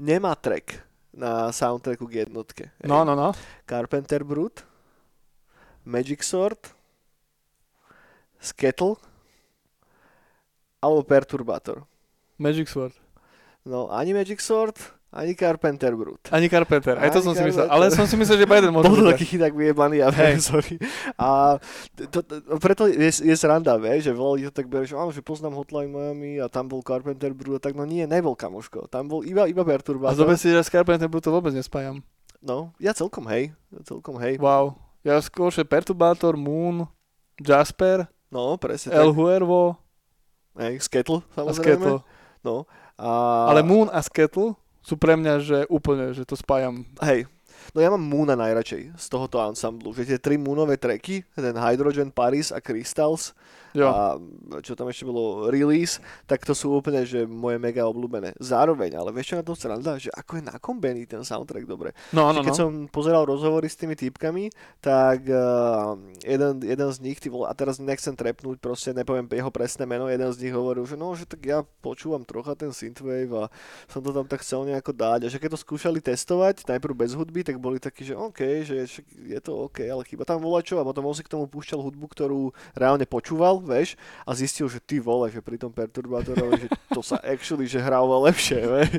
nemá 0.00 0.34
track 0.34 0.93
na 1.14 1.54
soundtracku 1.54 2.10
k 2.10 2.26
jednotke. 2.26 2.74
No, 2.82 3.06
no, 3.06 3.14
no. 3.14 3.32
Carpenter 3.66 4.26
Brut, 4.26 4.66
Magic 5.86 6.26
Sword, 6.26 6.58
Skettle 8.42 8.98
alebo 10.82 11.00
Perturbator. 11.06 11.86
Magic 12.36 12.68
Sword. 12.68 12.92
No, 13.64 13.88
ani 13.88 14.12
Magic 14.12 14.42
Sword, 14.42 14.76
ani 15.14 15.38
Carpenter 15.38 15.94
Brut. 15.94 16.26
Ani 16.34 16.50
Carpenter, 16.50 16.98
aj 16.98 17.14
to 17.14 17.22
som 17.22 17.38
si 17.38 17.46
myslel. 17.46 17.70
Ale 17.70 17.86
som 17.94 18.02
si 18.02 18.18
myslel, 18.18 18.42
že 18.42 18.46
Biden 18.50 18.74
môže 18.74 18.90
Bol 18.90 19.14
taký 19.14 19.38
chyták 19.38 19.54
vyjebaný, 19.54 20.02
ja 20.02 20.10
hey. 20.10 20.42
sorry. 20.42 20.74
A 21.14 21.62
to, 22.10 22.18
to, 22.26 22.34
preto 22.58 22.90
je, 22.90 23.22
je 23.22 23.34
sranda, 23.38 23.78
vie, 23.78 24.02
že 24.02 24.10
veľa 24.10 24.30
ľudí 24.34 24.46
to 24.50 24.58
tak 24.58 24.66
berie, 24.66 24.90
že 24.90 24.98
áno, 24.98 25.14
že 25.14 25.22
poznám 25.22 25.54
Hotline 25.54 25.94
Miami 25.94 26.42
a 26.42 26.50
tam 26.50 26.66
bol 26.66 26.82
Carpenter 26.82 27.30
Brut 27.30 27.56
a 27.56 27.60
tak, 27.62 27.78
no 27.78 27.86
nie, 27.86 28.02
nebol 28.10 28.34
kamoško. 28.34 28.90
Tam 28.90 29.06
bol 29.06 29.22
iba, 29.22 29.46
iba 29.46 29.62
Perturbator. 29.62 30.10
A 30.10 30.18
zober 30.18 30.34
si, 30.34 30.50
že 30.50 30.66
s 30.66 30.70
Carpenter 30.74 31.06
Brut 31.06 31.22
to 31.22 31.30
vôbec 31.30 31.54
nespájam. 31.54 32.02
No, 32.42 32.74
ja 32.82 32.90
celkom 32.90 33.30
hej, 33.30 33.54
celkom 33.86 34.18
hej. 34.18 34.34
Wow, 34.42 34.74
ja 35.06 35.22
skôr, 35.22 35.54
že 35.54 35.62
Perturbator, 35.62 36.34
Moon, 36.34 36.90
Jasper, 37.38 38.10
no, 38.34 38.58
presne 38.58 38.90
El 38.90 39.14
Huervo, 39.14 39.78
hej, 40.58 40.82
Skettle, 40.82 41.22
samozrejme. 41.38 41.54
A 41.54 41.54
Skettle. 41.54 41.98
No, 42.42 42.66
a... 42.98 43.08
Ale 43.54 43.62
Moon 43.62 43.86
a 43.94 44.02
Skettle 44.02 44.58
sú 44.84 45.00
pre 45.00 45.16
mňa, 45.16 45.34
že 45.40 45.58
úplne, 45.72 46.12
že 46.12 46.28
to 46.28 46.36
spájam. 46.36 46.84
Hej, 47.00 47.24
No 47.72 47.80
ja 47.80 47.88
mám 47.88 48.04
Moona 48.04 48.36
najradšej 48.36 48.92
z 48.92 49.06
tohoto 49.08 49.40
ansamblu, 49.40 49.96
že 49.96 50.04
tie 50.04 50.18
tri 50.20 50.36
Moonové 50.36 50.76
treky, 50.76 51.24
ten 51.32 51.56
Hydrogen, 51.56 52.12
Paris 52.12 52.52
a 52.52 52.60
Crystals, 52.60 53.32
jo. 53.74 53.86
a 53.90 54.16
čo 54.62 54.78
tam 54.78 54.88
ešte 54.88 55.04
bolo, 55.04 55.50
Release, 55.50 55.98
tak 56.24 56.46
to 56.46 56.54
sú 56.54 56.78
úplne, 56.78 57.02
že 57.02 57.26
moje 57.26 57.58
mega 57.58 57.82
obľúbené. 57.84 58.38
Zároveň, 58.38 58.94
ale 58.94 59.10
vieš 59.10 59.34
čo 59.34 59.38
na 59.40 59.44
to 59.44 59.58
sranda, 59.58 59.98
že 59.98 60.14
ako 60.14 60.38
je 60.38 60.44
nakombený 60.46 61.02
ten 61.10 61.26
soundtrack 61.26 61.66
dobre. 61.66 61.90
No, 62.14 62.30
no, 62.30 62.46
keď 62.46 62.54
no. 62.54 62.60
som 62.60 62.70
pozeral 62.86 63.26
rozhovory 63.26 63.66
s 63.66 63.76
tými 63.78 63.98
typkami, 63.98 64.54
tak 64.78 65.26
uh, 65.26 65.98
jeden, 66.22 66.62
jeden 66.62 66.88
z 66.94 66.98
nich, 67.02 67.18
ty 67.18 67.28
vol, 67.28 67.50
a 67.50 67.52
teraz 67.52 67.82
nechcem 67.82 68.14
trepnúť, 68.14 68.62
proste 68.62 68.94
nepoviem 68.94 69.26
jeho 69.26 69.50
presné 69.50 69.84
meno, 69.88 70.06
jeden 70.06 70.30
z 70.30 70.40
nich 70.46 70.54
hovoril, 70.54 70.86
že 70.86 70.94
no, 70.94 71.10
že 71.18 71.26
tak 71.26 71.42
ja 71.42 71.66
počúvam 71.82 72.22
trocha 72.22 72.54
ten 72.54 72.70
synthwave 72.70 73.32
a 73.34 73.44
som 73.90 74.00
to 74.00 74.14
tam 74.14 74.24
tak 74.30 74.46
chcel 74.46 74.62
nejako 74.62 74.94
dať 74.94 75.26
a 75.26 75.28
že 75.28 75.40
keď 75.42 75.56
to 75.56 75.58
skúšali 75.58 75.98
testovať, 75.98 76.68
najprv 76.68 76.94
bez 76.94 77.12
hudby, 77.18 77.42
tak 77.42 77.58
boli 77.58 77.82
takí, 77.82 78.06
že 78.06 78.14
OK, 78.14 78.62
že 78.62 78.86
je 79.10 79.40
to 79.42 79.66
OK, 79.66 79.82
ale 79.88 80.06
chyba 80.06 80.22
tam 80.22 80.38
volačo 80.38 80.78
a 80.78 80.86
potom 80.86 81.08
on 81.08 81.16
si 81.16 81.26
k 81.26 81.32
tomu 81.32 81.50
púšťal 81.50 81.80
hudbu, 81.82 82.06
ktorú 82.12 82.54
reálne 82.76 83.08
počúval 83.08 83.63
vieš, 83.64 83.96
a 84.22 84.36
zistil, 84.36 84.68
že 84.68 84.78
ty 84.78 85.00
vole, 85.00 85.32
že 85.32 85.40
pri 85.40 85.56
tom 85.56 85.72
perturbátorovi, 85.72 86.68
že 86.68 86.68
to 86.92 87.00
sa 87.00 87.16
actually, 87.24 87.64
že 87.64 87.80
hrá 87.80 88.04
lepšie, 88.04 88.60
vieš. 88.60 88.92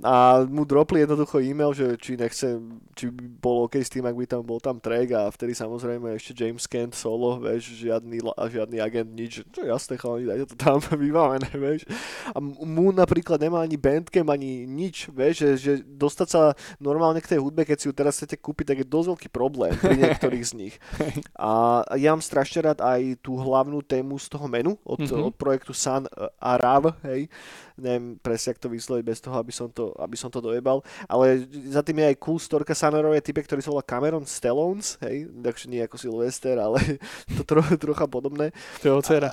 A 0.00 0.46
mu 0.46 0.62
dropli 0.62 1.02
jednoducho 1.02 1.42
e-mail, 1.42 1.74
že 1.74 1.98
či 1.98 2.14
nechce, 2.14 2.56
či 2.94 3.10
by 3.10 3.24
bol 3.42 3.66
OK 3.66 3.82
s 3.82 3.90
tým, 3.90 4.06
ak 4.06 4.14
by 4.14 4.26
tam 4.26 4.42
bol 4.46 4.62
tam 4.62 4.78
track 4.78 5.12
a 5.12 5.28
vtedy 5.28 5.52
samozrejme 5.52 6.14
ešte 6.14 6.32
James 6.32 6.64
Kent 6.70 6.94
solo, 6.94 7.42
vieš, 7.42 7.74
žiadny, 7.76 8.22
žiadny 8.22 8.78
agent, 8.78 9.10
nič, 9.10 9.42
čo 9.50 9.60
jasné, 9.66 9.98
chalani, 9.98 10.30
dajte 10.30 10.54
to 10.54 10.56
tam 10.56 10.78
vybavené, 11.02 11.50
vieš. 11.52 11.84
A 12.32 12.38
mu 12.40 12.94
napríklad 12.94 13.42
nemá 13.42 13.66
ani 13.66 13.74
bandcamp, 13.74 14.30
ani 14.30 14.64
nič, 14.64 15.10
vieš, 15.10 15.34
že, 15.42 15.50
že 15.58 15.72
dostať 15.82 16.28
sa 16.30 16.42
normálne 16.78 17.18
k 17.18 17.36
tej 17.36 17.42
hudbe, 17.42 17.66
keď 17.66 17.76
si 17.78 17.86
ju 17.90 17.94
teraz 17.94 18.18
chcete 18.20 18.38
kúpiť, 18.38 18.72
tak 18.72 18.78
je 18.82 18.86
dosť 18.86 19.08
veľký 19.16 19.28
problém 19.32 19.72
pri 19.76 19.96
niektorých 19.98 20.44
z 20.44 20.52
nich. 20.54 20.74
A 21.36 21.82
ja 21.98 22.12
mám 22.12 22.22
strašne 22.22 22.70
rád 22.70 22.78
aj 22.84 23.20
tú 23.24 23.36
hlavnú 23.38 23.82
tému 23.96 24.20
z 24.20 24.28
toho 24.28 24.44
menu 24.44 24.76
od, 24.84 25.00
Mhm. 25.00 25.32
od 25.32 25.34
projektu 25.34 25.72
Sun 25.72 26.04
Arav, 26.36 26.92
hej. 27.08 27.32
Neviem 27.76 28.16
presne, 28.16 28.56
jak 28.56 28.60
to 28.64 28.72
vysloviť 28.72 29.04
bez 29.04 29.20
toho, 29.20 29.36
aby 29.36 29.52
som 29.52 29.68
to, 29.68 29.92
aby 30.00 30.16
som 30.16 30.32
to 30.32 30.40
dojebal. 30.40 30.80
Ale 31.04 31.44
za 31.68 31.84
tým 31.84 32.00
je 32.00 32.08
aj 32.08 32.16
cool 32.24 32.40
storka 32.40 32.72
Sun 32.72 32.96
Arov, 32.96 33.12
je 33.12 33.20
typek, 33.20 33.44
ktorý 33.44 33.60
sa 33.60 33.68
volá 33.68 33.84
Cameron 33.84 34.24
Stellones, 34.24 34.96
hej. 35.04 35.28
Takže 35.28 35.68
nie 35.68 35.84
ako 35.84 36.00
Sylvester, 36.00 36.56
ale 36.56 36.80
to 37.36 37.44
tro, 37.44 37.60
trocha 37.76 38.08
podobné. 38.08 38.56
To 38.80 38.84
je 38.84 38.90
jeho 38.96 39.04
dcera. 39.04 39.28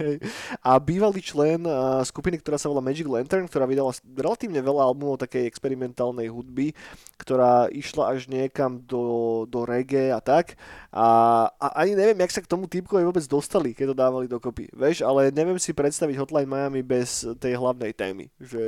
A 0.68 0.76
bývalý 0.76 1.24
člen 1.24 1.64
a, 1.64 2.04
skupiny, 2.04 2.36
ktorá 2.40 2.60
sa 2.60 2.68
volá 2.68 2.84
Magic 2.84 3.08
Lantern, 3.08 3.48
ktorá 3.48 3.64
vydala 3.64 3.96
relatívne 4.12 4.60
veľa 4.60 4.82
albumov 4.92 5.16
takej 5.16 5.48
experimentálnej 5.48 6.28
hudby, 6.28 6.76
ktorá 7.16 7.72
išla 7.72 8.12
až 8.12 8.28
niekam 8.28 8.80
do, 8.84 9.44
do 9.48 9.64
reggae 9.64 10.12
a 10.12 10.20
tak. 10.20 10.56
A, 10.92 11.48
a 11.56 11.66
ani 11.80 11.96
neviem, 11.96 12.20
jak 12.20 12.32
sa 12.32 12.44
k 12.44 12.50
tomu 12.50 12.68
typkovi 12.68 13.08
vôbec 13.08 13.24
dostali, 13.24 13.72
keď 13.72 13.89
to 13.90 13.94
dávali 13.96 14.24
dokopy. 14.24 14.70
Vieš, 14.70 15.02
ale 15.02 15.28
neviem 15.28 15.56
si 15.56 15.70
predstaviť 15.70 16.14
Hotline 16.16 16.46
Miami 16.46 16.80
bez 16.80 17.26
tej 17.36 17.54
hlavnej 17.54 17.90
témy. 17.90 18.30
Že, 18.36 18.64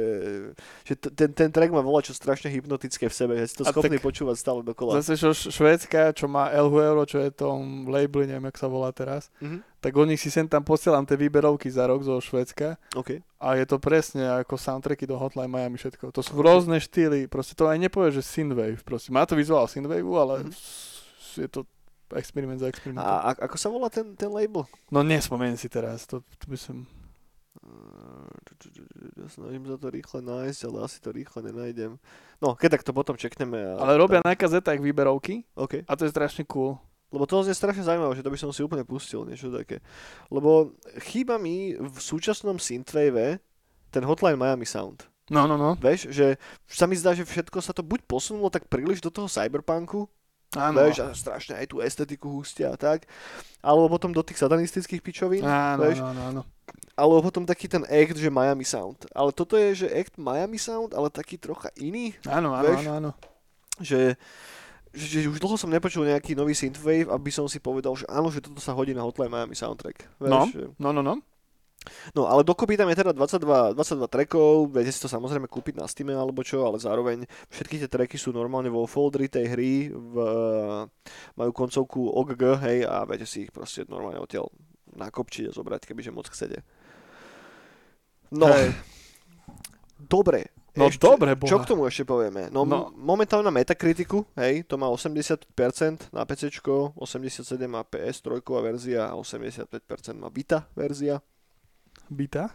že 0.82 0.94
t- 0.94 1.12
ten, 1.12 1.30
ten 1.30 1.48
track 1.48 1.70
má 1.70 1.78
volá 1.78 1.98
čo 1.98 2.10
strašne 2.10 2.48
hypnotické 2.48 3.06
v 3.06 3.14
sebe, 3.14 3.32
že 3.36 3.46
si 3.46 3.56
to 3.56 3.64
A 3.64 3.70
schopný 3.70 3.96
tak- 3.96 4.04
počúvať 4.04 4.36
stále 4.36 4.60
dokola. 4.60 4.98
Zase 4.98 5.14
čo 5.14 5.30
Švédska, 5.30 6.10
čo 6.12 6.26
má 6.26 6.50
El 6.50 6.66
Euro, 6.68 7.04
čo 7.04 7.16
je 7.16 7.30
tom 7.30 7.86
label, 7.86 8.24
neviem, 8.24 8.44
jak 8.44 8.58
sa 8.58 8.66
volá 8.66 8.90
teraz, 8.90 9.30
Mhm. 9.38 9.62
tak 9.78 9.92
oni 9.92 10.14
si 10.14 10.26
sem 10.26 10.44
tam 10.44 10.60
posielam 10.60 11.02
tie 11.02 11.14
výberovky 11.16 11.66
za 11.66 11.84
rok 11.84 12.00
zo 12.00 12.16
Švédska 12.16 12.78
OK. 12.92 13.22
a 13.38 13.46
je 13.54 13.64
to 13.64 13.78
presne 13.78 14.22
ako 14.36 14.54
soundtracky 14.54 15.04
do 15.04 15.14
Hotline 15.14 15.48
Miami 15.48 15.76
všetko. 15.76 16.10
To 16.10 16.20
sú 16.20 16.34
rôzne 16.36 16.76
štýly, 16.76 17.26
proste 17.26 17.52
to 17.52 17.64
aj 17.64 17.78
nepovie, 17.78 18.10
že 18.10 18.20
synthwave, 18.20 18.80
proste. 18.80 19.08
Má 19.08 19.22
to 19.22 19.34
vizuál 19.34 19.64
synthwave, 19.64 20.02
ale 20.02 20.34
Mhm. 20.40 20.50
s- 20.50 21.02
je 21.34 21.46
to 21.46 21.62
experiment 22.16 22.60
za 22.60 22.68
experimentom. 22.68 23.04
A, 23.04 23.32
a 23.32 23.48
ako 23.48 23.56
sa 23.56 23.68
volá 23.68 23.88
ten, 23.88 24.16
ten 24.16 24.28
label? 24.28 24.66
No 24.88 25.00
nespomeniem 25.00 25.56
si 25.56 25.68
teraz, 25.68 26.04
to, 26.04 26.20
to 26.38 26.46
by 26.48 26.58
som... 26.58 26.84
Snažím 29.28 29.64
sa 29.68 29.76
to 29.78 29.88
rýchle 29.92 30.20
nájsť, 30.24 30.60
ale 30.66 30.76
asi 30.82 30.98
to 30.98 31.14
rýchle 31.14 31.40
nenájdem. 31.46 32.00
No, 32.42 32.58
keď 32.58 32.78
tak 32.78 32.82
to 32.82 32.92
potom 32.96 33.14
čekneme. 33.14 33.54
A 33.54 33.78
Ale 33.78 34.00
robia 34.00 34.18
na 34.24 34.34
kazetách 34.34 34.82
výberovky 34.82 35.46
OK. 35.54 35.86
a 35.86 35.92
to 35.94 36.08
je 36.08 36.14
strašne 36.14 36.42
cool. 36.50 36.80
Lebo 37.12 37.28
to 37.28 37.44
je 37.44 37.52
strašne 37.52 37.84
zaujímavé, 37.84 38.16
že 38.16 38.24
to 38.24 38.32
by 38.32 38.40
som 38.40 38.50
si 38.56 38.64
úplne 38.64 38.88
pustil, 38.88 39.28
niečo 39.28 39.52
také. 39.52 39.84
Lebo 40.32 40.72
chýba 41.12 41.36
mi 41.36 41.76
v 41.76 41.96
súčasnom 42.00 42.56
synthwave 42.56 43.36
ten 43.92 44.02
Hotline 44.08 44.40
Miami 44.40 44.64
sound. 44.64 45.04
No, 45.28 45.44
no, 45.44 45.60
no. 45.60 45.76
Vieš, 45.76 46.08
že 46.08 46.40
sa 46.64 46.88
mi 46.88 46.96
zdá, 46.96 47.12
že 47.12 47.28
všetko 47.28 47.60
sa 47.60 47.76
to 47.76 47.84
buď 47.84 48.08
posunulo 48.08 48.48
tak 48.48 48.66
príliš 48.66 49.04
do 49.04 49.12
toho 49.12 49.28
cyberpunku, 49.28 50.08
Áno. 50.54 50.76
vieš, 50.78 51.00
a 51.00 51.10
strašne 51.10 51.56
aj 51.56 51.66
tú 51.66 51.80
estetiku 51.80 52.28
hustia 52.30 52.68
a 52.68 52.76
tak, 52.76 53.08
alebo 53.58 53.88
potom 53.88 54.10
do 54.10 54.20
tých 54.20 54.36
satanistických 54.36 55.00
pičovín, 55.00 55.42
Áno, 55.42 55.80
vieš, 55.80 56.00
áno, 56.00 56.20
áno, 56.22 56.40
alebo 56.92 57.24
potom 57.24 57.42
taký 57.42 57.66
ten 57.66 57.82
act, 57.82 58.14
že 58.14 58.28
Miami 58.28 58.62
Sound. 58.62 59.08
Ale 59.10 59.30
toto 59.30 59.56
je, 59.56 59.74
že 59.74 59.88
act 59.88 60.14
Miami 60.14 60.56
Sound, 60.56 60.92
ale 60.92 61.08
taký 61.08 61.36
trocha 61.36 61.72
iný, 61.74 62.12
Áno, 62.24 62.52
áno, 62.52 62.64
Vieš? 62.64 62.80
áno, 62.82 62.92
áno. 62.92 63.10
že, 63.80 64.20
že 64.92 65.24
už 65.24 65.40
dlho 65.40 65.56
som 65.56 65.72
nepočul 65.72 66.04
nejaký 66.04 66.36
nový 66.36 66.52
synthwave, 66.52 67.08
aby 67.08 67.30
som 67.32 67.48
si 67.48 67.56
povedal, 67.56 67.96
že 67.96 68.04
áno, 68.06 68.28
že 68.28 68.44
toto 68.44 68.60
sa 68.60 68.76
hodí 68.76 68.92
na 68.92 69.00
Hotline 69.00 69.32
Miami 69.32 69.56
soundtrack. 69.56 70.04
Vieš, 70.20 70.28
No. 70.28 70.44
že... 70.46 70.68
No, 70.76 70.92
no, 70.92 71.00
no. 71.00 71.16
No 72.14 72.26
ale 72.30 72.42
dokopy 72.42 72.78
tam 72.78 72.88
je 72.90 73.00
teda 73.02 73.12
22, 73.14 73.74
22 73.74 74.06
trackov, 74.06 74.70
viete 74.70 74.92
si 74.94 75.02
to 75.02 75.10
samozrejme 75.10 75.46
kúpiť 75.50 75.78
na 75.78 75.86
Steam 75.90 76.10
alebo 76.14 76.40
čo, 76.46 76.62
ale 76.62 76.78
zároveň 76.78 77.26
všetky 77.50 77.82
tie 77.82 77.90
tracky 77.90 78.16
sú 78.16 78.30
normálne 78.30 78.70
vo 78.70 78.86
folderi 78.86 79.26
tej 79.26 79.46
hry, 79.50 79.72
v, 79.90 80.14
majú 81.34 81.50
koncovku 81.50 82.06
OGG, 82.12 82.42
hej, 82.62 82.78
a 82.86 83.02
viete 83.06 83.26
si 83.26 83.46
ich 83.46 83.52
proste 83.54 83.82
normálne 83.90 84.22
odtiaľ 84.22 84.46
nakopčiť 84.92 85.48
a 85.48 85.54
zobrať, 85.56 85.88
kebyže 85.88 86.12
moc 86.12 86.28
chcete. 86.28 86.60
No, 88.32 88.48
Hej. 88.48 88.72
dobre. 89.98 90.48
No 90.72 90.88
dobre, 90.88 91.36
Čo 91.44 91.60
boha. 91.60 91.64
k 91.64 91.68
tomu 91.68 91.84
ešte 91.84 92.08
povieme? 92.08 92.48
No, 92.48 92.64
No. 92.64 92.88
no. 92.88 92.96
momentálne 92.96 93.44
na 93.44 93.52
Metacriticu, 93.52 94.24
hej, 94.40 94.64
to 94.64 94.80
má 94.80 94.88
80% 94.88 96.08
na 96.16 96.24
PC, 96.24 96.48
87 96.96 97.68
má 97.68 97.84
PS3 97.84 98.40
verzia 98.64 99.12
a 99.12 99.16
85% 99.20 99.68
má 100.16 100.32
Vita 100.32 100.64
verzia. 100.72 101.20
Bita? 102.12 102.52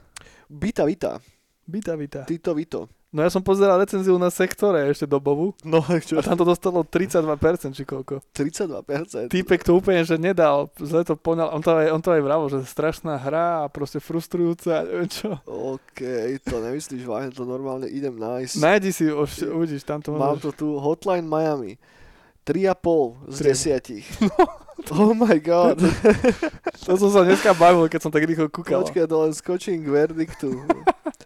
Vita, 0.48 0.86
Vita, 0.86 1.20
Bita, 1.66 1.94
bita. 1.94 2.22
Tito, 2.24 2.54
Vito. 2.54 2.88
No 3.08 3.24
ja 3.24 3.32
som 3.32 3.40
pozeral 3.40 3.80
recenziu 3.80 4.14
na 4.16 4.28
sektore 4.28 4.84
ešte 4.86 5.08
dobovú 5.08 5.56
No, 5.64 5.80
čo? 6.04 6.16
a 6.16 6.22
tam 6.22 6.36
to 6.36 6.44
dostalo 6.44 6.84
32% 6.84 7.24
či 7.72 7.84
koľko. 7.84 8.20
32%. 8.32 9.32
Týpek 9.32 9.64
to 9.64 9.74
úplne, 9.74 10.04
že 10.04 10.16
nedal, 10.16 10.68
zle 10.76 11.02
to 11.02 11.16
poňal, 11.16 11.50
on 11.50 11.64
to 11.64 11.72
aj, 11.72 11.88
on 11.90 12.04
to 12.04 12.12
aj 12.12 12.20
vravo, 12.20 12.46
že 12.48 12.68
strašná 12.68 13.16
hra 13.16 13.64
a 13.64 13.72
proste 13.72 13.98
frustrujúca, 13.98 14.80
a 14.80 14.84
neviem 14.84 15.08
čo. 15.08 15.40
OK, 15.46 16.00
to 16.44 16.60
nemyslíš 16.60 17.04
vážne, 17.04 17.32
to 17.32 17.48
normálne 17.48 17.88
idem 17.88 18.12
nájsť. 18.14 18.54
Nájdi 18.60 18.92
si, 18.92 19.06
už, 19.08 19.56
uvidíš, 19.56 19.88
tam 19.88 20.04
to 20.04 20.12
Mám 20.12 20.38
môžeš. 20.38 20.44
to 20.44 20.50
tu, 20.54 20.68
Hotline 20.76 21.26
Miami. 21.26 21.80
3,5 22.44 23.28
z 23.28 23.38
Tri. 23.40 23.52
10. 24.04 24.28
oh 24.92 25.14
my 25.14 25.38
god. 25.40 25.82
To 26.88 26.96
som 26.96 27.12
sa 27.12 27.28
dneska 27.28 27.52
bavil, 27.52 27.92
keď 27.92 28.00
som 28.00 28.12
tak 28.16 28.24
rýchlo 28.24 28.48
kúkal. 28.48 28.80
Počkaj, 28.80 29.12
to 29.12 29.18
len 29.20 29.36
skočím 29.36 29.84
k 29.84 29.92
verdiktu. 29.92 30.64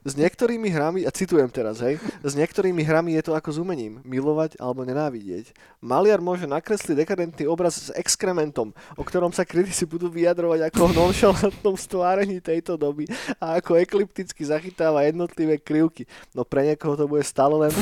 S 0.02 0.18
niektorými 0.18 0.74
hrami, 0.74 1.06
a 1.06 1.14
citujem 1.14 1.45
teraz, 1.54 1.78
hej, 1.86 2.02
s 2.26 2.34
niektorými 2.34 2.82
hrami 2.82 3.14
je 3.22 3.30
to 3.30 3.38
ako 3.38 3.54
s 3.54 3.62
umením, 3.62 4.02
milovať 4.02 4.58
alebo 4.58 4.82
nenávidieť. 4.82 5.54
Maliar 5.78 6.18
môže 6.18 6.49
nakresliť 6.49 7.06
dekadentný 7.06 7.45
obraz 7.45 7.78
s 7.78 7.89
exkrementom, 7.93 8.74
o 8.97 9.04
ktorom 9.06 9.30
sa 9.30 9.45
kritici 9.45 9.86
budú 9.86 10.10
vyjadrovať 10.10 10.74
ako 10.74 10.80
o 10.82 10.93
nonšalantnom 10.97 11.78
stvárení 11.78 12.41
tejto 12.41 12.82
doby 12.82 13.06
a 13.38 13.62
ako 13.62 13.78
eklipticky 13.78 14.41
zachytáva 14.41 15.06
jednotlivé 15.06 15.62
krivky. 15.62 16.10
No 16.34 16.41
pre 16.41 16.74
niekoho 16.74 16.97
to 16.97 17.06
bude 17.06 17.22
stále 17.22 17.70
len 17.70 17.74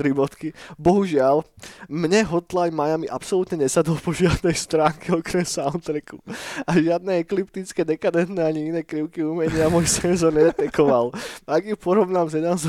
tri 0.00 0.16
bodky. 0.16 0.56
Bohužiaľ, 0.80 1.44
mne 1.92 2.24
Hotline 2.24 2.72
Miami 2.72 3.04
absolútne 3.12 3.60
nesadol 3.60 4.00
po 4.00 4.16
žiadnej 4.16 4.56
stránke 4.56 5.12
okrem 5.12 5.44
soundtracku. 5.44 6.24
A 6.64 6.80
žiadne 6.80 7.20
ekliptické, 7.20 7.84
dekadentné 7.84 8.40
ani 8.40 8.72
iné 8.72 8.80
krivky 8.80 9.20
umenia 9.20 9.68
môj 9.68 9.84
senzor 10.00 10.32
nedetekoval. 10.32 11.12
Ak 11.44 11.68
ju 11.68 11.76
porovnám 11.76 12.32
s 12.32 12.40
s 12.40 12.64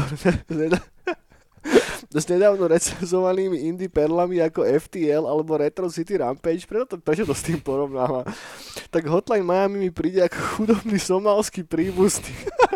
nedá- 0.51 0.83
s 2.11 2.25
nedávno 2.27 2.67
recenzovanými 2.67 3.71
indie 3.71 3.87
perlami 3.87 4.43
ako 4.43 4.67
FTL 4.67 5.23
alebo 5.23 5.55
Retro 5.55 5.87
City 5.87 6.19
Rampage, 6.19 6.67
preto 6.67 6.83
to, 6.83 6.95
prečo 6.99 7.23
to 7.23 7.31
s 7.31 7.45
tým 7.47 7.61
porovnáva, 7.63 8.27
tak 8.91 9.07
Hotline 9.07 9.47
Miami 9.47 9.87
mi 9.87 9.91
príde 9.93 10.19
ako 10.19 10.39
chudobný 10.59 10.99
somálsky 10.99 11.63
príbuzný. 11.63 12.35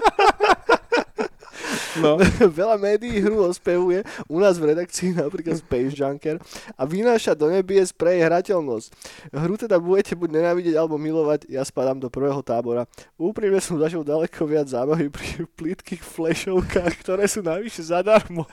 No. 2.01 2.19
Veľa 2.59 2.75
médií 2.75 3.23
hru 3.23 3.47
ospevuje, 3.47 4.03
u 4.27 4.37
nás 4.39 4.59
v 4.59 4.75
redakcii 4.75 5.15
napríklad 5.23 5.59
Space 5.59 5.95
Junker 5.95 6.37
a 6.75 6.81
vynáša 6.83 7.37
do 7.37 7.47
nebies 7.47 7.95
pre 7.95 8.19
jej 8.19 8.23
hrateľnosť. 8.27 8.87
Hru 9.31 9.55
teda 9.55 9.79
budete 9.79 10.13
buď 10.17 10.29
nenávidieť 10.41 10.75
alebo 10.75 10.99
milovať, 10.99 11.47
ja 11.47 11.63
spadám 11.63 11.99
do 11.99 12.11
prvého 12.11 12.39
tábora. 12.43 12.89
Úprimne 13.15 13.59
som 13.63 13.79
zažil 13.79 14.03
daleko 14.03 14.43
viac 14.47 14.67
zábavy 14.67 15.07
pri 15.07 15.45
plitkých 15.57 16.03
flashovkách, 16.03 16.93
ktoré 17.03 17.27
sú 17.29 17.45
navyše 17.45 17.85
zadarmo. 17.85 18.47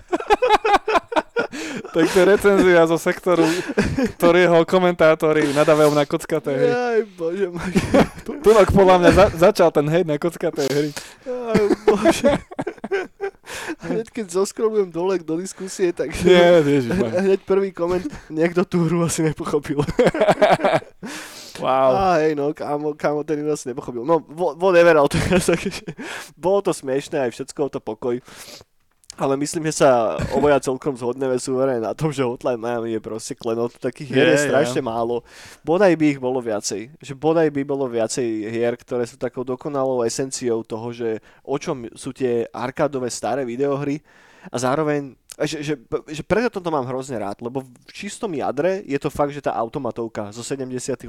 Tak 1.93 2.05
to 2.09 2.17
je 2.21 2.25
recenzia 2.25 2.89
zo 2.89 2.97
sektoru, 2.97 3.45
ktorého 4.17 4.65
komentátori 4.65 5.53
nadávajú 5.53 5.93
na 5.93 6.05
kockaté 6.09 6.53
hry. 6.57 6.69
Aj 6.73 7.01
bože 7.17 7.47
môj. 7.53 7.73
Tu, 8.25 8.31
tu 8.41 8.49
podľa 8.73 8.97
mňa 8.97 9.11
za, 9.13 9.27
začal 9.51 9.69
ten 9.69 9.85
hejt 9.93 10.09
na 10.09 10.17
kockaté 10.17 10.65
hry. 10.73 10.91
Aj 11.29 11.63
bože. 11.85 12.33
A 13.81 13.83
hneď 13.93 14.09
keď 14.11 14.27
zoskrobujem 14.33 14.89
dole 14.91 15.19
do 15.21 15.39
diskusie, 15.39 15.93
tak 15.93 16.13
Nie, 16.25 16.61
ježiš, 16.63 16.93
hneď 17.27 17.41
prvý 17.45 17.71
koment, 17.73 18.07
niekto 18.29 18.65
tú 18.65 18.87
hru 18.87 19.05
asi 19.05 19.27
nepochopil. 19.27 19.83
Wow. 21.61 21.95
Á, 21.95 22.25
hej, 22.25 22.33
no, 22.33 22.51
kámo, 22.57 22.97
kámo, 22.97 23.23
ten 23.29 23.45
asi 23.47 23.71
nepochopil. 23.71 24.03
No, 24.09 24.25
whatever, 24.35 24.97
ale 24.99 25.07
to 25.07 25.21
je 25.21 25.37
také, 25.37 25.71
bolo 26.35 26.65
to 26.65 26.73
smiešné, 26.73 27.29
aj 27.29 27.31
všetko 27.37 27.69
to 27.69 27.79
pokoj. 27.79 28.19
Ale 29.21 29.37
myslím, 29.37 29.69
že 29.69 29.85
sa 29.85 30.17
oboja 30.33 30.57
celkom 30.57 30.97
zhodneme 30.97 31.37
súverene 31.37 31.85
na 31.85 31.93
tom, 31.93 32.09
že 32.09 32.25
Hotline 32.25 32.57
Miami 32.57 32.97
je 32.97 33.01
proste 33.05 33.37
klenot. 33.37 33.77
Takých 33.77 34.09
hier 34.09 34.29
je 34.33 34.41
Je, 34.41 34.41
je. 34.41 34.49
strašne 34.49 34.81
málo. 34.81 35.21
Bodaj 35.61 35.93
by 36.01 36.17
ich 36.17 36.21
bolo 36.21 36.41
viacej. 36.41 36.97
Že 36.97 37.13
bodaj 37.21 37.49
by 37.53 37.63
bolo 37.63 37.85
viacej 37.93 38.25
hier, 38.49 38.73
ktoré 38.73 39.05
sú 39.05 39.21
takou 39.21 39.45
dokonalou 39.45 40.01
esenciou 40.01 40.65
toho, 40.65 40.97
že 40.97 41.21
o 41.45 41.61
čom 41.61 41.93
sú 41.93 42.17
tie 42.17 42.49
arkádové 42.51 43.13
staré 43.13 43.45
videohry 43.45 44.01
a 44.49 44.57
zároveň 44.59 45.15
že, 45.41 45.65
že, 45.65 45.75
že 46.13 46.23
preto 46.23 46.61
toto 46.61 46.69
mám 46.69 46.85
hrozne 46.85 47.17
rád, 47.17 47.41
lebo 47.41 47.65
v 47.65 47.93
čistom 47.93 48.37
jadre 48.37 48.85
je 48.85 49.01
to 49.01 49.09
fakt, 49.09 49.33
že 49.33 49.41
tá 49.41 49.57
automatovka 49.57 50.29
zo 50.29 50.45
70 50.45 50.69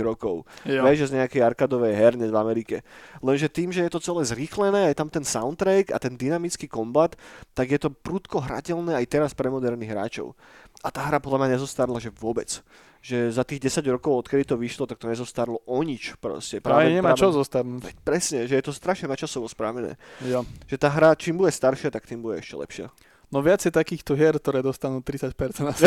rokov. 0.00 0.48
Vieš, 0.64 0.96
že 1.04 1.08
z 1.12 1.16
nejakej 1.20 1.44
arkadovej 1.44 1.92
herne 1.92 2.24
v 2.24 2.36
Amerike. 2.40 2.76
Lenže 3.20 3.52
tým, 3.52 3.68
že 3.68 3.84
je 3.84 3.92
to 3.92 4.00
celé 4.00 4.24
zrýchlené, 4.24 4.88
je 4.92 4.96
tam 4.96 5.12
ten 5.12 5.24
soundtrack 5.24 5.92
a 5.92 6.00
ten 6.00 6.16
dynamický 6.16 6.64
kombat, 6.72 7.20
tak 7.52 7.68
je 7.68 7.80
to 7.80 7.92
prudko 7.92 8.40
hrateľné 8.40 8.96
aj 8.96 9.06
teraz 9.12 9.30
pre 9.36 9.52
moderných 9.52 9.92
hráčov. 9.92 10.32
a 10.80 10.88
tá 10.88 11.04
hra 11.04 11.20
podľa 11.20 11.44
mňa 11.44 11.60
nezostarla, 11.60 12.00
že 12.00 12.08
vôbec. 12.08 12.64
Že 13.00 13.32
za 13.32 13.44
tých 13.48 13.64
10 13.64 13.96
rokov, 13.96 14.12
odkedy 14.12 14.44
to 14.44 14.60
vyšlo, 14.60 14.84
tak 14.84 15.00
to 15.00 15.08
nezostarlo 15.08 15.60
o 15.64 15.78
nič 15.80 16.16
proste. 16.20 16.60
Práve, 16.60 16.88
práve 16.88 16.96
nemá 16.96 17.12
práve, 17.12 17.20
čo 17.24 17.32
zostarnúť. 17.32 17.96
Presne, 18.04 18.44
že 18.44 18.60
je 18.60 18.64
to 18.64 18.72
strašne 18.76 19.08
načasovo 19.08 19.48
spravené. 19.48 19.96
Jo. 20.20 20.44
Že 20.68 20.76
tá 20.76 20.88
hra, 20.92 21.16
čím 21.16 21.40
bude 21.40 21.52
staršia, 21.52 21.88
tak 21.88 22.04
tým 22.04 22.20
bude 22.20 22.40
ešte 22.40 22.56
lepšia. 22.60 22.88
No 23.30 23.46
viacej 23.46 23.70
takýchto 23.70 24.18
hier, 24.18 24.34
ktoré 24.42 24.58
dostanú 24.58 24.98
30% 25.06 25.30
na 25.62 25.70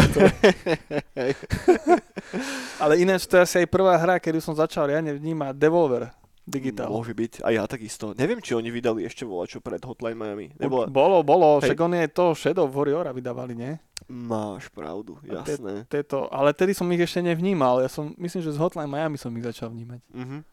Ale 2.84 3.04
ináč 3.04 3.28
to 3.28 3.36
je 3.36 3.44
asi 3.44 3.56
aj 3.64 3.68
prvá 3.68 4.00
hra, 4.00 4.16
kedy 4.16 4.40
som 4.40 4.56
začal 4.56 4.88
riadne 4.88 5.12
vnímať 5.12 5.52
Devolver. 5.60 6.08
Digitál. 6.44 6.92
Môže 6.92 7.16
byť, 7.16 7.40
a 7.44 7.56
ja 7.56 7.64
takisto. 7.64 8.12
Neviem, 8.20 8.44
či 8.44 8.52
oni 8.52 8.68
vydali 8.68 9.08
ešte 9.08 9.24
volačo 9.24 9.64
pred 9.64 9.80
Hotline 9.80 10.16
Miami. 10.16 10.52
Nebola... 10.60 10.92
Bolo, 10.92 11.24
bolo, 11.24 11.60
Hej. 11.60 11.72
však 11.72 11.80
oni 11.80 11.98
aj 12.04 12.10
to 12.12 12.36
Shadow 12.36 12.68
Warriora 12.68 13.16
vydávali, 13.16 13.56
nie? 13.56 13.80
Máš 14.12 14.68
pravdu, 14.68 15.16
jasné. 15.24 15.88
Te, 15.88 16.04
ale 16.32 16.52
tedy 16.52 16.76
som 16.76 16.88
ich 16.92 17.00
ešte 17.00 17.24
nevnímal, 17.24 17.80
ja 17.80 17.88
som, 17.88 18.12
myslím, 18.20 18.44
že 18.44 18.52
z 18.52 18.60
Hotline 18.60 18.92
Miami 18.92 19.16
som 19.16 19.32
ich 19.40 19.48
začal 19.48 19.72
vnímať. 19.72 20.00
Uh-huh. 20.12 20.44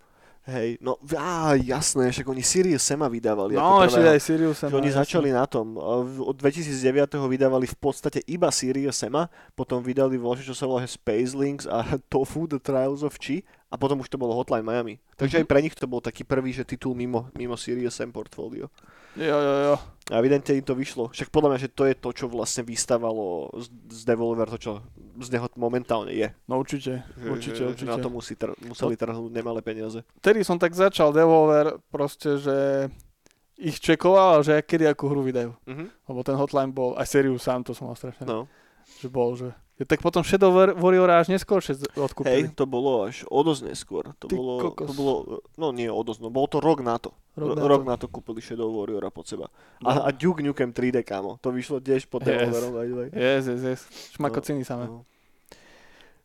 Hej, 0.49 0.80
no 0.80 0.97
á, 1.20 1.53
jasné, 1.61 2.09
však 2.09 2.24
oni 2.24 2.41
Sirius 2.41 2.80
Sema 2.80 3.12
vydávali. 3.12 3.61
No, 3.61 3.84
ešte 3.84 4.01
aj 4.01 4.20
Sirius 4.24 4.57
Sema. 4.64 4.72
Oni 4.72 4.88
jasné. 4.88 5.01
začali 5.05 5.28
na 5.36 5.45
tom. 5.45 5.76
Od 5.76 6.32
2009. 6.32 7.20
vydávali 7.28 7.68
v 7.68 7.76
podstate 7.76 8.24
iba 8.24 8.49
Sirius 8.49 8.97
Sema, 8.97 9.28
potom 9.53 9.84
vydali 9.84 10.16
voľa, 10.16 10.41
čo 10.41 10.57
sa 10.57 10.64
volá 10.64 10.88
Space 10.88 11.36
Links 11.36 11.68
a 11.68 11.84
Tofu, 12.12 12.49
The 12.49 12.57
Trials 12.57 13.05
of 13.05 13.20
Chi 13.20 13.45
a 13.71 13.75
potom 13.79 14.03
už 14.03 14.11
to 14.11 14.18
bolo 14.18 14.35
Hotline 14.35 14.66
Miami. 14.66 14.99
Takže 15.14 15.39
mm-hmm. 15.39 15.47
aj 15.47 15.51
pre 15.51 15.62
nich 15.62 15.75
to 15.79 15.87
bol 15.87 16.03
taký 16.03 16.27
prvý, 16.27 16.51
že 16.51 16.66
titul 16.66 16.99
mimo, 16.99 17.31
mimo 17.39 17.55
Sirius 17.55 17.95
Sam 17.95 18.11
portfólio. 18.11 18.66
Jo, 19.14 19.39
jo, 19.39 19.55
jo. 19.71 19.75
A 20.11 20.18
evidentne 20.18 20.59
im 20.59 20.66
to 20.66 20.75
vyšlo. 20.75 21.11
Však 21.14 21.31
podľa 21.31 21.55
mňa, 21.55 21.61
že 21.62 21.71
to 21.71 21.87
je 21.87 21.95
to, 21.95 22.11
čo 22.11 22.27
vlastne 22.27 22.66
vystávalo 22.66 23.51
z, 23.59 23.71
z 23.95 24.01
Devolver, 24.07 24.51
to, 24.51 24.59
čo 24.59 24.73
z 25.23 25.29
neho 25.35 25.47
momentálne 25.55 26.11
je. 26.11 26.31
No 26.51 26.59
určite, 26.59 27.07
určite, 27.18 27.62
že, 27.62 27.64
určite. 27.75 27.87
Že 27.87 27.95
na 27.95 27.99
to 28.03 28.11
musí 28.11 28.35
tr- 28.35 28.59
museli 28.62 28.99
trhnúť 28.99 29.31
nemalé 29.31 29.62
peniaze. 29.62 30.03
Tedy 30.18 30.43
som 30.43 30.59
tak 30.59 30.75
začal 30.75 31.14
Devolver, 31.14 31.79
proste, 31.95 32.43
že 32.43 32.91
ich 33.55 33.79
čekoval, 33.79 34.43
že 34.43 34.62
kedy 34.66 34.91
akú 34.91 35.11
hru 35.11 35.23
vydajú. 35.23 35.55
Mm-hmm. 35.66 36.11
Lebo 36.11 36.21
ten 36.27 36.35
hotline 36.35 36.75
bol, 36.75 36.99
aj 36.99 37.07
Sirius 37.07 37.47
sám 37.47 37.62
to 37.62 37.71
som 37.71 37.87
mal 37.87 37.95
strašne. 37.95 38.27
No. 38.27 38.51
Že 38.99 39.09
bol, 39.11 39.31
že 39.39 39.55
tak 39.89 40.05
potom 40.05 40.20
Shadow 40.20 40.53
Warrior 40.53 41.09
až 41.09 41.33
neskôr 41.33 41.64
odkúpili. 41.97 42.49
Hej, 42.49 42.57
to 42.57 42.68
bolo 42.68 43.09
až 43.09 43.24
o 43.28 43.41
dosť 43.41 43.72
neskôr. 43.72 44.12
To 44.20 44.26
bolo, 44.28 44.76
to 44.76 44.93
bolo, 44.93 45.12
no 45.57 45.72
nie 45.72 45.89
o 45.89 46.01
dosť, 46.05 46.20
no 46.20 46.28
bolo 46.28 46.49
to 46.49 46.59
rok 46.61 46.85
na 46.85 47.01
to. 47.01 47.16
Rok, 47.39 47.57
na, 47.57 47.62
rok 47.64 47.83
to. 47.85 47.89
na 47.89 47.97
to 47.97 48.07
kúpili 48.12 48.45
Shadow 48.45 48.68
Warriora 48.68 49.09
pod 49.09 49.24
seba. 49.24 49.49
No. 49.81 49.89
A, 49.89 50.09
a 50.09 50.11
Duke 50.12 50.45
Nukem 50.45 50.74
3D, 50.74 51.01
kamo. 51.01 51.41
To 51.41 51.49
vyšlo 51.49 51.81
tiež 51.81 52.05
pod 52.11 52.28
yes. 52.28 52.51
Devolverom. 52.51 53.09
Yes, 53.14 53.49
yes, 53.49 53.62
yes. 53.64 53.81
Šmakociny 54.18 54.61
no, 54.61 54.68
samé. 54.68 54.85
No. 54.91 55.09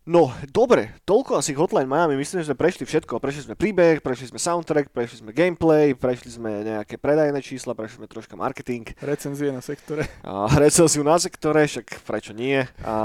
No, 0.06 0.30
dobre, 0.54 0.94
toľko 1.02 1.42
asi 1.42 1.58
Hotline 1.58 1.90
Miami. 1.90 2.14
Myslím, 2.14 2.46
že 2.46 2.54
sme 2.54 2.62
prešli 2.62 2.86
všetko. 2.86 3.18
Prešli 3.18 3.50
sme 3.50 3.56
príbeh, 3.58 4.06
prešli 4.06 4.30
sme 4.30 4.38
soundtrack, 4.38 4.94
prešli 4.94 5.26
sme 5.26 5.34
gameplay, 5.34 5.98
prešli 5.98 6.30
sme 6.30 6.62
nejaké 6.62 7.02
predajné 7.02 7.42
čísla, 7.42 7.74
prešli 7.74 8.06
sme 8.06 8.14
troška 8.14 8.38
marketing. 8.38 8.86
Recenzie 9.02 9.50
na 9.50 9.66
sektore. 9.66 10.06
A 10.22 10.46
recenziu 10.62 11.02
na 11.02 11.18
sektore, 11.18 11.66
však 11.66 12.06
prečo 12.06 12.38
nie. 12.38 12.62
A, 12.86 12.96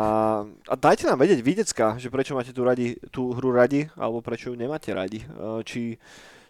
a 0.45 0.75
dajte 0.77 1.09
nám 1.09 1.25
vedieť, 1.25 1.41
videcka, 1.41 1.97
že 1.97 2.13
prečo 2.13 2.37
máte 2.37 2.53
tú, 2.53 2.69
radi, 2.69 3.01
tú 3.09 3.33
hru 3.33 3.49
radi, 3.49 3.89
alebo 3.97 4.21
prečo 4.21 4.53
ju 4.53 4.61
nemáte 4.61 4.93
radi. 4.93 5.25
Či 5.65 5.97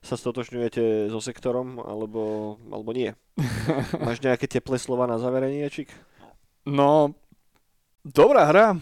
sa 0.03 0.19
stotožňujete 0.19 1.15
so 1.15 1.23
sektorom, 1.23 1.79
alebo, 1.79 2.59
alebo 2.75 2.91
nie. 2.91 3.15
Máš 4.03 4.19
nejaké 4.19 4.51
teplé 4.51 4.83
slova 4.83 5.07
na 5.07 5.15
zaverenie, 5.15 5.71
Čik? 5.71 5.95
No, 6.67 7.15
dobrá 8.03 8.51
hra 8.51 8.75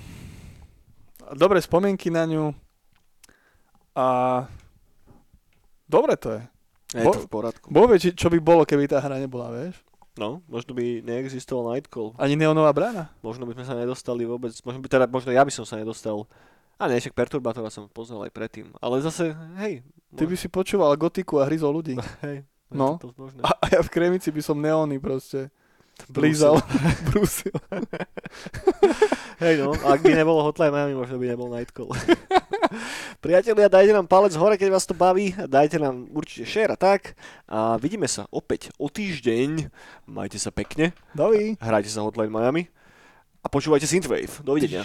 dobré 1.34 1.58
spomienky 1.60 2.08
na 2.08 2.24
ňu 2.24 2.54
a 3.98 4.06
dobre 5.90 6.14
to 6.14 6.38
je. 6.38 6.42
Je 6.96 7.04
Bo, 7.04 7.12
to 7.12 7.26
v 7.26 7.28
poradku. 7.28 7.66
Boh 7.68 7.84
vie, 7.90 8.00
či, 8.00 8.08
čo 8.16 8.32
by 8.32 8.38
bolo, 8.40 8.62
keby 8.64 8.88
tá 8.88 9.02
hra 9.02 9.20
nebola, 9.20 9.52
vieš? 9.52 9.76
No, 10.16 10.40
možno 10.48 10.72
by 10.72 11.04
neexistoval 11.04 11.76
Nightcall. 11.76 12.16
Ani 12.16 12.34
Neonová 12.34 12.72
brána? 12.72 13.12
Možno 13.20 13.44
by 13.44 13.54
sme 13.54 13.64
sa 13.68 13.74
nedostali 13.76 14.24
vôbec, 14.24 14.56
možno, 14.64 14.80
by, 14.80 14.88
teda, 14.88 15.04
možno 15.06 15.30
ja 15.30 15.44
by 15.44 15.52
som 15.52 15.68
sa 15.68 15.76
nedostal. 15.76 16.24
A 16.78 16.88
nie, 16.88 17.02
však 17.02 17.12
Perturbátora 17.14 17.68
som 17.68 17.90
poznal 17.90 18.24
aj 18.26 18.32
predtým. 18.32 18.72
Ale 18.78 19.02
zase, 19.02 19.34
hej. 19.60 19.82
Ty 20.14 20.24
by 20.24 20.36
si 20.38 20.48
počúval 20.48 20.96
gotiku 20.96 21.42
a 21.42 21.46
hryzol 21.46 21.76
ľudí. 21.76 21.98
hej. 22.26 22.46
No. 22.72 22.96
To 23.00 23.12
a, 23.44 23.50
a 23.52 23.64
ja 23.68 23.80
v 23.84 23.90
Kremici 23.92 24.28
by 24.32 24.42
som 24.44 24.56
neóny 24.58 25.00
proste. 25.00 25.52
Blízal. 26.08 26.62
Brusil. 27.10 27.52
Hej 29.38 29.62
no, 29.62 29.70
ak 29.70 30.02
by 30.02 30.18
nebolo 30.18 30.42
Hotline 30.42 30.74
Miami, 30.74 30.98
možno 30.98 31.14
by 31.14 31.26
nebol 31.30 31.46
Nightcall. 31.46 31.94
Priatelia, 33.24 33.70
dajte 33.70 33.94
nám 33.94 34.10
palec 34.10 34.34
hore, 34.34 34.58
keď 34.58 34.68
vás 34.74 34.82
to 34.82 34.98
baví. 34.98 35.30
Dajte 35.30 35.78
nám 35.78 36.10
určite 36.10 36.42
share 36.42 36.74
a 36.74 36.78
tak. 36.78 37.14
A 37.46 37.78
vidíme 37.78 38.10
sa 38.10 38.26
opäť 38.34 38.74
o 38.82 38.90
týždeň. 38.90 39.70
Majte 40.10 40.42
sa 40.42 40.50
pekne. 40.50 40.90
Dovi. 41.14 41.54
Hrajte 41.62 41.86
sa 41.86 42.02
Hotline 42.02 42.34
Miami. 42.34 42.66
A 43.38 43.46
počúvajte 43.46 43.86
Synthwave. 43.86 44.42
Dovidenia. 44.42 44.82